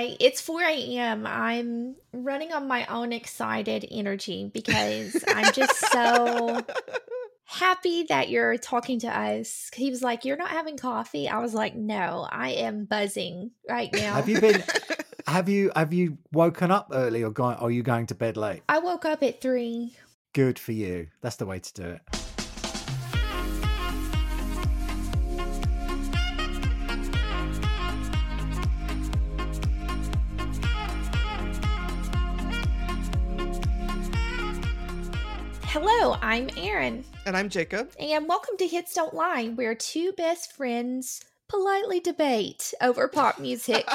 I 0.00 0.16
it's 0.18 0.40
4 0.40 0.62
a.m. 0.62 1.26
I'm 1.26 1.94
running 2.14 2.52
on 2.52 2.66
my 2.66 2.86
own 2.86 3.12
excited 3.12 3.86
energy 3.90 4.50
because 4.52 5.22
I'm 5.28 5.52
just 5.52 5.78
so 5.92 6.64
happy 7.44 8.04
that 8.04 8.30
you're 8.30 8.56
talking 8.56 9.00
to 9.00 9.08
us. 9.08 9.70
He 9.74 9.90
was 9.90 10.02
like, 10.02 10.24
You're 10.24 10.38
not 10.38 10.48
having 10.48 10.78
coffee. 10.78 11.28
I 11.28 11.40
was 11.40 11.52
like, 11.52 11.74
No, 11.74 12.26
I 12.30 12.50
am 12.50 12.86
buzzing 12.86 13.50
right 13.68 13.92
now. 13.92 14.14
Have 14.14 14.28
you 14.28 14.40
been 14.40 14.64
have 15.26 15.50
you 15.50 15.70
have 15.76 15.92
you 15.92 16.16
woken 16.32 16.70
up 16.70 16.88
early 16.92 17.22
or 17.22 17.30
going 17.30 17.56
are 17.56 17.70
you 17.70 17.82
going 17.82 18.06
to 18.06 18.14
bed 18.14 18.38
late? 18.38 18.62
I 18.70 18.78
woke 18.78 19.04
up 19.04 19.22
at 19.22 19.42
three. 19.42 19.96
Good 20.32 20.58
for 20.58 20.72
you. 20.72 21.08
That's 21.20 21.36
the 21.36 21.44
way 21.44 21.58
to 21.58 21.74
do 21.74 21.82
it. 21.82 22.19
I'm 36.22 36.50
Erin. 36.58 37.04
And 37.24 37.34
I'm 37.34 37.48
Jacob. 37.48 37.92
And 37.98 38.28
welcome 38.28 38.56
to 38.58 38.66
Hits 38.66 38.92
Don't 38.92 39.14
Lie, 39.14 39.48
where 39.54 39.74
two 39.74 40.12
best 40.12 40.52
friends 40.52 41.24
politely 41.48 41.98
debate 41.98 42.74
over 42.82 43.08
pop 43.08 43.38
music. 43.38 43.88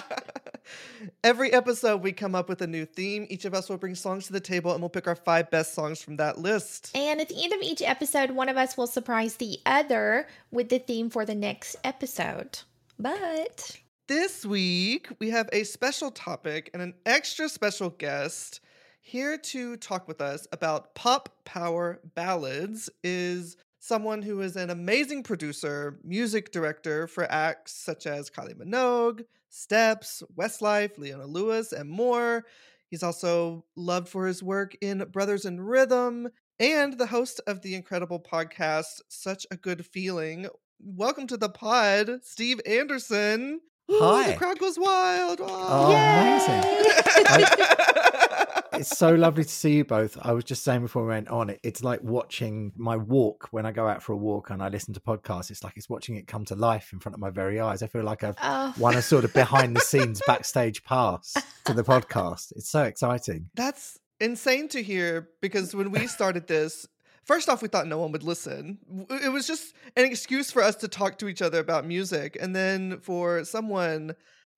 Every 1.24 1.54
episode, 1.54 2.02
we 2.02 2.12
come 2.12 2.34
up 2.34 2.50
with 2.50 2.64
a 2.64 2.68
new 2.68 2.86
theme. 2.86 3.28
Each 3.30 3.46
of 3.46 3.54
us 3.54 3.70
will 3.70 3.78
bring 3.78 3.94
songs 3.94 4.26
to 4.26 4.34
the 4.34 4.40
table 4.40 4.72
and 4.72 4.82
we'll 4.82 4.90
pick 4.90 5.08
our 5.08 5.16
five 5.16 5.52
best 5.52 5.76
songs 5.76 6.02
from 6.02 6.16
that 6.18 6.40
list. 6.40 6.92
And 6.96 7.22
at 7.22 7.30
the 7.30 7.44
end 7.44 7.54
of 7.54 7.62
each 7.62 7.84
episode, 7.84 8.32
one 8.32 8.50
of 8.50 8.58
us 8.58 8.76
will 8.76 8.88
surprise 8.88 9.36
the 9.36 9.60
other 9.68 10.28
with 10.52 10.70
the 10.70 10.80
theme 10.80 11.12
for 11.12 11.26
the 11.26 11.36
next 11.36 11.76
episode. 11.84 12.60
But 12.98 13.80
this 14.08 14.44
week, 14.46 15.10
we 15.20 15.30
have 15.30 15.48
a 15.54 15.64
special 15.64 16.10
topic 16.10 16.72
and 16.74 16.82
an 16.82 16.96
extra 17.06 17.50
special 17.50 17.92
guest. 17.92 18.62
Here 19.08 19.38
to 19.38 19.78
talk 19.78 20.08
with 20.08 20.20
us 20.20 20.48
about 20.52 20.96
pop 20.96 21.30
power 21.46 22.00
ballads 22.16 22.90
is 23.04 23.56
someone 23.78 24.24
who 24.24 24.42
is 24.42 24.56
an 24.56 24.72
amazing 24.72 25.22
producer, 25.22 26.00
music 26.04 26.52
director 26.52 27.06
for 27.06 27.32
acts 27.32 27.72
such 27.72 28.08
as 28.08 28.32
Kylie 28.32 28.56
Minogue, 28.56 29.24
Steps, 29.48 30.24
Westlife, 30.36 30.98
Leona 30.98 31.28
Lewis, 31.28 31.72
and 31.72 31.88
more. 31.88 32.46
He's 32.90 33.04
also 33.04 33.64
loved 33.76 34.10
for 34.10 34.26
his 34.26 34.42
work 34.42 34.76
in 34.82 35.06
Brothers 35.12 35.46
in 35.46 35.62
Rhythm 35.62 36.28
and 36.60 36.98
the 36.98 37.06
host 37.06 37.40
of 37.46 37.62
the 37.62 37.76
incredible 37.76 38.20
podcast, 38.20 39.02
Such 39.08 39.46
a 39.52 39.56
Good 39.56 39.86
Feeling. 39.86 40.48
Welcome 40.80 41.28
to 41.28 41.38
the 41.38 41.50
pod, 41.50 42.22
Steve 42.24 42.60
Anderson. 42.66 43.62
Hi. 43.88 44.30
Ooh, 44.30 44.32
the 44.32 44.38
crowd 44.38 44.58
goes 44.58 44.80
wild. 44.80 45.42
Oh, 45.44 45.92
amazing. 45.92 46.64
I, 47.28 48.46
it's 48.80 48.98
so 48.98 49.14
lovely 49.14 49.44
to 49.44 49.50
see 49.50 49.74
you 49.74 49.86
both. 49.86 50.18
I 50.22 50.32
was 50.34 50.44
just 50.44 50.64
saying 50.64 50.82
before 50.82 51.04
we 51.04 51.10
went 51.10 51.28
on, 51.30 51.50
it, 51.50 51.60
it's 51.64 51.84
like 51.84 52.02
watching 52.02 52.72
my 52.76 52.98
walk 52.98 53.48
when 53.52 53.66
I 53.66 53.72
go 53.72 53.88
out 53.88 54.02
for 54.04 54.14
a 54.14 54.18
walk 54.18 54.50
and 54.50 54.62
I 54.62 54.70
listen 54.70 54.94
to 54.94 55.00
podcasts. 55.00 55.52
It's 55.52 55.64
like 55.64 55.74
it's 55.76 55.90
watching 55.90 56.16
it 56.16 56.28
come 56.28 56.46
to 56.46 56.56
life 56.56 56.92
in 56.94 57.00
front 57.00 57.16
of 57.16 57.20
my 57.20 57.30
very 57.30 57.60
eyes. 57.60 57.84
I 57.84 57.88
feel 57.88 58.04
like 58.04 58.24
I've 58.24 58.38
oh. 58.42 58.74
won 58.78 58.96
a 58.96 59.02
sort 59.02 59.26
of 59.26 59.34
behind 59.34 59.76
the 59.76 59.80
scenes 59.82 60.22
backstage 60.28 60.84
pass 60.84 61.36
to 61.66 61.74
the 61.74 61.84
podcast. 61.84 62.54
It's 62.56 62.70
so 62.70 62.84
exciting. 62.84 63.50
That's 63.56 64.00
insane 64.20 64.68
to 64.70 64.82
hear 64.82 65.30
because 65.42 65.76
when 65.76 65.92
we 65.92 66.08
started 66.08 66.48
this, 66.48 66.88
first 67.26 67.50
off, 67.50 67.62
we 67.62 67.68
thought 67.68 67.88
no 67.88 67.98
one 67.98 68.12
would 68.12 68.24
listen. 68.24 68.80
It 69.10 69.32
was 69.32 69.48
just 69.48 69.74
an 69.96 70.06
excuse 70.06 70.52
for 70.52 70.62
us 70.62 70.76
to 70.78 70.88
talk 70.88 71.18
to 71.20 71.28
each 71.28 71.42
other 71.42 71.60
about 71.60 71.86
music. 71.86 72.38
And 72.40 72.56
then 72.56 73.00
for 73.00 73.44
someone 73.44 74.16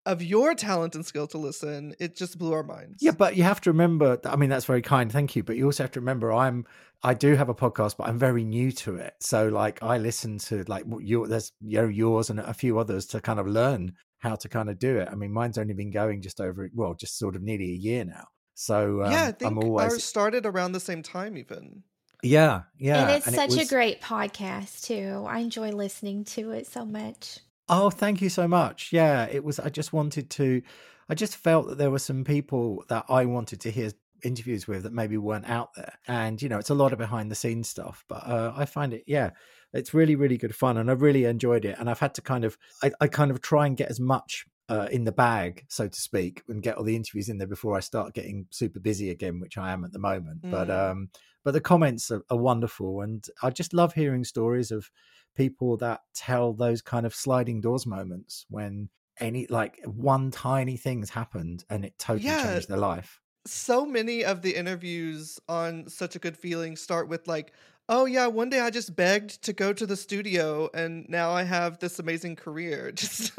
of 0.08 0.24
your 0.24 0.56
talent 0.56 0.96
and 0.96 1.06
skill 1.06 1.28
to 1.28 1.38
listen, 1.38 1.94
it 2.00 2.16
just 2.16 2.38
blew 2.38 2.54
our 2.54 2.64
minds. 2.64 3.04
Yeah, 3.04 3.12
but 3.12 3.36
you 3.36 3.44
have 3.44 3.62
to 3.62 3.72
remember. 3.72 4.20
I 4.26 4.36
mean, 4.38 4.50
that's 4.50 4.66
very 4.66 4.82
kind, 4.82 5.12
thank 5.12 5.36
you. 5.36 5.44
But 5.44 5.58
you 5.58 5.66
also 5.66 5.84
have 5.84 5.92
to 5.92 6.00
remember, 6.00 6.34
I'm 6.34 6.66
I 7.04 7.14
do 7.14 7.36
have 7.36 7.50
a 7.50 7.54
podcast, 7.54 7.98
but 7.98 8.08
I'm 8.08 8.18
very 8.18 8.44
new 8.44 8.72
to 8.72 8.96
it. 8.96 9.14
So, 9.20 9.50
like, 9.50 9.84
I 9.84 9.98
listen 9.98 10.40
to 10.40 10.64
like 10.67 10.86
your 11.00 11.28
there's 11.28 11.52
you 11.62 11.82
know, 11.82 11.88
yours 11.88 12.30
and 12.30 12.40
a 12.40 12.54
few 12.54 12.80
others 12.80 13.06
to 13.08 13.22
kind 13.22 13.40
of 13.40 13.48
learn 13.48 13.94
how 14.20 14.36
to 14.36 14.50
kind 14.50 14.70
of 14.70 14.80
do 14.80 14.98
it. 14.98 15.10
I 15.12 15.16
mean, 15.16 15.32
mine's 15.32 15.58
only 15.58 15.73
been 15.73 15.92
going 15.92 16.22
just 16.22 16.42
over 16.42 16.70
well, 16.73 16.96
just 16.96 17.20
sort 17.20 17.36
of 17.36 17.44
nearly 17.44 17.72
a 17.72 17.76
year 17.76 18.06
now. 18.06 18.28
So 18.56 19.04
um, 19.04 19.12
yeah, 19.12 19.26
I 19.26 19.32
think 19.34 19.52
I'm 19.52 19.60
always 19.60 19.94
ours 19.94 20.04
started 20.04 20.46
around 20.46 20.72
the 20.72 20.80
same 20.80 21.04
time, 21.04 21.38
even. 21.38 21.84
Yeah, 22.23 22.64
yeah. 22.80 23.02
And 23.04 23.12
it's 23.12 23.28
and 23.28 23.36
such 23.36 23.52
it 23.52 23.60
was... 23.60 23.67
a 23.67 23.76
great 23.76 24.02
podcast 24.02 24.86
too. 24.86 25.26
I 25.28 25.40
enjoy 25.40 25.70
listening 25.70 26.23
to 26.26 26.52
it 26.52 26.66
so 26.66 26.84
much. 26.86 27.40
Oh, 27.70 27.89
thank 27.89 28.22
you 28.22 28.30
so 28.30 28.48
much. 28.48 28.92
Yeah, 28.92 29.28
it 29.30 29.44
was 29.44 29.60
I 29.60 29.70
just 29.70 29.94
wanted 29.94 30.30
to 30.32 30.61
I 31.10 31.16
just 31.16 31.36
felt 31.36 31.67
that 31.67 31.78
there 31.78 31.92
were 31.92 32.00
some 32.00 32.23
people 32.23 32.83
that 32.89 33.05
I 33.10 33.26
wanted 33.26 33.61
to 33.61 33.72
hear 33.72 33.92
interviews 34.23 34.67
with 34.67 34.83
that 34.83 34.94
maybe 34.94 35.17
weren't 35.17 35.50
out 35.50 35.70
there. 35.76 35.94
And 36.08 36.42
you 36.42 36.50
know, 36.50 36.58
it's 36.58 36.70
a 36.70 36.76
lot 36.76 36.92
of 36.92 37.00
behind 37.00 37.30
the 37.30 37.36
scenes 37.36 37.70
stuff, 37.70 38.04
but 38.08 38.26
uh, 38.28 38.54
I 38.55 38.66
find 38.66 38.94
it 38.94 39.04
yeah, 39.08 39.32
it's 39.73 39.94
really 39.94 40.16
really 40.16 40.38
good 40.38 40.55
fun 40.55 40.78
and 40.78 40.89
I 40.89 40.94
really 40.94 41.26
enjoyed 41.26 41.66
it 41.66 41.78
and 41.80 41.89
I've 41.89 42.00
had 42.00 42.14
to 42.16 42.22
kind 42.22 42.45
of 42.45 42.58
I, 42.83 42.92
I 43.02 43.08
kind 43.08 43.32
of 43.32 43.42
try 43.42 43.67
and 43.67 43.78
get 43.78 43.89
as 43.89 43.99
much 43.99 44.45
uh, 44.70 44.88
in 44.92 45.05
the 45.05 45.11
bag, 45.11 45.66
so 45.70 45.88
to 45.88 45.99
speak, 45.99 46.44
and 46.49 46.61
get 46.61 46.78
all 46.78 46.84
the 46.84 46.95
interviews 46.95 47.30
in 47.30 47.38
there 47.38 47.48
before 47.48 47.78
I 47.78 47.80
start 47.80 48.14
getting 48.14 48.48
super 48.49 48.80
busy 48.80 49.10
again, 49.10 49.39
which 49.39 49.58
I 49.58 49.72
am 49.72 49.86
at 49.86 49.94
the 49.94 49.99
moment. 49.99 50.42
Mm. 50.42 50.52
But 50.52 50.70
um, 50.70 51.10
but 51.48 51.54
the 51.54 51.62
comments 51.62 52.12
are, 52.12 52.26
are, 52.30 52.36
wonderful, 52.36 53.00
and 53.00 53.26
I 53.42 53.52
just 53.52 53.74
love 53.74 53.94
hearing 53.94 54.26
stories 54.26 54.70
of 54.70 54.92
people 55.34 55.78
that 55.78 56.02
tell 56.14 56.52
those 56.52 56.82
kind 56.82 57.06
of 57.06 57.16
sliding 57.16 57.62
doors 57.62 57.86
moments 57.86 58.46
when 58.50 58.90
any 59.22 59.48
like 59.48 59.80
one 59.86 60.30
tiny 60.30 60.76
thing's 60.76 61.10
happened 61.10 61.64
and 61.70 61.86
it 61.86 61.98
totally 61.98 62.28
yeah. 62.28 62.44
changed 62.44 62.68
their 62.68 62.78
life. 62.78 63.22
So 63.46 63.86
many 63.86 64.26
of 64.26 64.42
the 64.42 64.58
interviews 64.58 65.40
on 65.48 65.88
Such 65.88 66.18
a 66.18 66.20
Good 66.20 66.36
Feeling 66.36 66.76
start 66.76 67.08
with 67.08 67.30
like, 67.30 67.54
oh 67.88 68.04
yeah, 68.04 68.28
one 68.28 68.50
day 68.50 68.60
I 68.60 68.70
just 68.70 68.94
begged 68.94 69.42
to 69.44 69.54
go 69.54 69.72
to 69.72 69.86
the 69.86 69.96
studio 69.96 70.70
and 70.74 71.08
now 71.08 71.32
I 71.32 71.44
have 71.44 71.80
this 71.80 71.98
amazing 71.98 72.36
career. 72.36 72.92
Just 72.96 73.32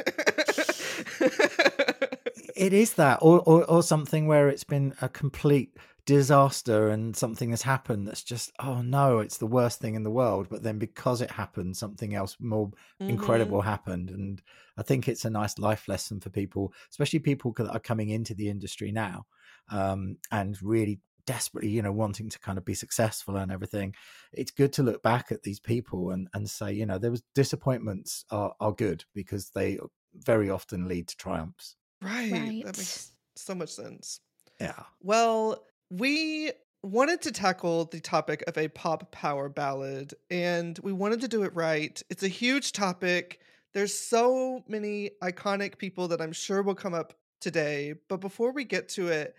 it 2.56 2.72
is 2.72 2.94
that, 2.94 3.18
or, 3.20 3.40
or 3.40 3.64
or 3.64 3.82
something 3.82 4.26
where 4.26 4.48
it's 4.48 4.64
been 4.64 4.94
a 5.02 5.10
complete 5.10 5.76
disaster 6.08 6.88
and 6.88 7.14
something 7.14 7.50
has 7.50 7.60
happened 7.60 8.08
that's 8.08 8.22
just 8.22 8.50
oh 8.60 8.80
no 8.80 9.18
it's 9.18 9.36
the 9.36 9.46
worst 9.46 9.78
thing 9.78 9.94
in 9.94 10.04
the 10.04 10.10
world. 10.10 10.48
But 10.48 10.62
then 10.62 10.78
because 10.78 11.20
it 11.20 11.30
happened 11.30 11.76
something 11.76 12.14
else 12.14 12.34
more 12.40 12.68
mm-hmm. 12.68 13.10
incredible 13.10 13.60
happened. 13.60 14.08
And 14.08 14.40
i 14.78 14.82
think 14.82 15.06
it's 15.06 15.26
a 15.26 15.30
nice 15.30 15.58
life 15.58 15.86
lesson 15.86 16.20
for 16.20 16.30
people 16.30 16.72
especially 16.90 17.18
people 17.18 17.52
that 17.58 17.70
are 17.70 17.80
coming 17.80 18.08
into 18.08 18.32
the 18.32 18.48
industry 18.48 18.90
now 18.90 19.26
um, 19.70 20.16
and 20.30 20.56
really 20.62 21.00
desperately 21.26 21.68
you 21.68 21.82
know 21.82 21.92
wanting 21.92 22.30
to 22.30 22.38
kind 22.38 22.56
of 22.56 22.64
be 22.64 22.74
successful 22.74 23.36
and 23.36 23.52
everything. 23.52 23.94
It's 24.32 24.50
good 24.50 24.72
to 24.74 24.82
look 24.82 25.02
back 25.02 25.30
at 25.30 25.42
these 25.42 25.60
people 25.60 26.10
and 26.10 26.26
and 26.32 26.48
say 26.48 26.72
you 26.72 26.86
know 26.86 26.96
there 26.96 27.10
was 27.10 27.22
disappointments 27.34 28.24
are, 28.30 28.54
are 28.60 28.72
good 28.72 29.04
because 29.14 29.50
they 29.50 29.78
very 30.14 30.48
often 30.48 30.88
lead 30.88 31.06
to 31.08 31.16
triumphs. 31.18 31.76
Right. 32.00 32.32
right. 32.32 32.62
That 32.64 32.78
makes 32.78 33.12
so 33.36 33.54
much 33.54 33.68
sense. 33.68 34.20
Yeah. 34.58 34.84
Well 35.02 35.62
we 35.90 36.52
wanted 36.82 37.20
to 37.22 37.32
tackle 37.32 37.86
the 37.86 38.00
topic 38.00 38.44
of 38.46 38.56
a 38.56 38.68
pop 38.68 39.10
power 39.10 39.48
ballad 39.48 40.14
and 40.30 40.78
we 40.82 40.92
wanted 40.92 41.20
to 41.20 41.28
do 41.28 41.42
it 41.42 41.54
right. 41.54 42.00
It's 42.08 42.22
a 42.22 42.28
huge 42.28 42.72
topic. 42.72 43.40
There's 43.74 43.98
so 43.98 44.64
many 44.68 45.10
iconic 45.22 45.78
people 45.78 46.08
that 46.08 46.20
I'm 46.20 46.32
sure 46.32 46.62
will 46.62 46.74
come 46.74 46.94
up 46.94 47.14
today. 47.40 47.94
But 48.08 48.20
before 48.20 48.52
we 48.52 48.64
get 48.64 48.88
to 48.90 49.08
it, 49.08 49.34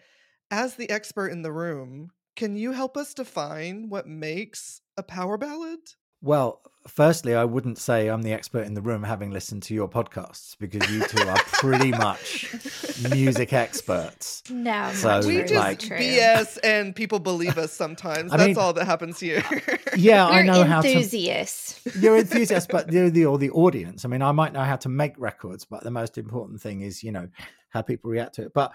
as 0.51 0.75
the 0.75 0.89
expert 0.89 1.27
in 1.27 1.41
the 1.41 1.51
room, 1.51 2.11
can 2.35 2.55
you 2.55 2.71
help 2.71 2.97
us 2.97 3.13
define 3.13 3.89
what 3.89 4.07
makes 4.07 4.81
a 4.97 5.03
power 5.03 5.38
ballad? 5.38 5.79
Well, 6.21 6.61
firstly, 6.88 7.35
I 7.35 7.45
wouldn't 7.45 7.78
say 7.78 8.07
I'm 8.07 8.22
the 8.22 8.34
expert 8.34 8.66
in 8.66 8.73
the 8.73 8.81
room 8.81 9.03
having 9.03 9.31
listened 9.31 9.63
to 9.63 9.73
your 9.73 9.90
podcasts 9.90 10.57
because 10.57 10.90
you 10.91 11.06
two 11.06 11.28
are 11.28 11.38
pretty 11.38 11.91
much 11.91 12.53
music 13.12 13.53
experts. 13.53 14.44
No, 14.50 14.92
so 14.94 15.21
we 15.25 15.42
just 15.42 15.53
like, 15.53 15.80
BS 15.80 16.57
and 16.63 16.95
people 16.95 17.19
believe 17.19 17.57
us 17.57 17.71
sometimes. 17.71 18.31
I 18.31 18.38
That's 18.38 18.48
mean, 18.50 18.57
all 18.57 18.74
that 18.74 18.86
happens 18.86 19.19
here. 19.19 19.44
yeah, 19.98 20.27
We're 20.27 20.33
I 20.33 20.44
know 20.44 20.62
enthusiasts. 20.63 21.81
how 21.83 21.92
to. 21.92 22.00
You're 22.00 22.18
enthusiasts, 22.18 22.68
but 22.71 22.92
you're 22.92 23.09
the 23.09 23.25
or 23.25 23.38
the 23.38 23.51
audience. 23.51 24.06
I 24.06 24.07
mean, 24.07 24.21
I 24.21 24.31
might 24.31 24.53
know 24.53 24.63
how 24.63 24.77
to 24.77 24.89
make 24.89 25.13
records, 25.18 25.65
but 25.65 25.83
the 25.83 25.92
most 25.92 26.18
important 26.18 26.62
thing 26.62 26.81
is, 26.81 27.03
you 27.03 27.12
know, 27.12 27.27
how 27.69 27.81
people 27.81 28.09
react 28.09 28.36
to 28.36 28.44
it. 28.44 28.53
But 28.53 28.74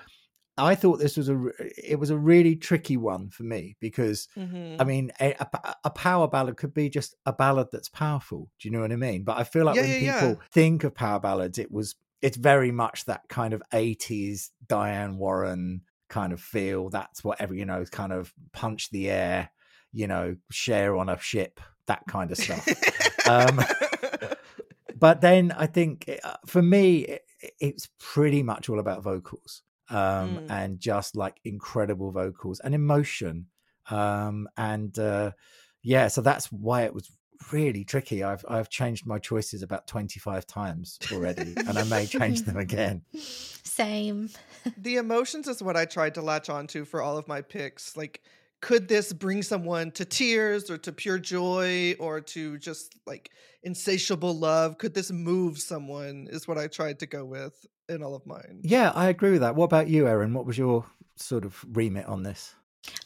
I 0.56 0.74
thought 0.76 1.00
this 1.00 1.16
was 1.16 1.28
a 1.28 1.50
it 1.58 1.98
was 1.98 2.10
a 2.10 2.16
really 2.16 2.54
tricky 2.54 2.96
one 2.96 3.28
for 3.30 3.42
me 3.42 3.76
because 3.80 4.28
mm-hmm. 4.36 4.80
I 4.80 4.84
mean 4.84 5.10
a, 5.20 5.34
a, 5.82 5.90
power 5.90 6.28
ballad 6.28 6.56
could 6.56 6.72
be 6.72 6.88
just 6.88 7.16
a 7.26 7.32
ballad 7.32 7.68
that's 7.72 7.88
powerful. 7.88 8.50
Do 8.60 8.68
you 8.68 8.72
know 8.72 8.80
what 8.80 8.92
I 8.92 8.96
mean? 8.96 9.24
But 9.24 9.38
I 9.38 9.44
feel 9.44 9.64
like 9.64 9.76
yeah, 9.76 9.82
when 9.82 9.90
yeah, 9.90 10.20
people 10.20 10.28
yeah. 10.28 10.48
think 10.52 10.84
of 10.84 10.94
power 10.94 11.18
ballads, 11.18 11.58
it 11.58 11.72
was 11.72 11.96
it's 12.22 12.36
very 12.36 12.70
much 12.70 13.06
that 13.06 13.28
kind 13.28 13.52
of 13.52 13.62
eighties 13.72 14.52
Diane 14.68 15.18
Warren 15.18 15.82
kind 16.08 16.32
of 16.32 16.40
feel. 16.40 16.88
That's 16.88 17.24
whatever 17.24 17.54
you 17.54 17.64
know, 17.64 17.84
kind 17.90 18.12
of 18.12 18.32
punch 18.52 18.90
the 18.90 19.10
air, 19.10 19.50
you 19.92 20.06
know, 20.06 20.36
Cher 20.52 20.96
on 20.96 21.08
a 21.08 21.18
ship, 21.18 21.60
that 21.86 22.04
kind 22.06 22.30
of 22.30 22.38
stuff. 22.38 22.68
um, 23.28 23.60
but 24.96 25.20
then 25.20 25.50
I 25.50 25.66
think 25.66 26.08
uh, 26.22 26.36
for 26.46 26.62
me, 26.62 26.98
it, 26.98 27.22
it's 27.60 27.88
pretty 27.98 28.44
much 28.44 28.68
all 28.68 28.78
about 28.78 29.02
vocals 29.02 29.62
um, 29.90 30.38
Mm. 30.38 30.50
and 30.50 30.80
just 30.80 31.16
like 31.16 31.36
incredible 31.44 32.10
vocals 32.10 32.60
and 32.60 32.74
emotion. 32.74 33.46
Um, 33.90 34.48
and 34.56 34.98
uh, 34.98 35.32
yeah, 35.82 36.08
so 36.08 36.20
that's 36.22 36.50
why 36.50 36.82
it 36.82 36.94
was 36.94 37.10
really 37.52 37.84
tricky. 37.84 38.22
I've 38.22 38.44
I've 38.48 38.70
changed 38.70 39.06
my 39.06 39.18
choices 39.18 39.62
about 39.62 39.86
twenty 39.86 40.18
five 40.20 40.46
times 40.46 40.98
already, 41.12 41.52
and 41.56 41.78
I 41.78 41.84
may 41.84 42.06
change 42.06 42.42
them 42.42 42.56
again. 42.68 43.02
Same. 43.62 44.30
the 44.78 44.96
emotions 44.96 45.48
is 45.48 45.62
what 45.62 45.76
I 45.76 45.84
tried 45.84 46.14
to 46.14 46.22
latch 46.22 46.48
onto 46.48 46.84
for 46.84 47.02
all 47.02 47.18
of 47.18 47.28
my 47.28 47.42
picks. 47.42 47.96
Like, 47.96 48.22
could 48.62 48.88
this 48.88 49.12
bring 49.12 49.42
someone 49.42 49.90
to 49.92 50.04
tears 50.06 50.70
or 50.70 50.78
to 50.78 50.92
pure 50.92 51.18
joy 51.18 51.94
or 51.98 52.20
to 52.22 52.56
just 52.58 52.94
like 53.06 53.30
insatiable 53.62 54.34
love? 54.34 54.78
Could 54.78 54.94
this 54.94 55.10
move 55.10 55.58
someone? 55.58 56.28
Is 56.30 56.48
what 56.48 56.56
I 56.56 56.68
tried 56.68 57.00
to 57.00 57.06
go 57.06 57.24
with 57.26 57.54
in 57.88 58.02
all 58.02 58.14
of 58.14 58.26
mine. 58.26 58.60
Yeah, 58.62 58.90
I 58.94 59.08
agree 59.08 59.32
with 59.32 59.40
that. 59.40 59.54
What 59.56 59.66
about 59.66 59.88
you, 59.88 60.06
Erin? 60.08 60.34
What 60.34 60.46
was 60.46 60.58
your 60.58 60.84
sort 61.16 61.44
of 61.44 61.64
remit 61.72 62.06
on 62.06 62.22
this? 62.22 62.54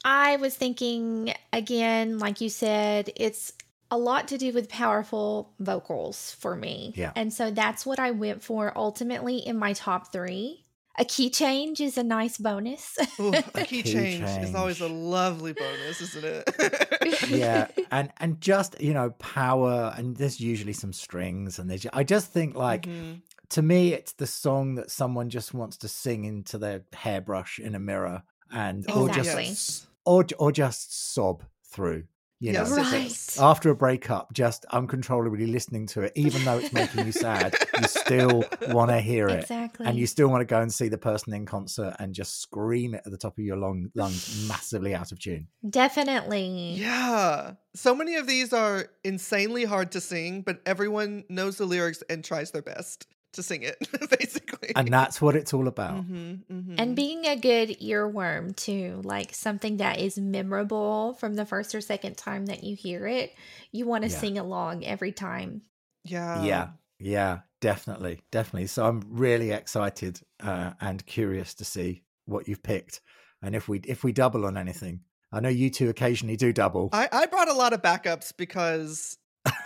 I 0.04 0.36
was 0.36 0.54
thinking 0.56 1.32
again, 1.52 2.18
like 2.18 2.40
you 2.40 2.48
said, 2.48 3.10
it's 3.16 3.52
a 3.90 3.98
lot 3.98 4.28
to 4.28 4.38
do 4.38 4.52
with 4.52 4.68
powerful 4.68 5.52
vocals 5.60 6.32
for 6.38 6.56
me. 6.56 6.92
Yeah. 6.96 7.12
And 7.16 7.32
so 7.32 7.50
that's 7.50 7.86
what 7.86 7.98
I 7.98 8.10
went 8.10 8.42
for 8.42 8.72
ultimately 8.76 9.38
in 9.38 9.56
my 9.58 9.72
top 9.72 10.12
three. 10.12 10.64
A 11.00 11.04
key 11.04 11.30
change 11.30 11.80
is 11.80 11.96
a 11.96 12.02
nice 12.02 12.38
bonus. 12.38 12.98
Ooh, 13.20 13.32
a 13.32 13.42
key, 13.64 13.84
key 13.84 13.92
change, 13.92 14.24
is 14.42 14.52
always 14.56 14.80
a 14.80 14.88
lovely 14.88 15.52
bonus, 15.52 16.00
isn't 16.00 16.24
it? 16.24 17.28
yeah 17.28 17.68
and 17.90 18.10
and 18.18 18.40
just 18.40 18.80
you 18.80 18.92
know 18.92 19.10
power 19.18 19.94
and 19.96 20.16
there's 20.16 20.40
usually 20.40 20.72
some 20.72 20.92
strings 20.92 21.58
and 21.58 21.70
there's 21.70 21.86
i 21.92 22.02
just 22.02 22.32
think 22.32 22.54
like 22.54 22.82
Mhm. 22.82 23.20
To 23.50 23.62
me 23.62 23.92
it's 23.92 24.12
the 24.12 24.26
song 24.26 24.74
that 24.76 24.90
someone 24.90 25.28
just 25.30 25.54
wants 25.54 25.76
to 25.78 25.88
sing 25.88 26.24
into 26.24 26.58
their 26.58 26.82
hairbrush 26.92 27.58
in 27.58 27.74
a 27.74 27.78
mirror 27.78 28.22
and 28.52 28.86
or 28.90 29.08
just 29.08 29.86
or 30.04 30.24
or 30.38 30.52
just 30.52 31.12
sob 31.14 31.42
through 31.72 32.04
you 32.40 32.52
Yes, 32.52 32.70
know 32.70 32.76
Right. 32.76 33.36
after 33.50 33.70
a 33.70 33.74
breakup 33.74 34.32
just 34.32 34.64
uncontrollably 34.66 35.46
listening 35.46 35.86
to 35.88 36.02
it 36.02 36.12
even 36.14 36.44
though 36.44 36.58
it's 36.58 36.72
making 36.72 37.04
you 37.04 37.12
sad 37.12 37.52
you 37.76 37.86
still 37.86 38.44
want 38.68 38.90
to 38.90 39.00
hear 39.00 39.28
it 39.28 39.40
exactly. 39.40 39.84
and 39.86 39.98
you 39.98 40.06
still 40.06 40.28
want 40.28 40.40
to 40.40 40.44
go 40.46 40.60
and 40.60 40.72
see 40.72 40.88
the 40.88 40.96
person 40.98 41.34
in 41.34 41.44
concert 41.46 41.96
and 41.98 42.14
just 42.14 42.40
scream 42.40 42.94
it 42.94 43.02
at 43.04 43.10
the 43.10 43.18
top 43.18 43.36
of 43.36 43.44
your 43.44 43.56
lung, 43.56 43.90
lungs 43.94 44.48
massively 44.48 44.94
out 44.94 45.10
of 45.12 45.18
tune 45.18 45.48
Definitely. 45.68 46.74
Yeah. 46.74 47.54
So 47.74 47.94
many 47.94 48.14
of 48.14 48.26
these 48.28 48.52
are 48.52 48.86
insanely 49.02 49.64
hard 49.64 49.90
to 49.92 50.00
sing, 50.00 50.42
but 50.42 50.60
everyone 50.64 51.24
knows 51.28 51.56
the 51.58 51.66
lyrics 51.66 52.02
and 52.08 52.22
tries 52.24 52.52
their 52.52 52.62
best 52.62 53.06
to 53.38 53.42
sing 53.42 53.62
it, 53.62 53.78
basically. 54.18 54.72
and 54.76 54.88
that's 54.92 55.22
what 55.22 55.34
it's 55.34 55.54
all 55.54 55.66
about 55.68 56.04
Mhm, 56.04 56.44
mhm. 56.50 56.74
And 56.78 56.94
being 56.94 57.24
a 57.26 57.36
good 57.36 57.70
earworm 57.80 58.54
too, 58.54 59.00
like 59.04 59.34
something 59.34 59.78
that 59.78 59.98
is 59.98 60.18
memorable 60.18 61.14
from 61.14 61.34
the 61.34 61.46
first 61.46 61.74
or 61.74 61.80
second 61.80 62.16
time 62.18 62.46
that 62.46 62.62
you 62.62 62.76
hear 62.76 63.06
it, 63.06 63.32
you 63.72 63.86
want 63.86 64.04
to 64.04 64.10
Yeah. 64.10 64.18
sing 64.20 64.36
along 64.38 64.84
every 64.84 65.12
time. 65.12 65.62
yeah. 66.04 66.42
Yeah, 66.44 66.68
yeah, 66.98 67.38
definitely, 67.60 68.20
definitely. 68.30 68.66
So 68.68 68.86
I'm 68.86 69.02
really 69.08 69.50
excited 69.52 70.20
uh, 70.40 70.72
and 70.80 71.04
curious 71.06 71.54
to 71.54 71.64
see 71.64 72.02
what 72.26 72.46
you've 72.48 72.62
picked, 72.62 73.00
and 73.42 73.54
if 73.54 73.68
we 73.68 73.78
if 73.86 74.04
we 74.04 74.12
double 74.12 74.44
on 74.46 74.56
anything. 74.56 75.00
I 75.30 75.40
know 75.40 75.50
you 75.50 75.68
two 75.70 75.90
occasionally 75.90 76.36
do 76.36 76.52
double. 76.54 76.88
I, 76.92 77.06
I 77.12 77.26
brought 77.26 77.48
a 77.48 77.52
lot 77.52 77.74
of 77.74 77.82
backups 77.82 78.32
because 78.34 79.18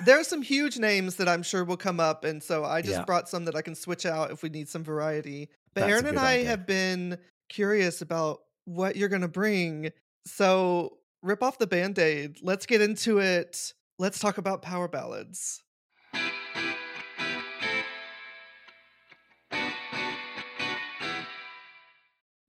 there 0.04 0.18
are 0.18 0.24
some 0.24 0.42
huge 0.42 0.78
names 0.78 1.16
that 1.16 1.28
I'm 1.28 1.42
sure 1.42 1.64
will 1.64 1.76
come 1.76 2.00
up. 2.00 2.24
And 2.24 2.42
so 2.42 2.64
I 2.64 2.80
just 2.82 2.92
Yeah. 2.98 3.04
brought 3.04 3.28
some 3.28 3.44
that 3.46 3.56
I 3.56 3.62
can 3.62 3.74
switch 3.74 4.06
out 4.06 4.30
if 4.30 4.42
we 4.42 4.48
need 4.48 4.68
some 4.68 4.84
variety. 4.84 5.48
But 5.74 5.88
Erin 5.88 6.06
and 6.06 6.18
I 6.18 6.34
idea. 6.34 6.46
have 6.48 6.66
been 6.66 7.18
curious 7.48 8.02
about 8.02 8.42
what 8.64 8.96
you're 8.96 9.08
going 9.08 9.22
to 9.22 9.28
bring. 9.28 9.90
So 10.26 10.98
rip 11.22 11.42
off 11.42 11.58
the 11.58 11.66
band 11.66 11.98
aid. 11.98 12.38
Let's 12.42 12.66
get 12.66 12.80
into 12.80 13.18
it. 13.18 13.72
Let's 13.98 14.18
talk 14.18 14.38
about 14.38 14.62
power 14.62 14.88
ballads. 14.88 15.62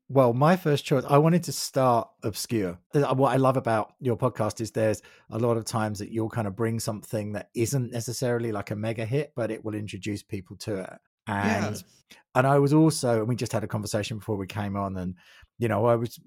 Well, 0.09 0.33
my 0.33 0.57
first 0.57 0.85
choice, 0.85 1.03
I 1.07 1.17
wanted 1.17 1.43
to 1.43 1.51
start 1.51 2.09
obscure. 2.23 2.77
Uh, 2.93 3.15
What 3.15 3.31
I 3.31 3.37
love 3.37 3.57
about 3.57 3.93
your 3.99 4.17
podcast 4.17 4.61
is 4.61 4.71
there's 4.71 5.01
a 5.31 5.39
lot 5.39 5.57
of 5.57 5.65
times 5.65 5.99
that 5.99 6.11
you'll 6.11 6.29
kind 6.29 6.47
of 6.47 6.55
bring 6.55 6.79
something 6.79 7.33
that 7.33 7.49
isn't 7.55 7.91
necessarily 7.91 8.51
like 8.51 8.71
a 8.71 8.75
mega 8.75 9.05
hit, 9.05 9.33
but 9.35 9.49
it 9.49 9.63
will 9.63 9.75
introduce 9.75 10.21
people 10.21 10.57
to 10.57 10.81
it. 10.81 10.99
Yeah. 11.27 11.67
And 11.67 11.83
and 12.35 12.47
I 12.47 12.59
was 12.59 12.73
also, 12.73 13.19
and 13.19 13.27
we 13.27 13.35
just 13.35 13.53
had 13.53 13.63
a 13.63 13.67
conversation 13.67 14.17
before 14.17 14.35
we 14.35 14.47
came 14.47 14.75
on, 14.75 14.97
and 14.97 15.15
you 15.57 15.67
know, 15.67 15.85
I 15.85 15.95
was 15.95 16.19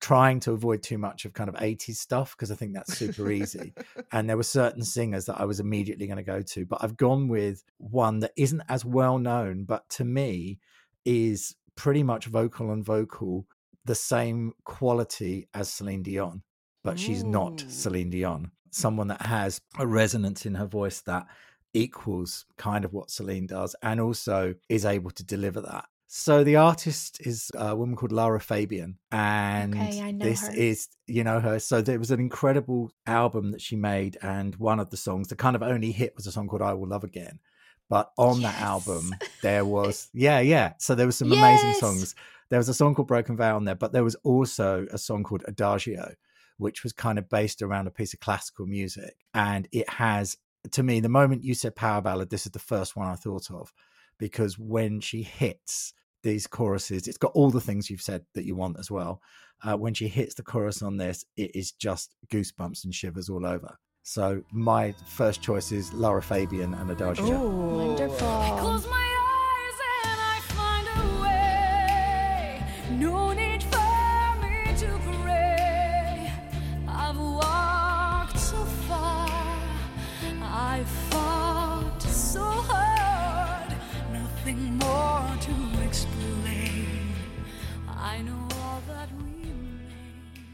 trying 0.00 0.38
to 0.38 0.52
avoid 0.52 0.82
too 0.82 0.98
much 0.98 1.24
of 1.24 1.32
kind 1.32 1.48
of 1.48 1.54
80s 1.54 1.94
stuff 1.96 2.36
because 2.36 2.50
I 2.50 2.56
think 2.56 2.74
that's 2.74 2.94
super 2.94 3.30
easy. 3.30 3.72
and 4.12 4.28
there 4.28 4.36
were 4.36 4.42
certain 4.42 4.82
singers 4.82 5.24
that 5.26 5.40
I 5.40 5.46
was 5.46 5.60
immediately 5.60 6.06
going 6.06 6.18
to 6.18 6.22
go 6.22 6.42
to, 6.42 6.66
but 6.66 6.84
I've 6.84 6.98
gone 6.98 7.26
with 7.26 7.64
one 7.78 8.18
that 8.18 8.32
isn't 8.36 8.62
as 8.68 8.84
well 8.84 9.18
known, 9.18 9.64
but 9.64 9.88
to 9.90 10.04
me 10.04 10.58
is 11.06 11.56
pretty 11.76 12.02
much 12.02 12.26
vocal 12.26 12.70
on 12.70 12.82
vocal 12.82 13.46
the 13.84 13.94
same 13.94 14.52
quality 14.64 15.48
as 15.52 15.72
Celine 15.72 16.02
Dion, 16.02 16.42
but 16.82 16.98
she's 16.98 17.22
not 17.22 17.56
mm. 17.56 17.70
Celine 17.70 18.10
Dion. 18.10 18.50
Someone 18.70 19.08
that 19.08 19.22
has 19.22 19.60
a 19.78 19.86
resonance 19.86 20.46
in 20.46 20.54
her 20.54 20.66
voice 20.66 21.00
that 21.02 21.26
equals 21.74 22.46
kind 22.56 22.84
of 22.84 22.92
what 22.92 23.10
Celine 23.10 23.46
does 23.46 23.76
and 23.82 24.00
also 24.00 24.54
is 24.68 24.84
able 24.84 25.10
to 25.10 25.24
deliver 25.24 25.60
that. 25.60 25.84
So 26.06 26.44
the 26.44 26.56
artist 26.56 27.26
is 27.26 27.50
a 27.56 27.74
woman 27.74 27.96
called 27.96 28.12
Lara 28.12 28.40
Fabian, 28.40 28.98
and 29.10 29.74
Okay, 29.74 30.14
this 30.16 30.46
her. 30.46 30.54
is 30.54 30.88
you 31.08 31.24
know 31.24 31.40
her. 31.40 31.58
So 31.58 31.82
there 31.82 31.98
was 31.98 32.12
an 32.12 32.20
incredible 32.20 32.92
album 33.04 33.50
that 33.50 33.60
she 33.60 33.74
made, 33.74 34.16
and 34.22 34.54
one 34.54 34.78
of 34.78 34.90
the 34.90 34.96
songs, 34.96 35.26
the 35.26 35.34
kind 35.34 35.56
of 35.56 35.62
only 35.64 35.90
hit, 35.90 36.14
was 36.14 36.28
a 36.28 36.32
song 36.32 36.46
called 36.46 36.62
"I 36.62 36.72
Will 36.74 36.86
Love 36.86 37.02
Again." 37.02 37.40
But 37.88 38.10
on 38.16 38.42
that 38.42 38.60
album, 38.60 39.14
there 39.42 39.64
was 39.64 40.08
yeah, 40.12 40.40
yeah. 40.40 40.74
So 40.78 40.94
there 40.94 41.06
was 41.06 41.16
some 41.16 41.32
amazing 41.32 41.74
songs. 41.74 42.14
There 42.50 42.58
was 42.58 42.68
a 42.68 42.74
song 42.74 42.94
called 42.94 43.08
"Broken 43.08 43.36
Vow" 43.36 43.56
on 43.56 43.64
there, 43.64 43.74
but 43.74 43.92
there 43.92 44.04
was 44.04 44.14
also 44.16 44.86
a 44.90 44.98
song 44.98 45.22
called 45.22 45.44
"Adagio," 45.46 46.14
which 46.58 46.82
was 46.82 46.92
kind 46.92 47.18
of 47.18 47.28
based 47.28 47.62
around 47.62 47.86
a 47.86 47.90
piece 47.90 48.14
of 48.14 48.20
classical 48.20 48.66
music, 48.66 49.14
and 49.34 49.68
it 49.72 49.88
has 49.88 50.36
to 50.72 50.82
me 50.82 51.00
the 51.00 51.08
moment 51.08 51.44
you 51.44 51.54
said 51.54 51.76
power 51.76 52.00
ballad, 52.00 52.30
this 52.30 52.46
is 52.46 52.52
the 52.52 52.58
first 52.58 52.96
one 52.96 53.06
I 53.06 53.14
thought 53.14 53.50
of 53.50 53.72
because 54.18 54.58
when 54.58 55.00
she 55.00 55.22
hits 55.22 55.92
these 56.22 56.46
choruses, 56.46 57.06
it's 57.06 57.18
got 57.18 57.32
all 57.32 57.50
the 57.50 57.60
things 57.60 57.90
you've 57.90 58.00
said 58.00 58.24
that 58.34 58.44
you 58.44 58.56
want 58.56 58.78
as 58.78 58.90
well. 58.90 59.20
Uh, 59.62 59.76
when 59.76 59.94
she 59.94 60.08
hits 60.08 60.34
the 60.34 60.42
chorus 60.42 60.82
on 60.82 60.96
this, 60.96 61.24
it 61.36 61.54
is 61.54 61.72
just 61.72 62.14
goosebumps 62.28 62.84
and 62.84 62.94
shivers 62.94 63.28
all 63.28 63.46
over. 63.46 63.78
So 64.04 64.42
my 64.52 64.92
first 65.06 65.40
choice 65.40 65.72
is 65.72 65.92
Lara 65.94 66.22
Fabian 66.22 66.74
and 66.74 66.90
Adagio. 66.90 67.24
Ooh. 67.24 67.86
Wonderful. 67.88 68.28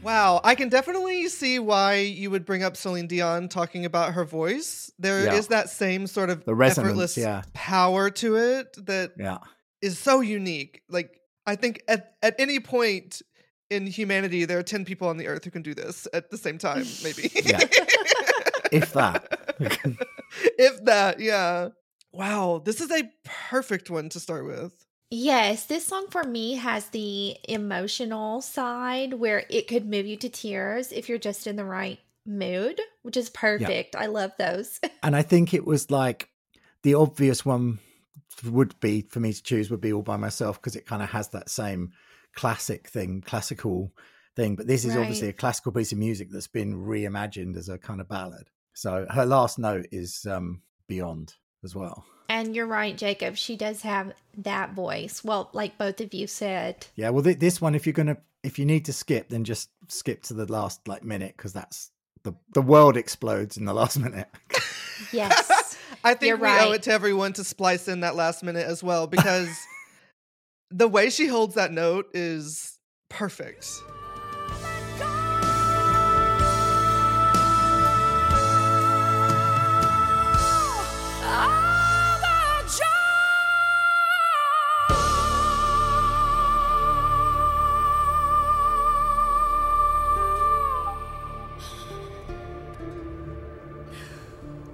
Wow, 0.03 0.41
I 0.43 0.55
can 0.55 0.69
definitely 0.69 1.27
see 1.27 1.59
why 1.59 1.95
you 1.97 2.31
would 2.31 2.45
bring 2.45 2.63
up 2.63 2.75
Celine 2.75 3.07
Dion 3.07 3.47
talking 3.49 3.85
about 3.85 4.13
her 4.13 4.25
voice. 4.25 4.91
There 4.97 5.19
is 5.19 5.45
Yeah. 5.45 5.57
that 5.57 5.69
same 5.69 6.07
sort 6.07 6.29
of 6.29 6.43
The 6.43 6.55
effortless 6.55 7.17
yeah. 7.17 7.43
power 7.53 8.09
to 8.09 8.35
it 8.35 8.75
that 8.85 9.13
Yeah. 9.17 9.37
is 9.81 9.99
so 9.99 10.21
unique. 10.21 10.81
Like 10.89 11.19
I 11.45 11.55
think 11.55 11.83
at 11.87 12.15
at 12.23 12.35
any 12.39 12.59
point 12.59 13.21
in 13.69 13.85
humanity, 13.87 14.45
there 14.45 14.57
are 14.57 14.63
ten 14.63 14.85
people 14.85 15.07
on 15.07 15.17
the 15.17 15.27
earth 15.27 15.43
who 15.45 15.51
can 15.51 15.61
do 15.61 15.73
this 15.75 16.07
at 16.13 16.29
the 16.31 16.37
same 16.37 16.57
time. 16.57 16.85
Maybe, 17.03 17.29
Yeah. 17.45 17.59
If 18.71 18.93
that. 18.93 19.55
if 20.57 20.83
that, 20.85 21.19
yeah. 21.19 21.69
Wow, 22.11 22.61
this 22.65 22.81
is 22.81 22.89
a 22.91 23.03
perfect 23.49 23.89
one 23.89 24.09
to 24.09 24.19
start 24.19 24.45
with. 24.45 24.73
Yes, 25.13 25.65
this 25.65 25.85
song 25.85 26.07
for 26.09 26.23
me 26.23 26.53
has 26.53 26.87
the 26.87 27.35
emotional 27.49 28.39
side 28.39 29.13
where 29.13 29.43
it 29.49 29.67
could 29.67 29.85
move 29.85 30.05
you 30.05 30.15
to 30.15 30.29
tears 30.29 30.93
if 30.93 31.09
you're 31.09 31.17
just 31.17 31.47
in 31.47 31.57
the 31.57 31.65
right 31.65 31.99
mood, 32.25 32.79
which 33.01 33.17
is 33.17 33.29
perfect. 33.29 33.97
I 33.97 34.05
love 34.05 34.31
those. 34.39 34.79
and 35.03 35.13
I 35.13 35.21
think 35.21 35.53
it 35.53 35.65
was 35.65 35.91
like 35.91 36.29
the 36.83 36.93
obvious 36.93 37.45
one 37.45 37.79
would 38.45 38.79
be 38.79 39.01
for 39.01 39.19
me 39.19 39.33
to 39.33 39.43
choose 39.43 39.69
would 39.69 39.81
be 39.81 39.91
all 39.91 40.01
by 40.01 40.15
myself 40.15 40.61
because 40.61 40.77
it 40.77 40.85
kind 40.85 41.03
of 41.03 41.09
has 41.09 41.27
that 41.29 41.49
same 41.49 41.91
classic 42.33 42.87
thing, 42.87 43.21
classical 43.21 43.91
thing. 44.37 44.55
But 44.55 44.67
this 44.67 44.85
is 44.85 44.95
obviously 44.95 45.27
a 45.27 45.33
classical 45.33 45.73
piece 45.73 45.91
of 45.91 45.97
music 45.97 46.29
that's 46.31 46.47
been 46.47 46.73
reimagined 46.73 47.57
as 47.57 47.67
a 47.67 47.77
kind 47.77 47.99
of 47.99 48.07
ballad. 48.07 48.47
So 48.73 49.05
her 49.09 49.25
last 49.25 49.59
note 49.59 49.87
is 49.91 50.25
um, 50.25 50.61
beyond. 50.87 51.33
As 51.63 51.75
well. 51.75 52.05
And 52.29 52.55
you're 52.55 52.67
right, 52.67 52.97
Jacob. 52.97 53.35
She 53.35 53.57
does 53.57 53.81
have 53.81 54.13
that 54.37 54.73
voice. 54.73 55.23
Well, 55.23 55.49
like 55.53 55.77
both 55.77 55.99
of 55.99 56.13
you 56.13 56.27
said. 56.27 56.87
Yeah, 56.95 57.09
well, 57.09 57.23
th- 57.23 57.39
this 57.39 57.59
one, 57.59 57.75
if 57.75 57.85
you're 57.85 57.93
gonna, 57.93 58.17
if 58.43 58.57
you 58.57 58.65
need 58.65 58.85
to 58.85 58.93
skip, 58.93 59.29
then 59.29 59.43
just 59.43 59.69
skip 59.89 60.23
to 60.23 60.33
the 60.33 60.51
last 60.51 60.87
like 60.87 61.03
minute 61.03 61.35
because 61.35 61.51
that's 61.51 61.91
the 62.23 62.33
the 62.53 62.61
world 62.61 62.95
explodes 62.97 63.57
in 63.57 63.65
the 63.65 63.73
last 63.81 63.99
minute. 63.99 64.29
Yes. 65.11 65.77
I 66.03 66.15
think 66.15 66.29
You're 66.29 66.37
we 66.37 66.47
owe 66.47 66.71
it 66.71 66.83
to 66.83 66.91
everyone 66.91 67.33
to 67.33 67.43
splice 67.43 67.87
in 67.87 67.99
that 67.99 68.15
last 68.15 68.43
minute 68.43 68.65
as 68.65 68.83
well 68.83 69.05
because 69.05 69.49
the 70.71 70.87
way 70.87 71.09
she 71.11 71.27
holds 71.27 71.55
that 71.55 71.71
note 71.71 72.09
is 72.13 72.79
perfect. 73.09 73.67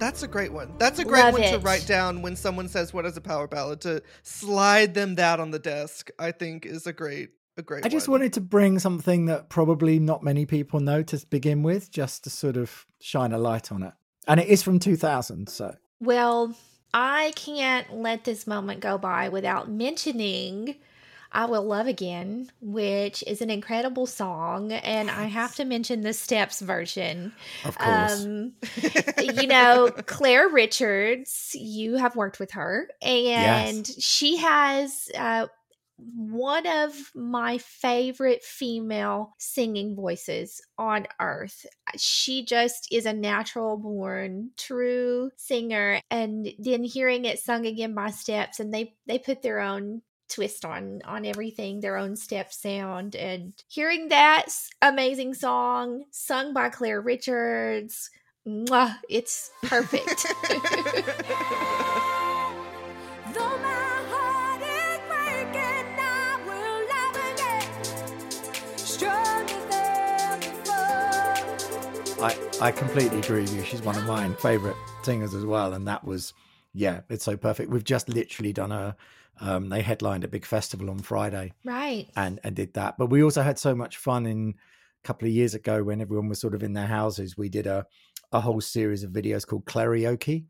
That's 0.08 0.24
a 0.24 0.28
great 0.30 0.54
one. 0.54 0.72
That's 0.78 1.00
a 1.00 1.04
great 1.04 1.20
Love 1.20 1.34
one 1.34 1.42
to 1.42 1.60
write 1.60 1.86
down 1.86 2.22
when 2.22 2.38
someone 2.38 2.70
says 2.70 2.94
what 2.94 3.06
is 3.06 3.18
a 3.18 3.22
power 3.22 3.46
ballad 3.46 3.82
to 3.82 4.02
slide 4.24 4.94
them 4.94 5.16
that 5.16 5.42
on 5.42 5.52
the 5.52 5.60
desk. 5.60 6.12
I 6.18 6.32
think 6.32 6.66
is 6.66 6.88
a 6.88 6.94
great 6.94 7.32
a 7.58 7.62
great 7.62 7.86
I 7.86 7.90
just 7.90 8.08
one. 8.08 8.22
wanted 8.22 8.32
to 8.34 8.42
bring 8.42 8.80
something 8.80 9.26
that 9.26 9.50
probably 9.50 10.00
not 10.00 10.24
many 10.24 10.46
people 10.46 10.80
know 10.80 11.04
to 11.04 11.26
begin 11.30 11.62
with, 11.62 11.92
just 11.92 12.24
to 12.24 12.30
sort 12.30 12.56
of 12.56 12.86
shine 13.02 13.34
a 13.34 13.38
light 13.38 13.70
on 13.70 13.84
it. 13.84 13.92
And 14.30 14.40
it 14.40 14.48
is 14.48 14.64
from 14.64 14.80
2000, 14.80 15.50
so 15.50 15.76
Well, 16.00 16.56
I 16.94 17.34
can't 17.36 17.94
let 17.94 18.24
this 18.24 18.48
moment 18.48 18.80
go 18.80 18.98
by 18.98 19.28
without 19.28 19.70
mentioning 19.70 20.76
I 21.32 21.46
Will 21.46 21.64
Love 21.64 21.88
Again, 21.88 22.50
which 22.62 23.24
is 23.28 23.42
an 23.42 23.50
incredible 23.50 24.06
song. 24.06 24.72
And 24.72 25.10
I 25.10 25.26
have 25.26 25.56
to 25.56 25.66
mention 25.66 26.02
the 26.02 26.14
Steps 26.14 26.62
version. 26.62 27.34
of 27.66 27.78
course. 27.78 28.26
Um, 28.26 28.54
you 29.24 29.48
know, 29.48 29.92
Claire 30.06 30.50
Richards, 30.50 31.52
you 31.54 31.96
have 31.96 32.16
worked 32.16 32.40
with 32.40 32.52
her, 32.52 32.90
and 33.02 33.86
she 33.86 34.38
has 34.38 35.10
uh, 35.18 35.48
one 35.98 36.68
of 36.68 36.94
my 37.16 37.58
favorite 37.58 38.44
female 38.44 39.34
singing 39.40 39.96
voices 39.96 40.62
on 40.78 41.08
earth. 41.20 41.66
She 41.98 42.46
just 42.46 42.88
is 42.92 43.06
a 43.06 43.14
natural 43.14 43.78
born, 43.78 44.52
true 44.58 45.32
singer. 45.38 46.00
And 46.12 46.50
then 46.60 46.84
hearing 46.84 47.26
it 47.26 47.40
sung 47.40 47.66
again 47.66 47.96
by 47.96 48.12
Steps, 48.12 48.60
and 48.60 48.74
they 48.74 48.94
they 49.08 49.18
put 49.18 49.42
their 49.42 49.60
own 49.60 50.02
twist 50.30 50.66
on 50.66 51.02
on 51.06 51.26
everything 51.26 51.80
their 51.80 51.98
own 51.98 52.16
step 52.16 52.52
sound 52.54 53.16
and 53.16 53.54
hearing 53.68 54.10
that 54.10 54.48
amazing 54.82 55.34
song 55.34 56.04
sung 56.12 56.54
by 56.54 56.70
claire 56.70 57.02
richards 57.02 58.10
mwah, 58.48 58.96
it's 59.10 59.52
perfect 59.64 60.28
Though 63.34 63.58
my 63.58 64.04
heart 64.10 64.62
is 64.62 65.00
breaking, 65.10 66.00
I 66.00 66.40
will 66.48 66.80
love 66.94 67.18
again. 67.34 68.78
Stronger 68.78 69.60
than 69.70 70.40
before. 70.40 72.26
I, 72.26 72.68
I 72.68 72.72
completely 72.72 73.20
agree 73.20 73.42
with 73.42 73.54
you. 73.54 73.64
She's 73.64 73.82
one 73.82 73.98
of 73.98 74.06
my 74.06 74.30
favorite 74.36 74.78
singers 75.04 75.34
as 75.34 75.46
well. 75.46 75.74
And 75.74 75.86
that 75.88 76.06
was, 76.06 76.34
yeah, 76.74 77.02
it's 77.10 77.26
so 77.26 77.36
perfect. 77.36 77.70
We've 77.70 77.84
just 77.84 78.08
literally 78.08 78.54
done 78.54 78.72
a, 78.72 78.96
um, 79.42 79.70
they 79.70 79.82
headlined 79.82 80.24
a 80.24 80.28
big 80.28 80.46
festival 80.46 80.90
on 80.90 81.00
Friday 81.00 81.54
right 81.64 82.08
and, 82.16 82.40
and 82.44 82.56
did 82.56 82.74
that. 82.74 82.98
But 82.98 83.08
we 83.08 83.24
also 83.24 83.42
had 83.42 83.58
so 83.60 83.76
much 83.76 83.98
fun 83.98 84.26
in 84.26 84.56
a 85.04 85.08
couple 85.08 85.28
of 85.28 85.34
years 85.34 85.54
ago 85.54 85.84
when 85.84 86.02
everyone 86.02 86.30
was 86.30 86.40
sort 86.40 86.54
of 86.56 86.64
in 86.64 86.74
their 86.74 86.88
houses. 86.88 87.38
We 87.38 87.50
did 87.50 87.68
a, 87.68 87.86
a 88.32 88.40
whole 88.42 88.62
series 88.62 89.04
of 89.04 89.12
videos 89.12 89.46
called 89.46 89.66
Claireoke, 89.66 90.44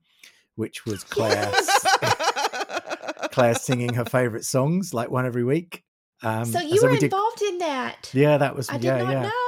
which 0.55 0.85
was 0.85 1.03
Claire, 1.03 1.51
Claire 3.31 3.55
singing 3.55 3.93
her 3.93 4.05
favorite 4.05 4.45
songs, 4.45 4.93
like 4.93 5.09
one 5.11 5.25
every 5.25 5.43
week. 5.43 5.83
Um, 6.23 6.45
so 6.45 6.59
you 6.59 6.81
were 6.81 6.89
we 6.89 6.95
did- 6.95 7.05
involved 7.05 7.41
in 7.43 7.59
that 7.59 8.09
Yeah, 8.13 8.37
that 8.37 8.55
was, 8.55 8.69
i 8.71 8.73
did 8.73 8.85
yeah, 8.85 8.97
not 9.03 9.11
yeah. 9.11 9.21
know 9.23 9.46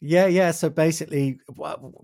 Yeah, 0.00 0.26
yeah. 0.26 0.50
So 0.50 0.68
basically, 0.68 1.38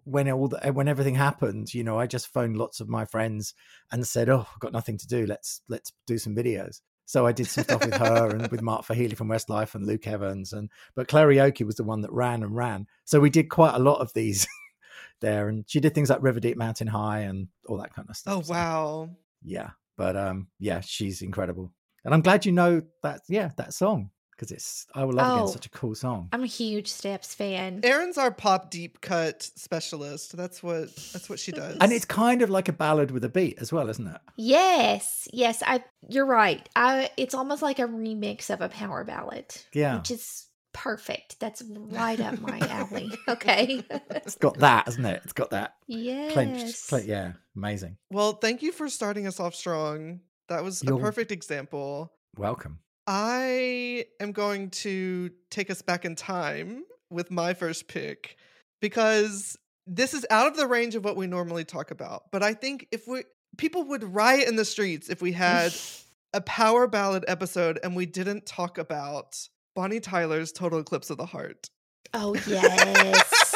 when 0.04 0.30
all 0.30 0.48
the, 0.48 0.72
when 0.72 0.88
everything 0.88 1.14
happened, 1.14 1.74
you 1.74 1.84
know, 1.84 1.98
I 1.98 2.06
just 2.06 2.28
phoned 2.28 2.56
lots 2.56 2.80
of 2.80 2.88
my 2.88 3.04
friends 3.04 3.54
and 3.90 4.06
said, 4.06 4.28
"Oh, 4.28 4.46
I've 4.50 4.60
got 4.60 4.72
nothing 4.72 4.96
to 4.98 5.06
do. 5.06 5.26
Let's 5.26 5.60
let's 5.68 5.92
do 6.06 6.16
some 6.18 6.34
videos." 6.34 6.80
So 7.04 7.26
I 7.26 7.32
did 7.32 7.46
some 7.48 7.64
stuff 7.64 7.84
with 7.84 7.94
her 7.94 8.30
and 8.30 8.48
with 8.50 8.62
Mark 8.62 8.86
Feehily 8.86 9.16
from 9.16 9.28
Westlife 9.28 9.74
and 9.74 9.86
Luke 9.86 10.06
Evans, 10.06 10.54
and 10.54 10.70
but 10.94 11.08
Claireoke 11.08 11.66
was 11.66 11.76
the 11.76 11.84
one 11.84 12.00
that 12.00 12.12
ran 12.12 12.42
and 12.42 12.56
ran. 12.56 12.86
So 13.04 13.20
we 13.20 13.28
did 13.28 13.50
quite 13.50 13.74
a 13.74 13.78
lot 13.78 14.00
of 14.00 14.12
these 14.14 14.46
there, 15.20 15.48
and 15.48 15.64
she 15.68 15.80
did 15.80 15.94
things 15.94 16.08
like 16.08 16.22
River 16.22 16.40
Deep 16.40 16.56
Mountain 16.56 16.86
High 16.86 17.20
and 17.20 17.48
all 17.66 17.78
that 17.78 17.94
kind 17.94 18.08
of 18.08 18.16
stuff. 18.16 18.34
oh 18.38 18.42
So, 18.42 18.52
wow. 18.54 19.10
yeah, 19.42 19.70
but 19.98 20.16
um, 20.16 20.48
yeah, 20.58 20.80
she's 20.80 21.20
incredible, 21.20 21.70
and 22.06 22.14
I'm 22.14 22.22
glad 22.22 22.46
you 22.46 22.52
know 22.52 22.80
that. 23.02 23.20
Yeah, 23.28 23.50
that 23.58 23.74
song 23.74 24.10
because 24.32 24.50
it's 24.50 24.86
I 24.94 25.04
will 25.04 25.14
love 25.14 25.32
again. 25.34 25.44
Oh. 25.44 25.50
Such 25.50 25.66
a 25.66 25.70
cool 25.70 25.94
song. 25.94 26.28
i'm 26.32 26.42
a 26.42 26.46
huge 26.46 26.88
steps 26.88 27.34
fan 27.34 27.80
Erin's 27.84 28.18
our 28.18 28.30
pop 28.30 28.70
deep 28.70 29.00
cut 29.00 29.42
specialist. 29.42 30.36
That's 30.36 30.62
what 30.62 30.94
that's 31.12 31.28
what 31.30 31.38
she 31.38 31.52
does. 31.52 31.76
And 31.80 31.92
it's 31.92 32.04
kind 32.04 32.42
of 32.42 32.50
like 32.50 32.68
a 32.68 32.72
ballad 32.72 33.10
with 33.10 33.24
a 33.24 33.28
beat 33.28 33.58
as 33.60 33.72
well, 33.72 33.88
isn't 33.88 34.06
it? 34.06 34.20
yes 34.36 35.28
yes 35.32 35.62
i 35.66 35.82
you're 36.08 36.26
right 36.26 36.68
i 36.74 37.10
it's 37.16 37.34
almost 37.34 37.62
like 37.62 37.78
a 37.78 37.82
remix 37.86 38.50
of 38.50 38.60
a 38.60 38.68
power 38.68 39.04
ballad 39.04 39.44
Yeah. 39.72 39.98
which 39.98 40.10
is 40.10 40.46
perfect 40.72 41.38
that's 41.38 41.62
right 41.66 42.18
up 42.18 42.40
my 42.40 42.58
alley 42.70 43.12
okay 43.28 43.84
It's 44.10 44.36
got 44.36 44.58
that, 44.58 44.86
hasn't 44.86 45.06
it? 45.06 45.20
It's 45.24 45.34
got 45.34 45.50
that 45.50 45.74
yes 45.86 46.32
clenched. 46.32 46.88
cle- 46.88 47.00
yeah, 47.00 47.32
amazing. 47.54 47.98
well, 48.10 48.32
thank 48.32 48.62
you 48.62 48.72
for 48.72 48.88
starting 48.88 49.26
us 49.26 49.38
off 49.38 49.54
strong. 49.54 50.20
That 50.48 50.64
was 50.64 50.82
a 50.82 50.86
You're- 50.86 51.00
perfect 51.00 51.30
example. 51.30 52.12
Welcome. 52.36 52.78
I 53.06 54.06
am 54.20 54.32
going 54.32 54.70
to 54.70 55.30
take 55.50 55.70
us 55.70 55.82
back 55.82 56.04
in 56.04 56.14
time 56.14 56.84
with 57.10 57.30
my 57.30 57.54
first 57.54 57.88
pick 57.88 58.36
because 58.80 59.56
this 59.86 60.14
is 60.14 60.24
out 60.30 60.46
of 60.46 60.56
the 60.56 60.66
range 60.66 60.94
of 60.94 61.04
what 61.04 61.16
we 61.16 61.26
normally 61.26 61.64
talk 61.64 61.90
about. 61.90 62.30
But 62.30 62.42
I 62.42 62.54
think 62.54 62.86
if 62.92 63.06
we 63.08 63.24
people 63.58 63.84
would 63.84 64.04
riot 64.04 64.48
in 64.48 64.56
the 64.56 64.64
streets 64.64 65.08
if 65.08 65.20
we 65.20 65.32
had 65.32 65.72
a 66.32 66.40
power 66.40 66.86
ballad 66.86 67.24
episode 67.28 67.78
and 67.82 67.94
we 67.94 68.06
didn't 68.06 68.46
talk 68.46 68.78
about 68.78 69.36
Bonnie 69.74 70.00
Tyler's 70.00 70.52
Total 70.52 70.78
Eclipse 70.78 71.10
of 71.10 71.18
the 71.18 71.26
Heart. 71.26 71.68
oh 72.14 72.34
yes 72.46 73.51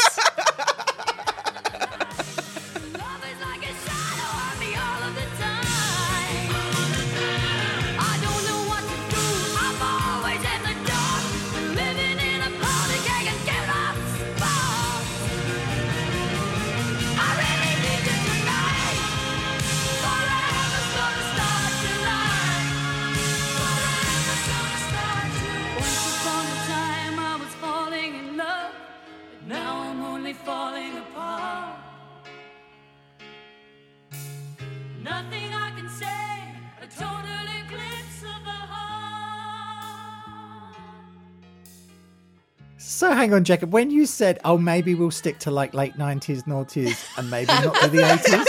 So 42.97 43.13
hang 43.13 43.35
on, 43.35 43.45
Jacob. 43.45 43.75
When 43.75 43.91
you 43.91 44.07
said, 44.07 44.41
"Oh, 44.43 44.57
maybe 44.57 44.95
we'll 44.95 45.11
stick 45.11 45.39
to 45.41 45.51
like 45.51 45.75
late 45.75 45.99
nineties, 45.99 46.45
noughties, 46.45 46.97
and 47.19 47.31
maybe 47.31 47.49
not 47.49 47.75
to 47.83 47.89
the 47.89 47.99
80s, 47.99 48.47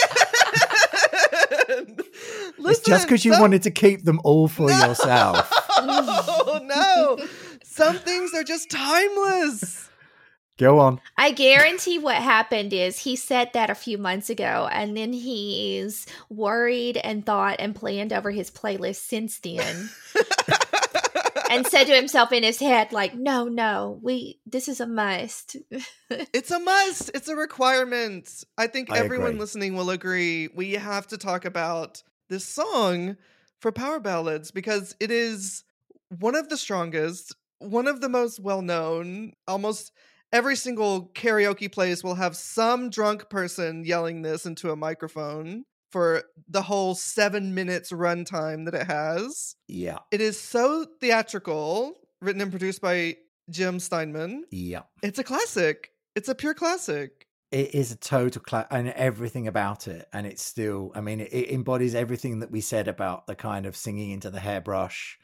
it's 2.70 2.80
just 2.80 3.08
because 3.08 3.26
you 3.26 3.34
wanted 3.34 3.64
to 3.64 3.72
keep 3.72 4.06
them 4.06 4.22
all 4.24 4.48
for 4.48 4.72
yourself. 4.72 5.52
Oh 5.80 6.60
no! 6.64 7.28
Some 7.64 7.98
things 7.98 8.34
are 8.34 8.44
just 8.44 8.72
timeless. 8.72 9.90
Go 10.58 10.80
on. 10.80 11.00
I 11.18 11.32
guarantee 11.32 12.00
what 12.00 12.16
happened 12.16 12.74
is 12.74 12.98
he 13.00 13.16
said 13.16 13.52
that 13.54 13.70
a 13.70 13.76
few 13.76 14.00
months 14.00 14.30
ago, 14.32 14.68
and 14.72 14.98
then 14.98 15.14
he's 15.14 16.08
worried 16.30 16.98
and 16.98 17.24
thought 17.24 17.58
and 17.60 17.76
planned 17.76 18.12
over 18.12 18.32
his 18.32 18.50
playlist 18.50 18.96
since 19.08 19.38
then, 19.40 19.90
and 21.50 21.66
said 21.68 21.86
to 21.86 21.96
himself 21.96 22.32
in 22.32 22.44
his 22.44 22.60
head, 22.60 22.92
like, 22.92 23.16
"No, 23.16 23.46
no, 23.46 24.00
we 24.02 24.40
this 24.46 24.68
is 24.68 24.80
a 24.80 24.88
must." 24.88 25.58
It's 26.34 26.52
a 26.52 26.60
must. 26.60 27.12
It's 27.14 27.28
a 27.28 27.36
requirement. 27.36 28.44
I 28.58 28.68
think 28.68 28.92
I 28.92 29.00
everyone 29.00 29.30
agree. 29.30 29.40
listening 29.40 29.76
will 29.76 29.90
agree. 29.90 30.48
We 30.54 30.74
have 30.74 31.08
to 31.08 31.18
talk 31.18 31.44
about 31.44 32.02
this 32.30 32.46
song 32.46 33.18
for 33.60 33.72
power 33.72 34.00
ballads 34.00 34.52
because 34.52 34.96
it 35.00 35.12
is 35.12 35.64
one 36.20 36.36
of 36.36 36.48
the 36.48 36.58
strongest, 36.58 37.36
one 37.60 37.88
of 37.88 38.00
the 38.00 38.10
most 38.10 38.40
well 38.40 38.62
known. 38.62 39.34
Almost 39.48 39.92
every 40.32 40.56
single 40.56 41.08
karaoke 41.14 41.72
place 41.72 42.04
will 42.04 42.16
have 42.16 42.38
some 42.38 42.90
drunk 42.90 43.30
person 43.30 43.84
yelling 43.84 44.22
this 44.22 44.46
into 44.46 44.72
a 44.72 44.76
microphone 44.76 45.66
for 45.92 46.24
the 46.50 46.62
whole 46.64 46.96
seven 46.96 47.54
minutes 47.56 47.92
runtime 47.92 48.66
that 48.66 48.74
it 48.74 48.88
has. 48.88 49.56
Yeah. 49.68 50.00
It 50.12 50.22
is 50.22 50.40
so 50.40 50.86
theatrical, 51.00 51.96
written 52.22 52.42
and 52.42 52.52
produced 52.52 52.82
by 52.82 53.18
Jim 53.50 53.80
Steinman. 53.80 54.46
Yeah. 54.52 54.84
It's 55.02 55.20
a 55.20 55.24
classic. 55.24 55.92
It's 56.16 56.30
a 56.30 56.36
pure 56.36 56.54
classic. 56.54 57.28
It 57.52 57.74
is 57.74 57.92
a 57.92 57.96
total 57.96 58.42
class 58.42 58.68
and 58.70 58.90
everything 58.90 59.48
about 59.48 59.88
it. 59.88 60.08
And 60.12 60.28
it's 60.28 60.44
still, 60.44 60.92
I 60.96 61.02
mean, 61.02 61.22
it, 61.22 61.32
it 61.32 61.50
embodies 61.52 61.96
everything 61.96 62.40
that 62.42 62.52
we 62.52 62.60
said 62.60 62.88
about 62.90 63.26
the 63.28 63.36
kind 63.36 63.66
of 63.66 63.76
singing 63.78 64.12
into 64.12 64.30
the 64.30 64.40
hairbrush, 64.42 65.18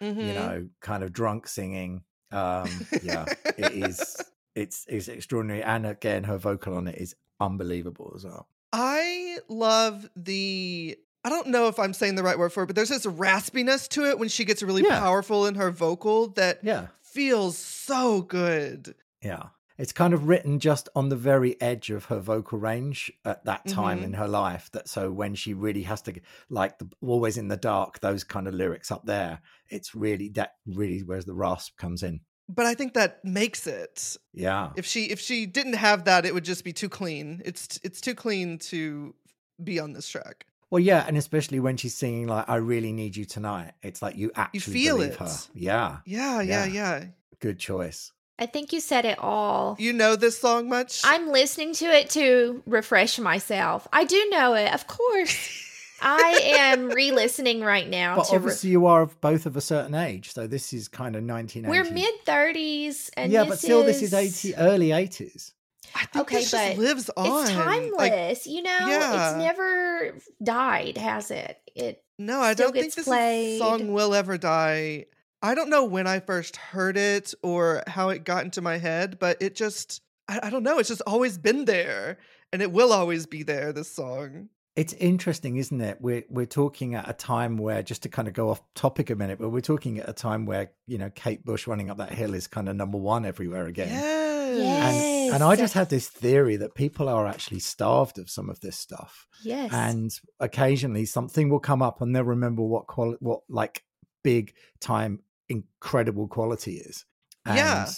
you 0.00 0.08
Mhm. 0.12 0.34
know, 0.34 0.68
kind 0.80 1.02
of 1.02 1.12
drunk 1.12 1.46
singing. 1.46 2.04
Um, 2.32 2.68
yeah, 3.02 3.24
it 3.56 3.72
is. 3.72 4.16
It's 4.56 4.84
it's 4.88 5.06
extraordinary, 5.06 5.62
and 5.62 5.86
again, 5.86 6.24
her 6.24 6.36
vocal 6.36 6.76
on 6.76 6.88
it 6.88 6.96
is 6.98 7.14
unbelievable 7.38 8.12
as 8.16 8.24
well. 8.24 8.48
I 8.72 9.38
love 9.48 10.08
the. 10.16 10.96
I 11.24 11.28
don't 11.28 11.48
know 11.48 11.68
if 11.68 11.78
I'm 11.78 11.92
saying 11.92 12.14
the 12.14 12.22
right 12.22 12.38
word 12.38 12.52
for 12.52 12.62
it, 12.62 12.66
but 12.66 12.76
there's 12.76 12.88
this 12.88 13.04
raspiness 13.04 13.88
to 13.90 14.06
it 14.08 14.18
when 14.18 14.28
she 14.30 14.44
gets 14.44 14.62
really 14.62 14.82
Yeah. 14.82 15.00
powerful 15.00 15.46
in 15.46 15.54
her 15.56 15.70
vocal 15.70 16.28
that 16.28 16.60
Yeah, 16.62 16.86
feels 17.02 17.58
so 17.58 18.22
good. 18.22 18.94
yeah. 19.22 19.48
It's 19.76 19.92
kind 19.92 20.12
of 20.12 20.28
written 20.28 20.60
just 20.60 20.90
on 20.94 21.08
the 21.08 21.16
very 21.16 21.58
edge 21.60 21.88
of 21.90 22.04
her 22.06 22.20
vocal 22.20 22.58
range 22.58 23.10
at 23.24 23.44
that 23.46 23.66
time 23.66 24.00
Mhm. 24.00 24.04
in 24.04 24.12
her 24.14 24.28
life. 24.28 24.70
That 24.72 24.88
so 24.88 25.10
when 25.10 25.34
she 25.34 25.54
really 25.54 25.82
has 25.84 26.02
to, 26.02 26.20
like, 26.50 26.78
the, 26.78 26.88
always 27.02 27.38
in 27.38 27.48
the 27.48 27.56
dark, 27.56 28.00
those 28.00 28.22
kind 28.22 28.46
of 28.46 28.52
lyrics 28.54 28.90
up 28.90 29.06
there, 29.06 29.40
it's 29.70 29.94
really 29.94 30.28
that 30.30 30.56
really 30.66 31.02
where 31.02 31.22
the 31.22 31.32
rasp 31.34 31.78
comes 31.78 32.02
in. 32.02 32.20
But 32.52 32.66
I 32.66 32.74
think 32.74 32.94
that 32.94 33.24
makes 33.24 33.66
it. 33.66 34.16
Yeah, 34.34 34.70
If 34.76 34.84
she 34.84 35.04
if 35.04 35.20
she 35.20 35.46
didn't 35.46 35.74
have 35.74 36.04
that, 36.04 36.26
it 36.26 36.34
would 36.34 36.44
just 36.44 36.64
be 36.64 36.72
too 36.72 36.88
clean. 36.88 37.42
It's 37.44 37.78
it's 37.84 38.00
too 38.00 38.14
clean 38.14 38.58
to 38.70 39.14
be 39.62 39.78
on 39.78 39.92
this 39.92 40.08
track. 40.08 40.46
Well, 40.70 40.80
yeah, 40.80 41.04
and 41.06 41.16
especially 41.16 41.60
when 41.60 41.76
she's 41.76 41.94
singing 41.96 42.26
like 42.26 42.48
"I 42.48 42.56
really 42.56 42.92
need 42.92 43.16
you 43.16 43.24
tonight," 43.24 43.72
it's 43.82 44.02
like 44.02 44.16
you 44.16 44.30
actually 44.34 44.72
feel 44.72 44.96
believe 44.96 45.12
it. 45.12 45.18
her. 45.18 45.36
Yeah, 45.54 45.98
Yeah, 46.04 46.40
yeah, 46.40 46.64
Yeah. 46.64 46.98
yeah. 46.98 47.04
good 47.40 47.58
choice. 47.58 48.12
I 48.38 48.46
think 48.46 48.72
you 48.72 48.80
said 48.80 49.04
it 49.04 49.18
all. 49.18 49.76
You 49.78 49.92
know 49.92 50.16
this 50.16 50.38
song 50.40 50.68
much? 50.68 51.02
I'm 51.04 51.28
listening 51.28 51.74
to 51.74 51.84
it 51.86 52.08
to 52.10 52.62
refresh 52.66 53.18
myself. 53.18 53.86
I 53.92 54.04
do 54.04 54.28
know 54.30 54.54
it, 54.54 54.72
of 54.72 54.86
course. 54.86 55.66
I 56.02 56.40
am 56.58 56.88
re-listening 56.88 57.60
right 57.60 57.88
now 57.88 58.16
But 58.16 58.24
to. 58.26 58.32
Re- 58.32 58.36
obviously, 58.38 58.70
you 58.70 58.86
are 58.86 59.06
both 59.06 59.46
of 59.46 59.56
a 59.56 59.60
certain 59.60 59.94
age, 59.94 60.32
so 60.32 60.46
this 60.46 60.72
is 60.72 60.88
kind 60.88 61.16
of 61.16 61.22
1980. 61.24 61.68
we're 61.68 61.94
mid 61.94 62.14
thirties, 62.24 63.10
and 63.16 63.30
yeah, 63.32 63.40
this 63.42 63.50
but 63.50 63.58
still, 63.58 63.80
is, 63.82 64.00
this 64.00 64.12
is 64.12 64.14
80 64.14 64.56
early 64.56 64.88
80s. 64.88 65.52
I 65.94 66.04
think 66.06 66.22
Okay, 66.22 66.36
this 66.36 66.50
just 66.50 66.76
but 66.76 66.78
lives 66.78 67.10
on. 67.16 67.42
It's 67.42 67.52
timeless, 67.52 68.46
Like, 68.46 68.54
you 68.54 68.62
know. 68.62 68.78
yeah. 68.80 69.30
It's 69.30 69.38
never 69.38 70.14
died, 70.42 70.96
has 70.98 71.30
it? 71.30 71.58
It 71.74 72.02
no, 72.18 72.40
I 72.40 72.52
still 72.52 72.66
don't 72.68 72.80
think 72.80 72.94
this 72.94 73.04
played. 73.06 73.58
song 73.58 73.92
will 73.92 74.14
ever 74.14 74.38
die. 74.38 75.06
I 75.42 75.54
don't 75.54 75.70
know 75.70 75.84
when 75.86 76.06
I 76.06 76.20
first 76.20 76.56
heard 76.56 76.96
it 76.98 77.32
or 77.42 77.82
how 77.86 78.10
it 78.10 78.24
got 78.24 78.44
into 78.44 78.60
my 78.60 78.76
head, 78.76 79.18
but 79.18 79.40
it 79.40 79.54
just 79.54 80.02
I, 80.28 80.38
I 80.44 80.50
don't 80.50 80.62
know. 80.62 80.78
It's 80.78 80.90
just 80.90 81.02
always 81.06 81.38
been 81.38 81.64
there, 81.64 82.18
and 82.52 82.60
it 82.62 82.70
will 82.70 82.92
always 82.92 83.26
be 83.26 83.42
there. 83.42 83.72
This 83.72 83.90
song. 83.90 84.48
It's 84.76 84.92
interesting, 84.94 85.56
isn't 85.56 85.80
it? 85.80 85.98
We're 86.00 86.22
we're 86.30 86.46
talking 86.46 86.94
at 86.94 87.08
a 87.08 87.12
time 87.12 87.56
where, 87.56 87.82
just 87.82 88.04
to 88.04 88.08
kind 88.08 88.28
of 88.28 88.34
go 88.34 88.50
off 88.50 88.62
topic 88.74 89.10
a 89.10 89.16
minute, 89.16 89.38
but 89.38 89.50
we're 89.50 89.60
talking 89.60 89.98
at 89.98 90.08
a 90.08 90.12
time 90.12 90.46
where 90.46 90.70
you 90.86 90.96
know 90.98 91.10
Kate 91.14 91.44
Bush 91.44 91.66
running 91.66 91.90
up 91.90 91.98
that 91.98 92.12
hill 92.12 92.34
is 92.34 92.46
kind 92.46 92.68
of 92.68 92.76
number 92.76 92.96
one 92.98 93.24
everywhere 93.24 93.66
again. 93.66 93.88
Yes. 93.88 95.04
And, 95.26 95.34
and 95.36 95.44
I 95.44 95.54
just 95.56 95.74
had 95.74 95.90
this 95.90 96.08
theory 96.08 96.56
that 96.56 96.74
people 96.74 97.08
are 97.08 97.26
actually 97.26 97.60
starved 97.60 98.18
of 98.18 98.28
some 98.30 98.48
of 98.50 98.60
this 98.60 98.76
stuff. 98.76 99.26
yes, 99.44 99.72
and 99.72 100.10
occasionally 100.40 101.04
something 101.04 101.48
will 101.48 101.60
come 101.60 101.82
up 101.82 102.00
and 102.00 102.14
they'll 102.14 102.24
remember 102.24 102.62
what 102.62 102.86
quality 102.86 103.18
what 103.20 103.40
like 103.48 103.84
big 104.24 104.52
time 104.80 105.20
incredible 105.48 106.28
quality 106.28 106.76
is 106.76 107.04
and 107.44 107.56
Yeah. 107.56 107.88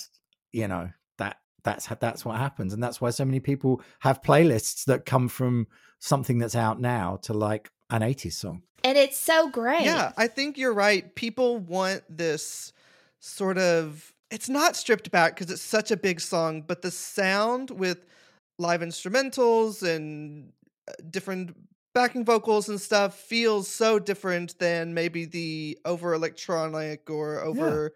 you 0.52 0.68
know 0.68 0.90
that 1.18 1.36
that's 1.64 1.86
that's 2.00 2.24
what 2.24 2.36
happens 2.38 2.72
and 2.72 2.82
that's 2.82 3.00
why 3.00 3.10
so 3.10 3.24
many 3.24 3.40
people 3.40 3.82
have 4.00 4.22
playlists 4.22 4.84
that 4.84 5.04
come 5.06 5.28
from 5.28 5.66
something 6.02 6.38
that's 6.38 6.56
out 6.56 6.80
now 6.80 7.18
to 7.22 7.32
like 7.32 7.70
an 7.90 8.02
80s 8.02 8.32
song 8.32 8.62
and 8.84 8.98
it's 8.98 9.16
so 9.16 9.48
great. 9.48 9.84
Yeah, 9.84 10.12
I 10.16 10.26
think 10.26 10.58
you're 10.58 10.74
right. 10.74 11.14
People 11.14 11.58
want 11.58 12.02
this 12.08 12.72
sort 13.20 13.58
of 13.58 14.12
it's 14.30 14.48
not 14.48 14.76
stripped 14.76 15.10
back 15.10 15.34
because 15.34 15.50
it's 15.50 15.62
such 15.62 15.90
a 15.90 15.96
big 15.96 16.20
song, 16.20 16.62
but 16.62 16.82
the 16.82 16.90
sound 16.90 17.70
with 17.70 18.06
live 18.58 18.80
instrumentals 18.80 19.82
and 19.82 20.52
uh, 20.88 20.92
different 21.10 21.54
backing 21.94 22.24
vocals 22.24 22.68
and 22.68 22.80
stuff 22.80 23.14
feels 23.14 23.68
so 23.68 23.98
different 23.98 24.58
than 24.58 24.94
maybe 24.94 25.26
the 25.26 25.78
over 25.84 26.14
electronic 26.14 27.10
or 27.10 27.40
over 27.40 27.92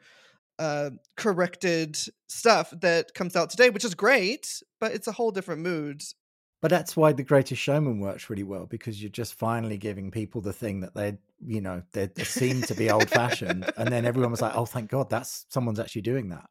uh, 0.58 0.90
corrected 1.16 1.96
stuff 2.28 2.72
that 2.80 3.14
comes 3.14 3.34
out 3.34 3.48
today, 3.48 3.70
which 3.70 3.84
is 3.84 3.94
great, 3.94 4.62
but 4.78 4.92
it's 4.92 5.08
a 5.08 5.12
whole 5.12 5.30
different 5.30 5.62
mood. 5.62 6.02
But 6.60 6.70
that's 6.70 6.96
why 6.96 7.12
the 7.12 7.22
greatest 7.22 7.60
showman 7.60 8.00
works 8.00 8.30
really 8.30 8.42
well 8.42 8.66
because 8.66 9.00
you're 9.02 9.10
just 9.10 9.34
finally 9.34 9.76
giving 9.76 10.10
people 10.10 10.40
the 10.40 10.52
thing 10.52 10.80
that 10.80 10.94
they 10.94 11.16
you 11.44 11.60
know 11.60 11.82
they, 11.92 12.06
they 12.06 12.24
seem 12.24 12.62
to 12.62 12.74
be 12.74 12.90
old 12.90 13.08
fashioned 13.10 13.70
and 13.76 13.88
then 13.88 14.04
everyone 14.04 14.30
was 14.30 14.42
like 14.42 14.56
oh 14.56 14.66
thank 14.66 14.90
god 14.90 15.08
that's 15.10 15.46
someone's 15.48 15.80
actually 15.80 16.02
doing 16.02 16.28
that 16.28 16.48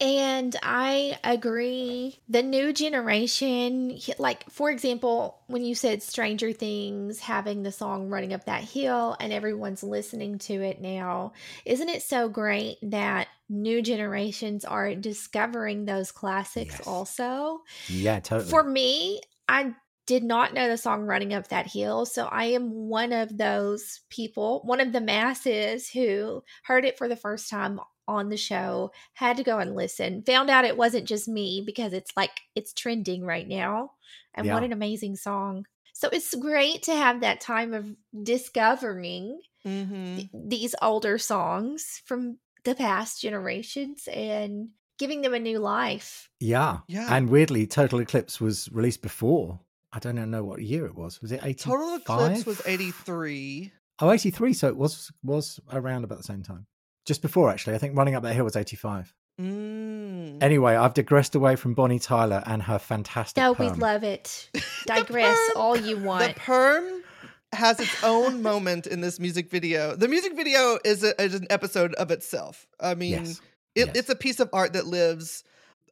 And 0.00 0.56
I 0.62 1.18
agree. 1.22 2.18
The 2.26 2.42
new 2.42 2.72
generation, 2.72 3.98
like, 4.18 4.48
for 4.48 4.70
example, 4.70 5.38
when 5.46 5.62
you 5.62 5.74
said 5.74 6.02
Stranger 6.02 6.52
Things 6.52 7.20
having 7.20 7.62
the 7.62 7.70
song 7.70 8.08
Running 8.08 8.32
Up 8.32 8.46
That 8.46 8.64
Hill 8.64 9.16
and 9.20 9.30
everyone's 9.30 9.82
listening 9.82 10.38
to 10.38 10.54
it 10.54 10.80
now, 10.80 11.34
isn't 11.66 11.90
it 11.90 12.00
so 12.00 12.30
great 12.30 12.78
that 12.80 13.28
new 13.50 13.82
generations 13.82 14.64
are 14.64 14.94
discovering 14.94 15.84
those 15.84 16.12
classics 16.12 16.80
Yes. 16.80 16.86
also? 16.86 17.60
yeah 17.86 18.20
totally 18.20 18.48
For 18.48 18.62
me, 18.64 19.20
I 19.48 19.74
did 20.06 20.24
not 20.24 20.54
know 20.54 20.68
the 20.68 20.76
song 20.76 21.02
Running 21.02 21.34
Up 21.34 21.48
That 21.48 21.66
Hill. 21.70 22.06
So 22.06 22.26
I 22.26 22.44
am 22.46 22.70
one 22.88 23.12
of 23.12 23.36
those 23.36 24.00
people, 24.10 24.62
one 24.64 24.80
of 24.80 24.92
the 24.92 25.00
masses 25.00 25.88
who 25.90 26.42
heard 26.64 26.84
it 26.84 26.98
for 26.98 27.08
the 27.08 27.16
first 27.16 27.48
time 27.50 27.80
on 28.08 28.28
the 28.28 28.36
show, 28.36 28.90
had 29.14 29.36
to 29.36 29.44
go 29.44 29.58
and 29.58 29.76
listen, 29.76 30.22
found 30.24 30.50
out 30.50 30.64
it 30.64 30.76
wasn't 30.76 31.06
just 31.06 31.28
me 31.28 31.62
because 31.64 31.92
it's 31.92 32.16
like 32.16 32.32
it's 32.56 32.72
trending 32.72 33.24
right 33.24 33.46
now. 33.46 33.92
And 34.34 34.48
what 34.50 34.62
an 34.64 34.72
amazing 34.72 35.16
song. 35.16 35.66
So 35.92 36.08
it's 36.12 36.34
great 36.34 36.82
to 36.84 36.94
have 36.94 37.20
that 37.20 37.40
time 37.40 37.74
of 37.74 37.94
discovering 38.22 39.40
hmm 39.64 40.16
th- 40.16 40.28
these 40.32 40.74
older 40.82 41.18
songs 41.18 42.02
from 42.04 42.38
the 42.64 42.74
past 42.74 43.20
generations 43.20 44.08
and 44.08 44.70
giving 44.98 45.22
them 45.22 45.34
a 45.34 45.38
new 45.38 45.58
life. 45.58 46.28
Yeah. 46.40 46.78
Yeah. 46.86 47.08
And 47.10 47.30
weirdly, 47.30 47.66
Total 47.66 48.00
Eclipse 48.00 48.40
was 48.40 48.68
released 48.72 49.02
before. 49.02 49.60
I 49.92 49.98
don't 49.98 50.18
even 50.18 50.30
know 50.30 50.44
what 50.44 50.62
year 50.62 50.86
it 50.86 50.94
was. 50.94 51.20
Was 51.20 51.32
it 51.32 51.40
85? 51.42 51.64
Total 51.64 51.94
Eclipse 51.96 52.46
was 52.46 52.62
83. 52.66 53.72
Oh, 54.00 54.10
83. 54.10 54.52
So 54.52 54.68
it 54.68 54.76
was 54.76 55.10
was 55.22 55.58
around 55.72 56.04
about 56.04 56.18
the 56.18 56.24
same 56.24 56.42
time. 56.42 56.66
Just 57.06 57.22
before, 57.22 57.50
actually. 57.50 57.74
I 57.74 57.78
think 57.78 57.96
Running 57.96 58.14
Up 58.14 58.22
That 58.22 58.34
Hill 58.34 58.44
was 58.44 58.56
85. 58.56 59.12
Mm. 59.40 60.42
Anyway, 60.42 60.76
I've 60.76 60.94
digressed 60.94 61.34
away 61.34 61.56
from 61.56 61.74
Bonnie 61.74 61.98
Tyler 61.98 62.42
and 62.46 62.62
her 62.62 62.78
fantastic 62.78 63.40
No, 63.40 63.52
we 63.52 63.70
love 63.70 64.04
it. 64.04 64.50
Digress 64.86 65.38
all 65.56 65.76
you 65.76 65.96
want. 65.96 66.20
The 66.20 66.26
want. 66.26 66.36
perm 66.36 67.02
has 67.52 67.80
its 67.80 68.04
own 68.04 68.42
moment 68.50 68.86
in 68.86 69.00
this 69.00 69.18
music 69.20 69.50
video. 69.50 69.96
The 69.96 70.08
music 70.08 70.36
video 70.36 70.78
is, 70.84 71.02
a, 71.04 71.20
is 71.20 71.34
an 71.34 71.46
episode 71.50 71.94
of 71.94 72.10
itself. 72.10 72.66
I 72.80 72.94
mean, 72.94 73.12
Yes. 73.12 73.40
it, 73.74 73.86
yes. 73.88 73.96
it's 73.96 74.08
a 74.08 74.14
piece 74.16 74.40
of 74.40 74.50
art 74.52 74.72
that 74.74 74.86
lives 74.86 75.44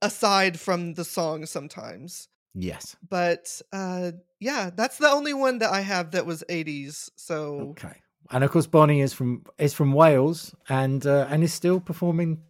aside 0.02 0.58
from 0.60 0.94
the 0.94 1.04
song 1.04 1.46
sometimes. 1.46 2.28
Yes. 2.54 2.96
But 3.08 3.60
uh, 3.72 4.12
yeah, 4.40 4.70
that's 4.74 4.98
the 4.98 5.08
only 5.08 5.34
one 5.34 5.58
that 5.58 5.70
I 5.70 5.80
have 5.80 6.12
that 6.12 6.26
was 6.26 6.44
80s. 6.48 7.10
So 7.16 7.70
Okay. 7.70 7.94
And 8.30 8.44
of 8.44 8.50
course, 8.50 8.66
Bonnie 8.66 9.00
is 9.00 9.14
from 9.14 9.44
is 9.56 9.72
from 9.72 9.92
Wales 9.94 10.54
and 10.68 11.06
uh, 11.06 11.26
and 11.30 11.42
is 11.42 11.54
still 11.54 11.80
performing 11.80 12.42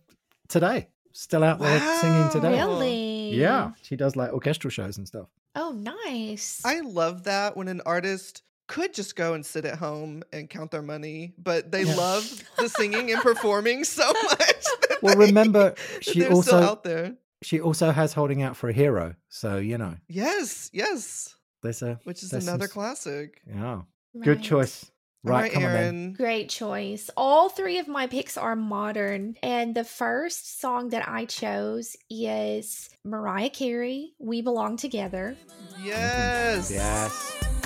today. 0.49 0.89
Still 1.13 1.45
out 1.45 1.61
there 1.61 1.79
singing 2.01 2.31
today. 2.31 2.59
Really? 2.59 3.31
Yeah, 3.35 3.73
she 3.83 3.95
does 3.95 4.17
like 4.17 4.33
orchestral 4.33 4.71
shows 4.71 4.99
and 4.99 5.07
stuff. 5.07 5.29
Oh, 5.55 5.71
nice. 5.71 6.63
I 6.65 6.81
love 6.81 7.25
that 7.25 7.57
when 7.57 7.69
an 7.69 7.81
artist 7.87 8.43
could 8.69 8.95
just 8.95 9.17
go 9.17 9.35
and 9.35 9.45
sit 9.45 9.65
at 9.65 9.79
home 9.79 10.23
and 10.33 10.49
count 10.49 10.71
their 10.71 10.83
money, 10.83 11.35
but 11.37 11.73
they 11.73 11.83
Yeah. 11.83 11.97
love 11.97 12.43
the 12.59 12.69
singing 12.69 13.11
and 13.11 13.21
performing 13.21 13.83
so 13.85 14.07
much. 14.25 14.65
Well, 15.03 15.17
they- 15.17 15.27
remember, 15.27 15.71
that 15.71 15.79
she 16.05 16.21
they're 16.21 16.27
still 16.29 16.37
also 16.37 16.57
out 16.61 16.85
there. 16.85 17.15
she 17.43 17.61
also 17.61 17.91
has 17.91 18.13
holding 18.13 18.43
out 18.43 18.57
for 18.57 18.69
a 18.69 18.73
hero. 18.73 19.15
So 19.29 19.57
you 19.57 19.77
know, 19.79 19.97
Yes, 20.09 20.71
yes. 20.73 21.35
there's 21.63 21.83
a 21.83 21.99
which 22.05 22.23
is 22.23 22.31
there's 22.31 22.45
some 22.45 22.55
another 22.55 22.69
classic. 22.69 23.41
Yeah, 23.47 23.81
good 24.23 24.43
choice. 24.43 24.85
All 25.27 25.33
Right, 25.33 25.43
right, 25.43 25.53
come 25.53 25.65
on 25.65 25.73
then. 25.73 25.85
Erin. 25.85 26.13
Great 26.13 26.49
choice. 26.49 27.11
All 27.17 27.49
three 27.49 27.79
of 27.81 27.89
my 27.89 28.07
picks 28.07 28.37
are 28.37 28.55
modern. 28.55 29.35
And 29.43 29.75
the 29.75 29.83
first 29.83 30.61
song 30.61 30.91
that 30.91 31.09
I 31.09 31.25
chose 31.25 31.97
is 32.09 32.89
Mariah 33.05 33.51
Carey, 33.51 34.15
We 34.21 34.43
Belong 34.43 34.77
Together. 34.77 35.37
Yes. 35.83 36.71
Yes. 36.71 37.58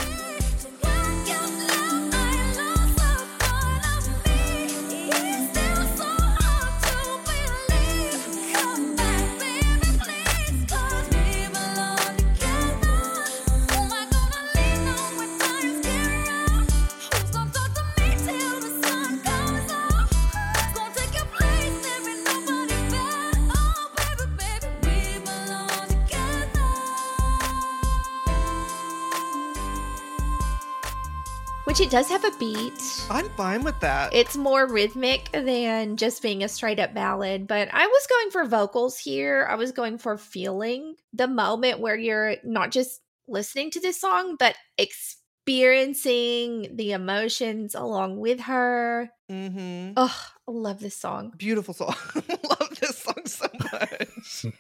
Which 31.73 31.81
it 31.81 31.91
does 31.91 32.11
have 32.11 32.23
a 32.23 32.31
beat. 32.39 32.79
I'm 33.09 33.31
fine 33.31 33.65
with 33.65 33.81
that. 33.81 34.13
It's 34.13 34.37
more 34.37 34.67
rhythmic 34.67 35.33
than 35.33 35.97
just 35.97 36.21
being 36.21 36.45
a 36.45 36.49
straight 36.49 36.79
up 36.79 36.93
ballad, 36.93 37.47
but 37.47 37.71
I 37.73 37.87
was 37.87 38.07
going 38.09 38.31
for 38.31 38.45
vocals 38.45 38.99
here. 38.99 39.47
I 39.49 39.55
was 39.55 39.73
going 39.73 39.97
for 39.97 40.19
feeling 40.19 40.97
the 41.15 41.27
moment 41.27 41.81
where 41.81 41.97
you're 41.97 42.37
not 42.45 42.73
just 42.73 43.01
listening 43.27 43.71
to 43.71 43.81
this 43.81 43.99
song, 43.99 44.37
but 44.39 44.55
experiencing 44.77 46.77
the 46.77 46.93
emotions 46.93 47.75
along 47.75 48.19
with 48.19 48.41
her. 48.41 49.09
mm-hmm. 49.31 49.93
Oh, 49.97 50.27
I 50.47 50.51
love 50.51 50.79
this 50.79 50.99
song. 50.99 51.33
Beautiful 51.39 51.73
song. 51.73 51.95
Love 52.15 52.77
this 52.83 52.99
song 52.99 53.25
so 53.25 53.47
much. 53.73 54.45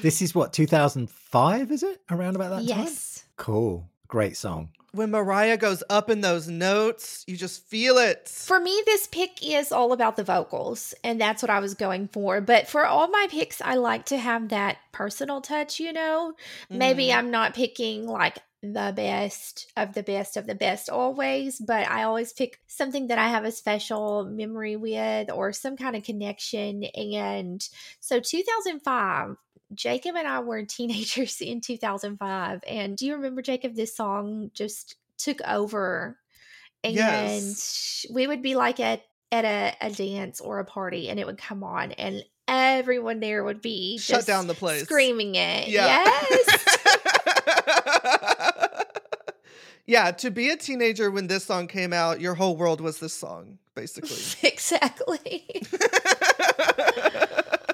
This 0.00 0.22
is 0.22 0.34
what 0.34 0.54
2005, 0.54 1.72
is 1.72 1.82
it? 1.82 2.00
Around 2.08 2.36
about 2.36 2.50
that 2.50 2.66
time. 2.68 2.84
yes. 2.84 3.24
Cool. 3.36 3.90
Great 4.06 4.36
song. 4.38 4.70
When 4.94 5.10
Mariah 5.10 5.56
goes 5.56 5.82
up 5.90 6.08
in 6.08 6.20
those 6.20 6.48
notes, 6.48 7.24
you 7.26 7.36
just 7.36 7.66
feel 7.66 7.98
it. 7.98 8.28
For 8.28 8.60
me, 8.60 8.82
this 8.86 9.06
pick 9.08 9.46
is 9.46 9.72
all 9.72 9.92
about 9.92 10.16
the 10.16 10.24
vocals, 10.24 10.94
and 11.02 11.20
that's 11.20 11.42
what 11.42 11.50
I 11.50 11.58
was 11.60 11.74
going 11.74 12.08
for. 12.08 12.40
But 12.40 12.68
for 12.68 12.86
all 12.86 13.08
my 13.08 13.26
picks, 13.30 13.60
I 13.60 13.74
like 13.74 14.06
to 14.06 14.18
have 14.18 14.48
that 14.50 14.78
personal 14.92 15.40
touch, 15.40 15.80
you 15.80 15.92
know? 15.92 16.34
Maybe 16.70 17.08
Mhm. 17.08 17.16
I'm 17.16 17.30
not 17.30 17.54
picking 17.54 18.06
like 18.06 18.38
the 18.62 18.94
best 18.96 19.70
of 19.76 19.92
the 19.92 20.02
best 20.02 20.38
of 20.38 20.46
the 20.46 20.54
best 20.54 20.88
always, 20.88 21.58
but 21.58 21.86
I 21.86 22.04
always 22.04 22.32
pick 22.32 22.60
something 22.66 23.08
that 23.08 23.18
I 23.18 23.28
have 23.28 23.44
a 23.44 23.52
special 23.52 24.24
memory 24.24 24.76
with 24.76 25.30
or 25.30 25.52
some 25.52 25.76
kind 25.76 25.94
of 25.94 26.02
connection. 26.02 26.84
And 26.84 27.68
so 28.00 28.20
2005, 28.20 29.36
Jacob 29.72 30.16
and 30.16 30.26
I 30.28 30.40
were 30.40 30.62
teenagers 30.64 31.40
in 31.40 31.60
2005. 31.60 32.60
And 32.66 32.96
do 32.96 33.06
you 33.06 33.14
remember, 33.14 33.42
Jacob, 33.42 33.74
this 33.74 33.96
song 33.96 34.50
just 34.54 34.96
took 35.18 35.40
over? 35.46 36.18
And 36.82 36.94
Yes. 36.94 38.04
we 38.12 38.26
would 38.26 38.42
be 38.42 38.54
like 38.56 38.78
at, 38.80 39.02
at 39.32 39.44
a, 39.44 39.74
a 39.80 39.90
dance 39.90 40.40
or 40.40 40.58
a 40.58 40.64
party, 40.64 41.08
and 41.08 41.18
it 41.18 41.26
would 41.26 41.38
come 41.38 41.64
on, 41.64 41.92
and 41.92 42.22
everyone 42.46 43.20
there 43.20 43.42
would 43.42 43.62
be 43.62 43.96
Shut 43.96 44.16
just 44.18 44.26
down 44.26 44.46
the 44.46 44.54
place. 44.54 44.82
screaming 44.82 45.34
it. 45.34 45.68
Yeah. 45.68 46.04
Yes. 46.30 46.76
yeah, 49.86 50.10
to 50.12 50.30
be 50.30 50.50
a 50.50 50.56
teenager 50.56 51.10
when 51.10 51.26
this 51.26 51.44
song 51.44 51.66
came 51.68 51.92
out, 51.92 52.20
your 52.20 52.34
whole 52.34 52.56
world 52.56 52.80
was 52.80 52.98
this 53.00 53.14
song, 53.14 53.58
basically. 53.74 54.16
exactly. 54.48 55.62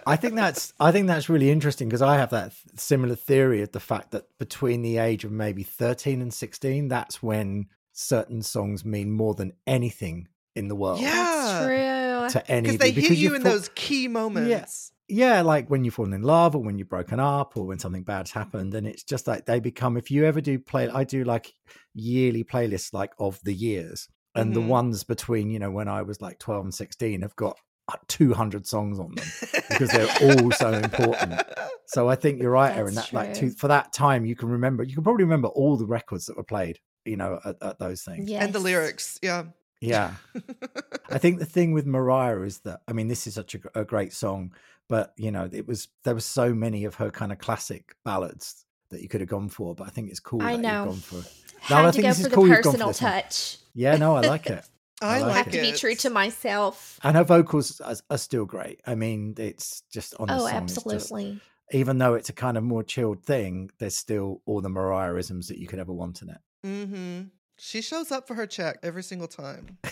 I 0.06 0.16
think 0.16 0.34
that's 0.34 0.72
I 0.80 0.92
think 0.92 1.06
that's 1.06 1.28
really 1.28 1.50
interesting 1.50 1.88
because 1.88 2.02
I 2.02 2.16
have 2.16 2.30
that 2.30 2.52
th- 2.52 2.78
similar 2.78 3.14
theory 3.14 3.62
of 3.62 3.72
the 3.72 3.80
fact 3.80 4.10
that 4.12 4.24
between 4.38 4.82
the 4.82 4.98
age 4.98 5.24
of 5.24 5.32
maybe 5.32 5.62
13 5.62 6.20
and 6.22 6.32
16 6.32 6.88
that's 6.88 7.22
when 7.22 7.66
certain 7.92 8.42
songs 8.42 8.84
mean 8.84 9.10
more 9.10 9.34
than 9.34 9.52
anything 9.66 10.28
in 10.56 10.68
the 10.68 10.74
world 10.76 11.00
Yeah. 11.00 11.12
That's 11.12 12.32
true. 12.34 12.40
to 12.40 12.50
any 12.50 12.62
Because 12.62 12.78
they 12.78 12.88
you, 12.90 13.02
hit 13.02 13.10
you 13.18 13.30
you 13.30 13.34
in 13.36 13.42
fall- 13.42 13.52
those 13.52 13.70
key 13.74 14.08
moments. 14.08 14.48
Yes. 14.48 14.92
yeah 15.08 15.42
like 15.42 15.68
when 15.68 15.84
you've 15.84 15.94
fallen 15.94 16.12
in 16.12 16.22
love 16.22 16.54
or 16.54 16.62
when 16.62 16.78
you've 16.78 16.88
broken 16.88 17.18
up 17.20 17.56
or 17.56 17.66
when 17.66 17.78
something 17.78 18.02
bad's 18.04 18.30
happened 18.30 18.74
and 18.74 18.86
it's 18.86 19.02
just 19.04 19.26
like 19.26 19.46
they 19.46 19.60
become 19.60 19.96
if 19.96 20.10
you 20.10 20.24
ever 20.24 20.40
do 20.40 20.58
play 20.58 20.88
I 20.88 21.04
do 21.04 21.24
like 21.24 21.52
yearly 21.94 22.44
playlists 22.44 22.92
like 22.92 23.12
of 23.18 23.40
the 23.44 23.54
years 23.54 24.08
and 24.34 24.54
the 24.54 24.60
Mhm. 24.60 24.68
ones 24.68 25.02
between 25.04 25.50
you 25.50 25.58
know 25.58 25.70
when 25.72 25.88
I 25.88 26.02
was 26.02 26.20
like 26.20 26.38
12 26.38 26.64
and 26.66 26.74
16 26.74 27.22
have 27.22 27.34
got 27.36 27.58
200 28.08 28.66
songs 28.66 28.98
on 28.98 29.14
them 29.14 29.24
because 29.70 29.90
they're 29.90 30.08
all 30.22 30.50
so 30.52 30.72
important. 30.72 31.40
So 31.86 32.08
I 32.08 32.14
think 32.16 32.40
you're 32.40 32.50
right, 32.52 32.76
Erin. 32.76 32.94
That's 32.94 33.10
That 33.10 33.16
like 33.16 33.38
true. 33.38 33.50
to, 33.50 33.56
for 33.56 33.68
that 33.68 33.92
time, 33.92 34.24
you 34.24 34.36
can 34.36 34.48
remember. 34.48 34.82
You 34.82 34.94
can 34.94 35.02
probably 35.04 35.24
remember 35.24 35.48
all 35.48 35.76
the 35.76 35.86
records 35.86 36.26
that 36.26 36.36
were 36.36 36.44
played. 36.44 36.78
You 37.06 37.16
know, 37.16 37.40
at, 37.44 37.56
at 37.62 37.78
those 37.78 38.02
things. 38.02 38.28
Yes. 38.28 38.44
And 38.44 38.52
the 38.52 38.58
lyrics. 38.58 39.18
Yeah. 39.22 39.44
Yeah. 39.80 40.14
I 41.10 41.16
think 41.18 41.38
the 41.38 41.46
thing 41.46 41.72
with 41.72 41.86
Mariah 41.86 42.42
is 42.42 42.58
that 42.60 42.80
I 42.86 42.92
mean, 42.92 43.08
this 43.08 43.26
is 43.26 43.34
such 43.34 43.54
a, 43.54 43.60
a 43.80 43.84
great 43.84 44.12
song, 44.12 44.52
but 44.88 45.14
you 45.16 45.30
know, 45.30 45.48
it 45.50 45.66
was 45.66 45.88
there 46.04 46.14
were 46.14 46.20
so 46.20 46.52
many 46.54 46.84
of 46.84 46.96
her 46.96 47.10
kind 47.10 47.32
of 47.32 47.38
classic 47.38 47.96
ballads 48.04 48.66
that 48.90 49.00
you 49.00 49.08
could 49.08 49.20
have 49.22 49.30
gone 49.30 49.48
for. 49.48 49.74
But 49.74 49.86
I 49.86 49.90
think 49.90 50.10
it's 50.10 50.20
cool 50.20 50.42
I 50.42 50.56
that 50.56 50.62
know. 50.62 50.84
you've 50.84 50.88
gone 51.10 51.22
for. 51.22 51.28
Had 51.60 51.74
No, 51.74 51.82
I 51.82 51.86
to 51.86 51.92
think 51.92 52.02
go 52.02 52.08
this 52.08 52.18
is 52.18 52.24
the 52.24 52.30
cool 52.30 52.46
you've 52.48 52.62
gone 52.62 52.62
for 52.64 52.78
personal 52.78 52.88
this 52.88 53.02
one. 53.02 53.12
touch. 53.12 53.58
Yeah, 53.74 53.96
no, 53.96 54.16
I 54.16 54.20
like 54.20 54.46
it. 54.46 54.64
I, 55.02 55.16
I 55.16 55.18
like 55.20 55.26
like 55.28 55.44
have 55.46 55.52
to 55.54 55.60
be 55.60 55.72
true 55.72 55.94
to 55.96 56.10
myself. 56.10 56.98
And 57.02 57.16
her 57.16 57.24
vocals 57.24 57.80
are, 57.80 57.96
are 58.10 58.18
still 58.18 58.44
great. 58.44 58.80
I 58.86 58.94
mean, 58.94 59.34
it's 59.38 59.82
just 59.92 60.14
on 60.18 60.28
this 60.28 60.36
Oh, 60.36 60.48
song. 60.48 60.64
it's 60.64 60.74
just- 60.74 60.86
absolutely. 60.86 61.40
even 61.72 61.98
though 61.98 62.14
it's 62.14 62.28
a 62.28 62.32
kind 62.34 62.56
of 62.58 62.64
more 62.64 62.82
chilled 62.82 63.24
thing, 63.24 63.70
there's 63.78 63.96
still 63.96 64.42
all 64.46 64.60
the 64.60 64.68
Mariahisms 64.68 65.48
that 65.48 65.58
you 65.58 65.66
could 65.66 65.78
ever 65.78 65.92
want 65.92 66.20
in 66.22 66.30
it. 66.30 66.38
Mm-hmm. 66.66 67.20
She 67.58 67.80
shows 67.82 68.10
up 68.12 68.26
for 68.26 68.34
her 68.34 68.46
check 68.46 68.78
every 68.82 69.02
single 69.02 69.28
time. 69.28 69.78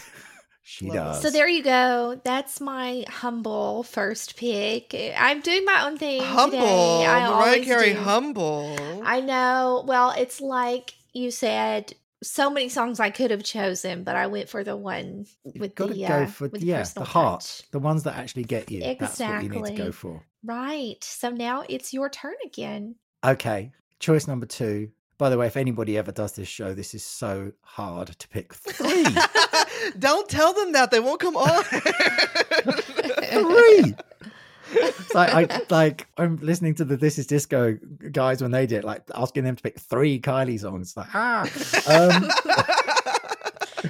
She 0.70 0.84
Love 0.84 0.94
it. 0.94 0.98
does. 0.98 1.22
So 1.22 1.30
there 1.30 1.48
you 1.48 1.62
go. 1.62 2.20
That's 2.24 2.60
my 2.60 3.02
humble 3.08 3.84
first 3.84 4.36
pick. 4.36 4.94
I'm 5.16 5.40
doing 5.40 5.64
my 5.64 5.86
own 5.86 5.96
thing 5.96 6.20
humble. 6.22 6.58
today. 6.58 7.06
I 7.06 7.26
Mariah 7.30 7.64
Carey, 7.64 7.92
do. 7.94 8.00
humble. 8.00 8.76
I 9.02 9.20
know. 9.22 9.82
Well, 9.86 10.10
it's 10.10 10.42
like 10.42 10.92
you 11.14 11.30
said. 11.30 11.94
So 12.22 12.50
many 12.50 12.68
songs 12.68 12.98
I 12.98 13.10
could 13.10 13.30
have 13.30 13.44
chosen, 13.44 14.02
but 14.02 14.16
I 14.16 14.26
went 14.26 14.48
for 14.48 14.64
the 14.64 14.76
one 14.76 15.26
with 15.44 15.74
Got 15.76 15.88
to 15.88 15.94
the 15.94 16.06
go 16.06 16.14
uh, 16.14 16.26
for 16.26 16.48
with 16.48 16.62
yeah, 16.62 16.78
the 16.78 16.82
personal 16.82 17.06
heart, 17.06 17.40
touch. 17.40 17.70
the 17.70 17.78
ones 17.78 18.02
that 18.02 18.16
actually 18.16 18.44
get 18.44 18.70
you. 18.70 18.80
That's 18.98 19.20
what 19.20 19.42
you 19.42 19.48
need 19.48 19.52
to 19.52 19.58
Exactly. 19.60 19.84
go 19.84 19.92
for. 19.92 20.24
Right. 20.44 21.02
So 21.02 21.30
now 21.30 21.64
it's 21.68 21.92
your 21.94 22.08
turn 22.08 22.34
again. 22.44 22.96
Okay, 23.24 23.70
choice 24.00 24.26
number 24.26 24.46
two. 24.46 24.90
By 25.16 25.30
the 25.30 25.38
way, 25.38 25.46
if 25.48 25.56
anybody 25.56 25.98
ever 25.98 26.12
does 26.12 26.32
this 26.32 26.46
show, 26.48 26.74
this 26.74 26.94
is 26.94 27.04
so 27.04 27.52
hard 27.62 28.08
to 28.08 28.28
pick 28.28 28.54
three. 28.54 29.04
Don't 29.98 30.28
tell 30.28 30.52
them 30.54 30.72
that. 30.72 30.90
They 30.92 31.00
won't 31.00 31.20
come 31.20 31.36
on. 31.36 31.62
three. 33.24 33.94
It's 34.72 35.14
like 35.14 35.50
I 35.50 35.62
like 35.70 36.06
I'm 36.16 36.36
listening 36.36 36.74
to 36.76 36.84
the 36.84 36.96
This 36.96 37.18
Is 37.18 37.26
Disco 37.26 37.78
guys 38.12 38.42
when 38.42 38.50
they 38.50 38.66
did 38.66 38.84
like 38.84 39.02
asking 39.14 39.44
them 39.44 39.56
to 39.56 39.62
pick 39.62 39.78
three 39.78 40.20
Kylie 40.20 40.60
songs. 40.60 40.96
Like 40.96 41.08
ah, 41.14 41.48
um, 41.88 42.30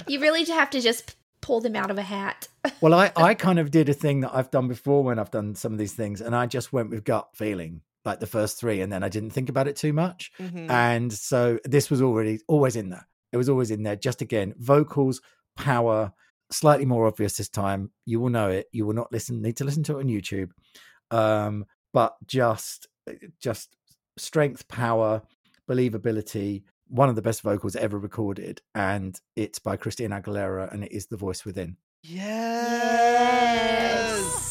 You 0.07 0.19
really 0.19 0.43
have 0.45 0.69
to 0.71 0.81
just 0.81 1.15
pull 1.41 1.61
them 1.61 1.75
out 1.75 1.91
of 1.91 1.97
a 1.97 2.01
hat. 2.01 2.47
Well, 2.81 2.93
I, 2.93 3.11
I 3.15 3.33
kind 3.33 3.59
of 3.59 3.71
did 3.71 3.89
a 3.89 3.93
thing 3.93 4.21
that 4.21 4.31
I've 4.33 4.51
done 4.51 4.67
before 4.67 5.03
when 5.03 5.19
I've 5.19 5.31
done 5.31 5.55
some 5.55 5.71
of 5.71 5.79
these 5.79 5.93
things, 5.93 6.21
and 6.21 6.35
I 6.35 6.45
just 6.45 6.73
went 6.73 6.89
with 6.89 7.03
gut 7.03 7.29
feeling, 7.33 7.81
like 8.05 8.19
the 8.19 8.27
first 8.27 8.59
three, 8.59 8.81
and 8.81 8.91
then 8.91 9.03
I 9.03 9.09
didn't 9.09 9.31
think 9.31 9.49
about 9.49 9.67
it 9.67 9.75
too 9.75 9.93
much. 9.93 10.31
Mhm. 10.39 10.69
And 10.69 11.11
so 11.11 11.59
this 11.65 11.89
was 11.89 12.01
already 12.01 12.39
always 12.47 12.75
in 12.75 12.89
there. 12.89 13.07
It 13.31 13.37
was 13.37 13.49
always 13.49 13.71
in 13.71 13.83
there. 13.83 13.95
Just 13.95 14.21
again, 14.21 14.53
vocals, 14.57 15.21
power, 15.55 16.13
slightly 16.51 16.85
more 16.85 17.07
obvious 17.07 17.37
this 17.37 17.49
time. 17.49 17.91
You 18.05 18.19
will 18.19 18.29
know 18.29 18.49
it. 18.49 18.67
You 18.71 18.85
will 18.85 18.93
not 18.93 19.11
listen. 19.11 19.41
Need 19.41 19.57
to 19.57 19.63
listen 19.63 19.83
to 19.83 19.97
it 19.97 20.01
on 20.01 20.09
YouTube. 20.09 20.51
Um, 21.11 21.65
but 21.93 22.15
just, 22.27 22.87
just 23.41 23.75
strength, 24.17 24.67
power, 24.67 25.21
believability. 25.69 26.63
One 26.87 27.09
of 27.09 27.15
the 27.15 27.21
best 27.21 27.41
vocals 27.41 27.75
ever 27.75 27.99
recorded, 27.99 28.61
and 28.73 29.19
it's 29.35 29.59
by 29.59 29.77
Christina 29.77 30.21
Aguilera, 30.21 30.73
and 30.73 30.83
it 30.83 30.91
is 30.91 31.05
"The 31.05 31.17
Voice 31.17 31.45
Within." 31.45 31.77
yes. 32.01 33.49
When 34.31 34.48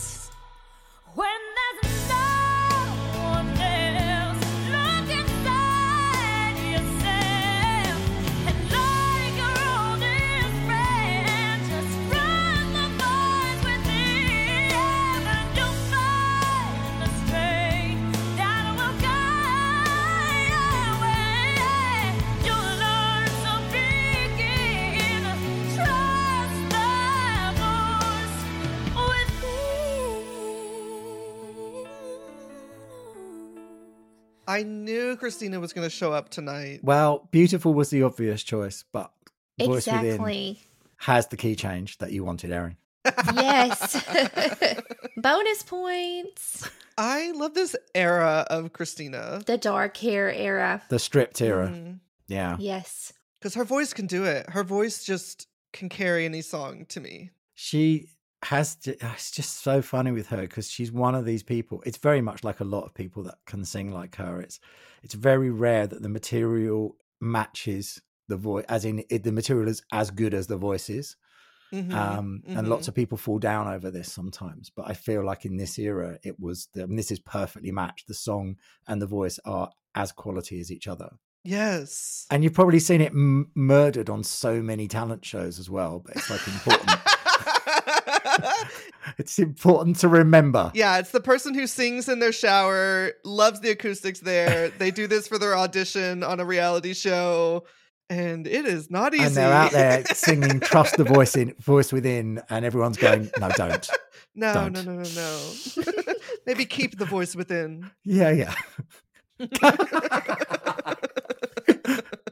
I 34.48 34.62
knew 34.62 35.14
Christina 35.16 35.60
was 35.60 35.74
going 35.74 35.86
to 35.86 35.94
show 35.94 36.12
up 36.12 36.30
tonight. 36.30 36.80
Well, 36.82 37.28
beautiful 37.30 37.74
was 37.74 37.90
the 37.90 38.02
obvious 38.02 38.42
choice, 38.42 38.82
but 38.92 39.12
voice 39.60 39.86
within 39.86 40.04
Exactly. 40.06 40.62
has 40.96 41.26
the 41.26 41.36
key 41.36 41.54
change 41.54 41.98
that 41.98 42.12
you 42.12 42.24
wanted, 42.24 42.50
Erin. 42.50 42.78
Yes. 43.34 44.02
Bonus 45.18 45.62
points. 45.64 46.68
I 46.96 47.30
love 47.32 47.52
this 47.54 47.76
era 47.94 48.46
of 48.48 48.72
Christina. 48.72 49.40
The 49.44 49.58
dark 49.58 49.96
hair 49.98 50.32
era. 50.32 50.82
The 50.88 50.98
stripped 50.98 51.40
era. 51.42 51.68
Mm. 51.68 52.00
Yeah. 52.26 52.56
Yes. 52.58 53.12
Because 53.38 53.54
her 53.54 53.64
voice 53.64 53.92
can 53.92 54.06
do 54.06 54.24
it. 54.24 54.48
Her 54.50 54.64
voice 54.64 55.04
just 55.04 55.46
can 55.72 55.88
carry 55.90 56.24
any 56.24 56.40
song 56.40 56.86
to 56.88 57.00
me. 57.00 57.30
She 57.54 58.08
has 58.42 58.76
to, 58.76 58.92
it's 59.04 59.30
just 59.30 59.62
so 59.62 59.82
funny 59.82 60.12
with 60.12 60.28
her 60.28 60.42
because 60.42 60.70
she's 60.70 60.92
one 60.92 61.14
of 61.14 61.24
these 61.24 61.42
people. 61.42 61.82
It's 61.84 61.98
very 61.98 62.20
much 62.20 62.44
like 62.44 62.60
a 62.60 62.64
lot 62.64 62.84
of 62.84 62.94
people 62.94 63.22
that 63.24 63.36
can 63.46 63.64
sing 63.64 63.92
like 63.92 64.16
her. 64.16 64.40
It's 64.40 64.60
it's 65.02 65.14
very 65.14 65.50
rare 65.50 65.86
that 65.86 66.02
the 66.02 66.08
material 66.08 66.96
matches 67.20 68.00
the 68.28 68.36
voice, 68.36 68.64
as 68.68 68.84
in 68.84 69.04
it, 69.08 69.24
the 69.24 69.32
material 69.32 69.68
is 69.68 69.82
as 69.92 70.10
good 70.10 70.34
as 70.34 70.46
the 70.46 70.56
voice 70.56 70.90
is. 70.90 71.16
Mhm, 71.72 71.92
um, 71.92 72.42
and 72.46 72.66
mhm. 72.66 72.70
lots 72.70 72.88
of 72.88 72.94
people 72.94 73.18
fall 73.18 73.38
down 73.38 73.68
over 73.68 73.90
this 73.90 74.10
sometimes. 74.10 74.70
But 74.74 74.88
I 74.88 74.94
feel 74.94 75.22
like 75.24 75.44
in 75.44 75.56
this 75.58 75.78
era, 75.78 76.18
it 76.22 76.38
was 76.40 76.68
the, 76.72 76.84
and 76.84 76.98
this 76.98 77.10
is 77.10 77.20
perfectly 77.20 77.72
matched. 77.72 78.06
The 78.06 78.14
song 78.14 78.56
and 78.86 79.02
the 79.02 79.06
voice 79.06 79.38
are 79.44 79.70
as 79.94 80.12
quality 80.12 80.60
as 80.60 80.70
each 80.72 80.86
other, 80.86 81.10
Yes. 81.44 82.26
and 82.30 82.42
you've 82.44 82.54
probably 82.54 82.78
seen 82.78 83.00
it 83.00 83.12
m- 83.12 83.50
murdered 83.54 84.08
on 84.08 84.22
so 84.24 84.62
many 84.62 84.88
talent 84.88 85.24
shows 85.24 85.58
as 85.58 85.68
well. 85.68 86.00
But 86.04 86.16
it's 86.16 86.30
like 86.30 86.46
important. 86.48 87.00
it's 89.18 89.38
important 89.38 89.96
to 90.00 90.08
remember. 90.08 90.70
yeah, 90.74 90.98
it's 90.98 91.10
the 91.10 91.20
person 91.20 91.54
who 91.54 91.66
sings 91.66 92.08
in 92.08 92.18
their 92.18 92.32
shower, 92.32 93.12
loves 93.24 93.60
the 93.60 93.70
acoustics 93.70 94.20
there. 94.20 94.68
they 94.78 94.90
do 94.90 95.06
this 95.06 95.26
for 95.28 95.38
their 95.38 95.56
audition 95.56 96.22
on 96.22 96.40
a 96.40 96.44
reality 96.44 96.94
show, 96.94 97.64
and 98.10 98.46
it 98.46 98.66
is 98.66 98.90
not 98.90 99.14
easy. 99.14 99.24
And 99.24 99.34
they're 99.34 99.52
out 99.52 99.72
there 99.72 100.04
singing 100.14 100.60
"Trust 100.60 100.96
the 100.96 101.04
Voice 101.04 101.36
in 101.36 101.54
Voice 101.60 101.92
Within," 101.92 102.42
and 102.50 102.64
everyone's 102.64 102.96
going, 102.96 103.30
"No, 103.38 103.48
don't." 103.50 103.88
no, 104.34 104.54
Don't. 104.54 104.72
no, 104.72 104.82
no, 104.82 104.92
no, 105.02 105.02
no. 105.14 105.52
Maybe 106.46 106.64
keep 106.64 106.98
the 106.98 107.04
voice 107.04 107.34
within. 107.36 107.90
Yeah, 108.04 108.30
yeah. 108.30 108.54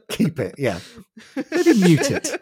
Keep 0.09 0.39
it. 0.39 0.55
Yeah. 0.57 0.79
Maybe 1.51 1.73
mute 1.73 2.09
it. 2.11 2.41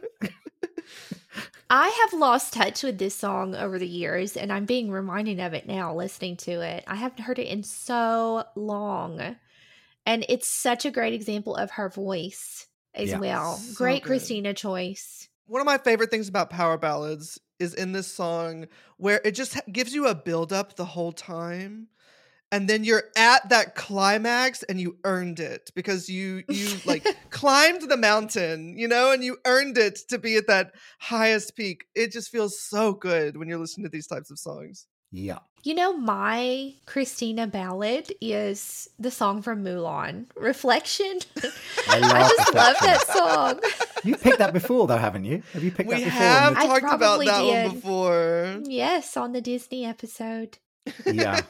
I 1.70 1.90
have 1.90 2.20
lost 2.20 2.54
touch 2.54 2.84
with 2.84 3.00
this 3.00 3.16
song 3.16 3.56
over 3.56 3.80
the 3.80 3.88
years, 3.88 4.38
and 4.38 4.54
I'm 4.54 4.66
being 4.66 4.92
reminded 4.92 5.40
of 5.40 5.54
it 5.54 5.66
now 5.68 5.96
listening 5.96 6.38
to 6.38 6.62
it. 6.62 6.84
I 6.88 6.96
haven't 6.96 7.24
heard 7.24 7.40
it 7.40 7.48
in 7.48 7.64
so 7.64 8.46
long. 8.56 9.36
And 10.06 10.26
it's 10.30 10.48
such 10.48 10.86
a 10.86 10.92
great 10.92 11.14
example 11.14 11.56
of 11.56 11.72
her 11.72 11.90
voice 11.90 12.68
as 12.94 13.10
Yeah. 13.10 13.20
well. 13.20 13.56
So 13.56 13.74
great 13.74 14.04
good. 14.04 14.08
Christina 14.10 14.54
choice. 14.54 15.28
One 15.48 15.60
of 15.60 15.66
my 15.66 15.80
favorite 15.80 16.12
things 16.12 16.28
about 16.28 16.52
power 16.52 16.78
ballads 16.78 17.40
is 17.60 17.74
in 17.74 17.94
this 17.94 18.08
song 18.08 18.68
where 18.98 19.22
it 19.24 19.32
just 19.32 19.60
gives 19.72 19.94
you 19.94 20.08
a 20.08 20.16
build 20.16 20.54
up 20.54 20.76
the 20.76 20.86
whole 20.86 21.12
time 21.12 21.88
and 22.56 22.70
then 22.70 22.86
you're 22.86 23.04
at 23.18 23.50
that 23.50 23.76
climax 23.76 24.64
and 24.64 24.80
you 24.80 24.96
earned 25.04 25.42
it 25.42 25.72
because 25.76 26.08
you 26.08 26.42
you 26.48 26.70
like 26.86 27.06
climbed 27.30 27.82
the 27.82 27.98
mountain, 27.98 28.78
you 28.78 28.88
know, 28.88 29.12
and 29.12 29.26
you 29.26 29.36
earned 29.46 29.78
it 29.78 30.00
to 30.08 30.18
be 30.18 30.38
at 30.38 30.48
that 30.48 30.72
highest 31.00 31.58
peak. 31.58 31.84
It 31.96 32.14
just 32.14 32.32
feels 32.32 32.58
so 32.58 32.94
good 32.94 33.36
when 33.36 33.50
you're 33.50 33.58
listening 33.58 33.84
to 33.84 33.90
these 33.90 34.08
types 34.08 34.32
of 34.32 34.40
songs. 34.40 34.88
Yeah. 35.12 35.40
You 35.64 35.76
know, 35.76 35.98
my 35.98 36.76
Christina 36.86 37.46
ballad 37.46 38.14
is 38.22 38.88
the 39.00 39.12
song 39.12 39.42
from 39.42 39.66
Mulan, 39.66 40.28
Reflection. 40.38 41.20
I 41.44 41.50
I 41.90 42.00
love 42.00 42.32
just 42.38 42.54
love 42.54 42.76
that 42.80 43.08
song. 43.08 43.60
You 44.06 44.16
picked 44.16 44.38
that 44.38 44.54
before, 44.54 44.88
though, 44.88 44.98
haven't 44.98 45.26
you? 45.26 45.44
Have 45.52 45.64
you 45.64 45.72
picked 45.72 45.90
we 45.90 45.96
that 45.96 46.04
before? 46.06 46.20
have 46.20 46.58
I 46.58 46.68
talked 46.68 46.84
about 46.84 47.00
probably 47.00 47.26
that 47.26 47.44
one 47.44 47.76
before. 47.76 48.62
yes, 48.64 49.18
on 49.18 49.34
the 49.34 49.42
Disney 49.42 49.84
episode. 49.86 50.60
Yeah. 51.06 51.42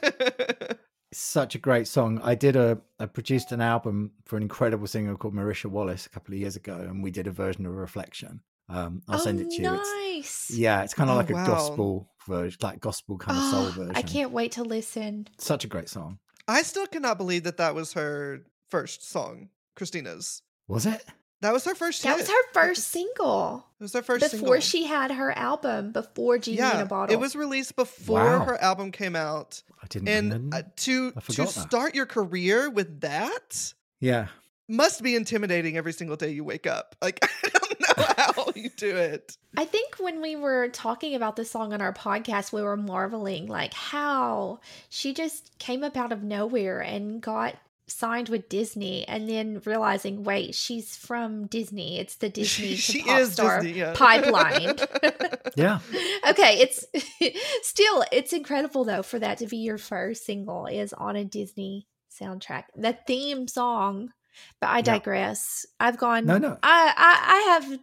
It's 1.16 1.22
such 1.24 1.54
a 1.54 1.58
great 1.58 1.88
song. 1.88 2.20
I 2.22 2.34
did 2.34 2.56
a 2.56 2.78
I 3.00 3.06
produced 3.06 3.50
an 3.50 3.62
album 3.62 4.10
for 4.26 4.36
an 4.36 4.42
incredible 4.42 4.86
singer 4.86 5.16
called 5.16 5.32
Marisha 5.32 5.64
Wallace 5.64 6.04
a 6.04 6.10
couple 6.10 6.34
of 6.34 6.40
years 6.40 6.56
ago, 6.56 6.74
and 6.76 7.02
we 7.02 7.10
did 7.10 7.26
a 7.26 7.30
version 7.30 7.64
of 7.64 7.72
Reflection. 7.72 8.42
Um, 8.68 9.00
I'll 9.08 9.18
send 9.18 9.40
it 9.40 9.48
to 9.52 9.62
you. 9.62 9.72
It's, 9.72 9.90
nice. 9.94 10.50
yeah, 10.50 10.82
it's 10.82 10.92
kind 10.92 11.08
of 11.08 11.14
Oh, 11.14 11.18
like 11.18 11.30
a 11.30 11.32
wow. 11.32 11.46
gospel 11.46 12.10
version, 12.28 12.58
like 12.60 12.80
gospel 12.80 13.16
kind 13.16 13.38
of 13.38 13.44
soul 13.44 13.64
Oh, 13.64 13.70
version. 13.70 13.96
I 13.96 14.02
can't 14.02 14.30
wait 14.30 14.52
to 14.52 14.62
listen. 14.62 15.26
Such 15.38 15.64
a 15.64 15.68
great 15.68 15.88
song. 15.88 16.18
I 16.46 16.60
still 16.60 16.86
cannot 16.86 17.16
believe 17.16 17.44
that 17.44 17.56
that 17.56 17.74
was 17.74 17.94
her 17.94 18.42
first 18.68 19.08
song, 19.08 19.48
Christina's. 19.74 20.42
Was 20.68 20.84
it? 20.84 21.02
That 21.42 21.52
was 21.52 21.64
her 21.66 21.74
first 21.74 22.02
That 22.02 22.10
hit. 22.16 22.20
was 22.20 22.28
her 22.28 22.52
first 22.52 22.88
single 22.88 23.66
It 23.78 23.82
was 23.84 23.92
her 23.92 24.02
first 24.02 24.22
before 24.32 24.38
single. 24.38 24.60
she 24.60 24.84
had 24.84 25.10
her 25.12 25.30
album, 25.36 25.92
before 25.92 26.38
Genie 26.38 26.58
in 26.58 26.64
a 26.80 26.86
Bottle. 26.86 27.12
it 27.14 27.20
was 27.20 27.36
released 27.36 27.76
before 27.76 28.24
Wow. 28.38 28.44
her 28.44 28.60
album 28.62 28.90
came 28.92 29.14
out. 29.14 29.62
I 29.82 29.86
didn't. 29.88 30.08
And 30.08 30.50
know. 30.50 30.56
uh, 30.58 30.62
to 30.76 31.10
to 31.12 31.32
that. 31.42 31.48
start 31.48 31.94
your 31.94 32.06
career 32.06 32.70
with 32.70 33.00
that 33.02 33.74
yeah. 34.00 34.28
must 34.68 35.02
be 35.02 35.14
intimidating 35.14 35.76
every 35.76 35.92
single 35.92 36.16
day 36.16 36.30
you 36.30 36.42
wake 36.42 36.66
up. 36.66 36.96
Like 37.02 37.18
I 37.44 37.48
don't 37.50 37.80
know 37.80 38.04
how 38.16 38.52
you 38.56 38.70
do 38.70 38.96
it. 38.96 39.36
I 39.58 39.64
think 39.66 39.96
when 39.98 40.20
we 40.22 40.36
were 40.36 40.68
talking 40.70 41.14
about 41.14 41.36
this 41.36 41.50
song 41.50 41.72
on 41.74 41.80
our 41.82 41.92
podcast, 41.92 42.52
we 42.52 42.62
were 42.62 42.76
marveling 42.78 43.46
like 43.46 43.74
how 43.74 44.60
she 44.88 45.12
just 45.12 45.56
came 45.58 45.84
up 45.84 45.96
out 45.96 46.12
of 46.12 46.22
nowhere 46.22 46.80
and 46.80 47.20
got 47.20 47.54
signed 47.88 48.28
with 48.28 48.48
Disney 48.48 49.06
and 49.06 49.28
then 49.28 49.60
realizing, 49.64 50.24
wait, 50.24 50.54
she's 50.54 50.96
from 50.96 51.46
Disney. 51.46 51.98
It's 52.00 52.16
the 52.16 52.28
Disney 52.40 52.70
to 52.70 52.76
she 52.76 53.02
pop 53.02 53.20
is 53.20 53.32
star 53.32 53.60
Disney. 53.60 53.78
Yeah. 53.78 53.92
pipeline. 53.94 54.76
Yeah. 55.56 55.78
okay, 56.28 56.58
it's 56.60 56.84
still 57.62 58.04
it's 58.12 58.32
incredible 58.34 58.84
though 58.84 59.02
for 59.02 59.18
that 59.18 59.38
to 59.38 59.46
be 59.46 59.58
your 59.58 59.78
first 59.78 60.26
single 60.26 60.66
is 60.66 60.92
on 60.92 61.16
a 61.16 61.24
Disney 61.24 61.86
soundtrack. 62.20 62.64
The 62.76 62.92
theme 63.06 63.48
song, 63.48 64.10
but 64.60 64.68
I 64.68 64.78
Yeah. 64.78 64.82
digress. 64.82 65.64
I've 65.80 65.96
gone. 65.96 66.26
No, 66.26 66.36
no. 66.38 66.58
I 66.62 66.92
I, 66.96 67.34
I 67.34 67.52
have 67.68 67.78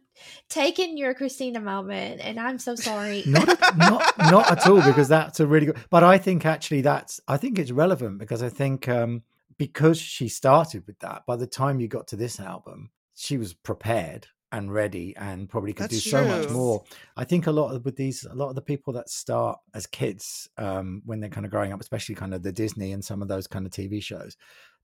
taken 0.49 0.97
your 0.97 1.13
Christina 1.15 1.59
moment, 1.61 2.21
and 2.23 2.39
I'm 2.39 2.59
so 2.59 2.75
sorry. 2.75 3.23
not 3.25 3.47
not 3.77 4.13
not 4.19 4.51
at 4.51 4.67
all 4.67 4.81
because 4.83 5.07
that's 5.07 5.39
a 5.39 5.47
really 5.47 5.65
good 5.67 5.77
but 5.89 6.03
i 6.03 6.17
think 6.19 6.45
actually 6.45 6.81
that's 6.81 7.19
i 7.27 7.37
think 7.37 7.57
it's 7.57 7.71
relevant 7.71 8.19
because 8.19 8.43
i 8.43 8.49
think 8.49 8.87
um 8.87 9.23
because 9.57 9.99
she 9.99 10.27
started 10.27 10.85
with 10.87 10.97
that 10.99 11.23
by 11.27 11.35
the 11.35 11.47
time 11.47 11.79
you 11.79 11.87
got 11.87 12.07
to 12.07 12.15
this 12.15 12.39
album 12.39 12.91
she 13.15 13.37
was 13.37 13.53
prepared 13.53 14.27
and 14.51 14.71
ready 14.71 15.15
and 15.17 15.49
probably 15.49 15.73
could 15.73 15.85
That's 15.89 16.03
do 16.03 16.09
so 16.11 16.23
much 16.25 16.49
more. 16.49 16.83
I 17.17 17.23
think 17.23 17.47
a 17.47 17.51
lot 17.51 17.73
of 17.73 17.83
with 17.85 17.95
these 17.95 18.23
a 18.23 18.35
lot 18.35 18.49
of 18.49 18.55
the 18.55 18.61
people 18.61 18.93
that 18.93 19.09
start 19.09 19.57
as 19.73 19.87
kids 19.87 20.47
um 20.57 21.01
when 21.05 21.19
they're 21.19 21.29
kind 21.29 21.45
of 21.45 21.51
growing 21.51 21.73
up 21.73 21.81
especially 21.81 22.13
kind 22.15 22.33
of 22.35 22.43
the 22.43 22.51
disney 22.51 22.91
and 22.91 23.03
some 23.03 23.21
of 23.23 23.27
those 23.27 23.47
kind 23.47 23.65
of 23.65 23.71
tv 23.71 24.01
shows 24.01 24.37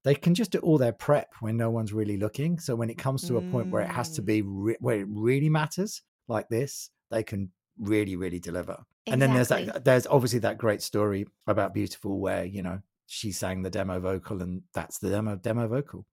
they 0.03 0.15
can 0.15 0.33
just 0.33 0.51
do 0.51 0.59
all 0.59 0.77
their 0.77 0.93
prep 0.93 1.33
when 1.41 1.57
no 1.57 1.69
one's 1.69 1.91
really 1.91 2.15
looking. 2.17 2.57
So 2.57 2.73
when 2.73 2.89
it 2.89 2.97
comes 2.97 3.25
to 3.25 3.35
a 3.37 3.41
point 3.41 3.69
where 3.69 3.81
it 3.81 3.91
has 3.91 4.11
to 4.13 4.21
Mm. 4.21 4.25
be 4.25 4.41
re- 4.41 4.77
where 4.79 5.01
it 5.01 5.07
really 5.09 5.49
matters 5.49 6.01
like 6.27 6.47
this 6.49 6.89
they 7.11 7.23
can 7.23 7.51
really 7.79 8.15
really 8.15 8.39
deliver. 8.39 8.77
And 9.07 9.21
then 9.21 9.33
there's 9.33 9.49
that 9.49 9.83
there's 9.83 10.07
obviously 10.07 10.39
that 10.39 10.57
great 10.57 10.81
story 10.81 11.27
about 11.47 11.73
beautiful 11.73 12.19
where 12.19 12.45
you 12.45 12.61
know 12.61 12.79
she 13.09 13.31
sang 13.31 13.63
the 13.63 13.69
demo 13.69 13.99
vocal 13.99 14.41
and 14.41 14.61
that's 14.73 14.99
the 14.99 15.09
demo 15.09 15.35
demo 15.35 15.67
vocal 15.67 16.05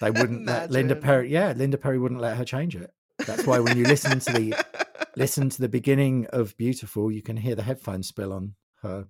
they 0.00 0.10
wouldn't 0.18 0.44
let 0.46 0.70
linda 0.70 0.96
perry 0.96 1.30
yeah 1.30 1.52
linda 1.56 1.78
perry 1.78 1.98
wouldn't 1.98 2.20
let 2.20 2.36
her 2.36 2.44
change 2.44 2.74
it 2.76 2.90
that's 3.26 3.46
why 3.46 3.58
when 3.60 3.76
you 3.78 3.84
listen 3.84 4.18
to 4.18 4.32
the 4.32 4.54
listen 5.16 5.48
to 5.48 5.60
the 5.60 5.68
beginning 5.68 6.26
of 6.32 6.56
beautiful 6.56 7.10
you 7.12 7.22
can 7.22 7.36
hear 7.36 7.54
the 7.54 7.62
headphone 7.62 8.02
spill 8.02 8.32
on 8.32 8.54
her 8.82 9.06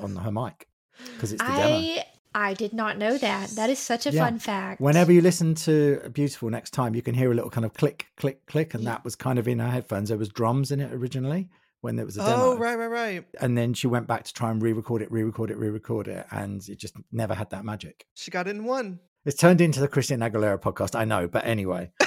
on 0.00 0.16
her 0.16 0.32
mic 0.32 0.66
because 1.14 1.32
it's 1.32 1.42
the 1.42 1.48
demo 1.52 1.76
I 1.76 2.04
I 2.32 2.54
did 2.54 2.72
not 2.72 2.96
know 2.96 3.18
that. 3.18 3.50
That 3.56 3.70
is 3.70 3.80
such 3.80 4.06
a 4.06 4.12
Yeah. 4.12 4.24
fun 4.24 4.38
fact. 4.38 4.80
whenever 4.80 5.10
you 5.10 5.20
listen 5.20 5.54
to 5.66 6.00
beautiful 6.12 6.48
next 6.48 6.70
time 6.70 6.94
you 6.94 7.02
can 7.02 7.14
hear 7.14 7.32
a 7.32 7.34
little 7.34 7.50
kind 7.50 7.64
of 7.64 7.74
click 7.74 8.06
click 8.16 8.46
click 8.46 8.74
and 8.74 8.84
Yeah. 8.84 8.90
that 8.90 9.04
was 9.04 9.16
kind 9.16 9.38
of 9.38 9.48
in 9.48 9.58
her 9.58 9.68
headphones 9.70 10.08
there 10.10 10.18
was 10.18 10.28
drums 10.28 10.70
in 10.70 10.78
it 10.80 10.92
originally 10.92 11.48
when 11.80 11.96
there 11.96 12.04
was 12.04 12.16
a 12.18 12.22
oh, 12.22 12.26
demo 12.26 12.42
oh, 12.42 12.56
right, 12.56 12.76
right, 12.76 12.86
right. 12.86 13.24
and 13.40 13.56
then 13.56 13.72
she 13.74 13.86
went 13.86 14.06
back 14.06 14.24
to 14.24 14.32
try 14.32 14.50
and 14.50 14.62
re-record 14.62 15.02
it, 15.02 15.10
re-record 15.10 15.50
it, 15.50 15.56
re-record 15.56 16.08
it, 16.08 16.26
and 16.30 16.66
it 16.68 16.78
just 16.78 16.94
never 17.12 17.34
had 17.34 17.50
that 17.50 17.64
magic. 17.64 18.06
She 18.14 18.30
got 18.30 18.46
it 18.46 18.50
in 18.50 18.64
one. 18.64 19.00
It's 19.24 19.36
turned 19.36 19.60
into 19.60 19.80
the 19.80 19.88
Christina 19.88 20.30
Aguilera 20.30 20.60
podcast, 20.60 20.98
I 20.98 21.04
know, 21.04 21.28
but 21.28 21.44
anyway, 21.46 21.90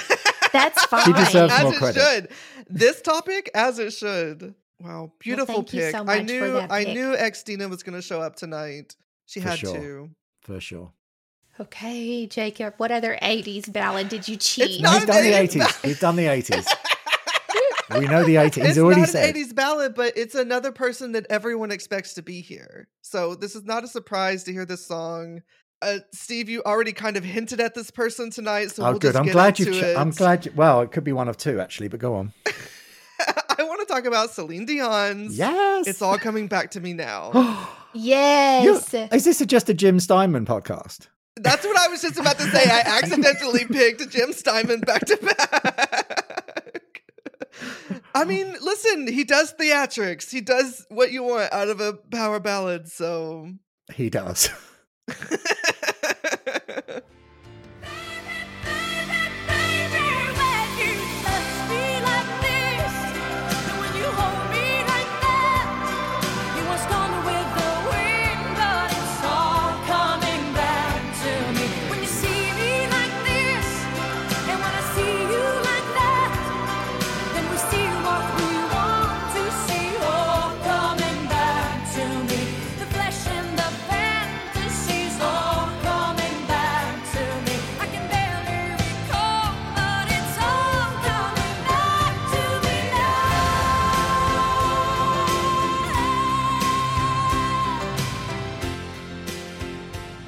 That's 0.54 0.86
fine. 0.86 1.06
She 1.06 1.14
deserves 1.14 1.52
as 1.54 1.64
more 1.64 1.74
it 1.74 1.78
credit. 1.78 2.02
should. 2.02 2.30
This 2.70 3.02
topic, 3.02 3.50
as 3.56 3.80
it 3.80 3.92
should. 3.92 4.54
Wow, 4.80 5.12
beautiful 5.20 5.56
thank 5.56 5.74
you 5.74 5.80
pick. 5.82 5.92
so 5.92 6.00
I 6.00 6.04
much 6.04 6.18
for 6.18 6.24
knew 6.24 6.54
that 6.54 6.72
I 6.72 6.86
pick. 6.86 6.94
knew 6.94 7.16
Xtina 7.16 7.70
was 7.70 7.84
going 7.84 7.96
to 7.96 8.02
show 8.02 8.22
up 8.22 8.36
tonight. 8.36 8.96
She 9.26 9.40
For 9.40 9.50
had 9.50 9.60
sure. 9.60 9.76
to. 9.76 10.10
for 10.42 10.60
sure. 10.60 10.92
Okay, 11.60 12.28
Jacob. 12.28 12.74
What 12.78 12.92
other 12.92 13.18
'80s 13.22 13.72
ballad 13.72 14.10
did 14.10 14.28
you 14.28 14.36
cheat? 14.38 14.82
not 14.82 14.96
He's 14.96 15.06
done 15.06 15.24
the 15.24 15.34
an 15.34 15.48
80s 15.48 15.56
eighties. 15.56 15.76
He's 15.82 16.00
done 16.00 16.16
the 16.16 16.28
eighties. 16.28 16.68
we 17.91 18.06
know 18.08 18.24
the 18.24 18.38
eighties. 18.38 18.63
He's 18.63 18.72
it's 18.78 18.80
already 18.80 19.02
not 19.02 19.10
said. 19.10 19.36
an 19.36 19.41
80s 19.41 19.54
ballad, 19.56 19.96
but 19.96 20.17
it's 20.17 20.36
another 20.36 20.72
person 20.72 21.12
that 21.13 21.26
everyone 21.30 21.72
expects 21.72 22.13
to 22.15 22.22
be 22.22 22.41
here. 22.41 22.88
So 23.02 23.36
this 23.36 23.56
is 23.56 23.63
not 23.63 23.84
a 23.84 23.88
surprise 23.88 24.43
to 24.46 24.52
hear 24.54 24.65
this 24.65 24.86
song. 24.86 25.41
uh, 25.82 26.00
Steve, 26.13 26.48
you 26.50 26.62
already 26.65 26.93
kind 26.93 27.17
of 27.17 27.24
hinted 27.24 27.60
at 27.60 27.76
this 27.76 27.91
person 27.91 28.30
tonight, 28.30 28.72
so 28.72 28.84
oh, 28.84 28.91
we'll 28.91 29.00
good. 29.00 29.10
just 29.10 29.17
I'm 29.17 29.26
get 29.26 29.32
glad 29.34 29.60
you. 29.60 29.74
Ch- 29.74 29.84
I'm 29.98 30.12
glad. 30.12 30.46
You, 30.46 30.54
well, 30.56 30.82
it 30.82 30.91
could 30.91 31.04
be 31.04 31.12
one 31.13 31.28
of 31.28 31.38
two 31.38 31.60
actually, 31.60 31.89
but 31.89 32.00
go 32.00 32.15
on. 32.15 32.32
I 33.58 33.63
want 33.63 33.88
to 33.88 33.93
talk 33.93 34.06
about 34.06 34.32
Celine 34.32 34.65
Dion's. 34.65 35.38
Yes. 35.38 35.88
It's 35.88 36.02
all 36.02 36.17
coming 36.17 36.48
back 36.48 36.72
to 36.72 36.80
me 36.82 36.93
now. 36.93 37.69
Yes. 37.96 38.91
Is 38.91 39.24
this 39.24 39.39
a, 39.39 39.46
just 39.46 39.69
a 39.69 39.74
Jim 39.76 40.00
Steinman 40.00 40.48
podcast? 40.48 41.10
That's 41.36 41.63
what 41.63 41.78
I 41.80 41.89
was 41.89 42.02
just 42.02 42.17
about 42.17 42.39
to 42.39 42.46
say. 42.50 42.63
I 42.63 42.80
accidentally 42.86 43.65
picked 43.65 44.10
Jim 44.10 44.34
Steinman 44.34 44.80
back 44.80 45.06
to 45.06 45.15
back. 45.17 46.12
I 48.16 48.26
mean, 48.26 48.56
listen, 48.62 49.08
he 49.08 49.24
does 49.24 49.54
theatrics. 49.54 50.30
He 50.30 50.42
does 50.42 50.86
what 50.90 51.12
you 51.12 51.24
want 51.24 51.52
out 51.54 51.70
of 51.70 51.80
a 51.80 51.94
power 51.94 52.40
ballad, 52.40 52.88
so 52.90 53.52
He 53.94 54.10
does. 54.10 54.50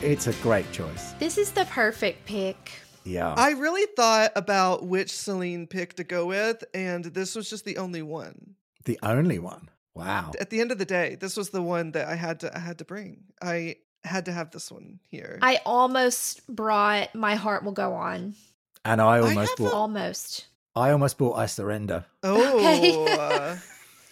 it's 0.05 0.27
a 0.27 0.33
great 0.33 0.71
choice. 0.71 1.13
This 1.13 1.37
is 1.37 1.51
the 1.51 1.65
perfect 1.65 2.25
pick. 2.25 2.73
Yeah. 3.03 3.33
I 3.35 3.51
really 3.51 3.85
thought 3.95 4.31
about 4.35 4.85
which 4.85 5.11
Celine 5.11 5.65
pick 5.67 5.95
to 5.95 6.03
go 6.03 6.27
with, 6.27 6.63
and 6.73 7.05
this 7.05 7.35
was 7.35 7.49
just 7.49 7.65
the 7.65 7.77
only 7.77 8.01
one. 8.01 8.55
the 8.85 8.99
only 9.01 9.39
one. 9.39 9.69
Wow. 9.95 10.31
At 10.39 10.49
the 10.51 10.59
end 10.61 10.71
of 10.71 10.77
the 10.77 10.85
day, 10.85 11.15
this 11.19 11.35
was 11.37 11.49
the 11.49 11.61
one 11.61 11.91
that 11.93 12.07
I 12.07 12.15
had 12.15 12.41
to 12.41 12.55
I 12.55 12.59
had 12.59 12.77
to 12.79 12.85
bring. 12.85 13.23
I 13.41 13.77
had 14.03 14.25
to 14.25 14.31
have 14.31 14.51
this 14.51 14.71
one 14.71 14.99
here. 15.09 15.39
I 15.41 15.59
almost 15.65 16.45
brought 16.47 17.15
My 17.15 17.35
Heart 17.35 17.63
Will 17.63 17.71
Go 17.71 17.93
On. 17.93 18.35
And 18.83 19.01
I 19.01 19.15
I 19.15 19.19
almost 19.21 19.49
have 19.51 19.57
bought. 19.57 19.73
Almost. 19.73 20.47
I 20.75 20.91
almost 20.91 21.17
bought 21.17 21.37
I 21.37 21.45
Surrender. 21.47 22.05
Oh, 22.21 22.59
Okay. 22.59 23.59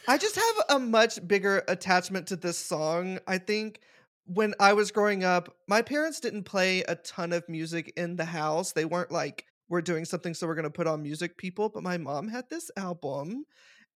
I 0.08 0.18
just 0.18 0.36
have 0.36 0.66
a 0.78 0.80
much 0.80 1.26
bigger 1.28 1.64
attachment 1.68 2.28
to 2.28 2.36
this 2.36 2.58
song. 2.58 3.20
I 3.28 3.38
think 3.38 3.80
when 4.26 4.54
I 4.60 4.74
was 4.74 4.92
growing 4.92 5.24
up, 5.24 5.56
my 5.68 5.82
parents 5.82 6.20
didn't 6.20 6.44
play 6.44 6.82
a 6.84 6.96
ton 6.96 7.34
of 7.34 7.48
music 7.50 7.94
in 7.98 8.16
the 8.16 8.26
house. 8.26 8.72
They 8.72 8.86
weren't 8.86 9.12
like, 9.12 9.46
we're 9.70 9.82
doing 9.82 10.06
something, 10.06 10.34
so 10.34 10.48
we're 10.48 10.56
going 10.56 10.64
to 10.64 10.70
put 10.70 10.88
on 10.88 11.02
music, 11.02 11.38
people. 11.38 11.70
But 11.70 11.84
my 11.84 11.98
mom 11.98 12.28
had 12.28 12.50
this 12.50 12.70
album, 12.78 13.46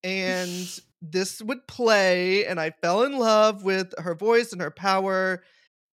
and 0.04 0.68
this 1.02 1.42
would 1.42 1.68
play, 1.68 2.46
and 2.46 2.60
I 2.60 2.72
fell 2.72 3.04
in 3.04 3.18
love 3.18 3.64
with 3.64 3.94
her 4.00 4.16
voice 4.16 4.52
and 4.52 4.62
her 4.62 4.72
power. 4.72 5.44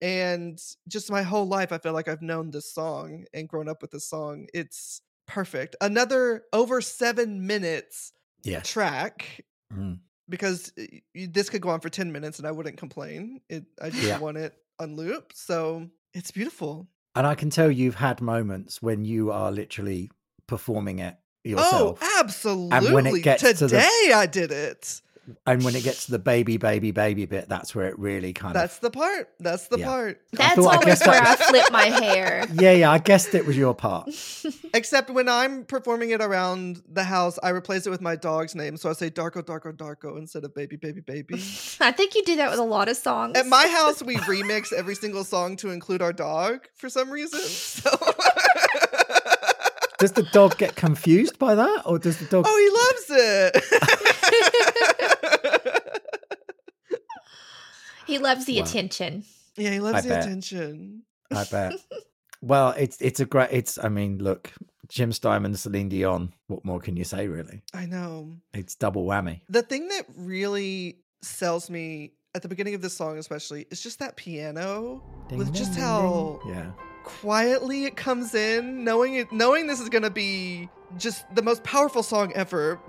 And 0.01 0.61
just 0.89 1.11
my 1.11 1.23
whole 1.23 1.47
life, 1.47 1.73
I 1.73 1.79
feel 1.79 1.93
like 1.93 2.09
I've 2.09 2.23
known 2.23 2.51
this 2.51 2.73
song 2.73 3.25
and 3.33 3.49
grown 3.49 3.69
up 3.69 3.81
with 3.81 3.91
this 3.91 4.09
song. 4.09 4.49
It's 4.53 5.01
perfect. 5.27 5.77
Another 5.81 6.43
over 6.53 6.81
seven 6.81 7.47
minutes 7.47 8.13
Yes. 8.43 8.69
track 8.69 9.45
Mm. 9.73 9.99
Because 10.29 10.73
eh, 10.79 10.87
y- 11.15 11.29
this 11.31 11.49
could 11.51 11.61
go 11.61 11.71
on 11.71 11.81
for 11.81 11.89
10 11.89 12.13
minutes 12.13 12.39
and 12.39 12.47
I 12.49 12.51
wouldn't 12.51 12.77
complain. 12.77 13.41
It 13.49 13.65
I 13.81 13.91
just 13.91 14.03
Yeah. 14.03 14.19
want 14.19 14.37
it 14.37 14.55
on 14.79 14.97
loop. 14.97 15.33
So 15.35 15.89
it's 16.13 16.31
beautiful. 16.31 16.89
And 17.15 17.27
I 17.27 17.35
can 17.35 17.51
tell 17.51 17.71
you've 17.71 17.95
had 17.95 18.21
moments 18.21 18.83
when 18.83 19.05
you 19.05 19.31
are 19.31 19.53
literally 19.53 20.11
performing 20.47 20.99
it 20.99 21.17
oh, 21.47 21.49
yourself. 21.49 21.99
Oh, 22.03 22.21
absolutely. 22.21 22.99
And 23.15 23.23
gets 23.23 23.43
to 23.43 23.53
the- 23.55 23.69
Today 23.69 24.13
I 24.15 24.27
did 24.27 24.51
it. 24.51 25.01
And 25.47 25.63
when 25.65 25.75
it 25.77 25.83
gets 25.85 26.07
to 26.07 26.13
the 26.13 26.19
baby, 26.19 26.57
baby, 26.57 26.91
baby 26.91 27.27
bit, 27.27 27.49
that's 27.49 27.75
where 27.75 27.87
it 27.89 27.99
really 27.99 28.33
kind 28.33 28.55
That's 28.55 28.77
of. 28.77 28.81
That's 28.83 28.93
the 28.95 28.99
part. 28.99 29.29
That's 29.41 29.69
the 29.69 29.79
Yeah. 29.79 29.87
part. 29.87 30.21
That's 30.33 30.55
thought- 30.57 30.65
I 30.73 30.77
always 30.77 30.85
guess 30.87 31.07
where 31.07 31.21
I 31.21 31.25
that- 31.25 31.39
flip 31.41 31.73
my 31.73 31.85
hair. 31.85 32.47
Yeah, 32.55 32.73
yeah. 32.73 32.91
I 32.91 32.99
guessed 32.99 33.35
it 33.35 33.47
was 33.47 33.57
your 33.57 33.75
part. 33.75 34.09
Except 34.75 35.11
when 35.11 35.29
I'm 35.29 35.65
performing 35.65 36.11
it 36.11 36.21
around 36.23 36.83
the 36.91 37.05
house, 37.05 37.39
I 37.43 37.51
replace 37.51 37.87
it 37.87 37.91
with 37.91 38.01
my 38.01 38.17
dog's 38.17 38.55
name. 38.55 38.77
So 38.77 38.91
I 38.91 38.93
say 38.93 39.11
Darko, 39.11 39.43
Darko, 39.43 39.73
Darko 39.73 40.19
instead 40.19 40.45
of 40.45 40.55
baby, 40.55 40.77
baby, 40.77 41.01
baby. 41.01 41.35
I 41.81 41.91
think 41.93 42.15
you 42.15 42.23
do 42.25 42.37
that 42.37 42.51
with 42.51 42.59
a 42.61 42.65
lot 42.65 42.89
of 42.89 42.97
songs. 42.97 43.37
At 43.39 43.47
my 43.47 43.67
house, 43.69 44.03
we 44.03 44.17
remix 44.19 44.73
every 44.73 44.95
single 44.95 45.25
song 45.25 45.57
to 45.57 45.71
include 45.71 46.03
our 46.03 46.13
dog 46.13 46.67
for 46.75 46.89
some 46.89 47.11
reason. 47.11 47.41
So 47.85 47.91
Does 49.99 50.13
the 50.13 50.23
dog 50.33 50.59
get 50.59 50.75
confused 50.77 51.39
by 51.39 51.55
that, 51.55 51.83
or 51.87 51.99
does 51.99 52.19
the 52.19 52.27
dog? 52.27 52.45
Oh, 52.47 52.57
he 52.59 52.69
loves 53.21 53.23
it. 53.25 53.65
He 58.15 58.19
loves 58.19 58.45
the 58.45 58.59
Wow. 58.59 58.65
attention. 58.65 59.25
yeah, 59.57 59.71
he 59.71 59.81
loves 59.81 59.99
I 59.99 60.01
the 60.03 60.09
bet. 60.09 60.25
attention. 60.25 61.03
I 61.31 61.45
bet. 61.51 61.73
Well, 62.43 62.75
it's 62.77 63.01
it's 63.01 63.21
a 63.21 63.25
great. 63.25 63.49
It's. 63.53 63.79
I 63.83 63.89
mean, 63.89 64.19
look, 64.23 64.53
Jim 64.89 65.13
Steinman, 65.13 65.55
Celine 65.57 65.89
Dion. 65.89 66.35
What 66.49 66.63
more 66.63 66.79
can 66.79 66.95
you 66.95 67.05
say? 67.05 67.27
Really, 67.27 67.63
I 67.73 67.87
know. 67.87 68.37
it's 68.53 68.75
double 68.75 69.07
whammy. 69.07 69.41
The 69.49 69.63
thing 69.63 69.89
that 69.89 70.05
really 70.15 70.99
sells 71.23 71.71
me 71.71 72.13
at 72.35 72.43
the 72.43 72.49
beginning 72.49 72.75
of 72.75 72.83
this 72.83 72.93
song, 72.95 73.17
especially, 73.17 73.65
is 73.71 73.81
just 73.83 73.99
that 74.01 74.17
piano 74.17 75.03
Ding, 75.31 75.39
with 75.39 75.55
ding, 75.55 75.57
just 75.65 75.75
how 75.79 76.39
ding. 76.45 76.55
Yeah. 76.55 76.71
quietly 77.05 77.85
it 77.87 77.97
comes 77.97 78.35
in, 78.35 78.85
knowing 78.85 79.15
it, 79.15 79.33
knowing 79.33 79.67
this 79.67 79.81
is 79.81 79.89
gonna 79.89 80.11
be 80.11 80.69
just 80.99 81.25
the 81.35 81.41
most 81.43 81.65
powerful 81.65 82.03
song 82.03 82.31
ever. 82.35 82.79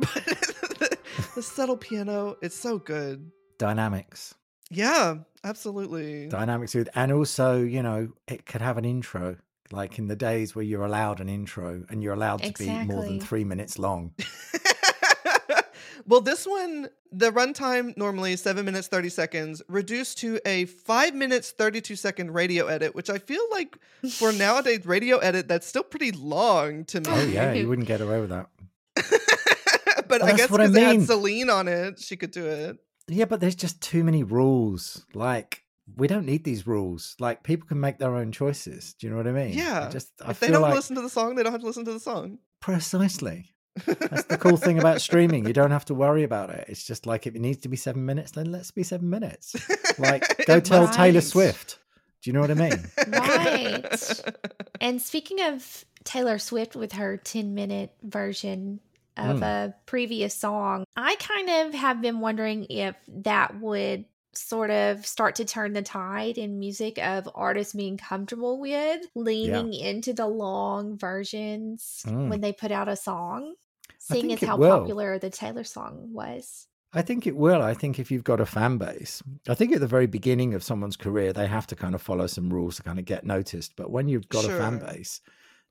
But 0.78 1.00
the 1.36 1.42
subtle 1.42 1.78
piano, 1.78 2.36
it's 2.42 2.58
so 2.60 2.78
good. 2.78 3.32
Dynamics. 3.58 4.36
Yeah, 4.70 5.16
absolutely. 5.44 6.28
Dynamics 6.28 6.74
with, 6.76 6.90
and 6.96 7.12
also, 7.12 7.62
you 7.62 7.84
know, 7.84 8.10
it 8.28 8.46
could 8.46 8.62
have 8.62 8.78
an 8.78 8.86
intro. 8.86 9.38
Like 9.72 9.98
in 9.98 10.08
the 10.08 10.16
days 10.16 10.56
where 10.56 10.64
you're 10.64 10.86
allowed 10.86 11.20
an 11.22 11.28
intro 11.28 11.84
and 11.90 12.04
you're 12.04 12.14
allowed 12.14 12.44
to 12.44 12.54
be 12.54 12.70
more 12.70 13.04
than 13.04 13.20
three 13.20 13.44
minutes 13.44 13.80
long. 13.80 14.14
well, 16.08 16.22
this 16.22 16.46
one, 16.46 16.88
the 17.12 17.32
runtime 17.32 17.98
normally 17.98 18.34
is 18.34 18.42
seven 18.42 18.66
minutes, 18.66 18.88
30 18.88 19.10
seconds, 19.10 19.64
reduced 19.68 20.20
to 20.20 20.40
a 20.46 20.66
five 20.66 21.16
minutes, 21.16 21.50
32 21.50 21.96
second 21.96 22.32
radio 22.32 22.68
edit, 22.68 22.94
which 22.94 23.10
I 23.10 23.18
feel 23.18 23.42
like 23.52 23.76
for 24.12 24.32
nowadays 24.34 24.86
radio 24.86 25.18
edit, 25.18 25.48
that's 25.48 25.66
still 25.66 25.84
pretty 25.84 26.12
long 26.12 26.86
to 26.86 27.02
me. 27.02 27.08
Oh 27.10 27.26
yeah, 27.26 27.54
you 27.54 27.68
wouldn't 27.68 27.88
get 27.88 28.02
away 28.02 28.22
with 28.22 28.30
that. 28.30 28.50
but 30.08 30.22
Well, 30.22 30.26
I 30.26 30.34
guess 30.34 30.52
what 30.52 30.62
I 30.62 30.68
because 30.68 30.76
it 30.76 31.00
had 31.00 31.08
Celine 31.08 31.50
on 31.50 31.68
it, 31.68 32.00
she 32.00 32.18
could 32.18 32.32
do 32.32 32.46
it. 32.46 32.78
Yeah, 33.08 33.26
but 33.26 33.40
there's 33.40 33.56
just 33.56 33.82
too 33.82 34.04
many 34.04 34.24
rules. 34.24 35.06
Like 35.14 35.64
we 35.96 36.08
don't 36.08 36.26
need 36.26 36.44
these 36.44 36.66
rules. 36.66 37.16
Like 37.20 37.44
people 37.44 37.68
can 37.68 37.80
make 37.80 38.00
their 38.00 38.16
own 38.16 38.32
choices. 38.32 38.94
Do 38.96 39.06
you 39.08 39.12
know 39.12 39.18
what 39.18 39.28
I 39.28 39.32
mean? 39.32 39.52
I 39.52 39.64
Yeah. 39.64 39.90
just 39.90 40.12
I 40.24 40.32
if 40.32 40.40
they 40.40 40.48
don't 40.48 40.62
like 40.62 40.74
listen 40.76 40.96
to 40.96 41.02
the 41.02 41.10
song, 41.10 41.36
they 41.36 41.44
don't 41.44 41.52
have 41.52 41.62
to 41.62 41.68
listen 41.68 41.86
to 41.86 41.94
the 41.94 42.00
song. 42.00 42.40
precisely. 42.62 43.52
That's 43.86 44.24
the 44.24 44.38
cool 44.38 44.56
thing 44.58 44.80
about 44.80 45.02
streaming. 45.10 45.46
You 45.46 45.54
don't 45.54 45.72
have 45.72 45.86
to 45.86 45.94
worry 45.94 46.24
about 46.24 46.50
it. 46.50 46.66
It's 46.70 46.84
just 46.86 47.06
like 47.06 47.28
if 47.28 47.36
it 47.36 47.42
needs 47.42 47.60
to 47.60 47.70
be 47.70 47.76
seven 47.78 48.06
minutes, 48.06 48.32
then 48.32 48.52
let's 48.52 48.72
be 48.72 48.84
seven 48.84 49.10
minutes. 49.10 49.56
Like 50.00 50.46
go 50.48 50.60
tell 50.60 50.84
must 50.86 50.98
Taylor 50.98 51.22
Swift. 51.22 51.80
Do 52.24 52.30
you 52.30 52.34
know 52.34 52.42
what 52.42 52.52
I 52.52 52.56
mean? 52.56 52.86
Right. 53.08 54.22
And 54.82 55.02
speaking 55.02 55.42
of 55.42 55.86
Taylor 56.04 56.38
Swift 56.38 56.76
with 56.76 56.92
her 56.94 57.18
10 57.18 57.56
minute 57.56 57.94
version 58.04 58.82
of 59.18 59.40
Mm. 59.40 59.44
a 59.44 59.76
previous 59.86 60.36
song, 60.36 60.84
I 60.96 61.16
kind 61.16 61.50
of 61.50 61.74
have 61.74 62.02
been 62.02 62.20
wondering 62.20 62.66
if 62.70 62.96
that 63.08 63.60
would 63.60 64.06
sort 64.34 64.70
of 64.70 65.06
start 65.06 65.36
to 65.36 65.46
turn 65.46 65.72
the 65.72 65.82
tide 65.82 66.38
in 66.38 66.60
music 66.60 66.98
of 66.98 67.30
artists 67.36 67.74
being 67.74 67.96
comfortable 67.98 68.60
with 68.60 69.02
leaning 69.16 69.74
into 69.74 70.12
the 70.14 70.28
long 70.28 70.98
versions 70.98 72.04
Mm. 72.06 72.30
when 72.30 72.42
they 72.42 72.52
put 72.52 72.72
out 72.72 72.90
a 72.90 72.96
song, 72.98 73.56
seeing 73.98 74.34
as 74.34 74.42
how 74.42 74.58
will. 74.58 74.80
popular 74.80 75.18
the 75.20 75.30
Taylor 75.30 75.64
song 75.64 76.10
was. 76.12 76.68
I 76.92 77.02
think 77.02 77.28
it 77.28 77.36
will. 77.36 77.62
I 77.62 77.74
think 77.74 78.00
if 78.00 78.10
you've 78.12 78.24
got 78.24 78.40
a 78.40 78.46
fan 78.46 78.78
base, 78.78 79.22
I 79.50 79.54
think 79.54 79.74
at 79.74 79.82
the 79.82 79.88
very 79.88 80.06
beginning 80.08 80.54
of 80.54 80.64
someone's 80.64 80.96
career, 80.96 81.34
they 81.34 81.48
have 81.48 81.68
to 81.68 81.76
kind 81.76 81.94
of 81.96 82.02
follow 82.02 82.28
some 82.28 82.50
rules 82.54 82.78
to 82.78 82.84
kind 82.84 83.00
of 83.00 83.06
get 83.06 83.26
noticed. 83.26 83.76
But 83.76 83.90
when 83.92 84.08
you've 84.08 84.30
got 84.30 84.46
a 84.46 84.50
fan 84.50 84.80
base, 84.80 85.20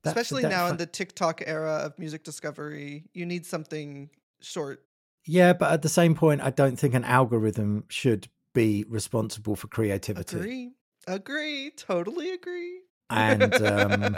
that- 0.05 0.15
Especially 0.17 0.41
that 0.43 0.49
now 0.49 0.67
in 0.67 0.77
the 0.77 0.85
TikTok 0.85 1.41
era 1.45 1.73
of 1.83 1.99
music 1.99 2.23
discovery, 2.23 3.05
you 3.13 3.25
need 3.25 3.45
something 3.45 4.09
short. 4.41 4.81
Yeah, 5.25 5.53
but 5.53 5.71
at 5.71 5.81
the 5.81 5.89
same 5.89 6.15
point, 6.15 6.41
I 6.41 6.51
don't 6.51 6.77
think 6.77 6.93
an 6.93 7.03
algorithm 7.03 7.85
should 7.89 8.27
be 8.53 8.85
responsible 8.87 9.55
for 9.55 9.67
creativity. 9.67 10.37
Agree. 10.37 10.71
Agree. 11.07 11.71
Totally 11.71 12.31
agree. 12.31 12.79
and 13.09 13.53
um, 13.61 14.15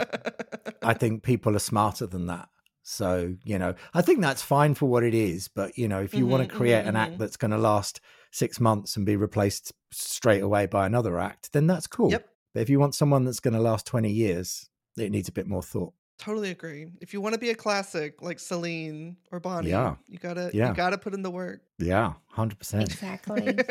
I 0.82 0.94
think 1.00 1.22
people 1.22 1.54
are 1.56 1.58
smarter 1.60 2.06
than 2.06 2.26
that. 2.26 2.48
So 2.82 3.34
you 3.44 3.58
know, 3.58 3.74
I 3.92 4.00
think 4.02 4.20
that's 4.22 4.40
fine 4.42 4.74
for 4.74 4.86
what 4.86 5.02
it 5.04 5.14
is. 5.14 5.48
But 5.48 5.76
you 5.76 5.88
know, 5.88 6.00
if 6.00 6.14
you 6.14 6.26
want 6.26 6.44
Mhm, 6.44 6.50
to 6.50 6.56
create 6.56 6.84
mhm, 6.84 6.88
an 6.88 6.96
act 6.96 7.12
mhm. 7.14 7.18
that's 7.18 7.36
going 7.36 7.50
to 7.50 7.58
last 7.58 8.00
six 8.32 8.60
months 8.60 8.96
and 8.96 9.04
be 9.04 9.16
replaced 9.16 9.72
straight 9.92 10.42
away 10.42 10.66
by 10.66 10.86
another 10.86 11.18
act, 11.18 11.52
then 11.52 11.66
that's 11.66 11.86
cool. 11.86 12.10
Yep. 12.10 12.28
But 12.54 12.60
if 12.60 12.70
you 12.70 12.78
want 12.80 12.94
someone 12.94 13.24
that's 13.24 13.40
going 13.40 13.54
to 13.54 13.60
last 13.60 13.86
twenty 13.86 14.10
years, 14.12 14.67
it 15.06 15.10
needs 15.10 15.28
a 15.28 15.32
bit 15.32 15.46
more 15.46 15.62
thought. 15.62 15.92
Totally 16.18 16.50
agree. 16.50 16.86
If 17.00 17.12
you 17.12 17.20
want 17.20 17.34
to 17.34 17.38
be 17.38 17.50
a 17.50 17.54
classic 17.54 18.22
like 18.22 18.40
Celine 18.40 19.16
or 19.30 19.38
Bonnie, 19.40 19.70
Yeah. 19.70 19.96
you 20.08 20.18
gotta 20.18 20.50
Yeah. 20.52 20.70
you 20.70 20.74
gotta 20.74 20.98
put 20.98 21.14
in 21.14 21.22
the 21.22 21.30
work. 21.30 21.60
Yeah, 21.78 22.14
hundred 22.28 22.58
percent. 22.58 22.90
Exactly. 22.90 23.56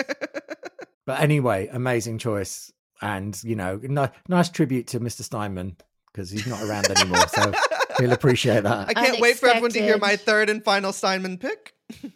But 1.06 1.22
anyway, 1.22 1.70
amazing 1.72 2.18
choice, 2.18 2.70
and 3.02 3.42
you 3.42 3.56
know, 3.56 3.80
ni- 3.82 4.10
nice 4.28 4.50
tribute 4.50 4.88
to 4.88 5.00
Mr. 5.00 5.22
Steinman 5.22 5.78
because 6.12 6.30
he's 6.30 6.46
not 6.46 6.62
around 6.64 6.90
anymore. 6.90 7.26
So 7.30 7.54
we'll 7.98 8.12
appreciate 8.12 8.64
that. 8.64 8.90
I 8.90 8.94
can't 8.94 9.22
wait 9.22 9.38
for 9.38 9.48
everyone 9.48 9.72
to 9.72 9.82
hear 9.82 9.98
my 9.98 10.18
third 10.18 10.50
and 10.50 10.62
final 10.62 10.92
Steinman 10.92 11.38
pick. 11.38 11.74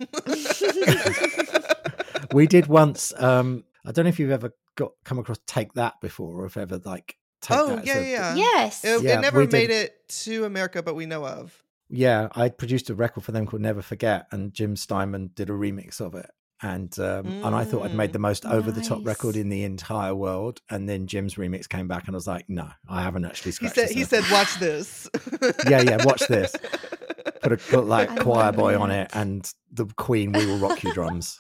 we 2.34 2.48
did 2.48 2.68
once. 2.68 3.14
Um, 3.18 3.64
I 3.86 3.92
don't 3.94 4.04
know 4.06 4.10
if 4.10 4.20
you've 4.20 4.32
ever 4.32 4.54
got 4.76 4.92
come 5.04 5.20
across 5.20 5.38
"Take 5.48 5.74
That" 5.76 6.00
before, 6.02 6.42
or 6.42 6.46
if 6.46 6.58
ever 6.58 6.80
like 6.84 7.08
take 7.08 7.18
oh 7.50 7.76
that. 7.78 7.86
yeah, 7.86 7.94
as 7.96 8.08
yeah. 8.08 8.36
yes. 8.36 8.84
It, 8.86 9.02
Yeah, 9.04 9.18
it 9.18 9.22
never 9.22 9.40
we 9.40 9.46
did- 9.48 9.54
made 9.54 9.70
it 9.72 10.08
to 10.24 10.46
America, 10.46 10.84
but 10.84 10.96
we 10.96 11.06
know 11.06 11.26
of. 11.26 11.64
yeah. 11.90 12.28
I 12.36 12.50
produced 12.50 12.90
a 12.90 12.96
record 12.96 13.24
for 13.24 13.32
them 13.32 13.46
called 13.46 13.62
"Never 13.62 13.82
Forget," 13.82 14.28
and 14.32 14.54
Jim 14.54 14.76
Steinman 14.76 15.32
did 15.36 15.50
a 15.50 15.54
remix 15.54 16.00
of 16.02 16.16
it. 16.16 16.30
And 16.64 16.98
um, 17.00 17.26
and 17.44 17.56
I 17.56 17.64
thought 17.66 17.86
I'd 17.86 17.96
made 17.96 18.14
the 18.14 18.20
most 18.20 18.46
over 18.46 18.72
the 18.72 18.82
top 18.82 19.04
record 19.04 19.36
in 19.36 19.50
the 19.50 19.64
entire 19.64 20.14
world. 20.14 20.62
And 20.70 20.88
then 20.88 21.08
Jim's 21.08 21.34
remix 21.34 21.68
came 21.68 21.88
back, 21.88 22.06
and 22.06 22.16
I 22.16 22.18
was 22.18 22.28
like, 22.28 22.46
no, 22.48 22.70
I 22.88 23.02
haven't 23.02 23.26
actually 23.26 23.54
He 23.54 23.68
said 23.68 23.88
the 23.88 23.94
he 23.96 24.04
said, 24.04 24.24
"Watch 24.32 24.60
this." 24.60 25.10
Yeah, 25.68 25.82
yeah, 25.82 26.06
watch 26.06 26.22
this. 26.28 26.56
Put 27.42 27.54
a 27.54 27.58
put 27.58 27.86
like 27.88 28.12
I 28.12 28.18
choir 28.18 28.46
love 28.46 28.56
boy 28.58 28.80
on 28.80 28.92
it. 28.92 29.06
it, 29.06 29.10
and 29.16 29.52
the 29.72 29.88
Queen 29.96 30.32
"We 30.34 30.46
Will 30.46 30.60
Rock 30.60 30.84
You" 30.84 30.94
drums. 30.94 31.40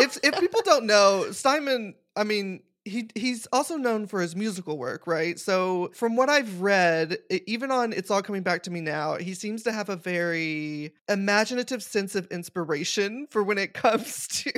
if 0.00 0.18
if 0.22 0.40
people 0.40 0.62
don't 0.64 0.86
know, 0.86 1.30
Steinman, 1.32 1.94
I 2.16 2.24
mean, 2.24 2.62
he 2.84 3.08
he's 3.14 3.46
also 3.52 3.76
known 3.76 4.06
for 4.06 4.20
his 4.20 4.34
musical 4.34 4.76
work, 4.78 5.06
right? 5.06 5.38
So 5.38 5.90
from 5.94 6.16
what 6.16 6.28
I've 6.28 6.60
read, 6.60 7.18
even 7.46 7.70
on 7.70 7.92
It's 7.92 8.10
All 8.10 8.22
Coming 8.22 8.42
Back 8.42 8.62
to 8.64 8.70
Me 8.70 8.80
Now, 8.80 9.16
he 9.16 9.34
seems 9.34 9.62
to 9.64 9.72
have 9.72 9.88
a 9.88 9.96
very 9.96 10.92
imaginative 11.08 11.82
sense 11.82 12.14
of 12.14 12.26
inspiration 12.28 13.26
for 13.30 13.42
when 13.42 13.58
it 13.58 13.74
comes 13.74 14.26
to 14.28 14.52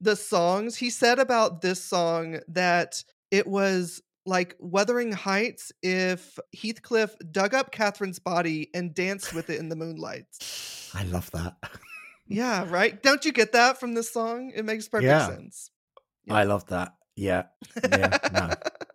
the 0.00 0.16
songs. 0.16 0.76
He 0.76 0.90
said 0.90 1.18
about 1.18 1.62
this 1.62 1.82
song 1.82 2.40
that 2.48 3.02
it 3.30 3.46
was 3.46 4.02
like 4.26 4.56
Wuthering 4.58 5.12
Heights 5.12 5.72
if 5.82 6.38
Heathcliff 6.52 7.14
dug 7.30 7.54
up 7.54 7.70
Catherine's 7.70 8.18
body 8.18 8.70
and 8.74 8.92
danced 8.92 9.32
with 9.32 9.50
it 9.50 9.60
in 9.60 9.68
the 9.68 9.76
moonlight. 9.76 10.26
I 10.94 11.04
love 11.04 11.30
that. 11.30 11.56
Yeah, 12.26 12.68
right? 12.68 13.00
Don't 13.02 13.24
you 13.24 13.32
get 13.32 13.52
that 13.52 13.78
from 13.78 13.94
this 13.94 14.12
song? 14.12 14.50
It 14.54 14.64
makes 14.64 14.88
perfect 14.88 15.06
Yeah. 15.06 15.26
sense. 15.28 15.70
I 16.28 16.42
love 16.42 16.66
that. 16.66 16.92
Yeah, 17.16 17.44
yeah, 17.82 18.18
no. 18.32 18.50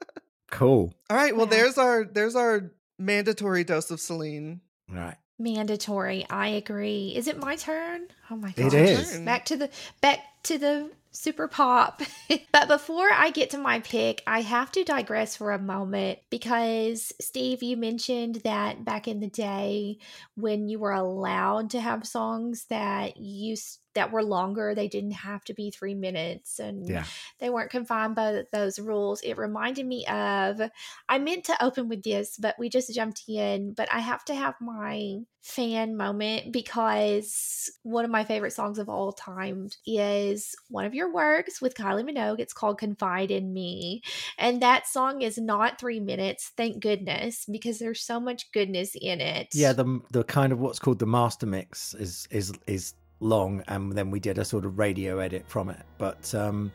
cool. 0.52 0.94
All 1.10 1.18
right, 1.18 1.36
well 1.36 1.48
Yeah. 1.48 1.58
there's 1.58 1.78
our 1.78 2.04
there's 2.06 2.36
our 2.36 2.72
mandatory 3.00 3.64
dose 3.64 3.92
of 3.92 4.00
Celine. 4.00 4.62
Right. 4.90 5.16
Mandatory. 5.40 6.26
I 6.30 6.50
agree. 6.50 7.14
Is 7.16 7.28
it 7.28 7.40
my 7.40 7.56
turn? 7.56 8.08
Oh 8.30 8.36
my 8.36 8.52
god. 8.52 8.72
gosh. 8.72 8.74
is. 8.74 9.12
Turn. 9.14 9.26
Back 9.26 9.46
to 9.46 9.58
the 9.58 9.70
back 10.02 10.20
to 10.44 10.58
the 10.60 10.92
super 11.14 11.48
pop. 11.48 12.02
but 12.54 12.68
before 12.68 13.10
I 13.12 13.32
get 13.32 13.50
to 13.50 13.58
my 13.58 13.80
pick, 13.80 14.22
I 14.28 14.42
have 14.42 14.72
to 14.74 14.84
digress 14.84 15.36
for 15.36 15.52
a 15.52 15.60
moment 15.60 16.20
because 16.30 17.12
Steve, 17.20 17.64
you 17.64 17.76
mentioned 17.76 18.36
that 18.44 18.86
back 18.86 19.08
in 19.08 19.20
the 19.20 19.28
day 19.30 19.98
when 20.36 20.70
you 20.70 20.80
were 20.80 20.92
allowed 20.94 21.72
to 21.72 21.82
have 21.82 22.06
songs 22.08 22.66
that 22.70 23.18
you 23.18 23.54
s- 23.54 23.80
that 23.94 24.12
were 24.12 24.24
longer, 24.24 24.74
they 24.74 24.88
didn't 24.88 25.12
have 25.12 25.44
to 25.46 25.54
be 25.54 25.72
3 25.72 25.96
minutes 25.96 26.60
and 26.60 26.88
Yeah. 26.88 27.06
they 27.40 27.50
weren't 27.50 27.72
confined 27.72 28.16
by 28.16 28.44
those 28.52 28.80
rules. 28.80 29.22
It 29.22 29.38
reminded 29.38 29.86
me 29.86 30.06
of 30.08 30.62
I 31.10 31.20
meant 31.20 31.46
to 31.46 31.64
open 31.64 31.90
with 31.90 32.04
this, 32.04 32.38
but 32.38 32.56
we 32.60 32.70
just 32.70 32.94
jumped 32.94 33.24
in. 33.28 33.74
But 33.74 33.92
I 33.92 34.00
have 34.00 34.24
to 34.26 34.36
have 34.36 34.56
my 34.62 35.18
fan 35.44 35.98
moment 35.98 36.52
because 36.54 37.72
one 37.82 38.06
of 38.06 38.12
my 38.12 38.24
favorite 38.24 38.54
songs 38.54 38.78
of 38.78 38.88
all 38.88 39.12
time 39.12 39.70
is 39.88 40.56
one 40.70 40.86
of 40.86 40.94
your 40.94 41.12
works 41.12 41.60
with 41.62 41.74
Kylie 41.74 42.08
Minogue. 42.08 42.40
It's 42.40 42.54
called 42.54 42.78
Confide 42.78 43.32
in 43.32 43.52
Me. 43.52 44.04
And 44.38 44.62
that 44.62 44.88
song 44.88 45.22
is 45.22 45.38
not 45.38 45.80
three 45.80 46.00
minutes, 46.00 46.52
thank 46.56 46.80
goodness, 46.80 47.46
because 47.52 47.80
there's 47.80 48.04
so 48.04 48.20
much 48.20 48.52
goodness 48.52 48.96
in 49.00 49.20
it. 49.20 49.48
Yeah, 49.54 49.74
the 49.74 50.00
the 50.12 50.24
kind 50.24 50.54
of 50.54 50.60
what's 50.60 50.80
called 50.80 51.00
the 51.00 51.08
master 51.08 51.46
mix 51.48 51.94
is 51.96 52.28
is 52.30 52.54
is 52.68 52.94
long, 53.22 53.64
and 53.68 53.94
then 53.94 54.12
we 54.12 54.20
did 54.20 54.38
a 54.38 54.44
sort 54.44 54.66
of 54.66 54.78
radio 54.78 55.20
edit 55.20 55.46
from 55.48 55.70
it. 55.70 55.82
But 55.98 56.34
um, 56.36 56.72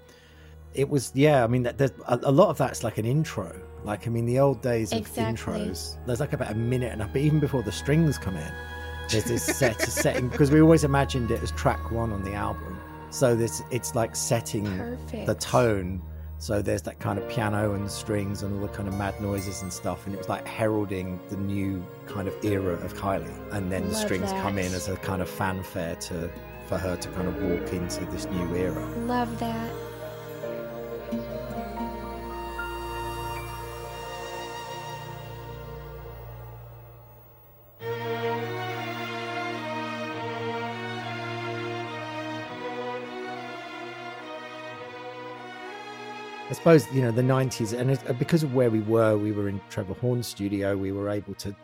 it 0.75 0.89
was 0.89 1.13
yeah. 1.15 1.45
I 1.45 1.47
mean, 1.47 1.65
that- 1.65 1.77
there's 1.79 1.93
a, 2.09 2.19
a 2.23 2.33
lot 2.33 2.49
of 2.49 2.57
that's 2.59 2.83
like 2.83 2.97
an 2.99 3.05
intro. 3.05 3.55
Like 3.85 4.07
I 4.07 4.11
mean, 4.11 4.25
the 4.27 4.39
old 4.39 4.63
days 4.63 4.93
of 4.93 4.99
Exactly. 4.99 5.53
intros. 5.55 5.97
There's 6.07 6.21
like 6.21 6.33
about 6.33 6.51
a 6.51 6.55
minute 6.57 6.93
and 6.93 7.03
a 7.03 7.07
but 7.07 7.19
even 7.21 7.39
before 7.41 7.63
the 7.63 7.73
strings 7.73 8.17
come 8.19 8.37
in, 8.37 8.53
there's 9.11 9.25
this 9.25 9.45
set 9.45 9.81
setting 9.83 10.29
because 10.29 10.51
we 10.51 10.61
always 10.61 10.83
imagined 10.85 11.31
it 11.31 11.43
as 11.43 11.51
track 11.53 11.91
one 11.91 12.13
on 12.13 12.25
the 12.25 12.33
album. 12.33 12.79
So 13.11 13.37
this 13.37 13.63
it's 13.71 13.95
like 13.95 14.17
setting 14.17 14.65
perfect. 14.77 15.27
the 15.27 15.35
tone. 15.35 16.03
So 16.39 16.61
there's 16.61 16.83
that 16.83 17.01
kind 17.01 17.19
of 17.19 17.29
piano 17.29 17.73
and 17.73 17.91
strings 17.91 18.43
and 18.43 18.55
all 18.55 18.67
the 18.67 18.73
kind 18.73 18.89
of 18.89 18.95
mad 18.95 19.21
noises 19.21 19.63
and 19.63 19.73
stuff, 19.73 20.07
and 20.07 20.15
it 20.15 20.19
was 20.19 20.29
like 20.29 20.47
heralding 20.47 21.19
the 21.31 21.37
new 21.37 21.85
kind 22.07 22.29
of 22.29 22.45
era 22.45 22.75
of 22.75 22.95
Kylie. 22.95 23.33
And 23.53 23.73
then 23.73 23.85
the 23.85 23.93
Love 23.93 24.05
strings 24.05 24.33
come 24.33 24.59
in 24.59 24.73
as 24.75 24.89
a 24.89 24.97
kind 24.97 25.23
of 25.23 25.31
fanfare 25.31 25.97
to 25.97 26.31
for 26.67 26.79
her 26.79 26.97
to 26.97 27.09
kind 27.11 27.29
of 27.29 27.37
walk 27.43 27.73
into 27.73 28.05
this 28.07 28.27
new 28.27 28.55
era. 28.57 28.85
Love 29.07 29.39
that. 29.39 29.71
Suppose 46.57 46.91
you 46.93 47.03
know 47.03 47.11
the 47.11 47.23
'90s, 47.23 47.79
and 47.79 47.91
it, 47.91 48.19
because 48.19 48.43
of 48.43 48.55
where 48.55 48.71
we 48.71 48.81
were, 48.81 49.17
we 49.17 49.33
were 49.33 49.49
in 49.49 49.61
Trevor 49.69 49.95
Horn's 49.95 50.27
studio. 50.27 50.77
We 50.77 50.91
were 50.91 51.09
able 51.09 51.35
to 51.35 51.55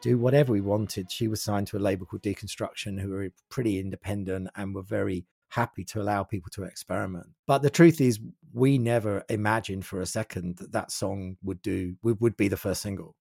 do 0.00 0.18
whatever 0.18 0.52
we 0.52 0.60
wanted. 0.60 1.10
She 1.10 1.28
was 1.28 1.42
signed 1.42 1.66
to 1.68 1.78
a 1.78 1.78
label 1.78 2.06
called 2.06 2.22
Deconstruction, 2.22 3.00
who 3.00 3.08
were 3.10 3.30
pretty 3.48 3.80
independent 3.80 4.48
and 4.54 4.74
were 4.74 4.82
very 4.82 5.24
happy 5.48 5.84
to 5.84 6.02
allow 6.02 6.22
people 6.24 6.50
to 6.54 6.64
experiment. 6.64 7.26
But 7.46 7.62
the 7.62 7.70
truth 7.70 8.00
is, 8.00 8.20
we 8.52 8.76
never 8.76 9.24
imagined 9.28 9.86
for 9.86 10.00
a 10.00 10.06
second 10.06 10.58
that 10.58 10.72
that 10.72 10.90
song 10.90 11.36
would 11.42 11.62
do 11.62 11.96
would, 12.02 12.20
would 12.20 12.36
be 12.36 12.48
the 12.48 12.56
first 12.56 12.82
single. 12.82 13.16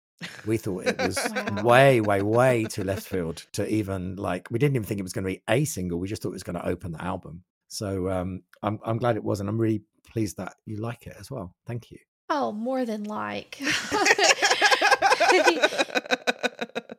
We 0.45 0.57
thought 0.57 0.85
it 0.85 0.97
was 0.97 1.17
Wow. 1.33 1.63
way, 1.63 2.01
way, 2.01 2.21
way 2.21 2.65
too 2.65 2.83
left 2.83 3.07
field 3.07 3.45
to 3.53 3.67
even 3.67 4.17
like. 4.17 4.49
We 4.51 4.59
didn't 4.59 4.75
even 4.75 4.85
think 4.85 4.99
it 4.99 5.03
was 5.03 5.13
going 5.13 5.25
to 5.25 5.31
be 5.31 5.41
a 5.47 5.63
single. 5.65 5.99
We 5.99 6.07
just 6.07 6.21
thought 6.21 6.29
it 6.29 6.33
was 6.33 6.43
going 6.43 6.59
to 6.59 6.67
open 6.67 6.91
the 6.91 7.03
album. 7.03 7.43
So 7.69 8.09
um, 8.09 8.43
I'm 8.61 8.79
I'm 8.85 8.97
glad 8.97 9.15
it 9.15 9.23
was, 9.23 9.39
and 9.39 9.47
I'm 9.49 9.57
really 9.57 9.83
pleased 10.03 10.37
that 10.37 10.53
you 10.65 10.77
like 10.77 11.07
it 11.07 11.15
as 11.19 11.31
well. 11.31 11.55
Thank 11.65 11.91
you. 11.91 11.97
Oh, 12.29 12.51
more 12.51 12.85
than 12.85 13.03
like. 13.03 13.59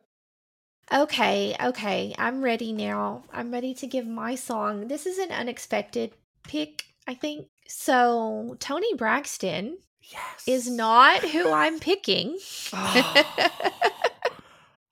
okay, 0.93 1.55
okay. 1.61 2.15
I'm 2.17 2.41
ready 2.41 2.71
now. 2.73 3.23
I'm 3.33 3.51
ready 3.51 3.73
to 3.75 3.87
give 3.87 4.05
my 4.07 4.35
song. 4.35 4.87
This 4.87 5.05
is 5.05 5.17
an 5.17 5.31
unexpected 5.31 6.13
pick, 6.43 6.85
I 7.07 7.13
think. 7.15 7.47
So, 7.67 8.55
Toni 8.59 8.93
Braxton 8.95 9.77
Yes. 10.01 10.43
is 10.47 10.69
not 10.69 11.23
who 11.23 11.51
I'm 11.51 11.79
picking. 11.79 12.37
I 12.73 13.25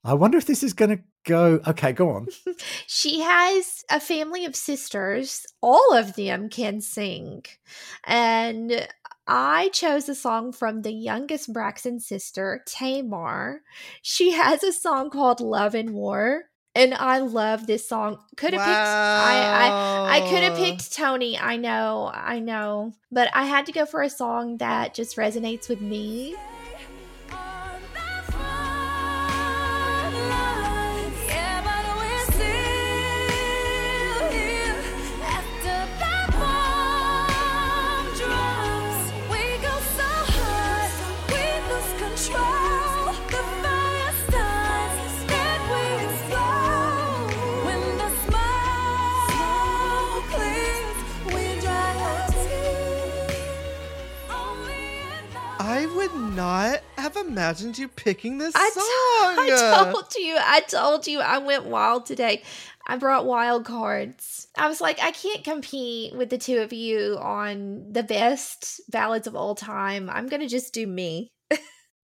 wonder 0.04 0.38
if 0.38 0.46
this 0.46 0.62
is 0.64 0.72
going 0.72 0.96
to 0.96 1.02
go. 1.24 1.60
Okay, 1.66 1.92
go 1.92 2.10
on. 2.10 2.28
she 2.86 3.20
has 3.20 3.84
a 3.90 4.00
family 4.00 4.44
of 4.44 4.56
sisters. 4.56 5.46
All 5.60 5.94
of 5.94 6.14
them 6.16 6.48
can 6.48 6.80
sing. 6.80 7.44
And 8.04 8.86
I 9.26 9.68
chose 9.70 10.08
a 10.08 10.14
song 10.14 10.52
from 10.52 10.82
the 10.82 10.92
youngest 10.92 11.52
Braxton 11.52 12.00
sister, 12.00 12.62
Tamar. 12.66 13.62
She 14.02 14.32
has 14.40 14.62
a 14.62 14.72
song 14.72 15.10
called 15.10 15.40
Love 15.40 15.74
and 15.74 15.90
War. 15.90 16.44
And 16.76 16.92
I 16.92 17.18
love 17.18 17.68
this 17.68 17.88
song. 17.88 18.18
Could 18.36 18.52
have 18.52 18.62
picked 18.62 18.68
I, 18.68 19.70
I 19.70 20.16
I 20.16 20.28
could 20.28 20.42
have 20.42 20.56
picked 20.56 20.92
Toni. 20.92 21.38
I 21.38 21.56
know, 21.56 22.10
I 22.12 22.40
know. 22.40 22.92
But 23.12 23.30
I 23.32 23.44
had 23.44 23.66
to 23.66 23.72
go 23.72 23.86
for 23.86 24.02
a 24.02 24.10
song 24.10 24.56
that 24.56 24.92
just 24.92 25.16
resonates 25.16 25.68
with 25.68 25.80
me. 25.80 26.34
Not 56.44 56.80
have 56.98 57.16
imagined 57.16 57.78
you 57.78 57.88
picking 57.88 58.36
this 58.36 58.54
I, 58.54 58.70
song. 58.70 59.46
t- 59.46 59.52
I 59.54 59.92
told 59.92 60.14
you, 60.14 60.36
I 60.38 60.60
told 60.60 61.06
you, 61.06 61.20
I 61.20 61.38
went 61.38 61.64
wild 61.64 62.04
today. 62.04 62.42
I 62.86 62.98
brought 62.98 63.24
wild 63.24 63.64
cards. 63.64 64.48
I 64.58 64.68
was 64.68 64.78
like, 64.78 65.00
I 65.00 65.10
can't 65.10 65.42
compete 65.42 66.14
with 66.14 66.28
the 66.28 66.36
two 66.36 66.58
of 66.58 66.72
you 66.72 67.16
on 67.18 67.86
the 67.90 68.02
best 68.02 68.82
ballads 68.90 69.26
of 69.26 69.34
all 69.34 69.54
time. 69.54 70.10
I'm 70.10 70.28
gonna 70.28 70.48
just 70.48 70.74
do 70.74 70.86
me. 70.86 71.30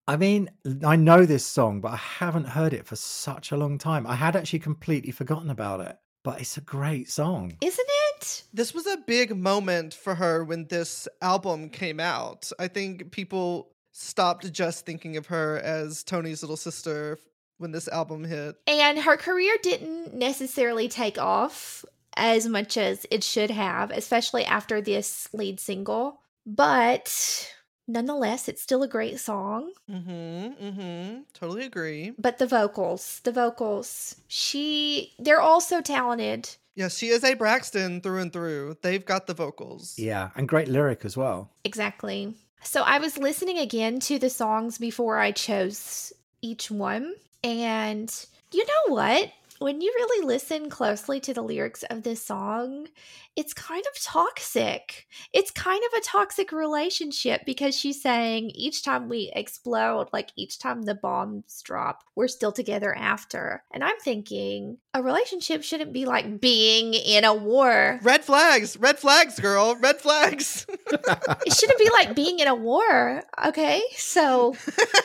I 0.09 0.17
mean, 0.17 0.49
I 0.85 0.97
know 0.97 1.27
this 1.27 1.45
song, 1.45 1.83
but 1.83 1.93
I 1.93 1.97
haven't 1.97 2.49
heard 2.49 2.73
it 2.73 2.87
for 2.87 2.97
such 2.97 3.53
a 3.53 3.59
long 3.59 3.77
time. 3.77 4.07
I 4.07 4.15
had 4.15 4.37
actually 4.37 4.61
completely 4.61 5.13
forgotten 5.13 5.51
about 5.51 5.81
it, 5.81 5.97
but 6.25 6.41
it's 6.41 6.57
a 6.57 6.63
great 6.63 7.11
song. 7.11 7.59
Isn't 7.61 7.89
it? 8.17 8.45
This 8.55 8.73
was 8.73 8.87
a 8.87 9.05
big 9.07 9.37
moment 9.37 9.93
for 9.93 10.15
her 10.15 10.43
when 10.45 10.67
this 10.69 11.07
album 11.21 11.69
came 11.69 12.01
out. 12.01 12.51
I 12.59 12.69
think 12.69 13.13
people 13.13 13.71
stopped 14.01 14.51
just 14.53 14.87
thinking 14.87 15.17
of 15.17 15.27
her 15.27 15.59
as 15.59 16.03
Toni's 16.03 16.43
little 16.43 16.57
sister 16.57 17.19
when 17.59 17.73
this 17.73 17.89
album 17.89 18.25
hit. 18.25 18.57
And 18.67 18.99
her 18.99 19.17
career 19.17 19.57
didn't 19.63 20.15
necessarily 20.15 20.89
take 20.89 21.19
off 21.19 21.85
as 22.17 22.47
much 22.47 22.77
as 22.77 23.07
it 23.11 23.23
should 23.23 23.51
have, 23.51 23.91
especially 23.91 24.45
after 24.45 24.81
this 24.81 25.29
lead 25.33 25.61
single. 25.61 26.21
But 26.47 27.53
nonetheless, 27.87 28.49
it's 28.49 28.63
still 28.63 28.83
a 28.83 28.89
great 28.89 29.21
song. 29.21 29.73
Mm-hmm. 29.91 30.65
Mm-hmm. 30.65 31.21
Totally 31.35 31.65
agree. 31.65 32.13
But 32.19 32.39
the 32.39 32.47
vocals, 32.47 33.21
the 33.25 33.33
vocals, 33.33 34.17
she, 34.29 35.13
they're 35.19 35.41
all 35.41 35.61
so 35.61 35.81
talented. 35.81 36.49
Yeah, 36.75 36.89
she 36.89 37.09
is 37.09 37.25
a 37.25 37.35
Braxton 37.35 38.01
through 38.01 38.21
and 38.21 38.33
through. 38.33 38.79
They've 38.81 39.05
got 39.05 39.27
the 39.27 39.35
vocals. 39.35 39.99
Yeah, 39.99 40.31
and 40.35 40.49
great 40.49 40.69
lyric 40.69 41.05
as 41.05 41.17
well. 41.17 41.51
Exactly. 41.65 42.35
So 42.63 42.83
I 42.83 42.99
was 42.99 43.19
listening 43.19 43.59
again 43.59 44.01
to 44.01 44.19
the 44.19 44.31
songs 44.31 44.79
before 44.79 45.19
I 45.19 45.33
chose 45.33 46.13
each 46.43 46.71
one. 46.71 47.15
And 47.43 48.15
you 48.53 48.65
know 48.65 48.95
what? 48.95 49.33
When 49.59 49.81
you 49.81 49.93
really 49.95 50.27
listen 50.27 50.71
closely 50.71 51.21
to 51.21 51.35
the 51.35 51.43
lyrics 51.43 51.83
of 51.85 52.03
this 52.03 52.23
song, 52.23 52.89
it's 53.41 53.55
kind 53.55 53.83
of 53.87 54.03
toxic. 54.03 55.07
It's 55.33 55.51
kind 55.51 55.83
of 55.83 55.99
a 55.99 56.05
toxic 56.05 56.53
relationship 56.53 57.41
because 57.47 57.75
she's 57.75 58.03
saying 58.03 58.51
each 58.55 58.85
time 58.85 59.09
we 59.09 59.33
explode, 59.35 60.09
like 60.13 60.29
each 60.37 60.59
time 60.59 60.83
the 60.83 60.95
bombs 60.95 61.63
drop, 61.65 62.05
we're 62.15 62.29
still 62.29 62.53
together 62.53 62.95
after. 62.95 63.65
And 63.73 63.83
I'm 63.83 63.99
thinking 63.99 64.77
a 64.93 65.03
relationship 65.03 65.63
shouldn't 65.63 65.95
be 65.95 66.05
like 66.05 66.39
being 66.39 66.93
in 66.93 67.25
a 67.25 67.33
war. 67.33 67.99
Red 68.03 68.23
flags, 68.25 68.77
red 68.77 68.99
flags, 68.99 69.41
girl, 69.41 69.75
red 69.77 70.01
flags. 70.01 70.67
It 71.47 71.55
shouldn't 71.55 71.79
be 71.79 71.91
like 71.91 72.15
being 72.15 72.41
in 72.41 72.49
a 72.49 72.55
war. 72.55 73.23
Okay. 73.47 73.81
So 73.97 74.55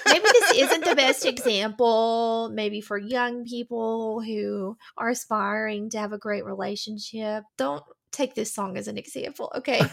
maybe 0.06 0.26
this 0.26 0.52
isn't 0.58 0.84
the 0.84 0.96
best 0.96 1.26
example, 1.26 2.52
maybe 2.54 2.82
for 2.82 2.98
young 2.98 3.46
people 3.46 4.22
who 4.22 4.76
are 4.98 5.10
aspiring 5.10 5.90
to 5.92 6.00
have 6.00 6.12
a 6.12 6.18
great 6.18 6.44
relationship. 6.44 7.44
Don't 7.58 7.84
take 8.16 8.34
this 8.36 8.54
song 8.54 8.78
as 8.78 8.88
an 8.88 8.98
example. 8.98 9.52
Okay. 9.56 9.82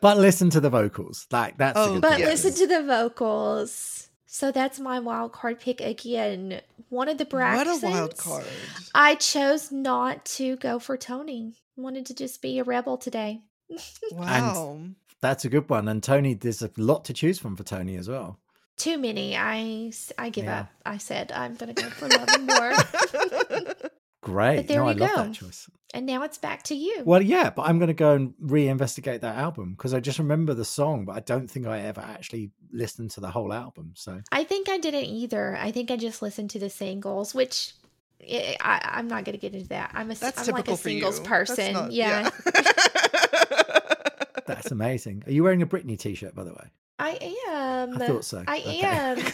But 0.00 0.18
listen 0.18 0.50
to 0.50 0.60
the 0.60 0.68
vocals. 0.68 1.26
Like 1.30 1.56
that's 1.56 1.78
Oh, 1.78 1.86
the 1.86 1.92
good 1.94 2.02
But 2.02 2.16
thing. 2.16 2.26
listen 2.26 2.52
to 2.54 2.66
the 2.66 2.82
vocals. 2.82 4.10
So 4.26 4.52
that's 4.52 4.78
my 4.78 5.00
wild 5.00 5.32
card 5.32 5.60
pick 5.60 5.80
again. 5.80 6.60
One 6.90 7.08
of 7.08 7.16
the 7.16 7.24
Braxtons. 7.24 7.82
what 7.82 7.84
a 7.84 7.86
wild 7.90 8.16
card. 8.18 8.44
I 8.94 9.14
chose 9.14 9.72
not 9.72 10.24
to 10.36 10.56
go 10.56 10.78
for 10.78 10.98
Toni. 10.98 11.54
Wanted 11.76 12.04
to 12.06 12.14
just 12.14 12.42
be 12.42 12.58
a 12.58 12.64
rebel 12.64 12.98
today. 12.98 13.40
Wow. 14.12 14.80
That's 15.22 15.46
a 15.46 15.48
good 15.48 15.70
one. 15.70 15.88
And 15.88 16.02
Toni, 16.02 16.34
there's 16.34 16.60
a 16.60 16.70
lot 16.76 17.06
to 17.06 17.14
choose 17.14 17.38
from 17.38 17.56
for 17.56 17.62
Toni 17.64 17.96
as 17.96 18.06
well. 18.08 18.38
Too 18.76 18.98
many. 18.98 19.36
I, 19.36 19.92
I 20.18 20.30
give 20.30 20.44
Yeah. 20.44 20.60
up. 20.60 20.68
I 20.84 20.98
said 20.98 21.32
I'm 21.32 21.54
gonna 21.54 21.74
go 21.74 21.88
for 21.90 22.08
love 22.08 22.28
and 22.28 22.46
more. 22.46 22.72
Great. 24.20 24.56
But 24.56 24.68
there 24.68 24.80
no, 24.80 24.88
I 24.88 24.92
you 24.92 24.98
love 25.00 25.10
go. 25.10 25.16
that 25.24 25.34
choice. 25.34 25.68
and 25.92 26.06
now 26.06 26.22
it's 26.22 26.38
back 26.38 26.62
to 26.64 26.74
you. 26.74 27.02
Well, 27.04 27.20
yeah, 27.20 27.50
but 27.50 27.68
I'm 27.68 27.78
going 27.78 27.88
to 27.88 27.92
go 27.94 28.14
and 28.14 28.32
reinvestigate 28.42 29.20
that 29.20 29.36
album 29.36 29.74
because 29.74 29.92
I 29.92 30.00
just 30.00 30.18
remember 30.18 30.54
the 30.54 30.64
song, 30.64 31.04
but 31.04 31.14
I 31.14 31.20
don't 31.20 31.46
think 31.50 31.66
I 31.66 31.80
ever 31.80 32.00
actually 32.00 32.50
listened 32.72 33.10
to 33.12 33.20
the 33.20 33.30
whole 33.30 33.52
album. 33.52 33.92
So 33.94 34.22
I 34.32 34.44
think 34.44 34.70
I 34.70 34.78
didn't 34.78 35.04
either. 35.04 35.58
I 35.60 35.72
think 35.72 35.90
I 35.90 35.96
just 35.98 36.22
listened 36.22 36.48
to 36.50 36.58
the 36.58 36.70
singles, 36.70 37.34
which 37.34 37.74
I, 38.22 38.56
I, 38.62 38.80
I'm 38.94 39.08
not 39.08 39.26
going 39.26 39.34
to 39.34 39.38
get 39.40 39.52
into 39.54 39.68
that. 39.68 39.90
I'm 39.92 40.10
a, 40.10 40.14
That's 40.14 40.48
I'm 40.48 40.54
like 40.54 40.68
a 40.68 40.76
for 40.78 40.88
you. 40.88 41.00
singles 41.00 41.18
That's 41.20 41.28
person. 41.28 41.72
not- 41.74 41.92
yeah. 41.92 42.30
that's 44.46 44.70
amazing. 44.70 45.22
Are 45.26 45.32
you 45.32 45.42
wearing 45.42 45.60
a 45.60 45.66
Britney 45.66 45.98
t-shirt, 45.98 46.34
by 46.34 46.44
the 46.44 46.54
way? 46.54 46.70
I 46.98 47.34
am. 47.48 47.94
I 48.00 48.06
thought 48.06 48.24
so. 48.24 48.44
I 48.46 48.56
Okay. 48.58 48.82
am. 48.86 49.18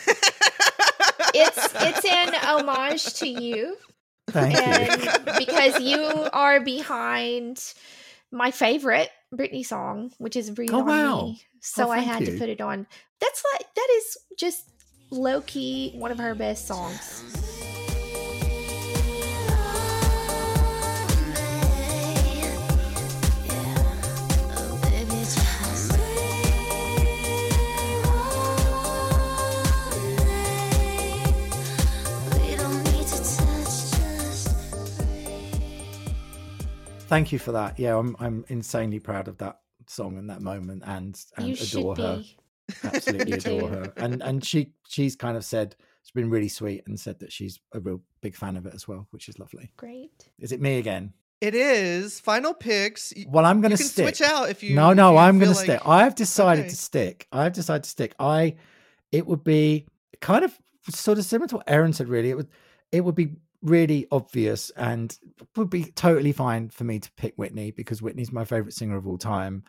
It's 1.33 1.75
it's 1.75 2.05
an 2.05 2.35
homage 2.35 3.15
to 3.21 3.29
you, 3.29 3.77
Thank 4.29 4.53
you. 4.55 4.61
and 4.61 5.39
because 5.39 5.79
you 5.79 6.03
are 6.33 6.61
behind 6.61 7.63
my 8.33 8.51
favorite 8.51 9.11
Britney 9.33 9.65
song, 9.65 10.11
which 10.19 10.35
is 10.35 10.51
"Breathe 10.51 10.73
Oh, 10.75 10.81
on 10.81 10.87
wow. 10.87 11.27
Me." 11.27 11.43
So 11.61 11.87
Oh, 11.87 11.91
I 11.93 11.99
thank 11.99 12.11
had 12.11 12.25
to 12.27 12.39
put 12.39 12.49
it 12.49 12.61
on. 12.61 12.87
That's 13.21 13.45
like 13.55 13.73
that 13.75 13.89
is 13.99 14.17
just 14.37 14.65
low 15.13 15.41
key 15.43 15.93
one 15.95 16.11
of 16.11 16.19
her 16.19 16.35
best 16.35 16.67
songs. 16.67 17.23
Thank 37.11 37.33
you 37.33 37.39
for 37.39 37.53
that. 37.53 37.79
Yeah, 37.79 37.97
I'm 37.99 38.17
I'm 38.19 38.45
insanely 38.49 38.99
proud 39.01 39.29
of 39.29 39.37
that 39.39 39.61
song 39.87 40.17
and 40.17 40.31
that 40.31 40.41
moment 40.41 40.83
and 40.87 41.21
and 41.37 41.49
you 41.49 41.55
adore 41.61 41.97
her. 41.97 42.17
be. 42.19 42.37
Absolutely 42.85 43.33
adore 43.39 43.69
her. 43.69 43.93
And 43.97 44.23
and 44.23 44.45
she 44.45 44.73
she's 44.89 45.17
kind 45.17 45.37
of 45.37 45.45
said 45.45 45.75
it's 46.03 46.13
been 46.13 46.31
really 46.31 46.49
sweet 46.49 46.83
and 46.87 46.99
said 46.99 47.19
that 47.21 47.33
she's 47.33 47.59
a 47.73 47.81
real 47.81 48.01
big 48.23 48.35
fan 48.37 48.57
of 48.57 48.65
it 48.65 48.75
as 48.75 48.87
well, 48.89 49.07
which 49.11 49.29
is 49.29 49.39
lovely. 49.39 49.71
Great. 49.77 50.31
Is 50.39 50.53
it 50.53 50.61
me 50.61 50.79
again? 50.79 51.13
it 51.41 51.55
is 51.55 52.21
final 52.21 52.53
picks. 52.53 53.15
Well, 53.27 53.47
I'm 53.47 53.63
going 53.63 53.71
to 53.71 53.77
stick. 53.79 54.05
switch 54.15 54.21
out 54.21 54.51
if 54.51 54.63
you. 54.63 54.75
no, 54.75 54.93
no, 54.93 55.13
you 55.13 55.19
I'm 55.19 55.39
feel 55.41 55.47
going 55.47 55.57
to 55.57 55.63
stick. 55.63 55.81
I've 55.89 56.15
decided 56.15 56.63
Okay. 56.67 56.69
to 56.71 56.77
stick. 56.77 57.27
I've 57.33 57.55
decided 57.55 57.85
to 57.85 57.89
stick. 57.91 58.15
I, 58.21 58.57
it 59.11 59.27
would 59.27 59.43
be 59.43 59.87
kind 60.21 60.45
of 60.45 60.53
sort 60.91 61.17
of 61.17 61.25
similar 61.25 61.49
to 61.49 61.57
what 61.57 61.65
Erin 61.67 61.95
said. 61.95 62.09
Really, 62.09 62.29
it 62.29 62.37
would, 62.37 62.49
it 62.93 63.01
would 63.03 63.15
be 63.15 63.37
really 63.63 64.07
obvious 64.11 64.71
and 64.71 65.17
would 65.57 65.71
be 65.71 65.85
totally 65.85 66.33
fine 66.33 66.71
for 66.71 66.85
me 66.85 66.99
to 66.99 67.13
pick 67.13 67.35
Whitney 67.37 67.71
because 67.71 68.01
Whitney's 68.01 68.33
my 68.33 68.45
favorite 68.45 68.75
singer 68.75 68.97
of 68.97 69.07
all 69.07 69.19
time. 69.19 69.65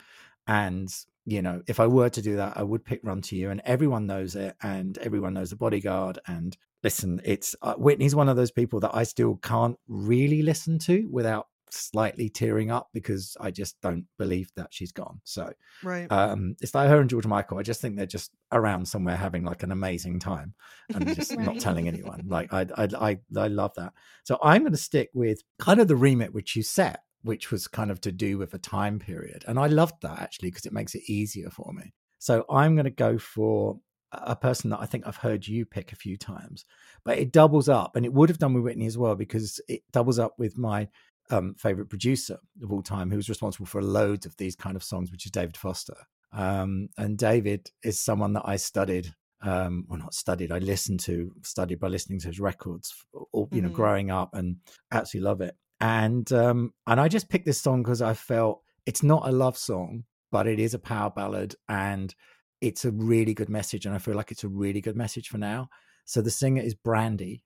And 0.48 0.90
you 1.26 1.42
know, 1.42 1.62
if 1.68 1.80
I 1.80 1.88
were 1.88 2.10
to 2.10 2.22
do 2.22 2.38
that, 2.38 2.58
I 2.58 2.64
would 2.64 2.84
pick 2.84 3.02
Run 3.04 3.22
to 3.24 3.36
You, 3.36 3.52
and 3.52 3.62
everyone 3.64 4.08
knows 4.08 4.36
it, 4.36 4.56
and 4.62 4.98
everyone 4.98 5.36
knows 5.36 5.52
the 5.52 5.56
Bodyguard. 5.56 6.20
And 6.28 6.58
listen, 6.84 7.22
it's 7.24 7.56
uh, 7.62 7.76
Whitney's 7.76 8.16
one 8.16 8.30
of 8.30 8.38
those 8.38 8.52
people 8.52 8.80
that 8.80 8.96
I 8.96 9.04
still 9.04 9.38
can't 9.38 9.78
really 9.88 10.42
listen 10.42 10.80
to 10.80 11.08
without 11.12 11.48
slightly 11.74 12.30
tearing 12.30 12.72
up 12.72 12.90
because 12.94 13.36
I 13.40 13.52
just 13.52 13.80
don't 13.82 14.06
believe 14.18 14.50
that 14.56 14.68
she's 14.72 14.92
gone. 14.92 15.22
So 15.24 15.52
Right. 15.84 16.12
um 16.12 16.56
it's 16.62 16.76
like 16.76 16.90
her 16.90 17.00
and 17.00 17.10
George 17.10 17.26
Michael. 17.28 17.58
I 17.60 17.64
just 17.64 17.82
think 17.82 17.96
they're 17.96 18.06
just 18.06 18.32
around 18.52 18.88
somewhere 18.88 19.16
having 19.16 19.44
like 19.44 19.64
an 19.64 19.72
amazing 19.72 20.20
time 20.20 20.54
and 20.94 21.08
just 21.16 21.38
not 21.38 21.60
telling 21.60 21.88
anyone. 21.88 22.24
Like 22.28 22.54
I 22.54 22.68
I 22.78 22.88
I, 23.00 23.20
I 23.38 23.48
love 23.48 23.74
that. 23.76 23.94
So 24.24 24.38
I'm 24.44 24.62
going 24.62 24.72
to 24.74 24.78
stick 24.78 25.10
with 25.14 25.42
kind 25.60 25.80
of 25.80 25.88
the 25.88 25.96
remit 25.96 26.34
which 26.34 26.56
you 26.56 26.64
set, 26.64 27.02
which 27.24 27.52
was 27.52 27.68
kind 27.68 27.92
of 27.92 28.02
to 28.02 28.12
do 28.12 28.38
with 28.38 28.54
a 28.54 28.60
time 28.60 29.00
period, 29.00 29.44
and 29.48 29.60
I 29.60 29.68
loved 29.68 30.02
that 30.02 30.20
actually 30.20 30.50
because 30.50 30.66
it 30.66 30.74
makes 30.74 30.96
it 30.96 31.04
easier 31.10 31.50
for 31.50 31.72
me. 31.74 31.94
So 32.20 32.46
I'm 32.50 32.76
going 32.76 32.86
to 32.86 32.92
go 32.92 33.18
for 33.18 33.80
a 34.14 34.36
person 34.36 34.70
that 34.70 34.82
I 34.82 34.86
think 34.86 35.08
I've 35.08 35.16
heard 35.16 35.48
you 35.48 35.66
pick 35.66 35.92
a 35.94 35.96
few 35.96 36.18
times, 36.18 36.66
but 37.06 37.18
it 37.18 37.32
doubles 37.32 37.70
up, 37.70 37.96
and 37.96 38.06
it 38.06 38.14
would 38.14 38.30
have 38.30 38.38
done 38.40 38.54
with 38.54 38.64
Whitney 38.64 38.86
as 38.86 38.98
well 38.98 39.16
because 39.16 39.62
it 39.70 39.82
doubles 39.92 40.20
up 40.20 40.34
with 40.38 40.58
my 40.58 40.88
um, 41.32 41.56
favorite 41.56 41.90
producer 41.90 42.38
of 42.62 42.72
all 42.72 42.82
time, 42.84 43.10
who 43.10 43.18
was 43.18 43.30
responsible 43.30 43.66
for 43.66 43.82
loads 43.82 44.26
of 44.26 44.36
these 44.38 44.56
kind 44.56 44.76
of 44.76 44.84
songs, 44.84 45.12
which 45.12 45.26
is 45.26 45.32
David 45.32 45.58
Foster. 45.58 45.96
Um, 46.34 46.90
and 46.98 47.18
David 47.18 47.72
is 47.84 48.00
someone 48.00 48.34
that 48.34 48.44
I 48.46 48.56
studied, 48.58 49.14
um, 49.42 49.86
well, 49.88 50.00
not 50.00 50.14
studied, 50.14 50.52
I 50.52 50.60
listened 50.60 51.00
to, 51.02 51.34
studied 51.44 51.80
by 51.80 51.88
listening 51.88 52.20
to 52.20 52.28
his 52.28 52.40
records, 52.40 52.94
all, 53.34 53.50
you 53.52 53.62
know, 53.62 53.70
Mhm. 53.70 53.74
growing 53.74 54.12
up, 54.12 54.34
and 54.34 54.58
absolutely 54.92 55.26
love 55.26 55.42
it. 55.42 55.58
And 55.80 56.32
um, 56.32 56.74
and 56.86 57.00
I 57.02 57.08
just 57.08 57.28
picked 57.30 57.46
this 57.46 57.60
song 57.60 57.82
because 57.82 58.02
I 58.02 58.14
felt 58.14 58.62
it's 58.86 59.04
not 59.04 59.28
a 59.28 59.32
love 59.32 59.58
song, 59.58 60.06
but 60.32 60.48
it 60.48 60.60
is 60.60 60.74
a 60.74 60.80
power 60.80 61.10
ballad, 61.10 61.56
and 61.68 62.14
it's 62.62 62.86
a 62.86 62.92
really 62.92 63.34
good 63.34 63.50
message, 63.50 63.86
and 63.86 63.96
I 63.96 63.98
feel 63.98 64.16
like 64.16 64.32
it's 64.32 64.44
a 64.44 64.48
really 64.50 64.80
good 64.82 64.96
message 64.96 65.28
for 65.28 65.40
now. 65.40 65.70
So 66.06 66.22
the 66.22 66.30
singer 66.32 66.62
is 66.62 66.76
Brandy, 66.76 67.42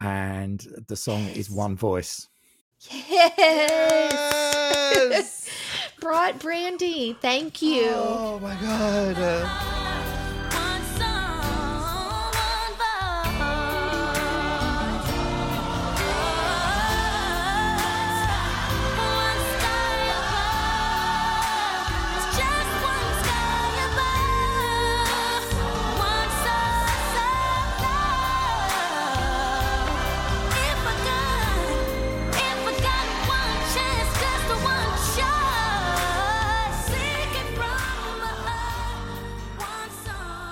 and 0.00 0.66
the 0.88 0.96
song 0.96 1.28
is 1.28 1.50
One 1.50 1.76
Voice. 1.76 2.28
Yes. 2.90 4.12
Yes. 4.94 5.50
brought 6.00 6.38
Brandy. 6.38 7.16
Thank 7.20 7.60
you. 7.62 7.90
Oh 7.92 8.38
my 8.40 8.54
god. 8.56 9.97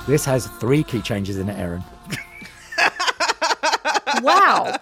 This 0.07 0.25
has 0.25 0.47
three 0.47 0.83
key 0.85 1.01
changes 1.03 1.37
in 1.39 1.49
it, 1.49 1.59
Erin. 1.59 1.83
Wow. 4.23 4.75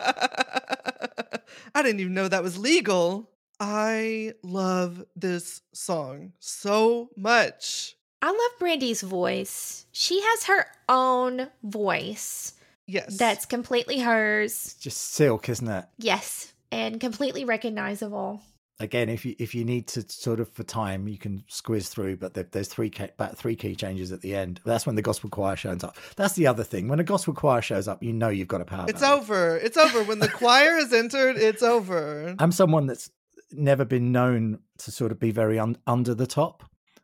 I 1.74 1.82
didn't 1.82 1.98
even 2.00 2.14
know 2.14 2.28
that 2.28 2.42
was 2.42 2.56
legal. 2.56 3.28
I 3.58 4.34
love 4.44 5.04
this 5.16 5.60
song 5.72 6.32
so 6.38 7.10
much. 7.16 7.96
I 8.22 8.28
love 8.28 8.58
Brandy's 8.60 9.02
voice. 9.02 9.86
She 9.92 10.20
has 10.20 10.44
her 10.44 10.66
own 10.88 11.48
voice 11.64 12.52
Yes. 12.86 13.16
that's 13.18 13.44
completely 13.44 13.98
hers. 14.00 14.76
Just 14.80 14.98
silk, 14.98 15.48
isn't 15.48 15.68
it? 15.68 15.84
Yes, 15.98 16.52
and 16.70 17.00
completely 17.00 17.44
recognizable. 17.44 18.40
Again, 18.84 19.08
if 19.08 19.24
you 19.24 19.34
if 19.38 19.54
you 19.54 19.64
need 19.64 19.86
to 19.88 20.04
sort 20.08 20.40
of 20.40 20.50
for 20.50 20.62
time, 20.62 21.08
you 21.08 21.16
can 21.16 21.42
squeeze 21.48 21.88
through. 21.88 22.18
But 22.18 22.34
there, 22.34 22.46
there's 22.52 22.68
three 22.68 22.90
key, 22.90 23.04
about 23.04 23.38
three 23.38 23.56
key 23.56 23.74
changes 23.74 24.12
at 24.12 24.20
the 24.20 24.36
end. 24.36 24.60
That's 24.66 24.84
when 24.84 24.94
the 24.94 25.00
gospel 25.02 25.30
choir 25.30 25.56
shows 25.56 25.82
up. 25.82 25.96
That's 26.16 26.34
the 26.34 26.46
other 26.46 26.62
thing. 26.62 26.86
When 26.88 27.00
a 27.00 27.04
gospel 27.04 27.32
choir 27.32 27.62
shows 27.62 27.88
up, 27.88 28.02
you 28.02 28.12
know 28.12 28.28
you've 28.28 28.46
got 28.46 28.60
a 28.60 28.66
power. 28.66 28.84
It's 28.86 29.00
ballad. 29.00 29.22
over. 29.22 29.56
It's 29.56 29.78
over. 29.78 30.04
When 30.04 30.18
the 30.18 30.28
choir 30.28 30.74
has 30.74 30.92
entered, 30.92 31.38
it's 31.38 31.62
over. 31.62 32.34
I'm 32.38 32.52
someone 32.52 32.86
that's 32.86 33.10
never 33.52 33.86
been 33.86 34.12
known 34.12 34.58
to 34.78 34.90
sort 34.90 35.12
of 35.12 35.18
be 35.18 35.30
very 35.30 35.58
un- 35.58 35.78
under 35.86 36.14
the 36.14 36.26
top. 36.26 36.62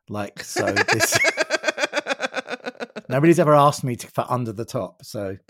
Like 0.09 0.43
so, 0.43 0.67
this 0.73 1.17
nobody's 3.09 3.39
ever 3.39 3.55
asked 3.55 3.85
me 3.85 3.97
to, 3.97 4.07
for 4.09 4.27
under 4.29 4.53
the 4.53 4.65
top. 4.67 5.03
So 5.05 5.39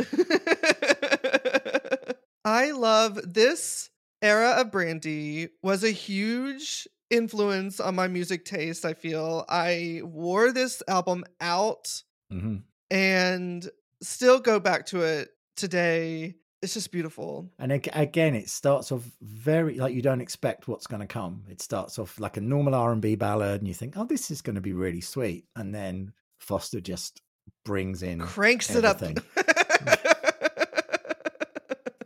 I 2.44 2.70
love 2.70 3.18
this 3.26 3.90
era 4.22 4.50
of 4.58 4.70
Brandy 4.70 5.48
was 5.62 5.84
a 5.84 5.90
huge 5.90 6.86
influence 7.10 7.80
on 7.80 7.94
my 7.94 8.08
music 8.08 8.44
taste, 8.44 8.84
I 8.84 8.94
feel. 8.94 9.44
I 9.48 10.00
wore 10.04 10.52
this 10.52 10.82
album 10.88 11.24
out 11.40 12.02
mhm. 12.32 12.62
and 12.90 13.68
still 14.02 14.38
go 14.40 14.60
back 14.60 14.86
to 14.86 15.02
it 15.02 15.30
today. 15.56 16.36
It's 16.62 16.74
just 16.74 16.92
beautiful. 16.92 17.50
and 17.58 17.72
again, 17.72 18.34
it 18.34 18.50
starts 18.50 18.92
off 18.92 19.10
very 19.22 19.76
like 19.76 19.94
you 19.94 20.02
don't 20.02 20.20
expect 20.20 20.68
what's 20.68 20.86
going 20.86 21.00
to 21.00 21.06
come. 21.06 21.44
It 21.48 21.62
starts 21.62 21.98
off 21.98 22.20
like 22.20 22.36
a 22.36 22.42
normal 22.42 22.74
R 22.74 22.92
and 22.92 23.00
B 23.00 23.14
ballad, 23.14 23.62
and 23.62 23.68
you 23.68 23.72
think, 23.72 23.96
"Oh, 23.96 24.04
this 24.04 24.30
is 24.30 24.42
going 24.42 24.56
to 24.56 24.60
be 24.60 24.74
really 24.74 25.00
sweet," 25.00 25.46
and 25.56 25.74
then 25.74 26.12
Foster 26.38 26.82
just 26.82 27.22
brings 27.64 28.02
in 28.02 28.20
Cranks 28.20 28.70
everything. 28.70 29.16
it 29.16 29.46
up. 29.48 29.49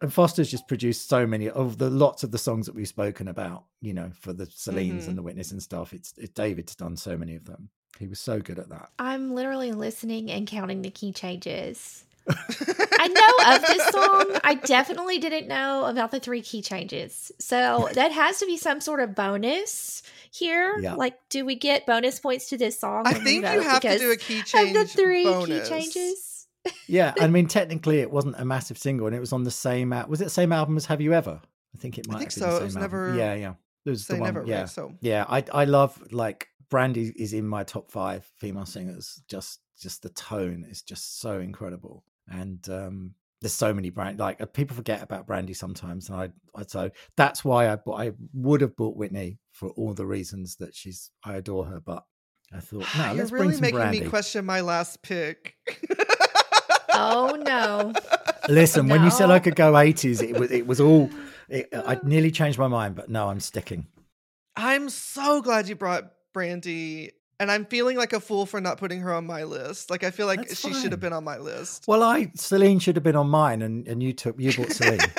And 0.05 0.13
Foster's 0.13 0.51
just 0.51 0.69
produced 0.69 1.09
so 1.09 1.27
many 1.27 1.49
of 1.49 1.79
the 1.79 1.89
lots 1.89 2.25
of 2.25 2.31
the 2.31 2.37
songs 2.37 2.67
that 2.67 2.75
we've 2.75 2.87
spoken 2.87 3.27
about, 3.27 3.65
you 3.81 3.95
know, 3.95 4.11
for 4.21 4.35
the 4.35 4.45
Celines 4.45 5.05
Mhm. 5.05 5.09
and 5.09 5.17
the 5.19 5.23
Whitneys 5.23 5.51
and 5.51 5.63
stuff. 5.63 5.95
It's 5.95 6.13
it, 6.19 6.35
David's 6.35 6.77
done 6.77 6.95
so 6.99 7.17
many 7.17 7.37
of 7.37 7.47
them. 7.47 7.71
He 7.99 8.07
was 8.07 8.19
so 8.21 8.39
good 8.39 8.59
at 8.59 8.69
that. 8.69 8.91
I'm 8.99 9.35
literally 9.35 9.73
listening 9.73 10.31
and 10.31 10.47
counting 10.47 10.83
the 10.83 10.91
key 10.91 11.11
changes. 11.15 12.05
I 12.29 13.09
know 13.09 13.55
of 13.55 13.67
this 13.67 13.89
song. 13.89 14.41
I 14.45 14.57
definitely 14.57 15.19
didn't 15.21 15.49
know 15.49 15.87
about 15.87 16.11
the 16.11 16.21
three 16.21 16.43
key 16.43 16.61
changes. 16.61 17.33
So 17.39 17.89
that 17.95 18.13
has 18.13 18.39
to 18.41 18.47
be 18.47 18.59
some 18.59 18.83
sort 18.83 19.01
of 19.01 19.15
bonus 19.15 20.03
here. 20.31 20.79
Yeah. 20.81 20.97
Like, 20.97 21.19
do 21.31 21.47
we 21.47 21.55
get 21.55 21.87
bonus 21.87 22.21
points 22.21 22.51
to 22.51 22.59
this 22.59 22.79
song? 22.79 23.05
I 23.07 23.15
think 23.15 23.43
you 23.43 23.61
have 23.63 23.81
to 23.81 23.99
do 23.99 24.11
a 24.11 24.17
key 24.19 24.43
change. 24.43 24.77
Of 24.77 24.83
the 24.83 24.87
three 24.87 25.25
bonus. 25.25 25.67
key 25.67 25.75
changes. 25.75 26.34
Yeah, 26.87 27.15
I 27.21 27.27
mean, 27.29 27.47
technically, 27.47 27.99
it 28.01 28.11
wasn't 28.11 28.37
a 28.39 28.45
massive 28.45 28.79
single, 28.79 29.07
and 29.07 29.15
it 29.17 29.21
was 29.21 29.33
on 29.33 29.43
the 29.45 29.51
same. 29.51 29.93
Al- 29.93 30.07
was 30.09 30.21
it 30.21 30.25
the 30.25 30.31
same 30.31 30.53
album 30.53 30.77
as 30.77 30.87
Have 30.87 31.01
You 31.01 31.13
Ever? 31.15 31.41
I 31.75 31.79
think 31.79 31.99
it 31.99 32.07
might. 32.09 32.17
I 32.17 32.19
think 32.21 32.33
have 32.35 32.41
been 32.41 32.49
the 32.51 32.57
so. 32.57 32.63
It 32.63 32.65
was 32.67 32.77
album. 32.77 32.83
never- 32.83 33.17
Yeah, 33.17 33.35
yeah. 33.35 33.55
It 33.85 33.91
was 33.91 34.07
the 34.07 34.17
one. 34.17 34.33
never, 34.35 34.47
yeah, 34.47 34.61
right? 34.61 34.69
So 34.69 34.95
yeah. 35.01 35.25
I 35.29 35.45
I 35.53 35.65
love 35.65 36.01
like 36.13 36.49
Brandy 36.71 37.13
is 37.17 37.33
in 37.35 37.47
my 37.47 37.65
top 37.65 37.91
five 37.91 38.25
female 38.39 38.65
singers. 38.67 39.21
Just 39.29 39.61
just 39.79 40.03
the 40.03 40.09
tone 40.11 40.65
is 40.69 40.83
just 40.83 41.21
so 41.21 41.39
incredible, 41.41 42.05
and 42.29 42.67
um 42.71 43.15
there's 43.43 43.53
so 43.53 43.75
many 43.75 43.91
brand 43.91 44.19
like 44.19 44.41
uh, 44.41 44.47
people 44.47 44.75
forget 44.75 45.03
about 45.03 45.27
Brandy 45.27 45.53
sometimes, 45.53 46.09
and 46.09 46.19
I, 46.19 46.29
I 46.59 46.63
so 46.67 46.91
that's 47.17 47.45
why 47.45 47.69
I 47.69 47.79
I 47.93 48.13
would 48.33 48.63
have 48.63 48.75
bought 48.77 48.97
Whitney 48.97 49.39
for 49.53 49.69
all 49.71 49.93
the 49.93 50.07
reasons 50.07 50.57
that 50.57 50.75
she's 50.75 51.11
I 51.25 51.35
adore 51.37 51.67
her, 51.67 51.81
but 51.81 52.05
I 52.55 52.61
thought 52.61 52.87
no, 52.97 53.05
you're 53.07 53.15
let's 53.17 53.31
bring 53.31 53.49
really 53.49 53.61
making 53.61 53.77
Brandy. 53.77 54.01
me 54.01 54.09
question 54.09 54.47
my 54.47 54.63
last 54.63 55.03
pick. 55.03 55.57
Oh 56.95 57.37
no. 57.45 57.93
Listen, 58.49 58.89
when 58.89 59.03
you 59.05 59.11
said 59.11 59.31
I 59.31 59.39
could 59.39 59.57
go 59.57 59.73
80s, 59.73 60.23
it 60.23 60.39
was 60.39 60.51
it 60.51 60.67
was 60.67 60.81
all. 60.81 61.11
It, 61.49 61.69
I 61.75 61.99
nearly 62.03 62.31
changed 62.31 62.59
my 62.59 62.69
mind, 62.69 62.95
but 62.95 63.09
no, 63.11 63.29
I'm 63.29 63.41
sticking. 63.41 63.87
I'm 64.57 64.89
so 64.89 65.43
glad 65.43 65.69
you 65.69 65.75
brought 65.77 66.11
Brandy, 66.33 67.13
and 67.41 67.51
I'm 67.51 67.65
feeling 67.67 67.97
like 67.97 68.13
a 68.13 68.21
fool 68.21 68.47
for 68.47 68.61
not 68.61 68.79
putting 68.79 69.01
her 69.01 69.13
on 69.13 69.27
my 69.27 69.43
list. 69.45 69.91
Like 69.91 70.05
I 70.05 70.11
feel 70.11 70.27
like 70.27 70.47
That's 70.49 70.61
she 70.61 70.73
should 70.73 70.93
have 70.93 71.01
been 71.01 71.13
on 71.13 71.25
my 71.25 71.39
list. 71.39 71.85
Well, 71.87 72.03
I 72.03 72.31
Celine 72.35 72.79
should 72.79 72.97
have 72.97 73.03
been 73.03 73.17
on 73.17 73.29
mine, 73.29 73.63
and, 73.63 73.87
and 73.89 74.03
you 74.03 74.13
took 74.13 74.39
you 74.39 74.53
bought 74.55 74.73
Celine. 74.73 75.01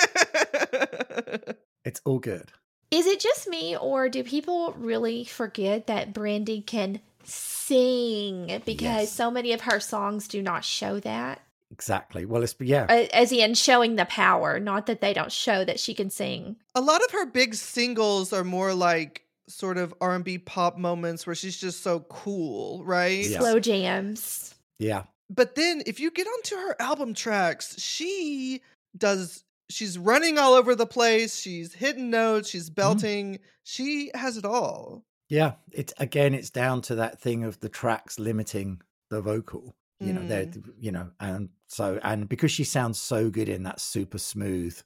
it's 1.84 2.00
all 2.04 2.18
good. 2.18 2.50
Is 2.90 3.06
it 3.06 3.20
just 3.20 3.48
me, 3.48 3.76
or 3.76 4.08
do 4.08 4.22
people 4.22 4.72
really 4.78 5.24
forget 5.24 5.86
that 5.88 6.12
Brandy 6.12 6.60
can 6.60 7.00
sing? 7.24 8.46
Because 8.64 8.80
Yes. 8.82 9.12
so 9.12 9.30
many 9.30 9.52
of 9.52 9.62
her 9.62 9.80
songs 9.80 10.28
do 10.28 10.40
not 10.40 10.64
show 10.64 11.00
that. 11.00 11.42
Exactly. 11.72 12.24
Well, 12.24 12.42
it's 12.42 12.54
yeah, 12.60 12.84
As 13.12 13.32
in 13.32 13.54
showing 13.54 13.96
the 13.96 14.04
power, 14.04 14.60
not 14.60 14.86
that 14.86 15.00
they 15.00 15.12
don't 15.12 15.32
show 15.32 15.64
that 15.64 15.80
she 15.80 15.94
can 15.94 16.10
sing. 16.10 16.56
a 16.74 16.80
lot 16.80 17.02
of 17.04 17.10
her 17.10 17.26
big 17.26 17.54
singles 17.54 18.32
are 18.32 18.44
more 18.44 18.72
like 18.72 19.22
sort 19.48 19.78
of 19.78 19.94
R&B 20.00 20.38
pop 20.38 20.76
moments 20.76 21.26
where 21.26 21.34
she's 21.34 21.58
just 21.58 21.82
so 21.82 22.00
cool, 22.00 22.84
right? 22.84 23.26
Yeah. 23.26 23.40
Slow 23.40 23.60
jams. 23.60 24.54
yeah. 24.78 25.04
But 25.28 25.56
then 25.56 25.82
if 25.86 25.98
you 25.98 26.12
get 26.12 26.28
onto 26.28 26.54
her 26.54 26.76
album 26.80 27.12
tracks, 27.12 27.80
she 27.80 28.62
does 28.96 29.42
she's 29.68 29.98
running 29.98 30.38
all 30.38 30.54
over 30.54 30.74
the 30.74 30.86
place, 30.86 31.36
she's 31.36 31.74
hitting 31.74 32.10
notes, 32.10 32.48
she's 32.48 32.70
mm-hmm. 32.70 32.74
belting, 32.74 33.38
she 33.64 34.10
has 34.14 34.36
it 34.36 34.44
all. 34.44 35.04
Yeah, 35.28 35.54
it's 35.72 35.92
again, 35.98 36.34
it's 36.34 36.50
down 36.50 36.82
to 36.82 36.94
that 36.96 37.20
thing 37.20 37.42
of 37.42 37.58
the 37.60 37.68
tracks 37.68 38.18
limiting 38.18 38.80
the 39.10 39.20
vocal. 39.20 39.74
You 39.98 40.12
know, 40.12 40.26
they're 40.26 40.46
mm. 40.46 40.62
you 40.78 40.92
know, 40.92 41.10
and 41.20 41.48
so 41.68 41.98
and 42.02 42.28
because 42.28 42.50
she 42.50 42.64
sounds 42.64 43.00
so 43.00 43.30
good 43.30 43.48
in 43.48 43.62
that 43.62 43.80
super 43.80 44.18
smooth 44.18 44.78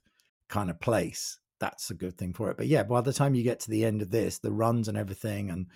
kind 0.47 0.69
of 0.69 0.79
place, 0.79 1.37
that's 1.59 1.89
a 1.89 1.93
good 1.93 2.17
thing 2.17 2.33
for 2.33 2.49
it. 2.49 2.57
But 2.57 2.67
yeah, 2.67 2.83
by 2.83 3.01
the 3.01 3.11
time 3.13 3.35
you 3.35 3.43
get 3.43 3.59
to 3.61 3.69
the 3.69 3.85
end 3.85 4.01
of 4.01 4.11
this, 4.11 4.39
the 4.39 4.51
runs 4.51 4.87
and 4.87 4.97
everything, 4.97 5.49
and 5.49 5.67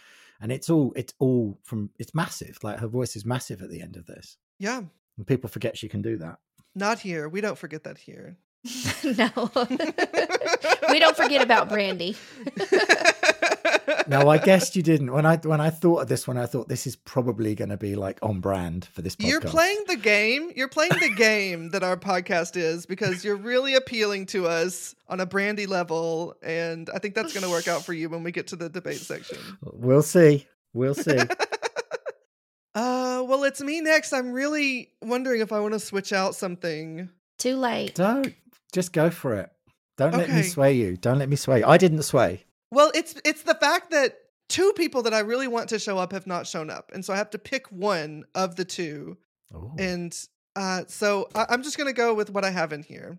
and 0.41 0.51
it's 0.51 0.69
all 0.69 0.93
it's 0.95 1.13
all 1.19 1.59
from 1.63 1.89
it's 1.99 2.15
massive. 2.15 2.57
Like 2.63 2.79
her 2.79 2.87
voice 2.87 3.15
is 3.15 3.25
massive 3.25 3.61
at 3.61 3.69
the 3.69 3.81
end 3.81 3.97
of 3.97 4.05
this, 4.05 4.37
Yeah. 4.57 4.81
and 5.17 5.27
people 5.27 5.49
forget 5.49 5.77
she 5.77 5.89
can 5.89 6.01
do 6.01 6.17
that. 6.17 6.39
Not 6.73 6.99
here. 6.99 7.27
We 7.29 7.41
don't 7.41 7.57
forget 7.57 7.83
that 7.83 7.97
here. 7.97 8.37
no. 9.03 9.51
we 10.89 10.99
don't 10.99 11.17
forget 11.17 11.41
about 11.41 11.69
Brandy. 11.69 12.15
No, 14.07 14.29
I 14.29 14.37
guessed 14.37 14.75
you 14.75 14.83
didn't. 14.83 15.11
When 15.11 15.25
I 15.25 15.37
when 15.37 15.61
I 15.61 15.69
thought 15.69 16.01
of 16.01 16.07
this 16.07 16.27
one, 16.27 16.37
I 16.37 16.45
thought 16.45 16.67
this 16.67 16.85
is 16.85 16.95
probably 16.95 17.55
going 17.55 17.69
to 17.69 17.77
be 17.77 17.95
like 17.95 18.19
on 18.21 18.39
brand 18.39 18.85
for 18.85 19.01
this 19.01 19.15
podcast. 19.15 19.27
You're 19.27 19.41
playing 19.41 19.83
the 19.87 19.95
game. 19.95 20.51
You're 20.55 20.67
playing 20.67 20.91
the 20.99 21.13
game 21.15 21.69
that 21.71 21.83
our 21.83 21.97
podcast 21.97 22.55
is 22.55 22.85
because 22.85 23.23
you're 23.23 23.35
really 23.35 23.75
appealing 23.75 24.27
to 24.27 24.47
us 24.47 24.95
on 25.07 25.19
a 25.19 25.25
brandy 25.25 25.65
level. 25.65 26.35
And 26.43 26.89
I 26.93 26.99
think 26.99 27.15
that's 27.15 27.33
going 27.33 27.43
to 27.43 27.49
work 27.49 27.67
out 27.67 27.83
for 27.83 27.93
you 27.93 28.09
when 28.09 28.23
we 28.23 28.31
get 28.31 28.47
to 28.47 28.55
the 28.55 28.69
debate 28.69 28.97
section. 28.97 29.37
We'll 29.61 30.03
see. 30.03 30.47
We'll 30.73 30.95
see. 30.95 31.17
Uh, 32.75 33.23
well, 33.25 33.45
it's 33.45 33.61
me 33.61 33.79
next. 33.79 34.11
I'm 34.11 34.33
really 34.33 34.89
wondering 35.01 35.39
if 35.39 35.53
I 35.53 35.61
want 35.61 35.73
to 35.73 35.79
switch 35.79 36.11
out 36.11 36.35
something. 36.35 37.09
Too 37.37 37.55
late. 37.55 37.95
Don't 37.95 38.35
just 38.73 38.91
go 38.91 39.09
for 39.09 39.35
it. 39.35 39.49
Don't 39.97 40.11
let 40.13 40.29
me 40.29 40.43
sway 40.43 40.73
you. 40.73 40.97
Don't 40.97 41.17
let 41.17 41.29
me 41.29 41.37
sway. 41.37 41.59
you. 41.59 41.65
I 41.65 41.77
didn't 41.77 42.03
sway. 42.03 42.43
Well, 42.71 42.91
it's 42.95 43.15
it's 43.23 43.43
the 43.43 43.55
fact 43.55 43.91
that 43.91 44.17
two 44.49 44.73
people 44.75 45.01
that 45.03 45.13
I 45.13 45.19
really 45.19 45.47
want 45.47 45.69
to 45.69 45.79
show 45.79 45.97
up 45.97 46.11
have 46.11 46.27
not 46.27 46.47
shown 46.47 46.69
up, 46.69 46.91
and 46.93 47.03
so 47.05 47.13
I 47.13 47.17
have 47.17 47.29
to 47.31 47.37
pick 47.39 47.67
one 47.71 48.25
of 48.35 48.55
the 48.55 48.65
two. 48.65 49.17
Oh, 49.53 49.71
And 49.77 50.17
uh, 50.55 50.83
so 50.87 51.29
I- 51.35 51.45
I'm 51.49 51.61
just 51.63 51.77
going 51.77 51.87
to 51.87 51.93
go 51.93 52.13
with 52.13 52.29
what 52.31 52.43
I 52.45 52.49
have 52.49 52.73
in 52.73 52.81
here. 52.83 53.17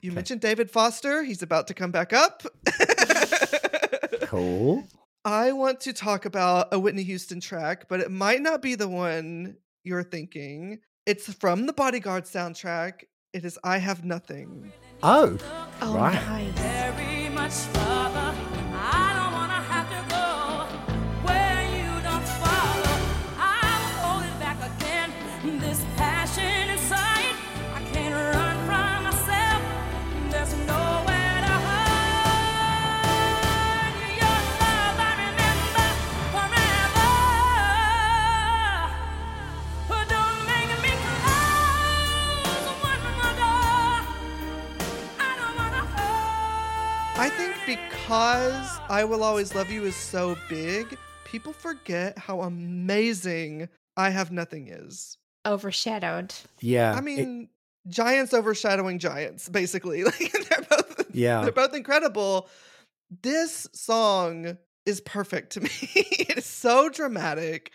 You 0.00 0.10
Okay. 0.10 0.14
mentioned 0.16 0.40
David 0.40 0.70
Foster. 0.70 1.22
He's 1.24 1.42
about 1.42 1.66
to 1.68 1.74
come 1.74 1.90
back 1.90 2.12
up. 2.12 2.42
cool. 4.22 4.84
I 5.24 5.52
want 5.52 5.80
to 5.80 5.92
talk 5.92 6.24
about 6.24 6.68
a 6.72 6.78
Whitney 6.78 7.02
Houston 7.02 7.40
track, 7.40 7.86
but 7.88 8.00
it 8.00 8.10
might 8.10 8.40
not 8.40 8.62
be 8.62 8.74
the 8.76 8.88
one 8.88 9.56
you're 9.84 10.02
thinking. 10.04 10.78
It's 11.06 11.32
from 11.34 11.66
the 11.66 11.72
Bodyguard 11.72 12.24
soundtrack. 12.24 13.04
It 13.32 13.44
is 13.44 13.58
I 13.64 13.78
Have 13.78 14.04
Nothing. 14.04 14.72
Oh, 15.02 15.36
Oh, 15.82 15.94
right. 15.94 16.14
nice. 17.34 17.68
Because 48.08 48.80
I 48.88 49.04
Will 49.04 49.22
Always 49.22 49.54
Love 49.54 49.70
You 49.70 49.84
is 49.84 49.94
so 49.94 50.34
big, 50.48 50.96
people 51.26 51.52
forget 51.52 52.16
how 52.16 52.40
amazing 52.40 53.68
I 53.98 54.08
Have 54.08 54.32
Nothing 54.32 54.68
is. 54.68 55.18
Overshadowed. 55.44 56.32
Yeah. 56.60 56.94
I 56.94 57.00
it- 57.00 57.04
mean, 57.04 57.50
giants 57.86 58.32
overshadowing 58.32 58.98
giants, 58.98 59.50
basically. 59.50 60.04
Like 60.04 60.32
they're 60.48 60.62
both 60.70 61.06
Yeah. 61.14 61.42
they're 61.42 61.52
both 61.52 61.74
incredible. 61.74 62.48
This 63.20 63.68
song 63.74 64.56
is 64.86 65.02
perfect 65.02 65.52
to 65.52 65.60
me. 65.60 65.68
it 65.94 66.38
is 66.38 66.46
so 66.46 66.88
dramatic. 66.88 67.72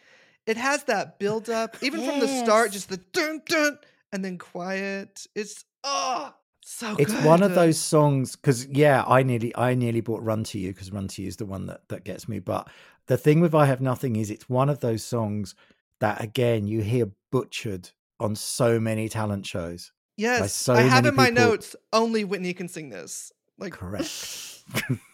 It 0.48 0.58
has 0.58 0.84
that 0.86 1.20
build 1.20 1.48
up, 1.48 1.78
even 1.84 2.04
from 2.04 2.20
the 2.20 2.28
start, 2.44 2.72
just 2.72 2.90
the 2.90 2.98
dun 2.98 3.44
dun 3.46 3.78
and 4.12 4.26
then 4.26 4.40
quiet. 4.40 5.28
It's 5.36 5.64
oh 5.84 6.34
so 6.64 6.96
it's 6.98 7.14
good. 7.14 7.26
one 7.26 7.44
of 7.44 7.54
those 7.56 7.78
songs 7.78 8.36
because 8.36 8.66
yeah 8.68 9.04
i 9.08 9.22
nearly 9.22 9.56
i 9.56 9.74
nearly 9.74 10.02
bought 10.02 10.24
run 10.24 10.44
to 10.44 10.58
you 10.58 10.74
because 10.74 10.92
run 10.92 11.08
to 11.08 11.22
you 11.22 11.28
is 11.28 11.38
the 11.38 11.46
one 11.46 11.66
that 11.66 11.82
that 11.90 12.04
gets 12.04 12.28
me 12.28 12.40
but 12.40 12.70
the 13.08 13.18
thing 13.18 13.40
with 13.42 13.54
i 13.54 13.66
have 13.66 13.82
nothing 13.82 14.16
is 14.16 14.30
it's 14.30 14.50
one 14.50 14.70
of 14.70 14.80
those 14.80 15.04
songs 15.04 15.56
that 16.00 16.22
again 16.22 16.68
you 16.68 16.82
hear 16.82 17.10
butchered 17.32 17.90
on 18.20 18.36
so 18.36 18.80
many 18.80 19.10
talent 19.10 19.46
shows 19.46 19.92
Yes, 20.16 20.54
so 20.54 20.76
I 20.76 20.82
have 20.82 21.06
in 21.06 21.16
my 21.16 21.30
notes 21.30 21.76
only 21.92 22.24
Whitney 22.24 22.54
can 22.54 22.68
sing 22.68 22.90
this. 22.90 23.32
Like 23.58 23.74
correct 23.74 24.64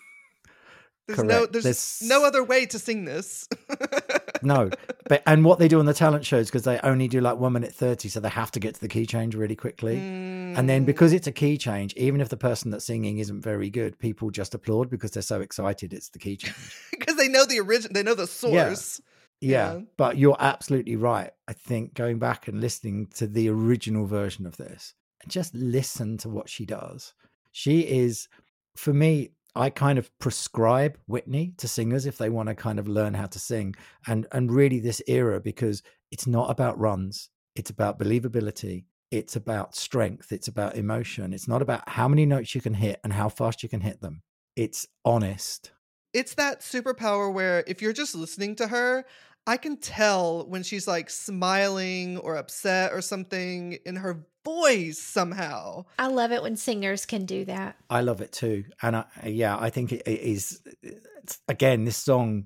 there's 1.15 1.23
no 1.23 1.39
correct. 1.39 1.51
there's, 1.53 1.63
There's- 1.63 2.01
no 2.03 2.25
other 2.25 2.43
way 2.43 2.65
to 2.67 2.79
sing 2.79 3.05
this. 3.05 3.47
no 4.41 4.69
but 5.09 5.21
and 5.25 5.43
what 5.43 5.59
they 5.59 5.67
do 5.67 5.79
on 5.79 5.85
the 5.85 5.93
talent 5.93 6.25
shows 6.25 6.47
because 6.47 6.63
they 6.63 6.79
only 6.83 7.07
do 7.09 7.19
like 7.19 7.37
one 7.37 7.51
minute 7.53 7.73
30 7.73 8.07
so 8.09 8.19
they 8.21 8.29
have 8.29 8.51
to 8.51 8.59
get 8.59 8.75
to 8.75 8.81
the 8.81 8.87
key 8.87 9.05
change 9.05 9.35
really 9.35 9.55
quickly 9.55 9.97
and 9.97 10.55
Mm. 10.57 10.67
then 10.67 10.85
because 10.85 11.11
it's 11.13 11.27
a 11.27 11.31
key 11.31 11.57
change 11.57 11.93
even 11.95 12.21
if 12.21 12.29
the 12.29 12.37
person 12.37 12.71
that's 12.71 12.85
singing 12.85 13.19
isn't 13.19 13.41
very 13.41 13.69
good 13.69 13.99
people 13.99 14.31
just 14.31 14.55
applaud 14.55 14.89
because 14.89 15.11
they're 15.11 15.21
so 15.21 15.41
excited 15.41 15.93
it's 15.93 16.09
the 16.09 16.19
key 16.19 16.37
change 16.37 16.55
because 16.91 17.15
they 17.17 17.27
know 17.27 17.45
the 17.45 17.59
origin, 17.59 17.91
they 17.93 18.01
know 18.03 18.15
the 18.15 18.27
source. 18.27 19.01
Yeah, 19.41 19.73
Yeah. 19.75 19.79
but 19.97 20.17
you're 20.17 20.37
absolutely 20.39 20.95
right. 20.95 21.31
I 21.47 21.53
think 21.53 21.93
going 21.93 22.17
back 22.19 22.47
and 22.47 22.59
listening 22.61 23.07
to 23.15 23.27
the 23.27 23.49
original 23.49 24.05
version 24.05 24.45
of 24.45 24.57
this, 24.57 24.93
just 25.27 25.53
listen 25.53 26.17
to 26.19 26.29
what 26.29 26.49
she 26.49 26.65
does. 26.65 27.13
She 27.51 27.81
is, 27.81 28.27
for 28.75 28.93
me, 28.93 29.31
I 29.55 29.69
kind 29.69 29.97
of 29.97 30.17
prescribe 30.19 30.97
Whitney 31.07 31.53
to 31.57 31.67
singers 31.67 32.05
if 32.05 32.17
they 32.17 32.29
want 32.29 32.49
to 32.49 32.55
kind 32.55 32.79
of 32.79 32.87
learn 32.87 33.13
how 33.13 33.25
to 33.27 33.39
sing, 33.39 33.75
and 34.07 34.27
and 34.31 34.51
really 34.51 34.79
this 34.79 35.01
era 35.07 35.39
because 35.39 35.83
it's 36.11 36.27
not 36.27 36.49
about 36.49 36.79
runs. 36.79 37.29
It's 37.55 37.69
about 37.69 37.99
believability. 37.99 38.85
It's 39.11 39.35
about 39.35 39.75
strength. 39.75 40.31
It's 40.31 40.47
about 40.47 40.75
emotion. 40.75 41.33
It's 41.33 41.47
not 41.47 41.61
about 41.61 41.89
how 41.89 42.07
many 42.07 42.25
notes 42.25 42.53
you 42.53 42.61
can 42.61 42.75
hit 42.75 42.99
and 43.03 43.11
how 43.11 43.29
fast 43.29 43.63
you 43.63 43.69
can 43.69 43.81
hit 43.81 44.01
them. 44.01 44.21
It's 44.55 44.87
honest. 45.03 45.71
It's 46.13 46.35
that 46.35 46.61
superpower 46.61 47.31
where 47.31 47.63
if 47.67 47.81
you're 47.81 47.93
just 47.93 48.15
listening 48.15 48.55
to 48.55 48.67
her, 48.67 49.05
I 49.47 49.57
can 49.57 49.77
tell 49.77 50.45
when 50.47 50.63
she's 50.63 50.87
like 50.87 51.09
smiling 51.09 52.17
or 52.17 52.35
upset 52.35 52.93
or 52.93 53.01
something 53.01 53.77
in 53.85 53.95
her 53.97 54.25
voice 54.45 54.99
somehow. 54.99 55.85
I 55.97 56.07
love 56.07 56.31
it 56.31 56.41
when 56.43 56.55
singers 56.55 57.05
can 57.05 57.25
do 57.25 57.45
that. 57.45 57.75
I 57.89 58.01
love 58.01 58.21
it 58.21 58.31
too, 58.31 58.65
and 58.81 58.95
I, 58.97 59.05
yeah, 59.25 59.57
I 59.57 59.69
think 59.69 59.91
it, 59.91 60.03
it 60.05 60.19
is. 60.21 60.61
It's, 60.83 61.39
again, 61.47 61.85
this 61.85 61.97
song, 61.97 62.45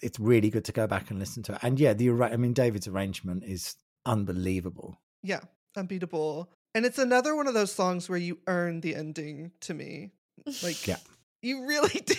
it's 0.00 0.18
really 0.18 0.50
good 0.50 0.64
to 0.66 0.72
go 0.72 0.86
back 0.86 1.10
and 1.10 1.18
listen 1.18 1.42
to 1.44 1.52
it. 1.54 1.58
And 1.62 1.78
yeah, 1.78 1.92
the 1.92 2.08
arra- 2.10 2.32
I 2.32 2.36
mean, 2.36 2.52
David's 2.54 2.88
arrangement 2.88 3.44
is 3.44 3.76
unbelievable. 4.06 4.98
Yeah, 5.22 5.40
unbeatable. 5.76 6.50
And 6.74 6.86
it's 6.86 6.98
another 6.98 7.36
one 7.36 7.46
of 7.46 7.54
those 7.54 7.72
songs 7.72 8.08
where 8.08 8.18
you 8.18 8.38
earn 8.46 8.80
the 8.80 8.94
ending 8.96 9.52
to 9.62 9.74
me. 9.74 10.12
Like, 10.62 10.86
Yeah. 10.86 10.96
you 11.42 11.66
really 11.66 12.00
do. 12.06 12.14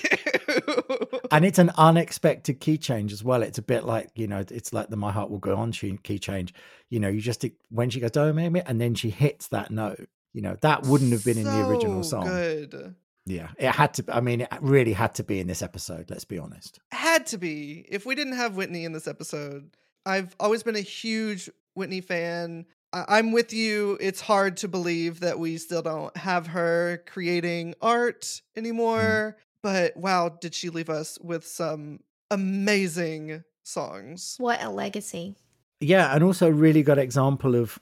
And 1.32 1.46
it's 1.46 1.58
an 1.58 1.72
unexpected 1.78 2.60
key 2.60 2.78
change 2.78 3.12
as 3.12 3.24
well. 3.24 3.42
It's 3.42 3.58
a 3.58 3.64
bit 3.64 3.86
like 3.86 4.12
you 4.16 4.28
know, 4.28 4.44
it's 4.50 4.72
like 4.72 4.90
the 4.90 4.98
"My 4.98 5.12
Heart 5.12 5.32
Will 5.32 5.40
Go 5.40 5.56
On" 5.56 5.72
key 5.72 6.20
change. 6.20 6.54
You 6.90 7.00
know, 7.00 7.10
you 7.10 7.22
just 7.22 7.44
when 7.70 7.90
she 7.90 8.00
goes 8.00 8.12
"Do 8.12 8.32
me," 8.34 8.50
me," 8.50 8.62
and 8.66 8.80
then 8.80 8.94
she 8.94 9.10
hits 9.10 9.48
that 9.48 9.72
note. 9.72 10.08
You 10.34 10.42
know, 10.42 10.58
that 10.62 10.84
wouldn't 10.84 11.12
have 11.12 11.26
been 11.26 11.38
in 11.38 11.46
the 11.46 11.68
original 11.68 12.04
song. 12.04 12.26
Good. 12.26 12.96
Yeah, 13.26 13.50
it 13.58 13.72
had 13.72 13.94
to. 13.96 14.06
I 14.10 14.20
mean, 14.20 14.42
it 14.42 14.50
really 14.62 14.94
had 14.94 15.16
to 15.16 15.24
be 15.24 15.40
in 15.40 15.48
this 15.48 15.62
episode. 15.62 16.10
Let's 16.10 16.26
be 16.26 16.38
honest. 16.38 16.80
Had 16.92 17.26
to 17.28 17.38
be. 17.38 17.86
If 17.90 18.06
we 18.06 18.16
didn't 18.16 18.34
have 18.34 18.56
Whitney 18.56 18.84
in 18.84 18.92
this 18.92 19.08
episode, 19.08 19.76
I've 20.06 20.36
always 20.40 20.64
been 20.64 20.76
a 20.76 20.82
huge 20.82 21.50
Whitney 21.74 22.02
fan. 22.02 22.66
I- 22.92 23.06
I'm 23.08 23.32
with 23.32 23.54
you. 23.54 23.98
It's 24.02 24.22
hard 24.22 24.58
to 24.58 24.68
believe 24.68 25.22
that 25.22 25.40
we 25.40 25.58
still 25.58 25.82
don't 25.82 26.16
have 26.18 26.48
her 26.48 27.04
creating 27.08 27.76
art 27.82 28.22
mm. 28.22 28.42
anymore. 28.58 29.38
But 29.64 29.96
wow, 29.98 30.30
did 30.30 30.54
she 30.54 30.70
leave 30.70 30.90
us 30.90 31.18
with 31.22 31.48
some 31.48 32.02
amazing 32.30 33.44
songs? 33.64 34.36
What 34.38 34.62
a 34.62 34.70
legacy. 34.70 35.36
Yeah, 35.80 36.14
and 36.14 36.24
also 36.24 36.48
a 36.50 36.54
really 36.54 36.84
good 36.84 36.98
example 36.98 37.56
of, 37.56 37.80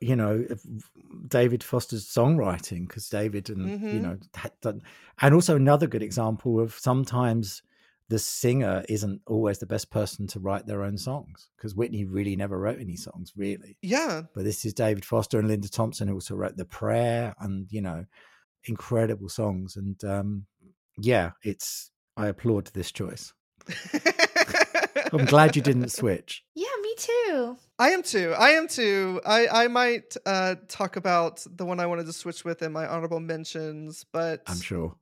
you 0.00 0.16
know, 0.16 0.46
David 1.28 1.62
Foster's 1.62 2.06
songwriting 2.06 2.88
because 2.88 3.08
David 3.08 3.50
and 3.50 3.74
you 3.88 4.00
Mhm. 4.00 4.02
know 4.02 4.18
done, 4.60 4.82
and 5.20 5.34
also 5.34 5.56
another 5.56 5.86
good 5.86 6.02
example 6.02 6.60
of 6.60 6.74
sometimes 6.74 7.62
the 8.08 8.18
singer 8.18 8.84
isn't 8.88 9.20
always 9.26 9.58
the 9.58 9.66
best 9.66 9.90
person 9.90 10.26
to 10.28 10.40
write 10.40 10.66
their 10.66 10.82
own 10.82 10.96
songs 10.98 11.50
because 11.56 11.74
Whitney 11.74 12.04
really 12.04 12.36
never 12.36 12.58
wrote 12.58 12.80
any 12.80 12.96
songs 12.96 13.32
really, 13.36 13.78
Yeah. 13.82 14.24
but 14.34 14.44
this 14.44 14.64
is 14.64 14.74
David 14.74 15.04
Foster 15.04 15.38
and 15.38 15.48
Linda 15.48 15.68
Thompson 15.68 16.08
who 16.08 16.14
also 16.14 16.34
wrote 16.36 16.56
The 16.56 16.64
Prayer 16.64 17.34
and 17.40 17.70
you 17.72 17.82
know, 17.82 18.06
incredible 18.64 19.28
songs 19.28 19.76
and 19.76 20.02
um 20.04 20.46
yeah, 20.98 21.30
it's 21.42 21.90
I 22.16 22.26
applaud 22.28 22.66
this 22.74 22.92
choice. 22.92 23.32
I'm 25.12 25.24
glad 25.26 25.56
you 25.56 25.62
didn't 25.62 25.90
switch. 25.90 26.42
Yeah, 26.54 26.66
me 26.82 26.94
too. 26.96 27.56
I 27.78 27.90
am 27.90 28.02
too. 28.02 28.34
I 28.36 28.50
am 28.50 28.68
too. 28.68 29.20
I 29.24 29.64
I 29.64 29.68
might 29.68 30.16
uh 30.26 30.56
talk 30.68 30.96
about 30.96 31.44
the 31.50 31.64
one 31.64 31.80
I 31.80 31.86
wanted 31.86 32.06
to 32.06 32.12
switch 32.12 32.44
with 32.44 32.62
in 32.62 32.72
my 32.72 32.86
honorable 32.86 33.20
mentions, 33.20 34.04
but 34.12 34.42
I'm 34.46 34.60
sure 34.60 34.94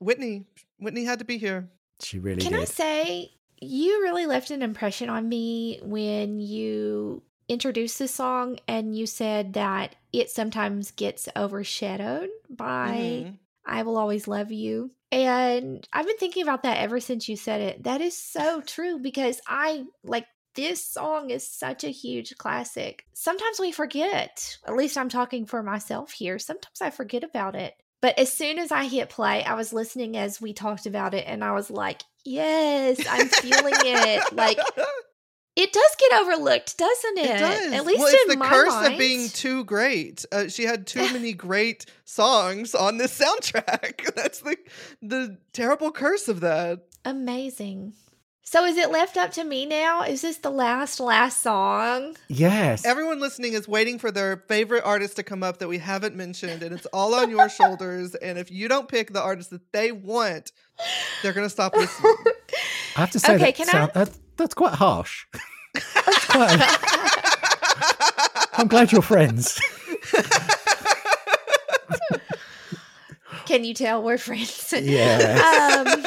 Whitney 0.00 0.46
Whitney 0.78 1.04
had 1.04 1.18
to 1.20 1.24
be 1.24 1.38
here. 1.38 1.70
she 2.00 2.18
really 2.18 2.42
Can 2.42 2.52
did. 2.52 2.62
I 2.62 2.64
say 2.64 3.30
you 3.60 4.00
really 4.02 4.26
left 4.26 4.50
an 4.50 4.62
impression 4.62 5.08
on 5.10 5.28
me 5.28 5.80
when 5.82 6.40
you 6.40 7.22
introduced 7.48 7.98
this 7.98 8.14
song 8.14 8.58
and 8.68 8.96
you 8.96 9.06
said 9.06 9.54
that 9.54 9.96
it 10.12 10.30
sometimes 10.30 10.90
gets 10.92 11.28
overshadowed 11.36 12.28
by 12.50 13.24
Mhm. 13.26 13.38
I 13.68 13.82
Will 13.82 13.96
Always 13.96 14.26
Love 14.26 14.50
You. 14.50 14.90
And 15.12 15.86
I've 15.92 16.06
been 16.06 16.18
thinking 16.18 16.42
about 16.42 16.64
that 16.64 16.78
ever 16.78 17.00
since 17.00 17.28
you 17.28 17.36
said 17.36 17.60
it. 17.60 17.84
That 17.84 18.00
is 18.00 18.16
so 18.16 18.60
true 18.60 18.98
because 18.98 19.40
I 19.46 19.84
like 20.02 20.26
this 20.54 20.84
song 20.84 21.30
is 21.30 21.46
such 21.46 21.84
a 21.84 21.88
huge 21.88 22.36
classic. 22.36 23.06
Sometimes 23.14 23.60
we 23.60 23.70
forget, 23.70 24.58
at 24.66 24.74
least 24.74 24.98
I'm 24.98 25.08
talking 25.08 25.46
for 25.46 25.62
myself 25.62 26.12
here. 26.12 26.38
Sometimes 26.38 26.80
I 26.80 26.90
forget 26.90 27.24
about 27.24 27.54
it. 27.54 27.74
But 28.00 28.18
as 28.18 28.32
soon 28.32 28.58
as 28.58 28.70
I 28.70 28.84
hit 28.84 29.08
play, 29.08 29.42
I 29.42 29.54
was 29.54 29.72
listening 29.72 30.16
as 30.16 30.40
we 30.40 30.52
talked 30.52 30.86
about 30.86 31.14
it 31.14 31.24
and 31.26 31.42
I 31.42 31.52
was 31.52 31.70
like, 31.70 32.02
yes, 32.24 33.00
I'm 33.08 33.28
feeling 33.28 33.74
it. 33.76 34.32
Like 34.32 34.58
it 35.58 35.72
does 35.72 35.96
get 35.98 36.20
overlooked, 36.20 36.78
doesn't 36.78 37.18
it? 37.18 37.30
It 37.30 37.38
does. 37.38 37.72
At 37.72 37.84
least 37.84 37.98
well, 37.98 38.08
it's 38.08 38.22
in 38.22 38.28
the 38.28 38.36
my 38.36 38.48
curse 38.48 38.72
mind. 38.72 38.92
of 38.92 38.98
being 38.98 39.28
too 39.28 39.64
great. 39.64 40.24
Uh, 40.30 40.48
she 40.48 40.62
had 40.62 40.86
too 40.86 41.00
many 41.12 41.32
great 41.32 41.84
songs 42.04 42.74
on 42.74 42.96
this 42.98 43.18
soundtrack. 43.18 44.14
That's 44.14 44.40
the 44.40 44.56
the 45.02 45.38
terrible 45.52 45.90
curse 45.90 46.28
of 46.28 46.40
that. 46.40 46.80
Amazing. 47.04 47.94
So 48.44 48.64
is 48.64 48.78
it 48.78 48.90
left 48.90 49.18
up 49.18 49.32
to 49.32 49.44
me 49.44 49.66
now? 49.66 50.04
Is 50.04 50.22
this 50.22 50.38
the 50.38 50.48
last 50.50 51.00
last 51.00 51.42
song? 51.42 52.16
Yes. 52.28 52.86
Everyone 52.86 53.20
listening 53.20 53.52
is 53.52 53.68
waiting 53.68 53.98
for 53.98 54.10
their 54.10 54.44
favorite 54.48 54.84
artist 54.86 55.16
to 55.16 55.22
come 55.22 55.42
up 55.42 55.58
that 55.58 55.68
we 55.68 55.76
haven't 55.76 56.14
mentioned, 56.16 56.62
and 56.62 56.72
it's 56.74 56.86
all 56.86 57.14
on 57.14 57.28
your 57.28 57.50
shoulders. 57.50 58.14
And 58.14 58.38
if 58.38 58.50
you 58.50 58.68
don't 58.68 58.88
pick 58.88 59.12
the 59.12 59.20
artist 59.20 59.50
that 59.50 59.70
they 59.72 59.92
want, 59.92 60.52
they're 61.22 61.34
gonna 61.34 61.50
stop 61.50 61.74
listening. 61.76 62.14
I 62.96 63.00
have 63.00 63.10
to 63.10 63.18
say 63.20 63.34
Okay, 63.34 63.44
that, 63.46 63.54
can 63.56 63.68
I- 63.68 63.72
sound, 63.72 63.90
that 63.94 64.10
that's 64.38 64.54
quite 64.54 64.74
harsh. 64.74 65.26
That's 65.74 66.26
quite. 66.26 66.58
I'm 68.58 68.68
glad 68.68 68.90
you're 68.90 69.02
friends. 69.02 69.60
Can 73.46 73.64
you 73.64 73.74
tell 73.74 74.02
we're 74.02 74.18
friends? 74.18 74.72
Yeah. 74.78 75.84
um, 75.86 76.04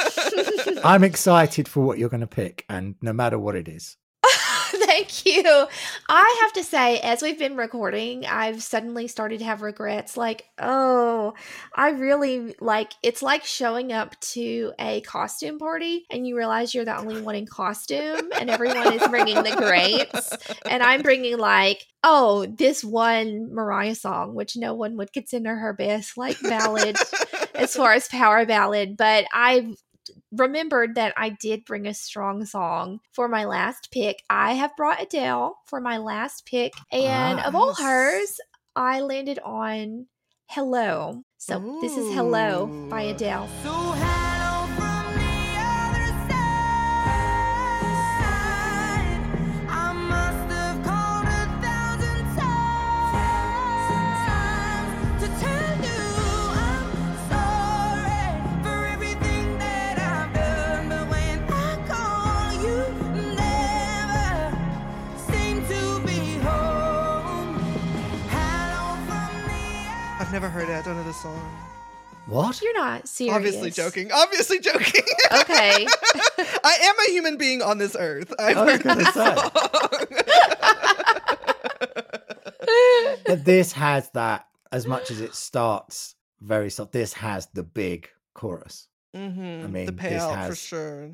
I'm 0.84 1.04
excited 1.04 1.68
for 1.68 1.84
what 1.84 1.98
you're 1.98 2.10
going 2.10 2.22
to 2.22 2.28
pick, 2.28 2.66
and 2.70 2.96
no 3.02 3.14
matter 3.14 3.40
what 3.40 3.56
it 3.56 3.68
is. 3.68 3.98
Thank 4.92 5.26
you. 5.26 5.68
I 6.10 6.38
have 6.42 6.52
to 6.54 6.66
say, 6.66 7.00
as 7.00 7.22
we've 7.22 7.40
been 7.40 7.56
recording, 7.56 8.26
I've 8.26 8.62
suddenly 8.62 9.08
started 9.08 9.40
to 9.40 9.46
have 9.46 9.62
regrets. 9.62 10.18
Like, 10.18 10.50
oh, 10.60 11.34
I 11.74 11.92
really 11.92 12.56
like 12.60 12.92
it's 13.02 13.22
like 13.22 13.46
showing 13.46 13.94
up 13.94 14.20
to 14.20 14.74
a 14.78 15.00
costume 15.00 15.60
party 15.60 16.06
and 16.12 16.28
you 16.28 16.36
realize 16.36 16.76
you're 16.76 16.84
the 16.84 16.98
only 16.98 17.22
one 17.22 17.36
in 17.36 17.46
costume 17.46 18.32
and 18.38 18.50
everyone 18.50 18.92
is 18.92 19.08
bringing 19.08 19.36
the 19.36 19.56
grapes. 19.56 20.36
And 20.70 20.84
I'm 20.84 21.04
bringing, 21.04 21.38
like, 21.38 21.88
oh, 22.04 22.46
this 22.46 22.84
one 22.84 23.54
Mariah 23.54 23.96
song, 23.96 24.36
which 24.36 24.58
no 24.58 24.74
one 24.74 24.98
would 24.98 25.14
consider 25.14 25.56
her 25.56 25.72
best, 25.72 26.18
like, 26.18 26.38
ballad 26.42 26.98
as 27.56 27.74
far 27.74 27.94
as 27.94 28.10
power 28.10 28.46
ballad. 28.46 28.98
But 28.98 29.24
I 29.32 29.74
remembered 30.32 30.96
that 30.96 31.14
I 31.18 31.30
did 31.30 31.66
bring 31.66 31.88
a 31.88 31.94
strong 31.94 32.46
song 32.46 33.00
for 33.12 33.28
my 33.28 33.46
last 33.46 33.92
pick. 33.92 34.24
I 34.30 34.54
have 34.54 34.76
brought 34.78 35.02
Adele 35.02 35.58
for 35.66 35.82
my 35.82 35.98
last 35.98 36.46
pick, 36.46 36.74
and 36.92 37.40
of 37.40 37.56
all 37.56 37.74
hers, 37.74 38.40
I 38.76 39.02
landed 39.02 39.40
on 39.40 40.08
Hello. 40.48 41.24
So 41.38 41.80
this 41.82 41.98
is 41.98 42.14
Hello 42.14 42.68
by 42.90 43.04
Adele. 43.04 43.48
So 43.64 44.31
I've 70.32 70.42
never 70.42 70.50
heard 70.50 70.70
it. 70.70 70.72
I 70.72 70.82
don't 70.82 70.96
know 70.96 71.04
the 71.04 71.12
song. 71.12 71.58
What? 72.26 72.62
You're 72.62 72.74
not 72.74 73.06
serious. 73.06 73.36
Obviously 73.36 73.70
joking. 73.70 74.14
Obviously 74.14 74.62
joking. 74.62 75.04
Okay. 75.30 75.86
I 76.64 76.78
am 76.84 76.96
a 77.06 77.12
human 77.12 77.36
being 77.36 77.62
on 77.62 77.80
this 77.80 77.98
earth. 78.00 78.32
I've 78.40 78.56
I 78.56 78.64
was 78.64 78.72
heard 78.72 78.84
gonna 78.84 79.04
that 79.04 79.14
song. 82.64 83.18
But 83.26 83.44
this 83.44 83.74
has 83.74 84.10
that 84.12 84.48
as 84.72 84.88
much 84.88 85.12
as 85.12 85.20
it 85.20 85.36
starts 85.36 86.16
very 86.40 86.70
soft. 86.70 86.94
This 86.94 87.12
has 87.12 87.48
the 87.48 87.64
big 87.64 88.08
chorus. 88.34 88.88
Mhm, 89.14 89.66
I 89.66 89.68
mean, 89.68 89.86
the 89.86 89.92
this 89.92 90.02
payout 90.24 90.48
for 90.48 90.56
sure. 90.56 91.12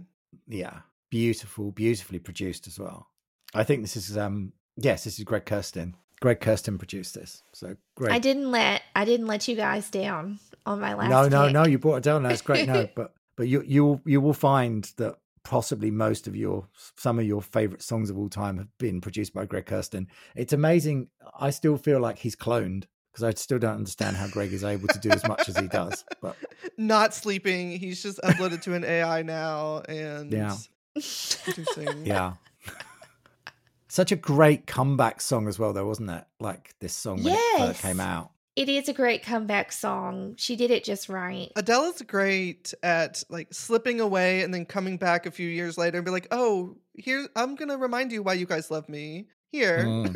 Yeah, 0.48 0.82
beautiful, 1.10 1.72
beautifully 1.72 2.20
produced 2.20 2.68
as 2.68 2.78
well. 2.78 3.08
I 3.56 3.64
think 3.64 3.82
this 3.82 3.98
is 3.98 4.16
um 4.16 4.54
yes, 4.76 5.06
this 5.06 5.18
is 5.18 5.26
Greg 5.26 5.46
Kurstin. 5.46 5.96
Greg 6.20 6.40
Kurstin 6.40 6.78
produced 6.78 7.14
this, 7.14 7.44
so 7.54 7.76
great. 7.96 8.12
I 8.12 8.20
didn't 8.20 8.50
let 8.52 8.82
I 8.96 9.06
didn't 9.06 9.28
let 9.28 9.48
you 9.48 9.56
guys 9.56 9.90
down 9.90 10.40
on 10.66 10.80
my 10.80 10.94
last 10.96 11.10
no, 11.10 11.28
no, 11.28 11.46
pick. 11.46 11.54
no. 11.54 11.66
You 11.66 11.78
brought 11.78 11.98
it 11.98 12.04
down. 12.04 12.24
That's 12.24 12.42
great. 12.42 12.68
No, 12.68 12.88
but 12.96 13.14
but 13.36 13.48
you 13.48 13.62
you 13.66 14.02
you 14.06 14.20
will 14.22 14.34
find 14.34 14.92
that 14.98 15.16
possibly 15.44 15.92
most 15.92 16.28
of 16.28 16.36
your 16.36 16.68
some 16.98 17.20
of 17.20 17.26
your 17.26 17.42
favorite 17.42 17.82
songs 17.84 18.10
of 18.10 18.18
all 18.18 18.30
time 18.30 18.58
have 18.58 18.68
been 18.80 19.00
produced 19.00 19.34
by 19.34 19.46
Greg 19.46 19.66
Kurstin. 19.66 20.08
It's 20.36 20.54
amazing. 20.54 21.10
I 21.40 21.52
still 21.52 21.78
feel 21.78 22.00
like 22.00 22.18
he's 22.18 22.36
cloned 22.36 22.86
because 23.12 23.24
I 23.24 23.32
still 23.40 23.60
don't 23.60 23.76
understand 23.76 24.16
how 24.18 24.28
Greg 24.28 24.54
is 24.54 24.64
able 24.64 24.88
to 24.90 25.00
do 25.00 25.10
as 25.12 25.26
much 25.28 25.48
as 25.50 25.58
he 25.58 25.68
does. 25.68 26.04
But 26.22 26.36
Not 26.78 27.14
sleeping. 27.14 27.72
He's 27.80 28.02
just 28.04 28.20
uploaded 28.24 28.62
to 28.64 28.74
an 28.74 28.84
AI 28.84 29.22
now 29.22 29.82
and 29.88 30.32
Yeah. 30.32 30.56
producing. 31.44 32.06
yeah. 32.06 32.34
Such 33.98 34.12
a 34.12 34.16
great 34.16 34.68
comeback 34.68 35.22
song 35.22 35.48
as 35.48 35.58
well, 35.58 35.74
though, 35.74 35.88
wasn't 35.88 36.12
it? 36.12 36.24
Like 36.40 36.76
this 36.80 36.94
song 36.94 37.24
when 37.24 37.34
it 37.34 37.58
first 37.58 37.82
came 37.82 38.00
out. 38.00 38.30
It 38.56 38.70
is 38.70 38.88
a 38.88 38.94
great 38.94 39.24
comeback 39.24 39.72
song. 39.72 40.36
She 40.38 40.56
did 40.56 40.70
it 40.70 40.84
just 40.84 41.10
right. 41.10 41.52
Adele 41.56 41.86
is 41.86 42.04
great 42.04 42.76
at 42.84 43.24
like 43.32 43.52
slipping 43.52 44.00
away 44.00 44.44
and 44.44 44.54
then 44.54 44.68
coming 44.68 44.98
back 44.98 45.26
a 45.26 45.32
few 45.32 45.50
years 45.50 45.80
later 45.80 45.98
and 45.98 46.06
be 46.06 46.12
like, 46.12 46.28
"Oh, 46.30 46.78
here 46.94 47.28
I'm 47.36 47.56
gonna 47.56 47.76
remind 47.76 48.12
you 48.12 48.22
why 48.22 48.34
you 48.34 48.46
guys 48.46 48.70
love 48.70 48.88
me." 48.88 49.30
Here, 49.52 49.80
mm. 49.80 50.16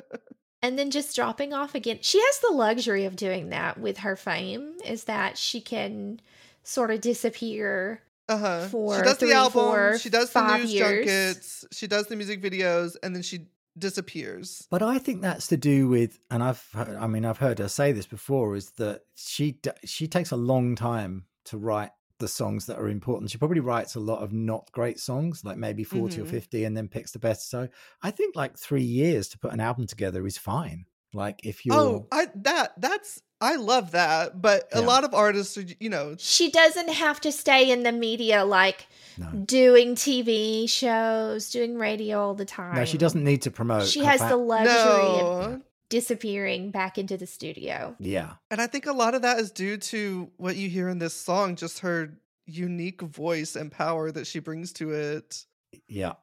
and 0.60 0.76
then 0.76 0.90
just 0.90 1.14
dropping 1.14 1.52
off 1.52 1.76
again. 1.76 1.98
She 2.00 2.18
has 2.18 2.40
the 2.40 2.52
luxury 2.52 3.04
of 3.04 3.14
doing 3.14 3.50
that 3.50 3.78
with 3.78 3.98
her 3.98 4.16
fame, 4.16 4.74
is 4.84 5.04
that 5.04 5.38
she 5.38 5.60
can 5.60 6.20
sort 6.64 6.90
of 6.90 7.00
disappear. 7.00 8.02
Uh 8.28 8.36
huh. 8.38 8.68
For 8.68 8.96
she 8.96 9.02
does 9.02 9.16
three, 9.18 9.28
the 9.30 9.34
album. 9.34 9.52
four, 9.52 9.98
she 9.98 10.10
does 10.10 10.32
the 10.32 10.56
news 10.58 10.72
years. 10.72 10.88
junkets. 11.06 11.64
She 11.72 11.86
does 11.86 12.06
the 12.06 12.16
music 12.16 12.42
videos, 12.42 12.96
and 13.02 13.14
then 13.14 13.22
she 13.22 13.46
disappears. 13.78 14.66
But 14.70 14.82
I 14.82 14.98
think 14.98 15.22
that's 15.22 15.46
to 15.48 15.56
do 15.56 15.88
with, 15.88 16.18
and 16.30 16.42
I've, 16.42 16.62
heard- 16.72 16.96
I 16.96 17.06
mean, 17.06 17.24
I've 17.24 17.38
heard 17.38 17.58
her 17.58 17.68
say 17.68 17.92
this 17.92 18.06
before, 18.06 18.56
is 18.56 18.70
that 18.72 19.02
she 19.14 19.58
she 19.84 20.06
takes 20.08 20.30
a 20.32 20.36
long 20.36 20.74
time 20.74 21.26
to 21.46 21.58
write 21.58 21.90
the 22.18 22.26
songs 22.28 22.64
that 22.66 22.78
are 22.78 22.88
important. 22.88 23.30
She 23.30 23.36
probably 23.38 23.60
writes 23.60 23.94
a 23.94 24.00
lot 24.00 24.22
of 24.22 24.32
not 24.32 24.72
great 24.72 24.98
songs, 24.98 25.44
like 25.44 25.58
maybe 25.58 25.84
40 25.84 26.22
or 26.22 26.24
Mhm. 26.24 26.28
50, 26.30 26.64
and 26.64 26.74
then 26.76 26.88
picks 26.88 27.12
the 27.12 27.18
best. 27.18 27.50
So 27.50 27.68
I 28.02 28.10
think 28.10 28.34
like 28.34 28.58
three 28.58 28.82
years 28.82 29.28
to 29.28 29.38
put 29.38 29.52
an 29.52 29.60
album 29.60 29.86
together 29.86 30.26
is 30.26 30.38
fine. 30.38 30.86
Like 31.12 31.40
if 31.44 31.64
you're, 31.66 31.76
Oh, 31.76 32.08
I 32.10 32.28
that 32.36 32.72
that's 32.80 33.22
I 33.40 33.56
love 33.56 33.90
that, 33.90 34.40
but 34.40 34.68
a 34.72 34.80
lot 34.80 35.04
of 35.04 35.12
artists 35.14 35.58
are 35.58 35.64
you 35.78 35.90
know 35.90 36.16
She 36.18 36.50
doesn't 36.50 36.88
have 36.90 37.20
to 37.20 37.30
stay 37.32 37.70
in 37.70 37.82
the 37.82 37.92
media 37.92 38.44
like 38.44 38.86
no, 39.18 39.30
doing 39.30 39.94
TV 39.94 40.68
shows, 40.68 41.50
doing 41.50 41.76
radio 41.78 42.20
all 42.20 42.34
the 42.34 42.44
time. 42.46 42.76
no, 42.76 42.84
she 42.84 42.98
doesn't 42.98 43.22
need 43.24 43.42
to 43.42 43.50
promote. 43.50 43.86
She 43.86 44.04
has 44.04 44.20
fa- 44.20 44.28
the 44.30 44.36
luxury 44.36 45.20
of 45.20 45.62
disappearing 45.88 46.70
back 46.70 46.98
into 46.98 47.16
the 47.16 47.26
studio. 47.26 47.94
yeah, 47.98 48.32
And 48.50 48.60
I 48.60 48.66
think 48.66 48.86
a 48.86 48.92
lot 48.92 49.14
of 49.14 49.22
that 49.22 49.38
is 49.38 49.50
due 49.52 49.76
to 49.76 50.30
what 50.36 50.56
you 50.56 50.68
hear 50.68 50.88
in 50.88 50.98
this 50.98 51.14
song, 51.14 51.54
just 51.56 51.78
her 51.80 52.18
unique 52.46 53.00
voice 53.02 53.54
and 53.56 53.70
power 53.70 54.10
that 54.12 54.26
she 54.26 54.38
brings 54.40 54.72
to 54.74 54.90
it. 54.92 55.44
yeah. 55.88 56.14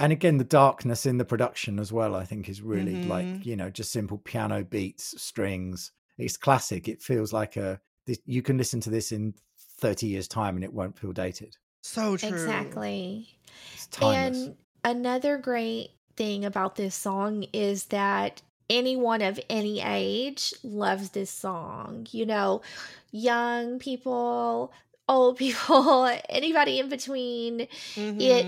And 0.00 0.12
again, 0.12 0.38
the 0.38 0.44
darkness 0.44 1.04
in 1.06 1.18
the 1.18 1.24
production 1.24 1.80
as 1.80 1.92
well, 1.92 2.14
I 2.14 2.24
think, 2.24 2.48
is 2.48 2.62
really 2.62 3.02
like 3.04 3.26
Mhm. 3.26 3.44
you 3.46 3.56
know 3.56 3.68
just 3.70 3.90
simple 3.90 4.18
piano 4.18 4.62
beats, 4.64 5.20
strings. 5.20 5.90
It's 6.18 6.36
classic. 6.36 6.88
It 6.88 7.02
feels 7.02 7.32
like 7.32 7.56
a. 7.56 7.80
This, 8.06 8.18
you 8.26 8.42
can 8.42 8.56
listen 8.58 8.80
to 8.80 8.90
this 8.90 9.12
in 9.12 9.34
thirty 9.78 10.06
years' 10.08 10.28
time, 10.28 10.56
and 10.56 10.64
it 10.64 10.72
won't 10.72 10.98
feel 10.98 11.12
dated. 11.12 11.56
So 11.82 12.16
true. 12.16 12.28
Exactly. 12.28 13.28
It's 13.74 13.86
timeless. 13.86 14.46
And 14.46 14.56
another 14.84 15.38
great 15.38 15.90
thing 16.16 16.44
about 16.44 16.76
this 16.76 16.94
song 16.94 17.44
is 17.52 17.86
that 17.86 18.42
anyone 18.68 19.22
of 19.22 19.38
any 19.48 19.80
age 19.80 20.52
loves 20.62 21.10
this 21.10 21.30
song. 21.30 22.06
You 22.10 22.26
know, 22.26 22.62
young 23.12 23.78
people, 23.78 24.72
old 25.08 25.36
people, 25.38 26.10
anybody 26.28 26.78
in 26.80 26.88
between. 26.88 27.60
It 27.60 27.68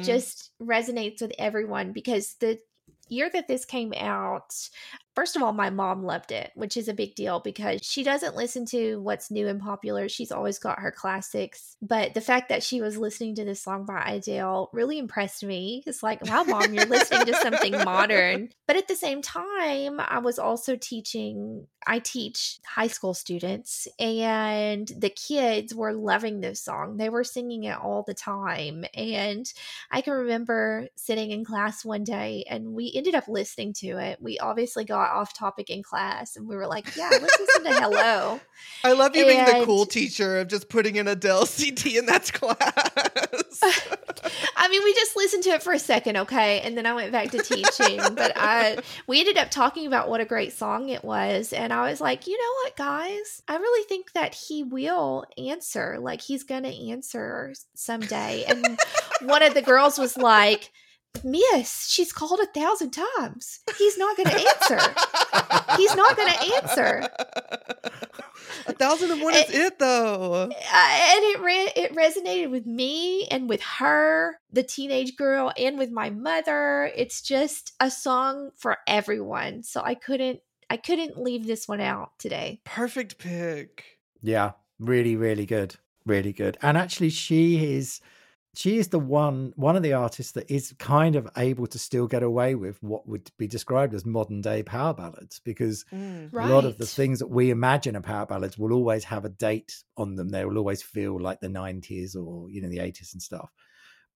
Mhm. 0.01 0.05
just 0.05 0.51
resonates 0.61 1.21
with 1.23 1.33
everyone 1.39 1.93
because 1.93 2.35
the 2.35 2.59
year 3.09 3.31
that 3.31 3.49
this 3.49 3.65
came 3.65 3.93
out, 3.97 4.55
first 5.21 5.37
of 5.37 5.43
all, 5.43 5.53
my 5.53 5.69
mom 5.69 6.03
loved 6.03 6.33
it, 6.33 6.51
which 6.55 6.79
is 6.79 6.89
a 6.89 6.95
big 6.95 7.15
deal 7.15 7.41
because 7.41 7.81
she 7.83 8.03
doesn't 8.03 8.37
listen 8.37 8.65
to 8.65 8.97
what's 9.03 9.31
new 9.31 9.49
and 9.49 9.61
popular. 9.61 10.09
She's 10.09 10.33
always 10.33 10.59
got 10.59 10.79
her 10.79 10.91
classics. 10.91 11.77
But 11.83 12.15
the 12.15 12.23
fact 12.23 12.49
that 12.49 12.63
she 12.63 12.81
was 12.81 12.97
listening 12.97 13.35
to 13.35 13.45
this 13.45 13.61
song 13.61 13.85
by 13.85 14.01
Adele 14.01 14.71
really 14.73 14.99
impressed 14.99 15.45
me. 15.45 15.83
It's 15.87 16.03
like, 16.03 16.25
wow, 16.25 16.45
mom, 16.45 16.73
you're 16.73 16.87
listening 16.87 17.27
to 17.27 17.35
something 17.35 17.73
modern. 17.85 18.49
But 18.71 18.77
at 18.77 18.87
the 18.87 18.95
same 18.95 19.21
time, 19.21 19.99
I 19.99 20.21
was 20.21 20.39
also 20.39 20.77
teaching, 20.77 21.67
I 21.85 21.99
teach 21.99 22.61
high 22.65 22.87
school 22.87 23.15
students, 23.15 23.89
and 23.99 24.87
the 24.97 25.11
kids 25.11 25.75
were 25.75 25.93
loving 25.93 26.41
this 26.41 26.63
song. 26.63 26.97
They 26.97 27.09
were 27.09 27.25
singing 27.25 27.65
it 27.65 27.77
all 27.77 28.05
the 28.07 28.15
time. 28.15 28.85
And 28.95 29.53
I 29.91 30.03
can 30.03 30.13
remember 30.13 30.87
sitting 30.95 31.33
in 31.33 31.45
class 31.45 31.85
one 31.85 32.05
day 32.05 32.45
and 32.49 32.73
we 32.73 32.93
ended 32.95 33.17
up 33.17 33.27
listening 33.27 33.73
to 33.79 33.99
it. 33.99 34.23
We 34.23 34.39
obviously 34.39 34.85
got 34.85 35.10
off 35.11 35.37
topic 35.37 35.71
in 35.71 35.83
class 35.83 36.37
and 36.37 36.49
we 36.49 36.57
were 36.57 36.67
like, 36.67 36.97
yeah, 36.97 37.09
let's 37.11 37.39
listen 37.39 37.65
to 37.65 37.81
Hello. 37.81 38.41
I 38.85 38.93
love 38.93 39.15
you 39.15 39.27
being 39.27 39.45
the 39.45 39.63
cool 39.65 39.87
teacher 39.87 40.39
of 40.39 40.49
just 40.49 40.69
putting 40.69 40.99
an 40.99 41.09
Adele 41.09 41.47
CD 41.47 41.99
in 41.99 42.07
that 42.07 42.33
class. 42.33 43.61
I 44.57 44.69
mean, 44.69 44.83
we 44.85 44.95
just 44.95 45.17
listened 45.17 45.43
to 45.45 45.51
it 45.51 45.63
for 45.63 45.73
a 45.73 45.79
second, 45.79 46.17
okay, 46.19 46.61
and 46.61 46.77
then 46.77 46.87
I 46.87 46.95
went 46.95 47.13
back 47.13 47.31
to 47.31 47.43
teaching. 47.43 47.99
but 48.15 48.33
I 48.37 48.79
we 49.07 49.21
ended 49.21 49.39
up 49.39 49.51
talking 49.51 49.87
about 49.87 50.09
what 50.09 50.21
a 50.21 50.25
great 50.25 50.53
song 50.53 50.89
it 50.89 51.05
was, 51.05 51.53
and 51.53 51.73
I 51.73 51.91
was 51.91 52.01
like, 52.01 52.27
you 52.27 52.39
know 52.39 52.55
what, 52.65 52.77
guys, 52.77 53.43
I 53.49 53.57
really 53.57 53.87
think 53.87 54.13
that 54.13 54.35
he 54.35 54.63
will 54.63 55.25
answer. 55.37 55.99
Like 56.01 56.21
he's 56.21 56.45
gonna 56.45 56.69
answer 56.69 57.55
someday. 57.75 58.45
And 58.45 58.79
one 59.23 59.43
of 59.43 59.55
the 59.55 59.63
girls 59.63 59.99
was 59.99 60.17
like, 60.17 60.71
Miss, 61.23 61.87
she's 61.89 62.13
called 62.13 62.41
a 62.41 62.47
thousand 62.47 62.91
times. 62.91 63.61
He's 63.79 63.99
not 63.99 64.17
gonna 64.17 64.31
answer. 64.31 64.79
He's 65.77 65.95
not 65.95 66.17
gonna 66.17 66.55
answer. 66.57 67.09
A 68.67 68.73
thousand 68.73 69.11
and 69.11 69.23
one 69.23 69.35
is 69.35 69.51
it 69.51 69.79
though. 69.79 70.33
Uh, 70.33 70.49
and 70.49 71.25
it 71.25 71.41
re- 71.41 71.73
it 71.77 71.95
resonated 71.95 72.51
with 72.51 72.67
me 72.67 73.27
and 73.27 73.49
with 73.49 73.63
her, 73.79 74.39
the 74.53 74.63
teenage 74.63 75.17
girl, 75.17 75.53
and 75.57 75.79
with 75.79 75.91
my 75.91 76.11
mother. 76.11 76.91
It's 76.97 77.23
just 77.23 77.73
a 77.81 77.91
song 77.91 78.51
for 78.57 78.79
everyone. 78.87 79.63
So 79.63 79.83
I 79.83 79.95
couldn't 79.95 80.41
I 80.69 80.77
couldn't 80.77 81.21
leave 81.21 81.47
this 81.47 81.67
one 81.67 81.81
out 81.81 82.13
today. 82.19 82.61
Perfect 82.65 83.19
pick. 83.19 83.99
Yeah, 84.23 84.53
really, 84.79 85.17
really 85.17 85.47
good, 85.47 85.77
really 86.07 86.33
good. 86.33 86.57
And 86.63 86.79
actually, 86.79 87.11
she 87.11 87.75
is 87.75 88.01
she 88.55 88.79
is 88.79 88.89
the 88.89 88.99
one 88.99 89.53
one 89.57 89.77
of 89.77 89.83
the 89.83 89.93
artists 89.93 90.33
that 90.33 90.51
is 90.51 90.75
kind 90.79 91.15
of 91.17 91.29
able 91.37 91.67
to 91.69 91.79
still 91.79 92.07
get 92.09 92.23
away 92.23 92.55
with 92.57 92.83
what 92.83 93.07
would 93.07 93.31
be 93.39 93.47
described 93.47 93.95
as 93.95 94.05
modern 94.05 94.41
day 94.41 94.63
power 94.63 94.93
ballads 94.93 95.41
because 95.45 95.85
Mm. 95.93 96.29
Right. 96.33 96.51
a 96.51 96.53
lot 96.55 96.65
of 96.65 96.77
the 96.79 96.87
things 96.87 97.21
that 97.21 97.29
we 97.29 97.51
imagine 97.51 97.97
are 97.97 98.01
power 98.03 98.27
ballads 98.27 98.59
will 98.59 98.73
always 98.73 99.05
have 99.05 99.25
a 99.25 99.29
date 99.29 99.73
on 99.97 100.17
them. 100.17 100.29
They 100.31 100.45
will 100.45 100.59
always 100.59 100.83
feel 100.83 101.21
like 101.21 101.41
the 101.41 101.49
90s 101.49 102.17
or 102.17 102.51
you 102.51 102.61
know 102.61 102.69
the 102.69 102.79
80s 102.79 103.13
and 103.13 103.23
stuff. 103.23 103.51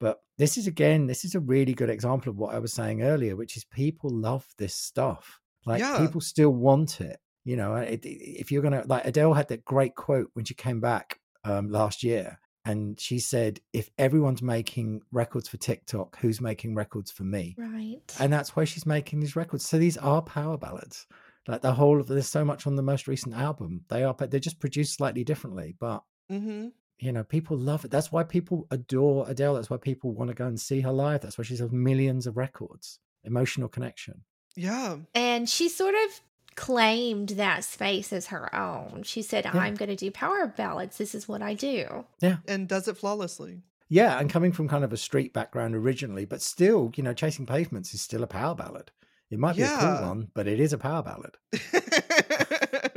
But 0.00 0.18
this 0.38 0.56
is 0.58 0.66
again, 0.66 1.06
this 1.06 1.24
is 1.24 1.34
a 1.36 1.40
really 1.40 1.72
good 1.72 1.88
example 1.90 2.30
of 2.30 2.36
what 2.36 2.54
I 2.54 2.58
was 2.58 2.72
saying 2.72 3.02
earlier, 3.02 3.36
which 3.36 3.56
is 3.56 3.64
people 3.64 4.10
love 4.10 4.46
this 4.58 4.74
stuff. 4.74 5.40
Like 5.64 5.80
Yeah. 5.80 5.98
people 5.98 6.20
still 6.20 6.50
want 6.50 7.00
it. 7.00 7.20
You 7.44 7.56
know, 7.56 7.76
it, 7.76 8.04
it- 8.04 8.08
if 8.40 8.50
you're 8.50 8.62
gonna 8.62 8.82
like 8.86 9.04
Adele 9.04 9.34
had 9.34 9.48
that 9.48 9.64
great 9.64 9.94
quote 9.94 10.30
when 10.34 10.44
she 10.44 10.54
came 10.54 10.80
back 10.80 11.20
um, 11.44 11.68
last 11.68 12.02
year, 12.02 12.38
and 12.64 12.98
she 12.98 13.18
said, 13.18 13.60
"If 13.72 13.90
everyone's 13.98 14.42
making 14.42 15.02
records 15.12 15.48
for 15.48 15.56
TikTok, 15.56 16.18
who's 16.18 16.40
making 16.40 16.74
records 16.74 17.10
for 17.10 17.24
me?" 17.24 17.54
Right. 17.58 18.00
and 18.20 18.32
that's 18.32 18.54
why 18.56 18.64
she's 18.64 18.86
making 18.86 19.20
these 19.20 19.36
records. 19.36 19.66
So 19.66 19.78
these 19.78 19.96
are 19.98 20.22
power 20.22 20.56
ballads. 20.56 21.06
Like 21.46 21.60
the 21.60 21.74
whole 21.74 22.00
of 22.00 22.06
there's 22.06 22.26
so 22.28 22.44
much 22.44 22.66
on 22.66 22.74
the 22.76 22.82
most 22.82 23.06
recent 23.06 23.34
album. 23.34 23.84
They 23.88 24.02
are, 24.02 24.14
but 24.14 24.30
they're 24.30 24.40
just 24.40 24.60
produced 24.60 24.94
slightly 24.96 25.24
differently. 25.24 25.74
But 25.78 26.02
Mm-hmm. 26.32 26.68
you 27.00 27.12
know, 27.12 27.22
people 27.22 27.58
love 27.58 27.84
it. 27.84 27.90
That's 27.90 28.10
why 28.10 28.22
people 28.22 28.66
adore 28.70 29.26
Adele. 29.28 29.54
That's 29.56 29.68
why 29.68 29.76
people 29.76 30.12
want 30.14 30.28
to 30.30 30.34
go 30.34 30.46
and 30.46 30.58
see 30.58 30.80
her 30.80 30.92
live. 30.92 31.20
That's 31.20 31.36
why 31.36 31.44
she 31.44 31.56
sells 31.56 31.70
millions 31.72 32.26
of 32.26 32.38
records. 32.38 32.98
Emotional 33.24 33.68
connection. 33.68 34.22
Yeah. 34.56 34.96
and 35.14 35.48
she 35.48 35.68
sort 35.68 35.94
of 35.94 36.20
claimed 36.54 37.30
that 37.30 37.64
space 37.64 38.12
as 38.12 38.26
her 38.26 38.54
own. 38.54 39.02
She 39.04 39.22
said, 39.22 39.46
I'm 39.46 39.74
going 39.74 39.88
to 39.88 39.96
do 39.96 40.10
power 40.10 40.46
ballads. 40.46 40.98
This 40.98 41.14
is 41.14 41.28
what 41.28 41.42
I 41.42 41.54
do. 41.54 42.04
Yeah. 42.20 42.36
And 42.46 42.68
does 42.68 42.88
it 42.88 42.96
flawlessly. 42.96 43.62
Yeah, 43.88 44.18
and 44.18 44.30
coming 44.30 44.52
from 44.52 44.66
kind 44.68 44.82
of 44.82 44.92
a 44.92 44.96
street 44.96 45.32
background 45.32 45.74
originally, 45.74 46.24
but 46.24 46.40
still, 46.40 46.90
you 46.96 47.02
know, 47.02 47.12
Chasing 47.12 47.46
Pavements 47.46 47.92
is 47.94 48.00
still 48.00 48.22
a 48.22 48.26
power 48.26 48.54
ballad. 48.54 48.90
It 49.30 49.38
might 49.38 49.56
be 49.56 49.62
a 49.62 49.68
cool 49.68 50.08
one, 50.08 50.28
but 50.34 50.46
it 50.46 50.58
is 50.58 50.72
a 50.72 50.78
power 50.78 51.02
ballad. 51.02 51.36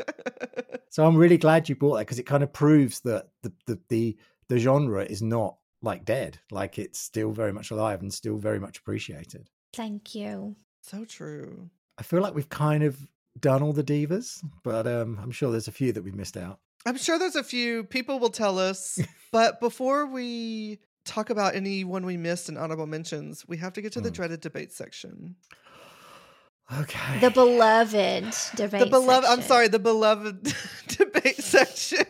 So 0.98 1.06
I'm 1.06 1.16
really 1.16 1.38
glad 1.38 1.70
you 1.70 1.76
brought 1.76 1.98
that 1.98 2.08
because 2.08 2.18
it 2.18 2.26
kind 2.26 2.42
of 2.42 2.52
proves 2.52 3.02
that 3.02 3.28
the, 3.44 3.54
the 3.68 3.80
the 3.88 4.18
the 4.50 4.58
genre 4.58 5.04
is 5.04 5.22
not 5.22 5.58
like 5.84 6.06
dead. 6.06 6.40
Like 6.50 6.80
it's 6.80 6.98
still 6.98 7.32
very 7.32 7.54
much 7.54 7.70
alive 7.70 8.02
and 8.02 8.12
still 8.12 8.38
very 8.38 8.60
much 8.60 8.80
appreciated. 8.80 9.48
Thank 9.74 10.16
you. 10.16 10.56
so 10.82 11.06
true. 11.06 11.70
I 12.00 12.02
feel 12.02 12.22
like 12.22 12.34
we've 12.34 12.50
kind 12.50 12.82
of 12.82 12.98
done 13.40 13.62
all 13.64 13.74
the 13.74 13.84
divas, 13.84 14.44
but 14.64 14.88
um, 14.88 15.20
I'm 15.22 15.32
sure 15.32 15.52
there's 15.52 15.68
a 15.68 15.72
few 15.72 15.92
that 15.94 16.04
we 16.04 16.12
missed 16.12 16.38
out. 16.38 16.60
I'm 16.86 16.98
sure 16.98 17.20
there's 17.20 17.36
a 17.36 17.44
few 17.44 17.84
people 17.84 18.20
will 18.20 18.30
tell 18.30 18.58
us, 18.60 19.00
but 19.32 19.60
before 19.60 20.06
we 20.08 20.80
talk 21.06 21.30
about 21.30 21.56
anyone 21.56 22.06
we 22.06 22.18
missed 22.18 22.50
in 22.50 22.58
honorable 22.58 22.88
mentions, 22.88 23.46
we 23.48 23.58
have 23.58 23.74
to 23.74 23.82
get 23.82 23.94
to 23.94 24.02
the 24.02 24.10
Mm. 24.10 24.14
dreaded 24.14 24.42
debate 24.42 24.72
section. 24.74 25.36
Okay. 26.82 27.20
The 27.22 27.32
beloved 27.32 28.34
debate. 28.56 28.80
the 28.82 28.88
beloved, 28.90 29.26
I'm 29.30 29.42
sorry, 29.42 29.70
the 29.70 29.80
beloved 29.80 30.54
debate 30.88 31.38
section. 31.38 32.04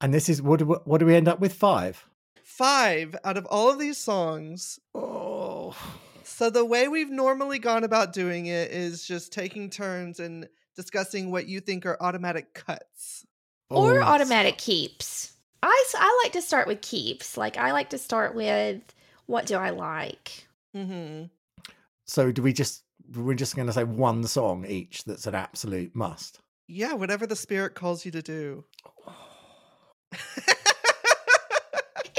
and 0.00 0.12
this 0.12 0.28
is 0.28 0.42
what 0.42 0.58
do, 0.58 0.66
we- 0.66 0.76
what 0.84 0.98
do 0.98 1.06
we 1.06 1.14
end 1.14 1.28
up 1.28 1.40
with? 1.40 1.52
Five. 1.52 2.06
Five 2.56 3.14
out 3.22 3.36
of 3.36 3.44
all 3.46 3.70
of 3.70 3.78
these 3.78 3.98
songs. 3.98 4.80
Oh. 4.94 5.76
So 6.24 6.48
the 6.48 6.64
way 6.64 6.88
we've 6.88 7.10
normally 7.10 7.58
gone 7.58 7.84
about 7.84 8.14
doing 8.14 8.46
it 8.46 8.70
is 8.70 9.06
just 9.06 9.30
taking 9.30 9.68
turns 9.68 10.20
and 10.20 10.48
discussing 10.74 11.30
what 11.30 11.46
you 11.46 11.60
think 11.60 11.84
are 11.84 11.98
automatic 12.00 12.54
cuts. 12.54 13.26
Or 13.68 14.00
Oh, 14.00 14.02
automatic 14.02 14.56
keeps. 14.56 15.34
I 15.62 15.84
I 15.96 16.20
like 16.24 16.32
to 16.32 16.40
start 16.40 16.66
with 16.66 16.80
keeps. 16.80 17.36
Like, 17.36 17.58
I 17.58 17.72
like 17.72 17.90
to 17.90 17.98
start 17.98 18.34
with 18.34 18.80
what 19.26 19.44
do 19.44 19.56
I 19.56 19.70
like? 19.70 20.46
hmm 20.74 21.24
So 22.06 22.32
do 22.32 22.40
we 22.40 22.54
just 22.54 22.84
we're 23.14 23.34
just 23.34 23.54
going 23.54 23.66
to 23.66 23.72
say 23.74 23.84
one 23.84 24.24
song 24.24 24.64
each 24.66 25.04
that's 25.04 25.26
an 25.26 25.34
absolute 25.34 25.94
must. 25.94 26.40
Yeah, 26.68 26.94
whatever 26.94 27.26
the 27.26 27.36
spirit 27.36 27.74
calls 27.74 28.06
you 28.06 28.12
to 28.12 28.22
do. 28.22 28.64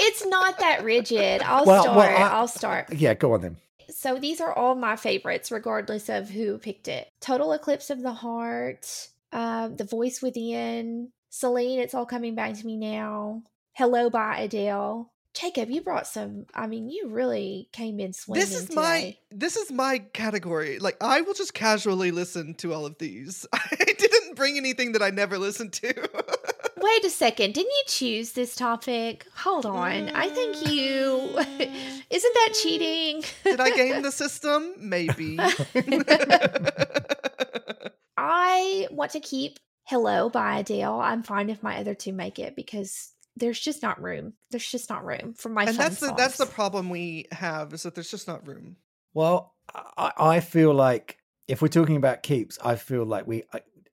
It's 0.08 0.26
not 0.26 0.58
that 0.58 0.84
rigid. 0.84 1.42
I'll 1.42 1.64
Well, 1.64 1.82
start. 1.82 1.96
well, 1.96 2.16
I- 2.16 2.30
I'll 2.38 2.48
start. 2.48 2.92
Yeah, 2.92 3.14
go 3.14 3.34
on 3.34 3.40
then. 3.42 3.56
So 3.90 4.18
these 4.18 4.40
are 4.40 4.52
all 4.52 4.74
my 4.74 4.96
favorites, 4.96 5.50
regardless 5.50 6.08
of 6.08 6.28
who 6.30 6.58
picked 6.58 6.88
it. 6.88 7.08
Total 7.20 7.52
Eclipse 7.52 7.90
of 7.90 8.02
the 8.02 8.12
Heart, 8.12 9.08
uh, 9.32 9.68
The 9.68 9.84
Voice 9.84 10.20
Within, 10.22 11.10
Celine, 11.30 11.80
It's 11.80 11.94
All 11.94 12.06
Coming 12.06 12.34
Back 12.34 12.54
to 12.58 12.66
Me 12.66 12.76
Now, 12.76 13.42
Hello 13.72 14.10
by 14.10 14.38
Adele. 14.40 15.10
Jacob, 15.34 15.70
you 15.70 15.80
brought 15.82 16.06
some. 16.06 16.46
I 16.52 16.66
mean, 16.66 16.88
you 16.90 17.08
really 17.10 17.68
came 17.72 18.00
in 18.00 18.12
swinging. 18.12 18.44
this 18.44 18.54
is 18.60 18.74
my 18.74 19.16
this 19.30 19.56
is 19.56 19.70
my 19.70 19.98
category. 19.98 20.80
Like 20.80 20.96
I 21.00 21.20
will 21.20 21.34
just 21.34 21.54
casually 21.54 22.10
listen 22.10 22.54
to 22.54 22.72
all 22.74 22.84
of 22.86 22.98
these. 22.98 23.46
I 23.52 23.76
didn't 23.96 24.34
bring 24.34 24.56
anything 24.56 24.92
that 24.92 25.02
I 25.02 25.10
never 25.10 25.38
listened 25.38 25.74
to. 25.74 25.94
Wait 26.80 27.04
a 27.04 27.10
second. 27.10 27.54
Didn't 27.54 27.70
you 27.70 27.82
choose 27.86 28.32
this 28.32 28.54
topic? 28.54 29.26
Hold 29.36 29.66
on. 29.66 30.10
I 30.10 30.28
think 30.28 30.70
you. 30.70 31.30
Mm. 31.34 31.60
Isn't 32.10 32.34
that 32.34 32.54
cheating? 32.60 33.22
Did 33.44 33.60
I 33.60 33.70
game 33.70 34.02
the 34.02 34.12
system? 34.22 34.74
Maybe. 34.78 35.38
I 38.16 38.88
want 38.90 39.12
to 39.12 39.20
keep 39.20 39.58
Hello 39.84 40.28
by 40.28 40.58
Adele. 40.58 41.00
I'm 41.00 41.22
fine 41.22 41.50
if 41.50 41.62
my 41.62 41.78
other 41.78 41.94
two 41.94 42.12
make 42.12 42.38
it 42.38 42.56
because 42.56 43.12
there's 43.36 43.58
just 43.58 43.82
not 43.82 44.02
room. 44.02 44.34
There's 44.50 44.70
just 44.70 44.90
not 44.90 45.04
room 45.04 45.34
for 45.34 45.48
my 45.48 45.64
and 45.64 45.76
fun 45.76 45.76
that's 45.76 46.00
the 46.00 46.14
that's 46.14 46.36
the 46.36 46.46
problem 46.46 46.90
we 46.90 47.26
have 47.32 47.72
is 47.72 47.84
that 47.84 47.94
there's 47.94 48.10
just 48.10 48.28
not 48.28 48.46
room. 48.46 48.76
Well, 49.14 49.54
I, 49.96 50.12
I 50.18 50.40
feel 50.40 50.74
like 50.74 51.18
if 51.46 51.62
we're 51.62 51.68
talking 51.68 51.96
about 51.96 52.22
keeps, 52.22 52.58
I 52.62 52.76
feel 52.76 53.04
like 53.04 53.26
we 53.26 53.44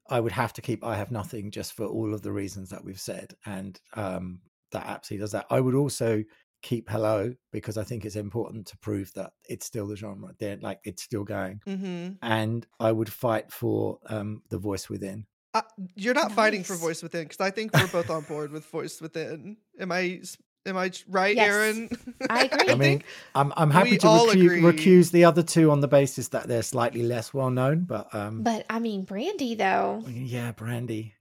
I, 0.10 0.20
would 0.20 0.32
have 0.32 0.54
to 0.54 0.62
keep 0.62 0.84
I 0.84 0.96
have 0.96 1.12
nothing 1.12 1.52
just 1.52 1.74
for 1.74 1.86
all 1.86 2.14
of 2.14 2.22
the 2.22 2.32
reasons 2.32 2.70
that 2.70 2.84
we've 2.84 3.00
said, 3.00 3.34
and 3.46 3.80
um, 3.94 4.42
that 4.72 4.86
absolutely 4.86 5.24
does 5.24 5.32
that. 5.32 5.48
I 5.50 5.60
would 5.60 5.76
also 5.76 6.24
keep 6.62 6.90
hello 6.90 7.34
because 7.52 7.78
I 7.78 7.84
think 7.84 8.06
it's 8.06 8.16
important 8.16 8.66
to 8.68 8.78
prove 8.78 9.14
that 9.14 9.34
it's 9.48 9.66
still 9.66 9.88
the 9.88 9.96
genre. 9.96 10.34
They're 10.40 10.58
like 10.58 10.80
it's 10.84 11.04
still 11.04 11.24
going, 11.24 11.62
hmm 11.66 12.10
and 12.22 12.66
I 12.80 12.92
would 12.92 13.12
fight 13.12 13.52
for 13.52 14.00
um, 14.08 14.42
the 14.50 14.58
voice 14.58 14.90
within. 14.90 15.26
Uh, 15.54 15.62
you're 15.96 16.14
not 16.14 16.34
fighting 16.34 16.64
for 16.64 16.76
voice 16.76 17.02
within 17.02 17.24
because 17.24 17.40
I 17.40 17.50
think 17.50 17.74
we're 17.74 17.88
both 17.88 18.10
on 18.10 18.24
board 18.24 18.52
with 18.52 18.66
voice 18.66 19.00
within. 19.00 19.56
Am 19.80 19.92
I 19.92 20.22
am 20.66 20.78
I 20.78 20.92
right, 21.08 21.36
Yes, 21.36 21.48
Erin? 21.50 21.90
I 22.30 22.46
agree. 22.46 22.70
I 22.74 22.76
mean, 22.76 23.04
I'm 23.34 23.54
I'm 23.56 23.72
happy 23.72 23.92
we 23.92 23.98
to 24.00 24.08
all 24.08 24.28
recu- 24.28 24.62
recuse 24.62 25.12
the 25.12 25.26
other 25.26 25.44
two 25.44 25.72
on 25.72 25.82
the 25.82 25.88
basis 25.88 26.30
that 26.30 26.48
they're 26.48 26.64
slightly 26.64 27.04
less 27.04 27.34
well 27.34 27.50
known, 27.50 27.82
but 27.86 28.14
um, 28.14 28.44
But 28.44 28.66
I 28.70 28.80
mean, 28.80 29.04
Brandy 29.04 29.56
though. 29.56 30.04
Yeah, 30.08 30.52
Brandy. 30.52 31.14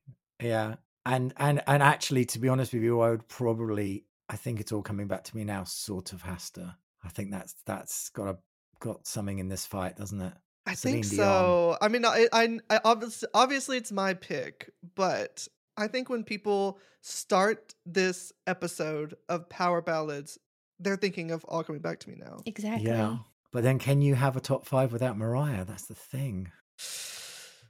Yeah. 0.42 0.76
And 1.06 1.34
and 1.36 1.62
and 1.66 1.82
actually 1.82 2.24
to 2.26 2.38
be 2.38 2.48
honest 2.48 2.72
with 2.72 2.82
you, 2.82 3.00
I 3.00 3.10
would 3.10 3.28
probably 3.28 4.04
I 4.28 4.36
think 4.36 4.60
it's 4.60 4.72
all 4.72 4.82
coming 4.82 5.06
back 5.06 5.24
to 5.24 5.36
me 5.36 5.44
now, 5.44 5.64
sort 5.64 6.12
of 6.12 6.22
has 6.22 6.50
to. 6.52 6.74
I 7.04 7.08
think 7.08 7.30
that's 7.30 7.54
that's 7.66 8.08
got 8.10 8.28
a 8.28 8.38
got 8.80 9.06
something 9.06 9.38
in 9.38 9.48
this 9.48 9.66
fight, 9.66 9.96
doesn't 9.96 10.20
it? 10.20 10.32
I 10.66 10.72
Celine 10.74 11.02
think 11.02 11.12
Dion. 11.14 11.26
so. 11.26 11.76
I 11.82 11.88
mean, 11.88 12.06
I, 12.06 12.26
I, 12.32 12.58
I 12.70 12.80
obviously, 12.86 13.28
obviously 13.34 13.76
it's 13.76 13.92
my 13.92 14.14
pick, 14.14 14.70
but 14.94 15.46
I 15.76 15.88
think 15.88 16.08
when 16.08 16.24
people 16.24 16.78
start 17.00 17.74
this 17.84 18.32
episode 18.46 19.14
of 19.28 19.48
Power 19.48 19.82
Ballads, 19.82 20.38
they're 20.78 20.96
thinking 20.96 21.30
of 21.30 21.44
All 21.44 21.64
Coming 21.64 21.80
Back 21.82 22.00
to 22.00 22.10
Me 22.10 22.16
Now. 22.18 22.40
Exactly. 22.46 22.88
Yeah. 22.88 23.18
But 23.52 23.62
then 23.62 23.78
can 23.78 24.02
you 24.02 24.14
have 24.14 24.36
a 24.36 24.40
top 24.40 24.66
five 24.66 24.92
without 24.92 25.16
Mariah? 25.16 25.64
That's 25.64 25.86
the 25.86 25.94
thing. 25.94 26.50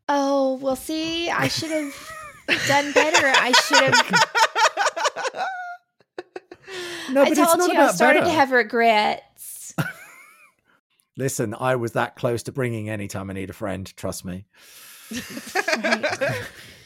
Oh, 0.08 0.58
well, 0.60 0.76
see, 0.76 1.30
I 1.30 1.48
should 1.48 1.70
have. 1.70 1.94
done 2.68 2.92
better. 2.92 3.26
I 3.26 3.52
should 3.52 3.94
have. 3.94 4.28
No, 7.10 7.22
I 7.22 7.24
but 7.24 7.38
it's 7.38 7.40
told 7.40 7.58
not 7.58 7.72
you 7.72 7.78
I 7.78 7.90
started 7.92 8.20
better. 8.20 8.30
to 8.30 8.36
have 8.36 8.50
regrets. 8.50 9.74
Listen, 11.16 11.54
I 11.58 11.76
was 11.76 11.92
that 11.92 12.16
close 12.16 12.42
to 12.44 12.52
bringing 12.52 12.88
anytime 12.90 13.30
I 13.30 13.34
need 13.34 13.50
a 13.50 13.54
friend. 13.54 13.94
Trust 13.96 14.24
me. 14.24 14.46
Right. 15.10 16.42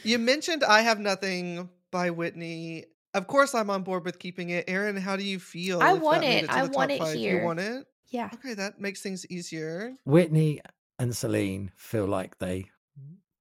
You 0.08 0.18
mentioned 0.18 0.64
I 0.64 0.80
Have 0.80 0.98
Nothing 0.98 1.68
by 1.90 2.08
Whitney. 2.08 2.86
Of 3.12 3.26
course, 3.26 3.54
I'm 3.54 3.68
on 3.68 3.82
board 3.82 4.06
with 4.06 4.18
keeping 4.18 4.48
it. 4.48 4.64
Erin, 4.66 4.96
how 4.96 5.18
do 5.18 5.22
you 5.22 5.38
feel? 5.38 5.82
I 5.82 5.88
if 5.88 5.96
that 5.96 6.02
want 6.02 6.20
made 6.22 6.44
it. 6.44 6.46
to 6.46 6.52
I 6.54 6.62
the 6.62 6.68
top 6.68 6.76
want 6.76 6.90
it 6.92 6.98
five? 6.98 7.14
here. 7.14 7.38
You 7.40 7.44
want 7.44 7.60
it? 7.60 7.86
Yeah. 8.06 8.30
Okay, 8.32 8.54
that 8.54 8.80
makes 8.80 9.02
things 9.02 9.26
easier. 9.30 9.92
Whitney 10.06 10.62
and 10.98 11.14
Celine 11.14 11.72
feel 11.76 12.06
like 12.06 12.38
they 12.38 12.70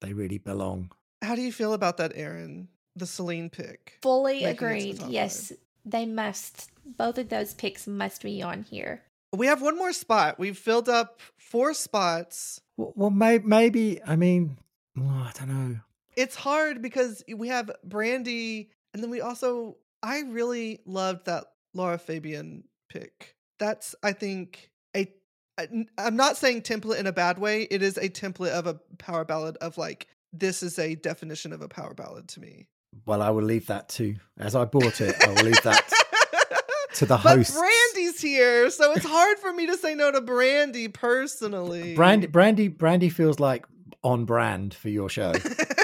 they 0.02 0.12
really 0.12 0.40
belong. 0.40 0.92
How 1.22 1.36
do 1.36 1.42
you 1.42 1.54
feel 1.54 1.72
about 1.72 1.96
that, 1.98 2.12
Erin? 2.16 2.68
The 2.98 3.06
Celine 3.06 3.50
pick. 3.50 4.00
Fully 4.02 4.44
Making 4.44 4.46
the 4.48 4.52
agreed. 4.52 5.00
top 5.00 5.10
Yes, 5.10 5.54
they 5.86 6.06
must. 6.06 6.70
Both 6.86 7.18
of 7.18 7.30
those 7.30 7.54
picks 7.54 7.88
must 7.88 8.24
be 8.24 8.42
on 8.42 8.64
here. 8.64 9.04
We 9.32 9.48
have 9.48 9.62
one 9.62 9.78
more 9.78 9.94
spot. 9.94 10.38
We've 10.38 10.58
filled 10.58 10.90
up 10.90 11.22
four 11.38 11.74
spots. 11.74 12.60
Well, 12.76 12.92
well 12.94 13.10
may, 13.10 13.38
maybe 13.38 14.02
I 14.06 14.18
mean 14.18 14.58
oh, 15.00 15.30
I 15.30 15.32
don't 15.34 15.48
know. 15.48 15.80
It's 16.18 16.36
hard 16.36 16.82
because 16.82 17.24
we 17.34 17.48
have 17.48 17.72
Brandy, 17.84 18.72
and 18.94 19.02
then 19.02 19.12
we 19.12 19.22
also 19.22 19.78
I 20.02 20.22
really 20.22 20.80
loved 20.86 21.28
that 21.28 21.46
Lara 21.76 22.00
Fabian 22.00 22.64
pick. 22.90 23.36
That's 23.60 23.96
I 24.04 24.14
think 24.14 24.72
a 24.96 25.08
I'm 25.98 26.16
not 26.16 26.36
saying 26.36 26.64
template 26.64 27.00
in 27.00 27.06
a 27.06 27.12
bad 27.14 27.38
way. 27.38 27.68
It 27.70 27.84
is 27.84 27.98
a 27.98 28.10
template 28.10 28.52
of 28.52 28.66
a 28.66 28.80
power 28.98 29.26
ballad 29.26 29.58
of 29.58 29.78
like 29.78 30.08
this 30.34 30.64
is 30.64 30.80
a 30.80 30.96
definition 30.96 31.54
of 31.54 31.62
a 31.62 31.68
power 31.68 31.94
ballad 31.94 32.28
to 32.30 32.40
me. 32.40 32.68
Well, 33.06 33.22
I 33.22 33.30
will 33.30 33.44
leave 33.44 33.68
that 33.68 33.88
to 33.90 34.16
as 34.40 34.56
I 34.56 34.66
bought 34.66 35.00
it. 35.02 35.16
I 35.24 35.28
will 35.28 35.44
leave 35.44 35.62
that 35.64 35.88
to 36.96 37.06
the 37.06 37.18
but. 37.24 37.52
Brandy's 37.54 38.20
here, 38.20 38.72
so 38.72 38.92
it's 38.94 39.06
hard 39.06 39.38
for 39.38 39.54
me 39.54 39.68
to 39.68 39.78
say 39.78 39.94
no 39.94 40.12
to 40.12 40.22
Brandy 40.22 40.88
personally. 40.88 41.94
Brandy, 41.94 42.26
Brandy, 42.26 42.70
Brandy 42.70 43.10
feels 43.10 43.40
like 43.40 43.68
on 44.04 44.26
brand 44.26 44.74
for 44.74 44.90
your 44.90 45.10
show. 45.10 45.34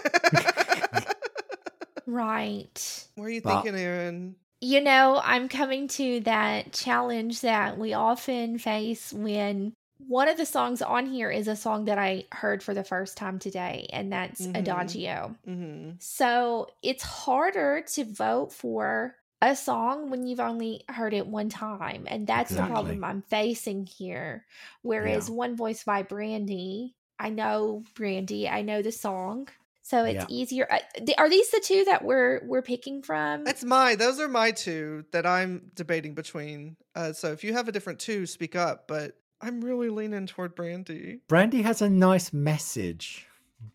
Right. 2.05 3.07
what 3.15 3.25
are 3.25 3.29
you 3.29 3.41
But- 3.41 3.63
thinking, 3.63 3.79
Erin? 3.79 4.35
You 4.61 4.79
know, 4.79 5.19
I'm 5.21 5.49
coming 5.49 5.89
to 5.89 6.21
that 6.21 6.71
challenge 6.71 7.41
that 7.41 7.77
we 7.77 7.93
often 7.93 8.57
face 8.57 9.11
when 9.11 9.73
one 10.07 10.29
of 10.29 10.37
the 10.37 10.45
songs 10.45 10.81
on 10.81 11.05
here 11.05 11.29
is 11.29 11.49
a 11.49 11.55
song 11.55 11.85
that 11.85 11.97
I 11.97 12.25
heard 12.31 12.63
for 12.63 12.73
the 12.73 12.83
first 12.85 13.17
time 13.17 13.39
today, 13.39 13.87
and 13.91 14.11
that's 14.11 14.41
Mhm. 14.47 14.57
Adagio. 14.57 15.35
hmm 15.43 15.91
So 15.99 16.69
it's 16.81 17.03
harder 17.03 17.81
to 17.93 18.05
vote 18.05 18.53
for 18.53 19.15
a 19.41 19.53
song 19.53 20.09
when 20.09 20.25
you've 20.25 20.39
only 20.39 20.83
heard 20.87 21.13
it 21.13 21.27
one 21.27 21.49
time. 21.49 22.05
And 22.09 22.25
that's 22.25 22.51
the 22.55 22.65
problem 22.65 23.03
I'm 23.03 23.21
facing 23.23 23.85
here. 23.85 24.45
Whereas 24.81 25.29
One 25.29 25.57
Voice 25.57 25.83
by 25.83 26.03
Brandy, 26.03 26.95
I 27.19 27.29
know 27.29 27.83
Brandy, 27.95 28.47
I 28.47 28.61
know 28.61 28.81
the 28.81 28.93
song. 28.93 29.49
So 29.83 30.05
it's 30.05 30.15
Yeah. 30.15 30.25
easier. 30.29 30.67
uh, 30.71 30.79
Are 31.17 31.29
these 31.29 31.49
the 31.51 31.59
two 31.59 31.83
that 31.85 32.03
we're 32.03 32.41
we're 32.45 32.61
picking 32.61 33.03
from? 33.03 33.45
It's 33.45 33.63
my. 33.63 33.95
Those 33.95 34.19
are 34.19 34.29
my 34.29 34.51
two 34.51 35.05
that 35.11 35.25
I'm 35.25 35.71
debating 35.75 36.15
between. 36.15 36.77
Uh, 36.95 37.11
so 37.13 37.31
if 37.33 37.43
you 37.43 37.53
have 37.53 37.67
a 37.67 37.71
different 37.71 37.99
two, 37.99 38.25
speak 38.25 38.55
up. 38.55 38.87
But 38.87 39.17
I'm 39.41 39.59
really 39.61 39.89
leaning 39.89 40.25
toward 40.25 40.55
Brandy. 40.55 41.19
Brandy 41.27 41.61
has 41.63 41.81
a 41.81 41.89
nice 41.89 42.31
message, 42.31 43.27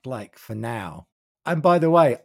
like 0.04 0.38
for 0.38 0.54
now. 0.54 1.06
And 1.44 1.62
by 1.62 1.78
the 1.78 1.90
way, 1.90 2.16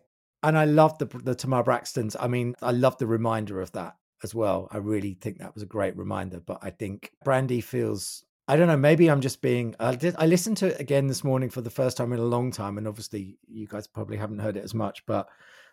and 0.41 0.57
I 0.57 0.63
love 0.65 0.97
the 0.97 1.05
the 1.05 1.35
Tamar 1.35 1.63
Braxton's. 1.63 2.15
I 2.17 2.27
mean, 2.27 2.55
I 2.61 2.71
love 2.71 2.97
the 2.97 3.07
reminder 3.07 3.59
of 3.59 3.73
that 3.73 3.97
as 4.23 4.33
well. 4.33 4.69
I 4.71 4.77
really 4.77 5.15
think 5.19 5.39
that 5.39 5.53
was 5.53 5.63
a 5.63 5.67
great 5.67 5.97
reminder. 5.97 6.39
But 6.39 6.59
I 6.61 6.69
think 6.69 7.11
Brandy 7.25 7.59
feels. 7.59 8.23
I 8.47 8.55
don't 8.57 8.67
know. 8.67 8.77
Maybe 8.77 9.09
I'm 9.09 9.21
just 9.21 9.41
being. 9.41 9.75
I 9.79 9.95
did. 9.95 10.15
I 10.17 10.25
listened 10.25 10.57
to 10.57 10.67
it 10.67 10.79
again 10.79 11.07
this 11.07 11.23
morning 11.23 11.49
for 11.49 11.61
the 11.61 11.69
first 11.69 11.95
time 11.97 12.11
in 12.13 12.19
a 12.19 12.23
long 12.23 12.51
time, 12.51 12.77
and 12.77 12.87
obviously 12.87 13.37
you 13.47 13.67
guys 13.67 13.87
probably 13.87 14.17
haven't 14.17 14.39
heard 14.39 14.57
it 14.57 14.63
as 14.63 14.73
much. 14.73 15.05
But 15.05 15.29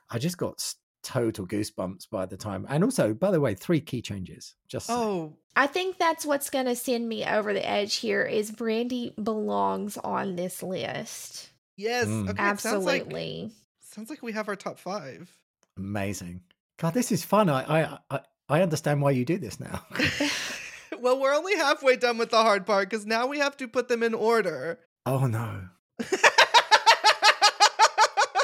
I 0.09 0.19
just 0.19 0.39
got 0.39 0.65
total 1.03 1.47
goosebumps 1.47 2.09
by 2.11 2.27
the 2.27 2.37
time. 2.37 2.67
And 2.69 2.85
also, 2.85 3.13
by 3.15 3.31
the 3.31 3.41
way, 3.41 3.55
three 3.55 3.81
key 3.81 4.03
changes. 4.03 4.55
Just 4.69 4.87
saying. 4.87 4.99
Oh, 5.01 5.37
I 5.57 5.67
think 5.67 5.99
that's 5.99 6.25
what's 6.25 6.51
going 6.51 6.67
to 6.67 6.77
send 6.77 7.09
me 7.09 7.25
over 7.25 7.53
the 7.53 7.67
edge 7.69 7.97
here 7.97 8.23
is 8.23 8.51
Brandy 8.53 9.15
belongs 9.21 9.97
on 9.97 10.37
this 10.37 10.63
list. 10.63 11.51
yes. 11.77 12.07
Mm. 12.07 12.31
Okay. 12.31 12.51
it 12.53 12.61
Sounds 12.61 12.85
like, 12.85 13.01
Absolutely. 13.03 13.51
sounds 13.81 14.11
like 14.11 14.23
we 14.23 14.33
have 14.33 14.49
our 14.49 14.57
top 14.57 14.79
five. 14.79 15.29
amazing. 15.77 16.43
God, 16.79 16.95
this 16.95 17.11
is 17.13 17.25
fun. 17.25 17.49
I 17.49 17.63
I 17.83 17.99
I, 18.11 18.21
I 18.49 18.63
understand 18.63 19.03
why 19.03 19.11
you 19.11 19.25
do 19.25 19.39
this 19.39 19.59
now. 19.59 19.83
well, 21.01 21.19
we're 21.21 21.35
only 21.35 21.57
halfway 21.57 21.97
done 21.97 22.19
with 22.19 22.31
the 22.31 22.43
hard 22.43 22.67
part 22.67 22.89
because 22.91 23.07
now 23.07 23.27
we 23.27 23.39
have 23.39 23.57
to 23.59 23.69
put 23.69 23.89
them 23.89 24.03
in 24.03 24.15
order. 24.15 24.79
oh 25.07 25.27
no. 25.27 25.63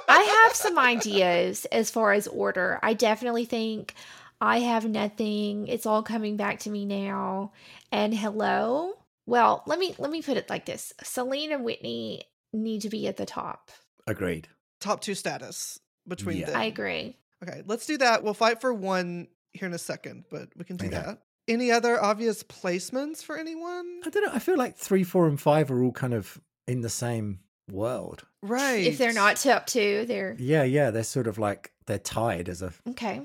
I 0.09 0.23
have 0.45 0.55
some 0.55 0.79
ideas 0.79 1.65
as 1.67 1.91
far 1.91 2.13
as 2.13 2.27
order. 2.27 2.79
I 2.83 2.95
definitely 2.95 3.45
think 3.45 3.95
I 4.41 4.61
have 4.61 4.89
nothing. 4.89 5.67
It's 5.69 5.85
all 5.87 6.03
coming 6.03 6.37
back 6.37 6.61
to 6.61 6.71
me 6.71 6.85
now. 6.85 7.53
And 7.93 8.15
hello. 8.15 8.95
Well, 9.27 9.63
let 9.67 9.79
me 9.79 9.95
let 9.99 10.11
me 10.11 10.23
put 10.23 10.37
it 10.37 10.49
like 10.49 10.65
this. 10.67 10.93
Celine 11.03 11.53
and 11.53 11.65
Whitney 11.65 12.23
need 12.53 12.83
to 12.83 12.89
be 12.89 13.07
at 13.09 13.17
the 13.17 13.27
top. 13.27 13.71
Agreed. 14.07 14.49
top 14.81 15.01
two 15.01 15.15
status 15.15 15.81
between 16.07 16.39
Yeah. 16.39 16.47
them. 16.47 16.57
I 16.57 16.65
agree. 16.67 17.17
Okay, 17.43 17.63
let's 17.67 17.87
do 17.87 17.99
that. 17.99 18.23
We'll 18.23 18.35
fight 18.35 18.61
for 18.61 18.73
one 18.73 19.27
here 19.53 19.67
in 19.67 19.75
a 19.75 19.79
second, 19.79 20.25
but 20.31 20.49
we 20.57 20.65
can 20.65 20.77
do 20.77 20.87
Okay. 20.87 20.95
that. 20.97 21.19
Any 21.49 21.71
other 21.71 22.03
obvious 22.03 22.43
placements 22.43 23.23
for 23.23 23.37
anyone? 23.39 24.01
I 24.05 24.11
don't 24.11 24.25
know. 24.25 24.33
I 24.33 24.39
feel 24.41 24.57
like 24.57 24.77
three, 24.77 25.05
four, 25.05 25.27
and 25.29 25.41
five 25.41 25.71
are 25.71 25.83
all 25.83 25.93
kind 25.93 26.13
of 26.15 26.41
in 26.67 26.81
the 26.81 26.89
same 26.89 27.39
world. 27.71 28.25
Right. 28.43 28.85
If 28.87 28.99
they're 28.99 29.13
not 29.13 29.37
top 29.37 29.67
two, 29.67 30.05
they're 30.07 30.35
Yeah, 30.39 30.65
yeah. 30.65 30.91
They're 30.91 31.05
sort 31.05 31.27
of 31.27 31.39
like 31.39 31.73
they're 31.87 31.99
tied 31.99 32.49
as 32.49 32.63
a. 32.63 32.73
okay. 32.91 33.23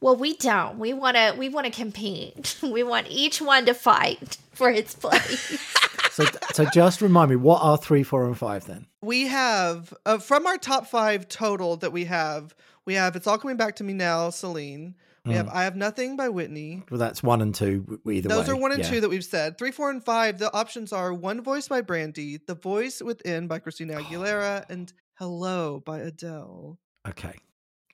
Well, 0.00 0.16
we 0.16 0.34
don't. 0.36 0.78
We 0.78 0.94
want 0.94 1.16
to. 1.18 1.34
We 1.36 1.50
want 1.50 1.66
to 1.66 1.72
compete. 1.72 2.56
We 2.62 2.82
want 2.82 3.08
each 3.10 3.40
one 3.42 3.66
to 3.66 3.74
fight 3.74 4.38
for 4.52 4.70
its 4.70 4.94
place. 4.94 5.58
So, 6.12 6.24
so 6.52 6.64
just 6.74 7.00
remind 7.00 7.30
me, 7.30 7.36
what 7.36 7.62
are 7.62 7.78
three, 7.78 8.02
four, 8.02 8.26
and 8.26 8.36
five 8.36 8.66
then? 8.66 8.86
we 9.00 9.28
have 9.28 9.94
uh, 10.04 10.18
from 10.18 10.44
our 10.44 10.58
top 10.58 10.88
five 10.88 11.28
total 11.28 11.76
that 11.76 11.92
we 11.92 12.06
have, 12.06 12.52
we 12.84 12.94
have 12.94 13.14
"It's 13.14 13.28
All 13.28 13.38
Coming 13.38 13.56
Back 13.56 13.76
to 13.76 13.84
Me 13.84 13.92
Now," 13.92 14.28
Celine. 14.30 14.96
We 15.24 15.34
have 15.34 15.46
mm. 15.46 15.54
"I 15.54 15.64
Have 15.64 15.76
Nothing" 15.76 16.16
by 16.16 16.28
Whitney. 16.28 16.82
Well, 16.90 16.98
that's 16.98 17.22
one 17.22 17.42
and 17.42 17.54
two. 17.54 18.00
Either 18.10 18.28
Those 18.28 18.46
way. 18.48 18.54
are 18.54 18.56
one 18.56 18.72
and 18.72 18.80
yeah. 18.80 18.90
two 18.90 19.00
that 19.02 19.10
we've 19.10 19.24
said. 19.24 19.58
Three, 19.58 19.70
four, 19.70 19.90
and 19.90 20.02
five. 20.02 20.38
The 20.38 20.52
options 20.52 20.92
are 20.92 21.12
"One 21.12 21.42
Voice" 21.42 21.68
by 21.68 21.80
Brandy, 21.82 22.38
"The 22.46 22.54
Voice 22.54 23.02
Within" 23.02 23.46
by 23.46 23.58
Christina 23.58 24.00
Aguilera, 24.00 24.64
and 24.70 24.92
"Hello" 25.14 25.82
by 25.84 26.00
Adele. 26.00 26.78
Okay. 27.08 27.34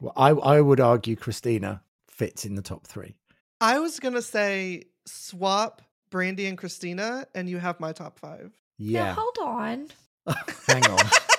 Well, 0.01 0.13
I 0.17 0.31
I 0.31 0.61
would 0.61 0.81
argue 0.81 1.17
Christina 1.17 1.83
fits 2.09 2.45
in 2.45 2.55
the 2.55 2.63
top 2.63 2.87
three. 2.87 3.17
I 3.61 3.79
was 3.81 3.99
gonna 4.01 4.23
say 4.23 4.85
swap 5.07 5.83
Brandy 6.11 6.47
and 6.47 6.57
Christina, 6.59 7.27
and 7.35 7.49
you 7.49 7.59
have 7.59 7.81
my 7.81 7.93
top 7.93 8.19
five. 8.19 8.53
Now, 8.79 8.91
Yeah. 8.91 9.15
hold 9.15 9.39
on. 9.41 9.89
Hang 10.67 10.87
on. 10.87 10.99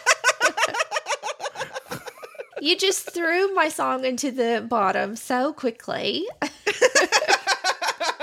You 2.61 2.77
just 2.77 3.11
threw 3.11 3.53
my 3.53 3.69
song 3.69 4.03
into 4.05 4.31
the 4.31 4.65
bottom 4.67 5.15
so 5.15 5.53
quickly. 5.53 6.25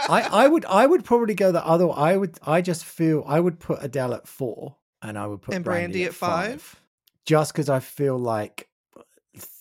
I, 0.06 0.28
I 0.31 0.48
would 0.48 0.65
I 0.66 0.86
would 0.86 1.05
probably 1.05 1.35
go 1.35 1.51
the 1.52 1.65
other. 1.65 1.86
way. 1.86 1.94
I 1.97 2.16
would 2.16 2.39
I 2.47 2.61
just 2.61 2.85
feel 2.85 3.24
I 3.27 3.40
would 3.40 3.59
put 3.59 3.82
Adele 3.82 4.15
at 4.15 4.28
four, 4.28 4.77
and 5.02 5.19
I 5.19 5.27
would 5.27 5.40
put 5.43 5.55
And 5.55 5.65
Brandy, 5.65 5.85
Brandy 5.85 6.05
at 6.05 6.09
at 6.11 6.15
five? 6.15 6.62
five, 6.62 6.81
just 7.24 7.52
because 7.52 7.69
I 7.70 7.81
feel 7.81 8.19
like 8.19 8.69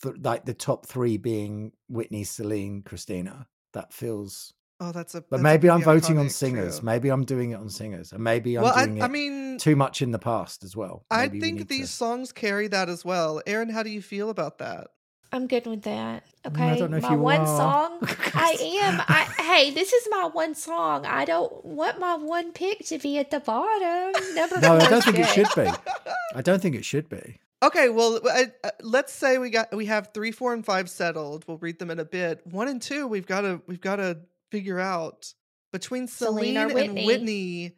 th- 0.01 0.15
like 0.21 0.45
the 0.45 0.53
top 0.53 0.85
three 0.85 1.17
being 1.17 1.71
Whitney, 1.87 2.23
Celine, 2.25 2.81
Christina. 2.83 3.47
That 3.73 3.93
feels. 3.93 4.53
Oh, 4.85 4.91
that's 4.91 5.15
a. 5.15 5.21
But 5.21 5.29
that's 5.37 5.43
maybe 5.43 5.69
I'm 5.69 5.81
voting 5.81 6.17
on 6.17 6.29
singers. 6.29 6.79
trio. 6.79 6.85
Maybe 6.85 7.09
I'm 7.09 7.23
doing 7.23 7.51
it 7.51 7.55
on 7.55 7.69
singers, 7.69 8.11
and 8.11 8.21
maybe 8.23 8.57
I'm 8.57 8.63
well, 8.63 8.75
doing 8.85 9.01
I 9.01 9.05
it 9.05 9.11
mean, 9.11 9.57
too 9.57 9.75
much 9.77 10.01
in 10.01 10.11
the 10.11 10.19
past 10.19 10.63
as 10.63 10.75
well. 10.75 11.05
I 11.09 11.23
Maybe 11.27 11.37
we 11.37 11.41
think 11.41 11.57
need 11.59 11.67
these 11.69 11.89
to- 11.89 11.95
songs 11.95 12.31
carry 12.33 12.67
that 12.67 12.89
as 12.89 13.05
well. 13.05 13.41
Erin, 13.47 13.69
how 13.69 13.83
do 13.83 13.89
you 13.89 14.01
feel 14.01 14.29
about 14.29 14.57
that? 14.57 14.87
I'm 15.31 15.47
good 15.47 15.65
with 15.65 15.81
that. 15.83 16.25
Okay. 16.45 16.63
I 16.71 16.77
don't 16.77 16.91
know 16.91 16.97
if 16.97 17.03
my 17.03 17.13
you 17.13 17.17
one 17.17 17.39
are. 17.39 17.47
song. 17.47 17.97
I 18.35 18.55
am. 18.81 19.01
I 19.07 19.23
hey, 19.41 19.71
this 19.71 19.91
is 19.93 20.07
my 20.11 20.25
one 20.25 20.53
song. 20.53 21.05
I 21.05 21.25
don't 21.25 21.63
want 21.65 21.99
my 21.99 22.15
one 22.15 22.51
pick 22.51 22.85
to 22.87 22.99
be 22.99 23.17
at 23.17 23.31
the 23.31 23.39
bottom. 23.39 24.35
Number 24.35 24.59
No, 24.59 24.75
I 24.75 24.89
don't 24.89 24.93
is 24.99 25.05
think 25.05 25.19
it 25.19 25.27
should 25.29 25.47
be. 25.55 25.71
I 26.35 26.41
don't 26.41 26.61
think 26.61 26.75
it 26.75 26.85
should 26.85 27.07
be. 27.09 27.39
Okay, 27.63 27.87
well, 27.87 28.19
I, 28.29 28.51
uh, 28.63 28.71
let's 28.81 29.13
say 29.13 29.37
we 29.37 29.49
got 29.49 29.73
we 29.73 29.85
have 29.85 30.09
three, 30.13 30.31
four, 30.31 30.53
and 30.53 30.65
five 30.65 30.89
settled. 30.89 31.45
We'll 31.47 31.57
read 31.59 31.79
them 31.79 31.89
in 31.89 31.97
a 31.97 32.03
bit. 32.05 32.45
One 32.45 32.67
and 32.67 32.81
two, 32.81 33.07
we've 33.07 33.25
got 33.25 33.41
to 33.41 33.61
we've 33.67 33.79
got 33.81 33.95
to 33.95 34.17
figure 34.53 34.79
out 34.79 35.33
between 35.71 36.07
Celine 36.07 36.53
Celine 36.53 36.57
or 36.57 36.67
and 36.67 36.73
Whitney. 36.93 37.05
Whitney, 37.07 37.71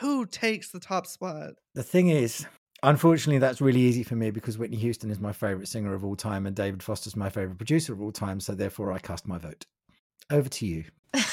who 0.00 0.24
takes 0.24 0.70
the 0.70 0.80
top 0.80 1.06
spot. 1.06 1.50
The 1.74 1.82
thing 1.82 2.08
is, 2.08 2.46
Unfortunately, 2.82 3.38
that's 3.38 3.62
really 3.62 3.80
easy 3.80 4.02
for 4.02 4.14
me 4.14 4.30
because 4.30 4.58
Whitney 4.58 4.76
Houston 4.76 5.10
is 5.10 5.18
my 5.18 5.32
favorite 5.32 5.68
singer 5.68 5.94
of 5.94 6.04
all 6.04 6.16
time 6.16 6.44
and 6.46 6.54
David 6.54 6.82
Foster's 6.82 7.16
my 7.16 7.30
favorite 7.30 7.56
producer 7.56 7.94
of 7.94 8.02
all 8.02 8.12
time. 8.12 8.40
So 8.40 8.54
therefore, 8.54 8.92
I 8.92 8.98
cast 8.98 9.26
my 9.26 9.38
vote. 9.38 9.64
Over 10.30 10.50
to 10.50 10.66
you. 10.66 10.84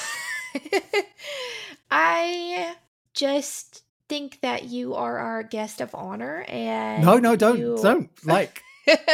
I 1.92 2.76
just 3.14 3.84
think 4.08 4.40
that 4.42 4.66
you 4.66 4.96
are 4.96 5.18
our 5.18 5.44
guest 5.44 5.82
of 5.82 5.94
honor 5.94 6.46
and 6.48 7.04
No, 7.04 7.18
no, 7.18 7.36
don't, 7.36 7.58
you- 7.58 7.80
don't 7.82 8.10
like, 8.26 8.62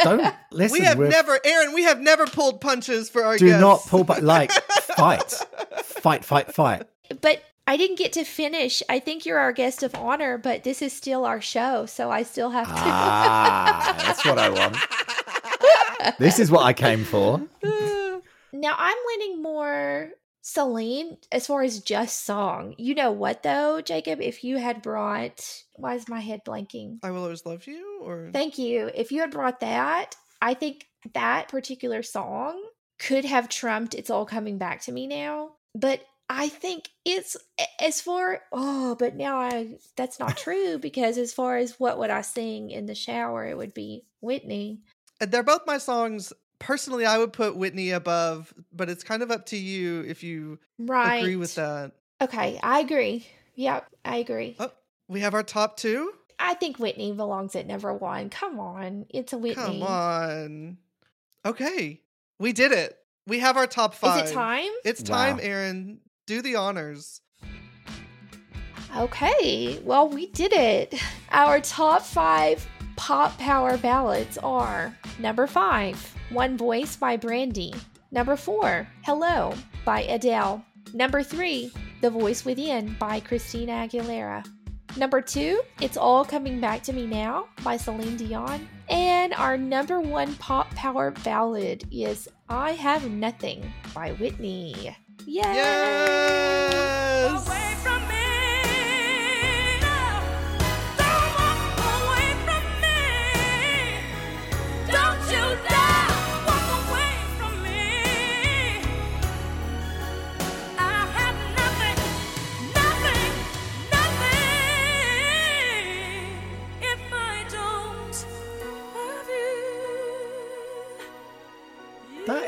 don't 0.02 0.34
listen. 0.50 0.78
we 0.78 0.84
have 0.84 0.98
never, 0.98 1.38
Erin. 1.44 1.72
We 1.74 1.82
have 1.82 2.00
never 2.00 2.26
pulled 2.26 2.60
punches 2.60 3.08
for 3.10 3.24
our 3.24 3.36
do 3.36 3.46
guests. 3.46 3.60
not 3.60 3.80
pull 3.86 4.04
back. 4.04 4.22
Like, 4.22 4.50
fight, 4.96 5.30
fight, 5.82 6.24
fight, 6.24 6.52
fight. 6.54 6.82
But 7.20 7.42
I 7.66 7.76
didn't 7.76 7.98
get 7.98 8.12
to 8.14 8.24
finish. 8.24 8.82
I 8.88 8.98
think 8.98 9.26
you're 9.26 9.38
our 9.38 9.52
guest 9.52 9.82
of 9.82 9.94
honor, 9.94 10.38
but 10.38 10.64
this 10.64 10.80
is 10.80 10.92
still 10.92 11.24
our 11.24 11.40
show, 11.40 11.86
so 11.86 12.10
I 12.10 12.22
still 12.22 12.50
have 12.50 12.66
to. 12.66 12.72
Ah, 12.76 13.94
that's 14.06 14.24
what 14.24 14.38
I 14.38 14.48
want. 14.50 14.76
This 16.18 16.38
is 16.38 16.50
what 16.50 16.64
I 16.64 16.72
came 16.72 17.04
for. 17.04 17.40
now 18.52 18.74
I'm 18.78 18.96
leaning 19.18 19.42
more 19.42 20.10
Celine 20.48 21.18
as 21.30 21.46
far 21.46 21.62
as 21.62 21.80
just 21.80 22.24
song. 22.24 22.74
You 22.78 22.94
know 22.94 23.12
what 23.12 23.42
though, 23.42 23.82
Jacob? 23.82 24.22
If 24.22 24.42
you 24.42 24.56
had 24.56 24.80
brought, 24.80 25.44
why 25.74 25.94
is 25.94 26.08
my 26.08 26.20
head 26.20 26.40
blanking? 26.42 27.00
I 27.02 27.10
will 27.10 27.24
always 27.24 27.44
love 27.44 27.66
you. 27.66 28.00
Or 28.02 28.30
Thank 28.32 28.56
you. 28.56 28.90
If 28.94 29.12
you 29.12 29.20
had 29.20 29.30
brought 29.30 29.60
that, 29.60 30.16
I 30.40 30.54
think 30.54 30.86
that 31.12 31.48
particular 31.48 32.02
song 32.02 32.62
could 32.98 33.26
have 33.26 33.50
trumped 33.50 33.94
It's 33.94 34.08
All 34.08 34.24
Coming 34.24 34.56
Back 34.56 34.80
to 34.84 34.92
Me 34.92 35.06
Now. 35.06 35.50
But 35.74 36.00
I 36.30 36.48
think 36.48 36.88
it's 37.04 37.36
as 37.78 38.00
far 38.00 38.40
oh, 38.50 38.94
but 38.94 39.16
now 39.16 39.36
I 39.36 39.76
that's 39.96 40.18
not 40.18 40.38
true 40.38 40.78
because 40.80 41.18
as 41.18 41.34
far 41.34 41.58
as 41.58 41.78
what 41.78 41.98
would 41.98 42.10
I 42.10 42.22
sing 42.22 42.70
in 42.70 42.86
the 42.86 42.94
shower, 42.94 43.46
it 43.46 43.56
would 43.58 43.74
be 43.74 44.06
Whitney. 44.22 44.80
They're 45.20 45.42
both 45.42 45.66
my 45.66 45.76
songs. 45.76 46.32
Personally, 46.58 47.06
I 47.06 47.18
would 47.18 47.32
put 47.32 47.56
Whitney 47.56 47.90
above, 47.90 48.52
but 48.72 48.88
it's 48.88 49.04
kind 49.04 49.22
of 49.22 49.30
up 49.30 49.46
to 49.46 49.56
you 49.56 50.00
if 50.02 50.22
you 50.22 50.58
Right. 50.78 51.18
agree 51.18 51.36
with 51.36 51.54
that. 51.54 51.92
Okay, 52.20 52.58
I 52.62 52.80
agree. 52.80 53.26
Yep, 53.54 53.86
I 54.04 54.16
agree. 54.16 54.56
Oh, 54.58 54.72
we 55.08 55.20
have 55.20 55.34
our 55.34 55.42
top 55.44 55.76
two. 55.76 56.12
I 56.38 56.54
think 56.54 56.78
Whitney 56.78 57.12
belongs 57.12 57.54
at 57.56 57.66
number 57.66 57.92
one. 57.92 58.30
Come 58.30 58.58
on. 58.60 59.06
It's 59.10 59.32
a 59.32 59.38
Whitney. 59.38 59.54
Come 59.54 59.82
on. 59.82 60.78
Okay, 61.44 62.00
we 62.38 62.52
did 62.52 62.72
it. 62.72 62.96
We 63.26 63.38
have 63.40 63.56
our 63.56 63.66
top 63.66 63.94
five. 63.94 64.24
Is 64.24 64.30
it 64.30 64.34
time? 64.34 64.70
It's 64.84 65.02
time, 65.02 65.36
Wow. 65.36 65.42
Erin. 65.42 66.00
Do 66.26 66.42
the 66.42 66.56
honors. 66.56 67.20
Okay, 68.96 69.78
well, 69.84 70.08
we 70.08 70.26
did 70.26 70.52
it. 70.52 70.94
Our 71.30 71.60
top 71.60 72.02
five 72.02 72.66
pop 72.96 73.36
power 73.38 73.76
ballads 73.76 74.38
are 74.38 74.96
number 75.18 75.46
five, 75.46 76.14
One 76.30 76.56
Voice 76.56 76.96
by 76.96 77.16
Brandy. 77.16 77.74
Number 78.10 78.36
four, 78.36 78.88
Hello 79.04 79.54
by 79.84 80.02
Adele. 80.02 80.64
Number 80.94 81.22
three, 81.22 81.70
The 82.00 82.10
Voice 82.10 82.44
Within 82.44 82.94
by 82.98 83.20
Christina 83.20 83.86
Aguilera. 83.86 84.46
Number 84.96 85.20
two, 85.20 85.60
It's 85.80 85.96
All 85.96 86.24
Coming 86.24 86.60
Back 86.60 86.82
to 86.84 86.92
Me 86.92 87.06
Now 87.06 87.48
by 87.62 87.76
Celine 87.76 88.16
Dion. 88.16 88.68
And 88.88 89.34
our 89.34 89.58
number 89.58 90.00
one 90.00 90.34
pop 90.36 90.74
power 90.74 91.10
ballad 91.22 91.84
is 91.92 92.28
I 92.48 92.72
Have 92.72 93.10
Nothing 93.10 93.70
by 93.94 94.12
Whitney. 94.12 94.96
Yay! 95.26 95.42
Yes. 95.42 96.08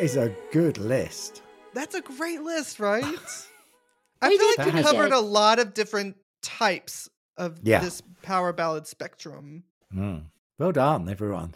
That 0.01 0.07
is 0.07 0.17
a 0.17 0.35
good 0.51 0.79
list. 0.79 1.43
That's 1.75 1.95
a 1.95 2.01
great 2.01 2.41
list, 2.41 2.81
right? 2.81 3.05
I 4.23 4.35
feel 4.35 4.65
like 4.65 4.75
we 4.75 4.83
covered 4.83 5.11
good. 5.11 5.13
a 5.13 5.21
lot 5.21 5.59
of 5.59 5.75
different 5.75 6.17
types 6.41 7.11
of 7.37 7.61
Yeah. 7.63 7.81
this 7.81 8.01
power 8.23 8.55
ballad 8.55 8.87
spectrum. 8.87 9.65
Mm. 9.95 10.23
Well 10.59 10.73
done, 10.73 11.07
everyone. 11.07 11.55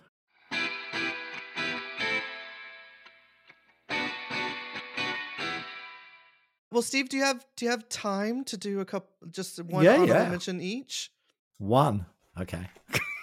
Well, 6.71 6.83
Steve, 6.83 7.09
do 7.09 7.16
you 7.16 7.23
have 7.23 7.47
do 7.57 7.65
you 7.65 7.71
have 7.71 7.89
time 7.89 8.45
to 8.45 8.59
do 8.59 8.81
a 8.81 8.85
couple 8.85 9.09
just 9.31 9.59
one 9.62 9.85
Yeah, 9.85 9.95
honorable 9.95 10.15
yeah. 10.15 10.29
mention 10.29 10.61
each? 10.61 11.11
One. 11.57 12.05
Okay. 12.39 12.69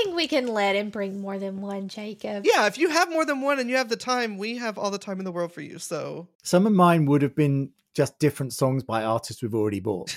I 0.00 0.04
think 0.04 0.16
we 0.16 0.28
can 0.28 0.46
let 0.46 0.76
him 0.76 0.88
bring 0.88 1.20
more 1.20 1.38
than 1.38 1.60
one, 1.60 1.88
Jacob. 1.88 2.46
Yeah, 2.46 2.66
if 2.66 2.78
you 2.78 2.88
have 2.88 3.10
more 3.10 3.26
than 3.26 3.42
one 3.42 3.58
and 3.58 3.68
you 3.68 3.76
have 3.76 3.90
the 3.90 3.96
time, 3.96 4.38
we 4.38 4.56
have 4.56 4.78
all 4.78 4.90
the 4.90 4.98
time 4.98 5.18
in 5.18 5.24
the 5.24 5.32
world 5.32 5.52
for 5.52 5.60
you. 5.60 5.78
So 5.78 6.28
Some 6.42 6.66
of 6.66 6.72
mine 6.72 7.04
would 7.06 7.22
have 7.22 7.34
been 7.34 7.70
just 7.94 8.18
different 8.18 8.54
songs 8.54 8.82
by 8.82 9.04
artists 9.04 9.42
we've 9.42 9.54
already 9.54 9.80
bought. 9.80 10.16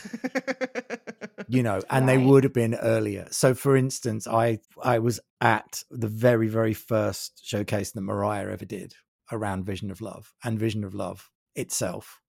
you 1.50 1.62
know 1.62 1.82
and 1.90 2.08
they 2.08 2.18
would 2.18 2.46
have 2.46 2.54
been 2.54 2.74
earlier 2.76 3.28
so 3.30 3.54
for 3.54 3.76
instance 3.76 4.28
i 4.28 4.58
i 4.82 4.98
was 4.98 5.20
at 5.42 5.84
the 5.92 6.08
very 6.08 6.48
very 6.48 6.74
first 6.74 7.46
showcase 7.46 7.92
that 7.92 8.00
mariah 8.00 8.50
ever 8.50 8.64
did 8.64 8.94
around 9.32 9.66
vision 9.66 9.92
of 9.92 10.00
love 10.00 10.34
and 10.44 10.58
vision 10.58 10.86
of 10.86 10.94
love 10.94 11.30
itself 11.56 12.22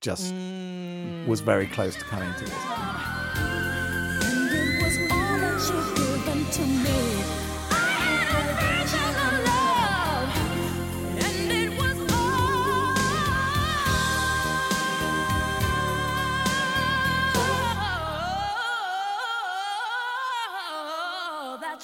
just 0.00 0.32
was 1.26 1.40
very 1.40 1.66
close 1.66 1.96
to 1.96 2.04
coming 2.04 2.32
to 2.34 2.44
this 2.44 2.54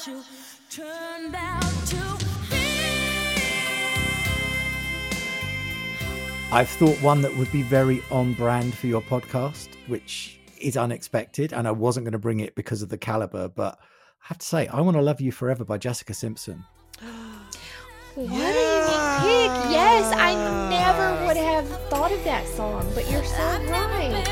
you 0.07 0.23
turned 0.71 1.35
out 1.35 1.63
to 1.87 1.97
be. 2.49 2.57
i've 6.53 6.69
thought 6.69 6.97
one 7.03 7.23
that 7.23 7.35
would 7.37 7.51
be 7.51 7.63
very 7.63 8.01
on 8.11 8.33
brand 8.35 8.75
for 8.75 8.87
your 8.87 9.03
podcast 9.03 9.69
which 9.89 10.39
is 10.61 10.77
unexpected 10.77 11.53
and 11.53 11.67
i 11.67 11.71
wasn't 11.73 12.05
going 12.05 12.13
to 12.13 12.19
bring 12.19 12.41
it 12.41 12.55
because 12.55 12.83
of 12.83 12.89
the 12.89 12.99
caliber 12.99 13.49
but 13.49 13.79
have 14.29 14.39
to 14.39 14.47
say 14.47 14.67
i 14.69 14.81
want 14.81 14.97
to 14.97 15.03
love 15.03 15.21
you 15.21 15.33
forever 15.33 15.65
by 15.65 15.79
jessica 15.79 16.15
simpson 16.15 16.65
What 18.17 18.31
a 18.31 18.33
unique 18.33 19.53
pick. 19.53 19.71
Yes, 19.71 20.11
I 20.17 20.33
never 20.71 21.27
would 21.27 21.37
have 21.37 21.69
thought 21.91 22.11
of 22.11 22.25
that 22.25 22.49
song, 22.49 22.91
but 22.95 23.11
you're 23.11 23.23
so 23.23 23.45
right. 23.69 24.26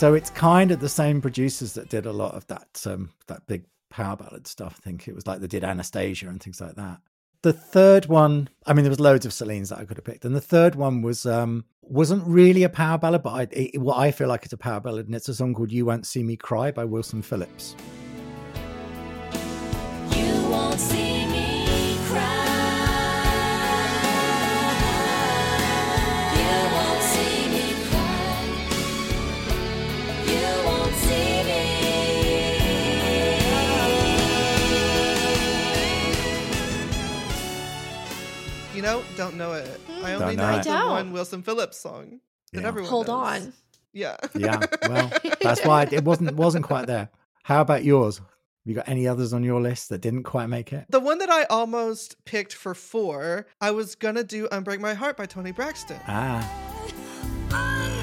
So 0.00 0.14
it's 0.14 0.30
kind 0.30 0.70
of 0.70 0.80
the 0.80 0.88
same 0.88 1.20
producers 1.20 1.74
that 1.74 1.90
did 1.90 2.06
a 2.06 2.12
lot 2.12 2.34
of 2.34 2.46
that 2.46 2.86
um 2.86 3.10
that 3.26 3.46
big 3.46 3.66
power 3.90 4.16
ballad 4.16 4.46
stuff. 4.46 4.76
I 4.78 4.82
think 4.82 5.06
it 5.06 5.14
was 5.14 5.26
like 5.26 5.40
they 5.40 5.46
did 5.46 5.62
Anastasia 5.62 6.26
and 6.30 6.42
things 6.42 6.58
like 6.58 6.76
that. 6.76 7.00
The 7.42 7.52
third 7.52 8.06
one, 8.06 8.48
I 8.64 8.72
mean, 8.72 8.84
there 8.84 8.90
was 8.90 8.98
loads 8.98 9.26
of 9.26 9.34
Celine's 9.34 9.68
that 9.68 9.78
I 9.78 9.84
could 9.84 9.98
have 9.98 10.04
picked, 10.06 10.24
and 10.24 10.34
the 10.34 10.40
third 10.40 10.74
one 10.74 11.02
was 11.02 11.26
um 11.26 11.66
wasn't 11.82 12.26
really 12.26 12.62
a 12.62 12.70
power 12.70 12.96
ballad, 12.96 13.22
but 13.22 13.30
I, 13.30 13.48
it, 13.50 13.78
what 13.78 13.98
I 13.98 14.10
feel 14.10 14.28
like 14.28 14.44
it's 14.44 14.54
a 14.54 14.56
power 14.56 14.80
ballad, 14.80 15.04
and 15.04 15.14
it's 15.14 15.28
a 15.28 15.34
song 15.34 15.52
called 15.52 15.70
"You 15.70 15.84
Won't 15.84 16.06
See 16.06 16.22
Me 16.22 16.34
Cry" 16.34 16.70
by 16.70 16.86
Wilson 16.86 17.20
Phillips. 17.20 17.76
You 38.80 38.86
know, 38.86 39.02
don't 39.14 39.36
know 39.36 39.52
it. 39.52 39.78
I 39.88 40.12
Mm, 40.12 40.20
only 40.22 40.36
know 40.36 40.56
know 40.56 40.62
the 40.62 40.90
one 40.90 41.12
Wilson 41.12 41.42
Phillips 41.42 41.76
song 41.76 42.20
that 42.54 42.62
Yeah. 42.62 42.68
everyone 42.68 42.88
Hold 42.88 43.08
knows. 43.08 43.42
on. 43.44 43.52
Yeah. 43.92 44.16
Yeah, 44.34 44.68
well, 44.88 45.12
that's 45.42 45.62
why 45.66 45.82
it 45.92 46.02
wasn't 46.02 46.34
wasn't 46.34 46.64
quite 46.64 46.86
there. 46.86 47.10
How 47.42 47.60
about 47.60 47.84
yours? 47.84 48.22
You 48.64 48.74
got 48.74 48.88
any 48.88 49.06
others 49.06 49.34
on 49.34 49.44
your 49.44 49.60
list 49.60 49.90
that 49.90 50.00
didn't 50.00 50.22
quite 50.22 50.46
make 50.46 50.72
it? 50.72 50.86
The 50.88 50.98
one 50.98 51.18
that 51.18 51.28
I 51.28 51.44
almost 51.50 52.24
picked 52.24 52.54
for 52.54 52.74
four, 52.74 53.46
I 53.60 53.70
was 53.70 53.96
gonna 53.96 54.24
do 54.24 54.48
Unbreak 54.48 54.80
My 54.80 54.94
Heart 54.94 55.18
by 55.18 55.26
Toni 55.26 55.52
Braxton. 55.52 56.00
Ah, 56.08 56.40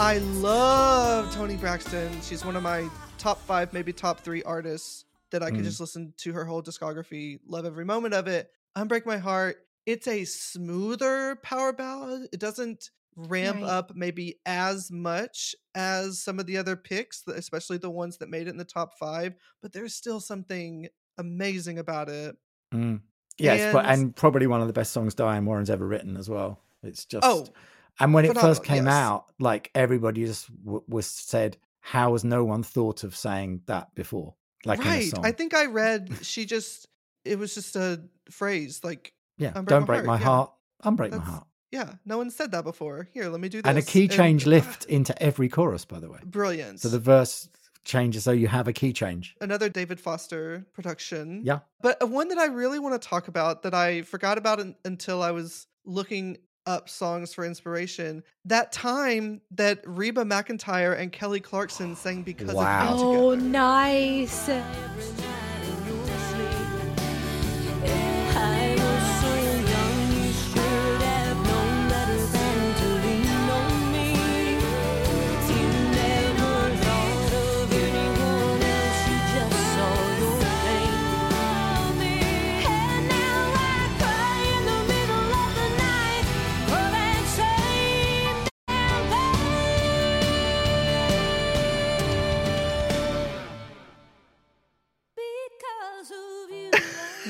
I 0.00 0.18
love 0.18 1.34
Toni 1.34 1.56
Braxton. 1.56 2.20
She's 2.22 2.44
one 2.44 2.54
of 2.54 2.62
my 2.62 2.88
top 3.18 3.40
five, 3.42 3.72
maybe 3.72 3.92
top 3.92 4.20
three 4.20 4.42
artists 4.44 5.04
that 5.30 5.42
I 5.42 5.50
could 5.50 5.60
Mm. 5.60 5.64
just 5.64 5.80
listen 5.80 6.14
to 6.18 6.32
her 6.32 6.44
whole 6.44 6.62
discography, 6.62 7.40
love 7.46 7.64
every 7.66 7.84
moment 7.84 8.14
of 8.14 8.28
it. 8.28 8.50
Unbreak 8.76 9.04
My 9.06 9.18
Heart. 9.18 9.56
It's 9.86 10.06
a 10.06 10.24
smoother 10.24 11.36
power 11.42 11.72
ballad. 11.72 12.28
It 12.32 12.38
doesn't 12.38 12.90
ramp 13.16 13.60
Right. 13.62 13.68
up 13.70 13.96
maybe 13.96 14.38
as 14.46 14.90
much 14.92 15.56
as 15.74 16.22
some 16.22 16.38
of 16.38 16.46
the 16.46 16.56
other 16.58 16.76
picks, 16.76 17.26
especially 17.26 17.78
the 17.78 17.90
ones 17.90 18.18
that 18.18 18.28
made 18.28 18.46
it 18.46 18.50
in 18.50 18.56
the 18.56 18.64
top 18.64 18.96
five, 18.98 19.34
but 19.60 19.72
there's 19.72 19.94
still 19.94 20.20
something 20.20 20.88
amazing 21.18 21.78
about 21.78 22.08
it. 22.08 22.36
mm. 22.72 23.00
yeah, 23.38 23.54
it's 23.54 23.70
pro- 23.72 23.80
And- 23.80 24.02
and 24.02 24.16
probably 24.16 24.46
one 24.46 24.60
of 24.60 24.66
the 24.68 24.72
best 24.72 24.92
songs 24.92 25.14
Diane 25.14 25.44
Warren's 25.44 25.70
ever 25.70 25.86
written 25.86 26.16
as 26.16 26.28
well. 26.30 26.60
It's 26.82 27.04
just 27.04 27.24
Oh, 27.26 27.46
and 28.00 28.14
when 28.14 28.24
it 28.24 28.38
first 28.38 28.64
came 28.64 28.86
yes. 28.86 28.94
out, 28.94 29.26
like 29.38 29.70
everybody 29.74 30.24
just 30.24 30.48
w- 30.64 30.84
was 30.88 31.06
said, 31.06 31.56
"How 31.80 32.12
has 32.12 32.24
no 32.24 32.44
one 32.44 32.62
thought 32.62 33.04
of 33.04 33.16
saying 33.16 33.62
that 33.66 33.94
before?" 33.94 34.34
Like 34.64 34.80
in 34.80 34.86
a 34.86 34.90
right. 34.90 35.08
song. 35.08 35.24
I 35.24 35.32
think 35.32 35.54
I 35.54 35.66
read 35.66 36.10
she 36.22 36.44
just, 36.44 36.88
it 37.24 37.38
was 37.38 37.54
just 37.54 37.76
a 37.76 38.02
phrase 38.30 38.80
like, 38.82 39.12
yeah, 39.36 39.52
don't 39.52 39.80
My 39.80 39.80
break 39.80 40.04
Heart, 40.04 40.06
my 40.06 40.18
yeah. 40.18 40.24
heart, 40.24 40.52
unbreak 40.84 41.10
my 41.12 41.18
heart, 41.18 41.46
yeah, 41.70 41.94
no 42.04 42.18
one 42.18 42.30
said 42.30 42.52
that 42.52 42.64
before. 42.64 43.08
Here, 43.12 43.28
let 43.28 43.40
me 43.40 43.48
do 43.48 43.62
this. 43.62 43.68
and 43.68 43.78
a 43.78 43.82
key 43.82 44.08
change 44.08 44.46
ah, 44.46 44.50
lift 44.50 44.84
into 44.88 45.20
every 45.22 45.48
chorus, 45.48 45.84
by 45.84 46.00
the 46.00 46.10
way. 46.10 46.18
Brilliant. 46.24 46.80
So 46.80 46.88
the 46.88 46.98
verse 46.98 47.48
changes, 47.84 48.24
so 48.24 48.32
you 48.32 48.48
have 48.48 48.68
a 48.68 48.72
key 48.72 48.92
change. 48.92 49.36
Another 49.40 49.68
David 49.68 50.00
Foster 50.00 50.66
production. 50.72 51.42
Yeah, 51.44 51.60
But 51.80 52.02
uh, 52.02 52.06
one 52.06 52.28
that 52.28 52.38
I 52.38 52.46
really 52.46 52.78
want 52.78 53.00
to 53.00 53.08
talk 53.08 53.28
about 53.28 53.62
that 53.62 53.74
I 53.74 54.02
forgot 54.02 54.38
about 54.38 54.60
un- 54.60 54.76
until 54.84 55.22
I 55.22 55.30
was 55.30 55.66
looking 55.84 56.38
up 56.68 56.88
songs 56.88 57.32
for 57.32 57.44
inspiration. 57.44 58.22
That 58.44 58.70
time 58.72 59.40
that 59.52 59.80
Reba 59.86 60.24
McEntire 60.24 60.96
and 60.96 61.10
Kelly 61.10 61.40
Clarkson 61.40 61.96
sang 61.96 62.22
because 62.24 62.54
Wow. 62.54 62.92
of 62.92 63.00
you 63.00 63.06
Oh, 63.06 63.30
together. 63.34 63.48
nice. 63.48 64.48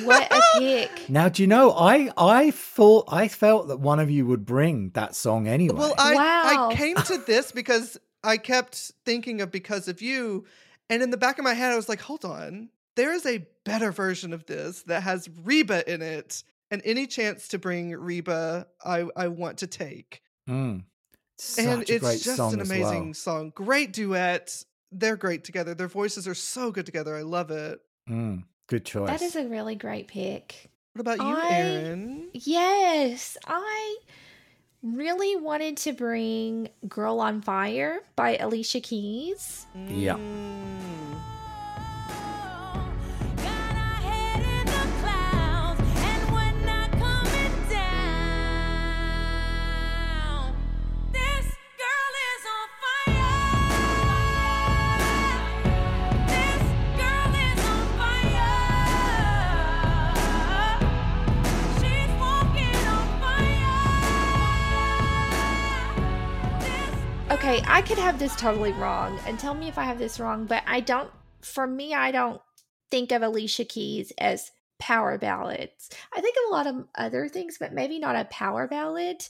What 0.08 0.32
a 0.32 0.40
pick. 0.58 1.08
Now, 1.10 1.28
do 1.28 1.42
you 1.42 1.46
know? 1.46 1.72
I 1.72 2.10
I 2.16 2.50
thought 2.50 3.06
I 3.08 3.28
felt 3.28 3.68
that 3.68 3.78
one 3.80 4.00
of 4.00 4.10
you 4.10 4.26
would 4.26 4.44
bring 4.44 4.90
that 4.90 5.14
song 5.14 5.46
anyway. 5.46 5.76
Well, 5.78 5.94
I, 5.98 6.14
Wow. 6.14 6.68
I 6.70 6.74
came 6.74 6.96
to 6.96 7.18
this 7.18 7.52
because 7.52 7.98
I 8.24 8.36
kept 8.36 8.92
thinking 9.04 9.40
of 9.40 9.50
Because 9.50 9.88
of 9.88 10.02
You. 10.02 10.44
And 10.90 11.02
in 11.02 11.10
the 11.10 11.16
back 11.16 11.38
of 11.38 11.44
my 11.44 11.54
head, 11.54 11.72
I 11.72 11.76
was 11.76 11.88
like, 11.88 12.00
hold 12.00 12.24
on. 12.24 12.70
There 12.96 13.12
is 13.12 13.26
a 13.26 13.46
better 13.64 13.92
version 13.92 14.32
of 14.32 14.46
this 14.46 14.82
that 14.84 15.02
has 15.02 15.28
Reba 15.44 15.90
in 15.92 16.02
it. 16.02 16.42
And 16.70 16.82
any 16.84 17.06
chance 17.06 17.48
to 17.48 17.58
bring 17.58 17.90
Reba, 17.96 18.66
I, 18.84 19.06
I 19.16 19.28
want 19.28 19.58
to 19.58 19.66
take. 19.66 20.20
Mm. 20.48 20.84
Such 21.38 21.64
and 21.64 21.82
a 21.88 21.94
it's 21.94 22.04
great 22.04 22.20
just 22.20 22.36
song 22.36 22.52
an 22.54 22.60
amazing 22.60 23.04
well. 23.06 23.14
song. 23.14 23.52
Great 23.54 23.92
duet. 23.92 24.64
They're 24.90 25.16
great 25.16 25.44
together. 25.44 25.74
Their 25.74 25.88
voices 25.88 26.26
are 26.26 26.34
so 26.34 26.72
good 26.72 26.84
together. 26.86 27.14
I 27.14 27.22
love 27.22 27.50
it. 27.50 27.80
Mm. 28.10 28.44
Good 28.68 28.84
choice. 28.84 29.08
That 29.08 29.22
is 29.22 29.34
a 29.34 29.46
really 29.48 29.74
great 29.74 30.06
pick. 30.08 30.70
What 30.92 31.00
about 31.00 31.18
you, 31.18 31.24
I- 31.36 31.48
Erin? 31.50 32.28
Yes, 32.32 33.36
I 33.46 33.96
really 34.82 35.36
wanted 35.36 35.76
to 35.78 35.92
bring 35.92 36.68
Girl 36.86 37.20
on 37.20 37.40
Fire 37.40 38.00
by 38.14 38.36
Alicia 38.36 38.80
Keys. 38.80 39.66
Yeah. 39.88 40.14
Mm. 40.16 41.07
I 67.70 67.82
could 67.82 67.98
have 67.98 68.18
this 68.18 68.34
totally 68.34 68.72
wrong, 68.72 69.20
and 69.26 69.38
tell 69.38 69.54
me 69.54 69.68
if 69.68 69.76
I 69.78 69.84
have 69.84 69.98
this 69.98 70.18
wrong, 70.18 70.46
but 70.46 70.62
I 70.66 70.80
don't, 70.80 71.10
for 71.42 71.66
me, 71.66 71.94
I 71.94 72.10
don't 72.10 72.40
think 72.90 73.12
of 73.12 73.22
Alicia 73.22 73.66
Keys 73.66 74.10
as 74.18 74.50
power 74.78 75.18
ballads. 75.18 75.90
I 76.16 76.20
think 76.20 76.34
of 76.36 76.50
a 76.50 76.54
lot 76.54 76.66
of 76.66 76.88
other 76.94 77.28
things, 77.28 77.58
but 77.60 77.74
maybe 77.74 77.98
not 77.98 78.16
a 78.16 78.24
power 78.24 78.66
ballad. 78.66 79.22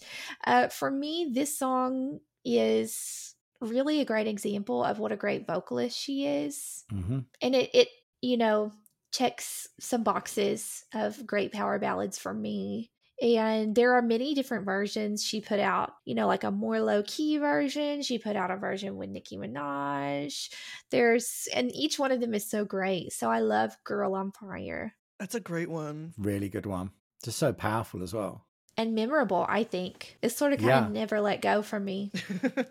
Uh, 0.45 0.69
for 0.69 0.91
me, 0.91 1.31
this 1.33 1.59
song 1.59 2.21
is 2.45 3.35
really 3.61 4.01
a 4.01 4.05
great 4.05 4.29
example 4.29 4.85
of 4.85 4.99
what 5.01 5.13
a 5.13 5.17
great 5.17 5.47
vocalist 5.47 5.99
she 5.99 6.25
is. 6.27 6.85
hmm 6.91 7.19
and 7.43 7.55
it 7.57 7.71
it 7.75 7.89
you 8.23 8.37
know 8.37 8.73
checks 9.13 9.67
some 9.81 10.05
boxes 10.05 10.85
of 10.95 11.27
great 11.27 11.51
power 11.53 11.79
ballads 11.79 12.19
for 12.19 12.33
me 12.33 12.93
and 13.21 13.75
there 13.75 13.95
are 13.95 14.03
many 14.03 14.35
different 14.35 14.65
versions 14.65 15.25
she 15.25 15.41
put 15.41 15.59
out 15.59 15.93
you 16.05 16.15
know 16.15 16.27
like 16.27 16.45
a 16.45 16.51
more 16.51 16.81
low 16.81 17.03
key 17.07 17.37
version 17.39 18.01
she 18.03 18.19
put 18.19 18.37
out 18.37 18.51
a 18.51 18.57
version 18.57 18.97
with 18.97 19.11
nicki 19.11 19.37
minaj 19.37 20.49
there's 20.91 21.49
and 21.55 21.71
each 21.75 21.99
one 21.99 22.13
of 22.13 22.21
them 22.21 22.35
is 22.35 22.49
so 22.49 22.65
great 22.65 23.13
so 23.13 23.31
i 23.31 23.41
love 23.41 23.77
girl 23.85 24.15
on 24.15 24.31
fire 24.33 24.95
That's 25.19 25.35
a 25.35 25.41
great 25.41 25.69
one. 25.69 26.13
Really 26.17 26.49
good 26.49 26.67
one. 26.67 26.91
Just 27.25 27.39
so 27.39 27.53
powerful 27.53 28.03
as 28.05 28.15
well. 28.15 28.47
and 28.77 28.95
memorable 28.95 29.45
i 29.49 29.65
think 29.65 30.17
it's 30.23 30.37
sort 30.37 30.53
of 30.53 30.59
kind 30.61 30.69
Yeah. 30.69 30.87
of 30.87 30.93
never 30.93 31.21
let 31.21 31.43
go 31.43 31.63
from 31.63 31.85
me 31.85 32.13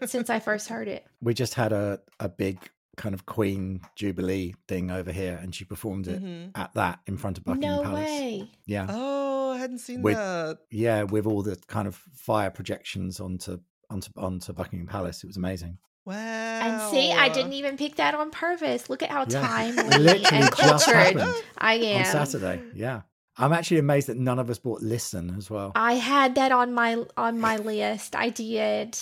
since 0.05 0.29
i 0.29 0.39
first 0.39 0.69
heard 0.69 0.87
it 0.87 1.05
We 1.21 1.33
just 1.33 1.55
had 1.55 1.73
a, 1.73 1.99
a 2.21 2.29
big 2.29 2.57
kind 2.97 3.15
of 3.15 3.25
Queen 3.25 3.79
Jubilee 3.95 4.53
thing 4.67 4.91
over 4.91 5.11
here, 5.11 5.39
and 5.41 5.55
she 5.55 5.63
performed 5.63 6.07
it 6.07 6.21
Mhm. 6.21 6.51
at 6.55 6.73
that 6.73 6.99
in 7.07 7.15
front 7.17 7.37
of 7.37 7.45
Buckingham 7.45 7.77
no 7.77 7.83
Palace. 7.83 8.03
way 8.05 8.49
Yeah, 8.65 8.87
Oh, 8.89 9.51
I 9.53 9.57
hadn't 9.59 9.79
seen 9.79 10.01
With- 10.01 10.17
that. 10.17 10.57
yeah, 10.71 11.03
with 11.03 11.25
all 11.25 11.41
the 11.43 11.55
kind 11.67 11.87
of 11.87 11.95
fire 11.95 12.49
projections 12.51 13.19
onto 13.19 13.59
onto 13.89 14.09
onto 14.17 14.51
Buckingham 14.51 14.87
Palace. 14.87 15.23
It 15.23 15.27
was 15.27 15.37
amazing. 15.37 15.77
Wow. 16.05 16.15
and 16.15 16.89
see 16.89 17.11
i 17.11 17.27
didn't 17.27 17.51
even 17.51 17.75
pick 17.75 17.97
that 17.97 18.15
on 18.15 18.31
purpose 18.31 18.89
look 18.89 19.03
at 19.03 19.09
how 19.09 19.25
Yeah. 19.27 19.41
timely 19.45 20.23
and 20.31 20.45
just 20.45 20.51
cultured 20.85 20.95
happened 20.95 21.35
i 21.57 21.73
am 21.73 21.99
on 21.99 22.05
Saturday. 22.05 22.61
Yeah, 22.73 23.01
I'm 23.35 23.51
actually 23.51 23.79
amazed 23.79 24.07
that 24.07 24.15
none 24.17 24.39
of 24.39 24.49
us 24.49 24.57
bought 24.57 24.81
Listen 24.81 25.35
as 25.37 25.49
well. 25.51 25.73
I 25.75 25.93
had 25.95 26.35
that 26.35 26.53
on 26.53 26.73
my 26.73 27.03
on 27.17 27.39
my 27.41 27.57
list. 27.57 28.15
I 28.15 28.29
did. 28.29 28.97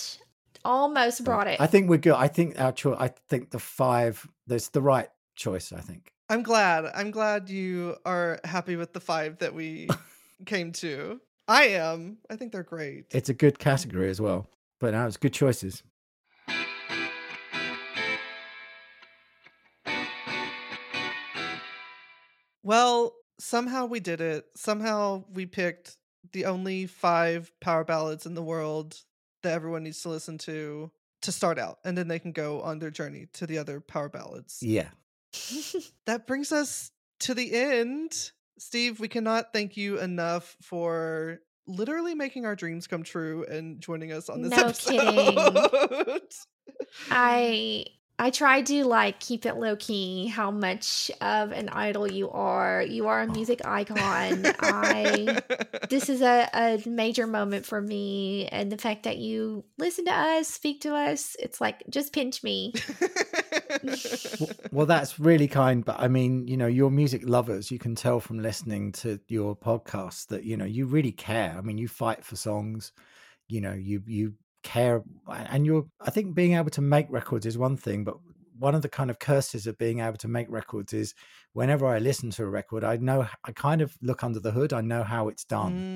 Almost 0.66 1.22
brought 1.22 1.46
it. 1.46 1.60
I 1.60 1.68
think 1.68 1.88
we're 1.88 1.98
good. 1.98 2.14
I 2.14 2.26
think 2.26 2.60
our 2.60 2.72
choice. 2.72 2.96
I 2.98 3.12
think 3.28 3.50
the 3.50 3.60
five. 3.60 4.26
That's 4.48 4.70
the 4.70 4.82
right 4.82 5.08
choice. 5.36 5.72
I 5.72 5.80
think. 5.80 6.12
I'm 6.28 6.42
glad. 6.42 6.86
I'm 6.92 7.12
glad 7.12 7.48
you 7.48 7.94
are 8.04 8.40
happy 8.42 8.74
with 8.74 8.92
the 8.92 8.98
five 8.98 9.38
that 9.38 9.54
we 9.54 9.88
came 10.44 10.72
to. 10.72 11.20
I 11.46 11.68
am. 11.68 12.18
I 12.28 12.34
think 12.34 12.50
they're 12.50 12.64
great. 12.64 13.04
It's 13.12 13.28
a 13.28 13.34
good 13.34 13.60
category 13.60 14.10
as 14.10 14.20
well. 14.20 14.48
But 14.80 14.92
now 14.92 15.06
it's 15.06 15.16
good 15.16 15.32
choices. 15.32 15.84
Well, 22.64 23.14
somehow 23.38 23.86
we 23.86 24.00
did 24.00 24.20
it. 24.20 24.46
Somehow 24.56 25.22
we 25.32 25.46
picked 25.46 25.96
the 26.32 26.46
only 26.46 26.88
five 26.88 27.52
power 27.60 27.84
ballads 27.84 28.26
in 28.26 28.34
the 28.34 28.42
world 28.42 28.96
that 29.46 29.54
everyone 29.54 29.84
needs 29.84 30.02
to 30.02 30.08
listen 30.08 30.38
to 30.38 30.90
to 31.22 31.32
start 31.32 31.58
out, 31.58 31.78
and 31.84 31.96
then 31.96 32.08
they 32.08 32.18
can 32.18 32.32
go 32.32 32.60
on 32.60 32.78
their 32.78 32.90
journey 32.90 33.26
to 33.34 33.46
the 33.46 33.58
other 33.58 33.80
power 33.80 34.08
ballads. 34.08 34.58
Yeah. 34.62 34.88
that 36.06 36.26
brings 36.26 36.52
us 36.52 36.90
to 37.20 37.34
the 37.34 37.52
end. 37.54 38.30
Steve, 38.58 39.00
we 39.00 39.08
cannot 39.08 39.52
thank 39.52 39.76
you 39.76 39.98
enough 39.98 40.56
for 40.62 41.40
literally 41.66 42.14
making 42.14 42.46
our 42.46 42.54
dreams 42.54 42.86
come 42.86 43.02
true 43.02 43.44
and 43.44 43.80
joining 43.80 44.12
us 44.12 44.28
on 44.28 44.42
this 44.42 44.50
No 44.50 44.56
episode. 44.66 46.22
I 47.10 47.84
I 48.18 48.30
tried 48.30 48.66
to 48.66 48.84
like 48.86 49.20
keep 49.20 49.44
it 49.44 49.56
low 49.56 49.76
key 49.76 50.26
how 50.26 50.50
much 50.50 51.10
of 51.20 51.52
an 51.52 51.68
idol 51.68 52.10
you 52.10 52.30
are. 52.30 52.82
You 52.82 53.08
are 53.08 53.20
a 53.20 53.26
music 53.26 53.60
oh. 53.64 53.70
icon. 53.70 54.46
I 54.60 55.42
this 55.90 56.08
is 56.08 56.22
a, 56.22 56.48
a 56.54 56.82
major 56.88 57.26
moment 57.26 57.66
for 57.66 57.80
me 57.80 58.48
and 58.48 58.72
the 58.72 58.78
fact 58.78 59.02
that 59.02 59.18
you 59.18 59.64
listen 59.76 60.06
to 60.06 60.12
us, 60.12 60.48
speak 60.48 60.80
to 60.82 60.94
us, 60.94 61.36
it's 61.38 61.60
like 61.60 61.82
just 61.90 62.12
pinch 62.12 62.42
me. 62.42 62.72
W- 63.82 64.54
well, 64.72 64.86
that's 64.86 65.20
really 65.20 65.48
kind, 65.48 65.84
but 65.84 66.00
I 66.00 66.08
mean, 66.08 66.46
you 66.48 66.56
know, 66.56 66.66
you're 66.66 66.90
music 66.90 67.22
lovers. 67.28 67.70
You 67.70 67.78
can 67.78 67.94
tell 67.94 68.20
from 68.20 68.38
listening 68.38 68.92
to 68.92 69.20
your 69.28 69.54
podcast 69.54 70.28
that 70.28 70.44
you 70.44 70.56
know 70.56 70.64
you 70.64 70.86
really 70.86 71.12
care. 71.12 71.54
I 71.56 71.60
mean, 71.60 71.76
you 71.76 71.88
fight 71.88 72.24
for 72.24 72.36
songs. 72.36 72.92
You 73.48 73.60
know, 73.60 73.72
you 73.72 74.02
you 74.06 74.34
care, 74.66 75.04
and 75.28 75.64
you're. 75.66 75.86
I 76.00 76.10
think 76.10 76.34
being 76.34 76.54
able 76.54 76.70
to 76.70 76.82
make 76.82 77.06
records 77.10 77.46
is 77.46 77.58
one 77.58 77.76
thing, 77.78 78.04
but 78.04 78.16
one 78.58 78.74
of 78.74 78.82
the 78.82 78.88
kind 78.90 79.10
of 79.10 79.18
curses 79.18 79.66
of 79.66 79.78
being 79.78 80.00
able 80.00 80.18
to 80.18 80.28
make 80.28 80.48
records 80.50 80.92
is 80.92 81.14
whenever 81.54 81.86
I 81.86 81.98
listen 81.98 82.30
to 82.32 82.44
a 82.44 82.48
record, 82.48 82.84
I 82.84 82.96
know 82.98 83.26
I 83.44 83.52
kind 83.52 83.82
of 83.82 83.96
look 84.02 84.24
under 84.24 84.40
the 84.40 84.52
hood. 84.52 84.72
I 84.74 84.82
know 84.82 85.04
how 85.04 85.28
it's 85.28 85.44
done. 85.44 85.86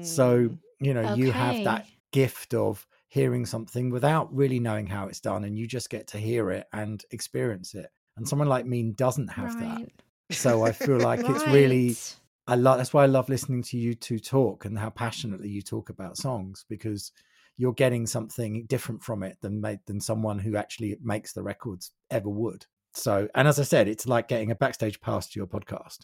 So 0.00 0.50
Mm. 0.50 0.58
you 0.80 0.94
know, 0.94 1.02
you 1.02 1.32
have 1.32 1.60
that 1.62 1.86
gift 2.12 2.54
of 2.54 2.86
hearing 3.08 3.46
something 3.46 3.90
without 3.90 4.34
really 4.34 4.60
knowing 4.60 4.86
how 4.88 5.08
it's 5.08 5.20
done, 5.20 5.44
and 5.44 5.58
you 5.58 5.66
just 5.66 5.90
get 5.90 6.06
to 6.08 6.18
hear 6.18 6.50
it 6.50 6.66
and 6.72 7.04
experience 7.10 7.74
it. 7.74 7.90
And 8.16 8.28
someone 8.28 8.48
like 8.48 8.66
me 8.66 8.82
doesn't 8.92 9.28
have 9.28 9.56
that. 9.58 9.82
So 10.30 10.62
I 10.62 10.72
feel 10.72 10.98
like 11.00 11.28
it's 11.28 11.46
really 11.46 12.00
I 12.46 12.56
love 12.56 12.78
that's 12.78 12.92
why 12.92 13.04
I 13.04 13.06
love 13.06 13.28
listening 13.28 13.62
to 13.64 13.78
you 13.78 13.94
two 13.94 14.18
talk 14.18 14.64
and 14.64 14.78
how 14.78 14.90
passionately 14.90 15.48
you 15.48 15.62
talk 15.62 15.88
about 15.90 16.18
songs 16.18 16.64
because 16.68 17.12
you're 17.56 17.72
getting 17.72 18.06
something 18.06 18.66
different 18.66 19.02
from 19.02 19.22
it 19.22 19.36
than 19.40 19.60
than 19.86 20.00
someone 20.00 20.38
who 20.38 20.56
actually 20.56 20.96
makes 21.02 21.32
the 21.32 21.42
records 21.42 21.92
ever 22.10 22.28
would. 22.28 22.66
So 22.94 23.28
and 23.34 23.46
as 23.48 23.58
I 23.58 23.64
said, 23.64 23.88
it's 23.88 24.06
like 24.06 24.28
getting 24.28 24.50
a 24.50 24.54
backstage 24.54 25.00
pass 25.00 25.28
to 25.30 25.40
your 25.40 25.46
podcast. 25.46 25.98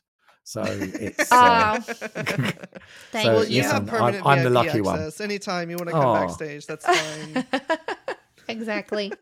So 0.44 0.62
it's 0.66 1.30
uh, 1.32 1.80
Oh, 1.88 1.92
Thank 3.12 3.26
So, 3.26 3.32
well, 3.34 3.44
you. 3.44 3.56
you 3.56 3.62
listen, 3.62 3.74
have 3.76 3.86
permanent 3.86 4.26
I'm- 4.26 4.38
I'm 4.38 4.44
the 4.44 4.50
VIP 4.50 4.66
lucky 4.66 4.80
one. 4.80 4.94
access. 4.98 5.20
Anytime 5.20 5.70
you 5.70 5.76
want 5.76 5.88
to 5.88 5.92
come 5.92 6.06
Aw. 6.06 6.20
backstage, 6.26 6.66
that's 6.66 6.84
fine. 6.86 7.46
exactly. 8.48 9.12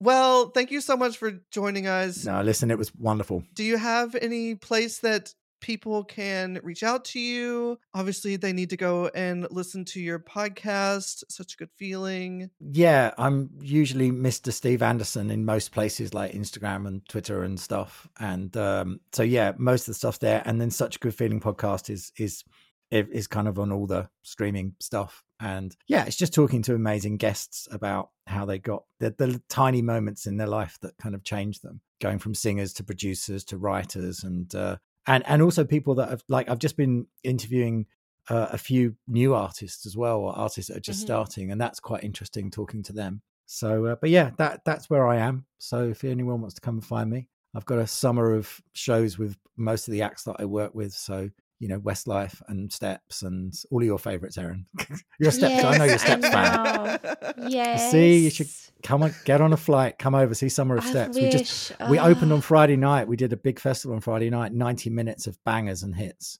well, 0.00 0.50
thank 0.50 0.70
you 0.70 0.80
so 0.80 0.96
much 0.96 1.16
for 1.16 1.32
joining 1.50 1.86
us. 1.86 2.24
no, 2.24 2.42
listen, 2.42 2.70
it 2.70 2.78
was 2.78 2.94
wonderful. 2.94 3.42
Do 3.54 3.64
you 3.64 3.76
have 3.78 4.14
any 4.14 4.54
place 4.54 4.98
that 4.98 5.32
people 5.66 6.04
can 6.04 6.60
reach 6.62 6.84
out 6.84 7.04
to 7.04 7.18
you? 7.18 7.76
Obviously, 7.92 8.36
they 8.36 8.52
need 8.52 8.70
to 8.70 8.76
go 8.76 9.08
and 9.08 9.48
listen 9.50 9.84
to 9.86 10.00
your 10.00 10.20
podcast. 10.20 11.24
Such 11.28 11.54
a 11.54 11.56
good 11.56 11.70
feeling. 11.76 12.50
Yeah, 12.60 13.12
I'm 13.18 13.50
usually 13.60 14.12
Mr. 14.12 14.52
Steve 14.52 14.80
Anderson 14.80 15.28
in 15.28 15.44
most 15.44 15.72
places 15.72 16.14
like 16.14 16.32
Instagram 16.32 16.86
and 16.86 17.06
Twitter 17.08 17.42
and 17.42 17.58
stuff. 17.58 18.08
And 18.20 18.56
um, 18.56 19.00
so 19.12 19.24
yeah, 19.24 19.52
most 19.58 19.82
of 19.82 19.86
the 19.86 19.94
stuff 19.94 20.20
there. 20.20 20.40
And 20.46 20.60
then 20.60 20.70
such 20.70 20.96
a 20.96 20.98
good 21.00 21.16
feeling 21.16 21.40
podcast 21.40 21.90
is 21.90 22.12
is 22.16 22.44
is 22.92 23.26
kind 23.26 23.48
of 23.48 23.58
on 23.58 23.72
all 23.72 23.88
the 23.88 24.08
streaming 24.22 24.76
stuff. 24.78 25.24
And 25.40 25.76
yeah, 25.88 26.04
it's 26.04 26.16
just 26.16 26.32
talking 26.32 26.62
to 26.62 26.76
amazing 26.76 27.16
guests 27.16 27.66
about 27.72 28.10
how 28.28 28.44
they 28.44 28.60
got 28.60 28.84
the, 29.00 29.10
the 29.10 29.42
tiny 29.48 29.82
moments 29.82 30.26
in 30.26 30.36
their 30.36 30.46
life 30.46 30.78
that 30.82 30.96
kind 30.98 31.16
of 31.16 31.24
changed 31.24 31.64
them, 31.64 31.80
going 32.00 32.20
from 32.20 32.36
singers 32.36 32.72
to 32.74 32.84
producers 32.84 33.42
to 33.46 33.58
writers 33.58 34.22
and 34.22 34.54
uh, 34.54 34.76
and 35.06 35.24
and 35.26 35.42
also 35.42 35.64
people 35.64 35.94
that 35.96 36.08
have 36.10 36.22
like 36.28 36.48
I've 36.48 36.58
just 36.58 36.76
been 36.76 37.06
interviewing 37.22 37.86
uh, 38.28 38.48
a 38.52 38.58
few 38.58 38.96
new 39.06 39.34
artists 39.34 39.86
as 39.86 39.96
well, 39.96 40.18
or 40.20 40.36
artists 40.36 40.68
that 40.70 40.78
are 40.78 40.80
just 40.80 41.00
Mhm. 41.00 41.02
starting, 41.02 41.50
and 41.52 41.60
that's 41.60 41.80
quite 41.80 42.04
interesting 42.04 42.50
talking 42.50 42.82
to 42.84 42.92
them. 42.92 43.22
So, 43.46 43.86
uh, 43.86 43.96
but 44.00 44.10
yeah, 44.10 44.30
that 44.38 44.62
that's 44.64 44.90
where 44.90 45.06
I 45.06 45.16
am. 45.18 45.46
So, 45.58 45.88
if 45.88 46.02
anyone 46.04 46.40
wants 46.40 46.54
to 46.56 46.60
come 46.60 46.76
and 46.76 46.84
find 46.84 47.08
me, 47.10 47.28
I've 47.54 47.64
got 47.66 47.78
a 47.78 47.86
summer 47.86 48.32
of 48.34 48.60
shows 48.72 49.18
with 49.18 49.36
most 49.56 49.86
of 49.88 49.92
the 49.92 50.02
acts 50.02 50.24
that 50.24 50.36
I 50.40 50.44
work 50.46 50.74
with. 50.74 50.92
So, 50.92 51.30
you 51.58 51.68
know, 51.68 51.80
Westlife 51.80 52.42
and 52.48 52.70
Steps 52.72 53.22
and 53.22 53.54
all 53.70 53.80
of 53.80 53.86
your 53.86 53.98
favorites, 53.98 54.36
Erin. 54.38 54.66
you're 55.18 55.30
a 55.30 55.32
Steps. 55.32 55.64
I 55.64 55.78
know 55.78 55.84
you're 55.84 55.98
Steps 55.98 56.24
I 56.26 56.98
fan. 56.98 57.48
Yes. 57.50 57.90
See, 57.90 58.18
you 58.24 58.30
should 58.30 58.48
Come 58.82 59.02
on, 59.02 59.14
get 59.24 59.40
on 59.40 59.52
a 59.52 59.56
flight, 59.56 59.98
come 59.98 60.14
over, 60.14 60.34
see 60.34 60.48
Summer 60.50 60.76
of 60.76 60.84
I 60.84 60.90
Steps. 60.90 61.16
We 61.16 61.30
just 61.30 61.72
wish. 61.80 61.88
we 61.90 61.98
opened 61.98 62.30
on 62.32 62.38
Oh. 62.38 62.42
Friday 62.42 62.76
night. 62.76 63.08
We 63.08 63.16
did 63.16 63.32
a 63.32 63.36
big 63.36 63.58
festival 63.58 63.94
on 63.94 64.00
Friday 64.00 64.28
night, 64.30 64.52
90 64.52 64.90
minutes 64.90 65.26
of 65.26 65.42
bangers 65.44 65.82
and 65.82 65.94
hits. 65.94 66.38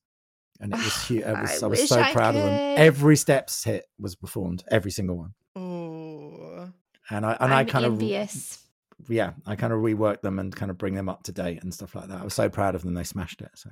And 0.60 0.72
it 0.72 0.76
was 0.76 0.86
ah, 0.86 1.05
huge. 1.09 1.24
I 1.24 1.40
was, 1.40 1.62
I 1.62 1.66
I 1.66 1.68
was 1.70 1.88
so 1.88 2.01
I 2.01 2.12
proud 2.12 2.36
of 2.36 2.43
them. 2.43 2.74
Every 2.78 3.16
Steps 3.16 3.64
hit 3.64 3.84
was 3.98 4.14
performed, 4.14 4.64
every 4.70 4.90
single 4.90 5.16
one. 5.16 5.34
Oh, 5.56 6.68
And 7.10 7.26
I 7.26 7.36
and 7.40 7.52
I 7.52 7.60
I'm 7.60 7.66
kind 7.66 7.84
of 7.84 7.93
envious. 7.94 8.62
yeah, 9.09 9.32
I 9.47 9.56
kind 9.56 9.72
of 9.72 9.80
rework 9.80 10.20
them 10.20 10.38
and 10.38 10.55
kind 10.55 10.70
of 10.70 10.78
bring 10.78 10.94
them 10.94 11.09
up 11.09 11.22
to 11.24 11.32
date 11.32 11.62
and 11.62 11.72
stuff 11.74 11.94
like 11.94 12.09
that. 12.09 12.20
I 12.20 12.24
was 12.24 12.34
so 12.34 12.48
proud 12.48 12.74
of 12.74 12.82
them; 12.82 12.94
they 12.94 13.05
smashed 13.05 13.40
it. 13.43 13.51
So 13.55 13.70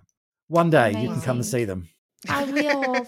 one 0.48 0.70
day 0.70 0.90
you 1.00 1.08
can 1.08 1.20
come 1.20 1.36
and 1.38 1.46
see 1.46 1.64
them. 1.64 1.88
I 2.28 2.44
will. 2.44 3.06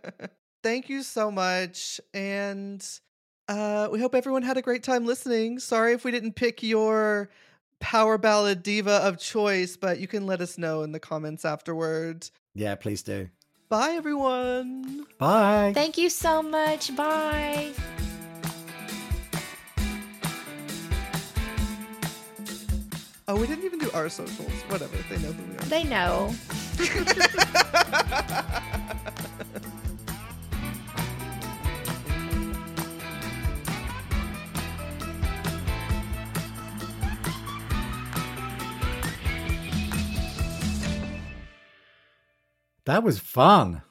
Thank 0.62 0.88
you 0.88 1.02
so 1.02 1.30
much. 1.30 2.00
And 2.14 2.84
uh, 3.48 3.88
we 3.92 4.00
hope 4.00 4.14
everyone 4.14 4.42
had 4.42 4.56
a 4.56 4.62
great 4.62 4.82
time 4.82 5.06
listening. 5.06 5.58
Sorry 5.58 5.92
if 5.92 6.04
we 6.04 6.10
didn't 6.10 6.34
pick 6.34 6.62
your 6.62 7.30
power 7.78 8.18
ballad 8.18 8.62
diva 8.62 8.96
of 8.96 9.18
choice, 9.18 9.76
but 9.76 10.00
you 10.00 10.08
can 10.08 10.26
let 10.26 10.40
us 10.40 10.58
know 10.58 10.82
in 10.82 10.92
the 10.92 11.00
comments 11.00 11.44
afterward. 11.44 12.28
Yeah, 12.54 12.74
please 12.74 13.02
do. 13.02 13.28
Bye, 13.68 13.92
everyone. 13.92 15.06
Bye. 15.18 15.72
Thank 15.74 15.98
you 15.98 16.08
so 16.08 16.42
much. 16.42 16.94
Bye. 16.96 17.72
Oh, 23.28 23.34
we 23.34 23.46
didn't 23.48 23.64
even 23.64 23.80
do 23.80 23.90
our 23.92 24.08
socials. 24.08 24.52
Whatever. 24.68 24.96
They 25.10 25.18
know 25.18 25.32
who 25.32 25.42
we 25.52 25.56
are. 25.56 25.62
They 25.62 25.84
know. 25.84 26.32
That 42.84 43.02
was 43.02 43.18
fun. 43.18 43.82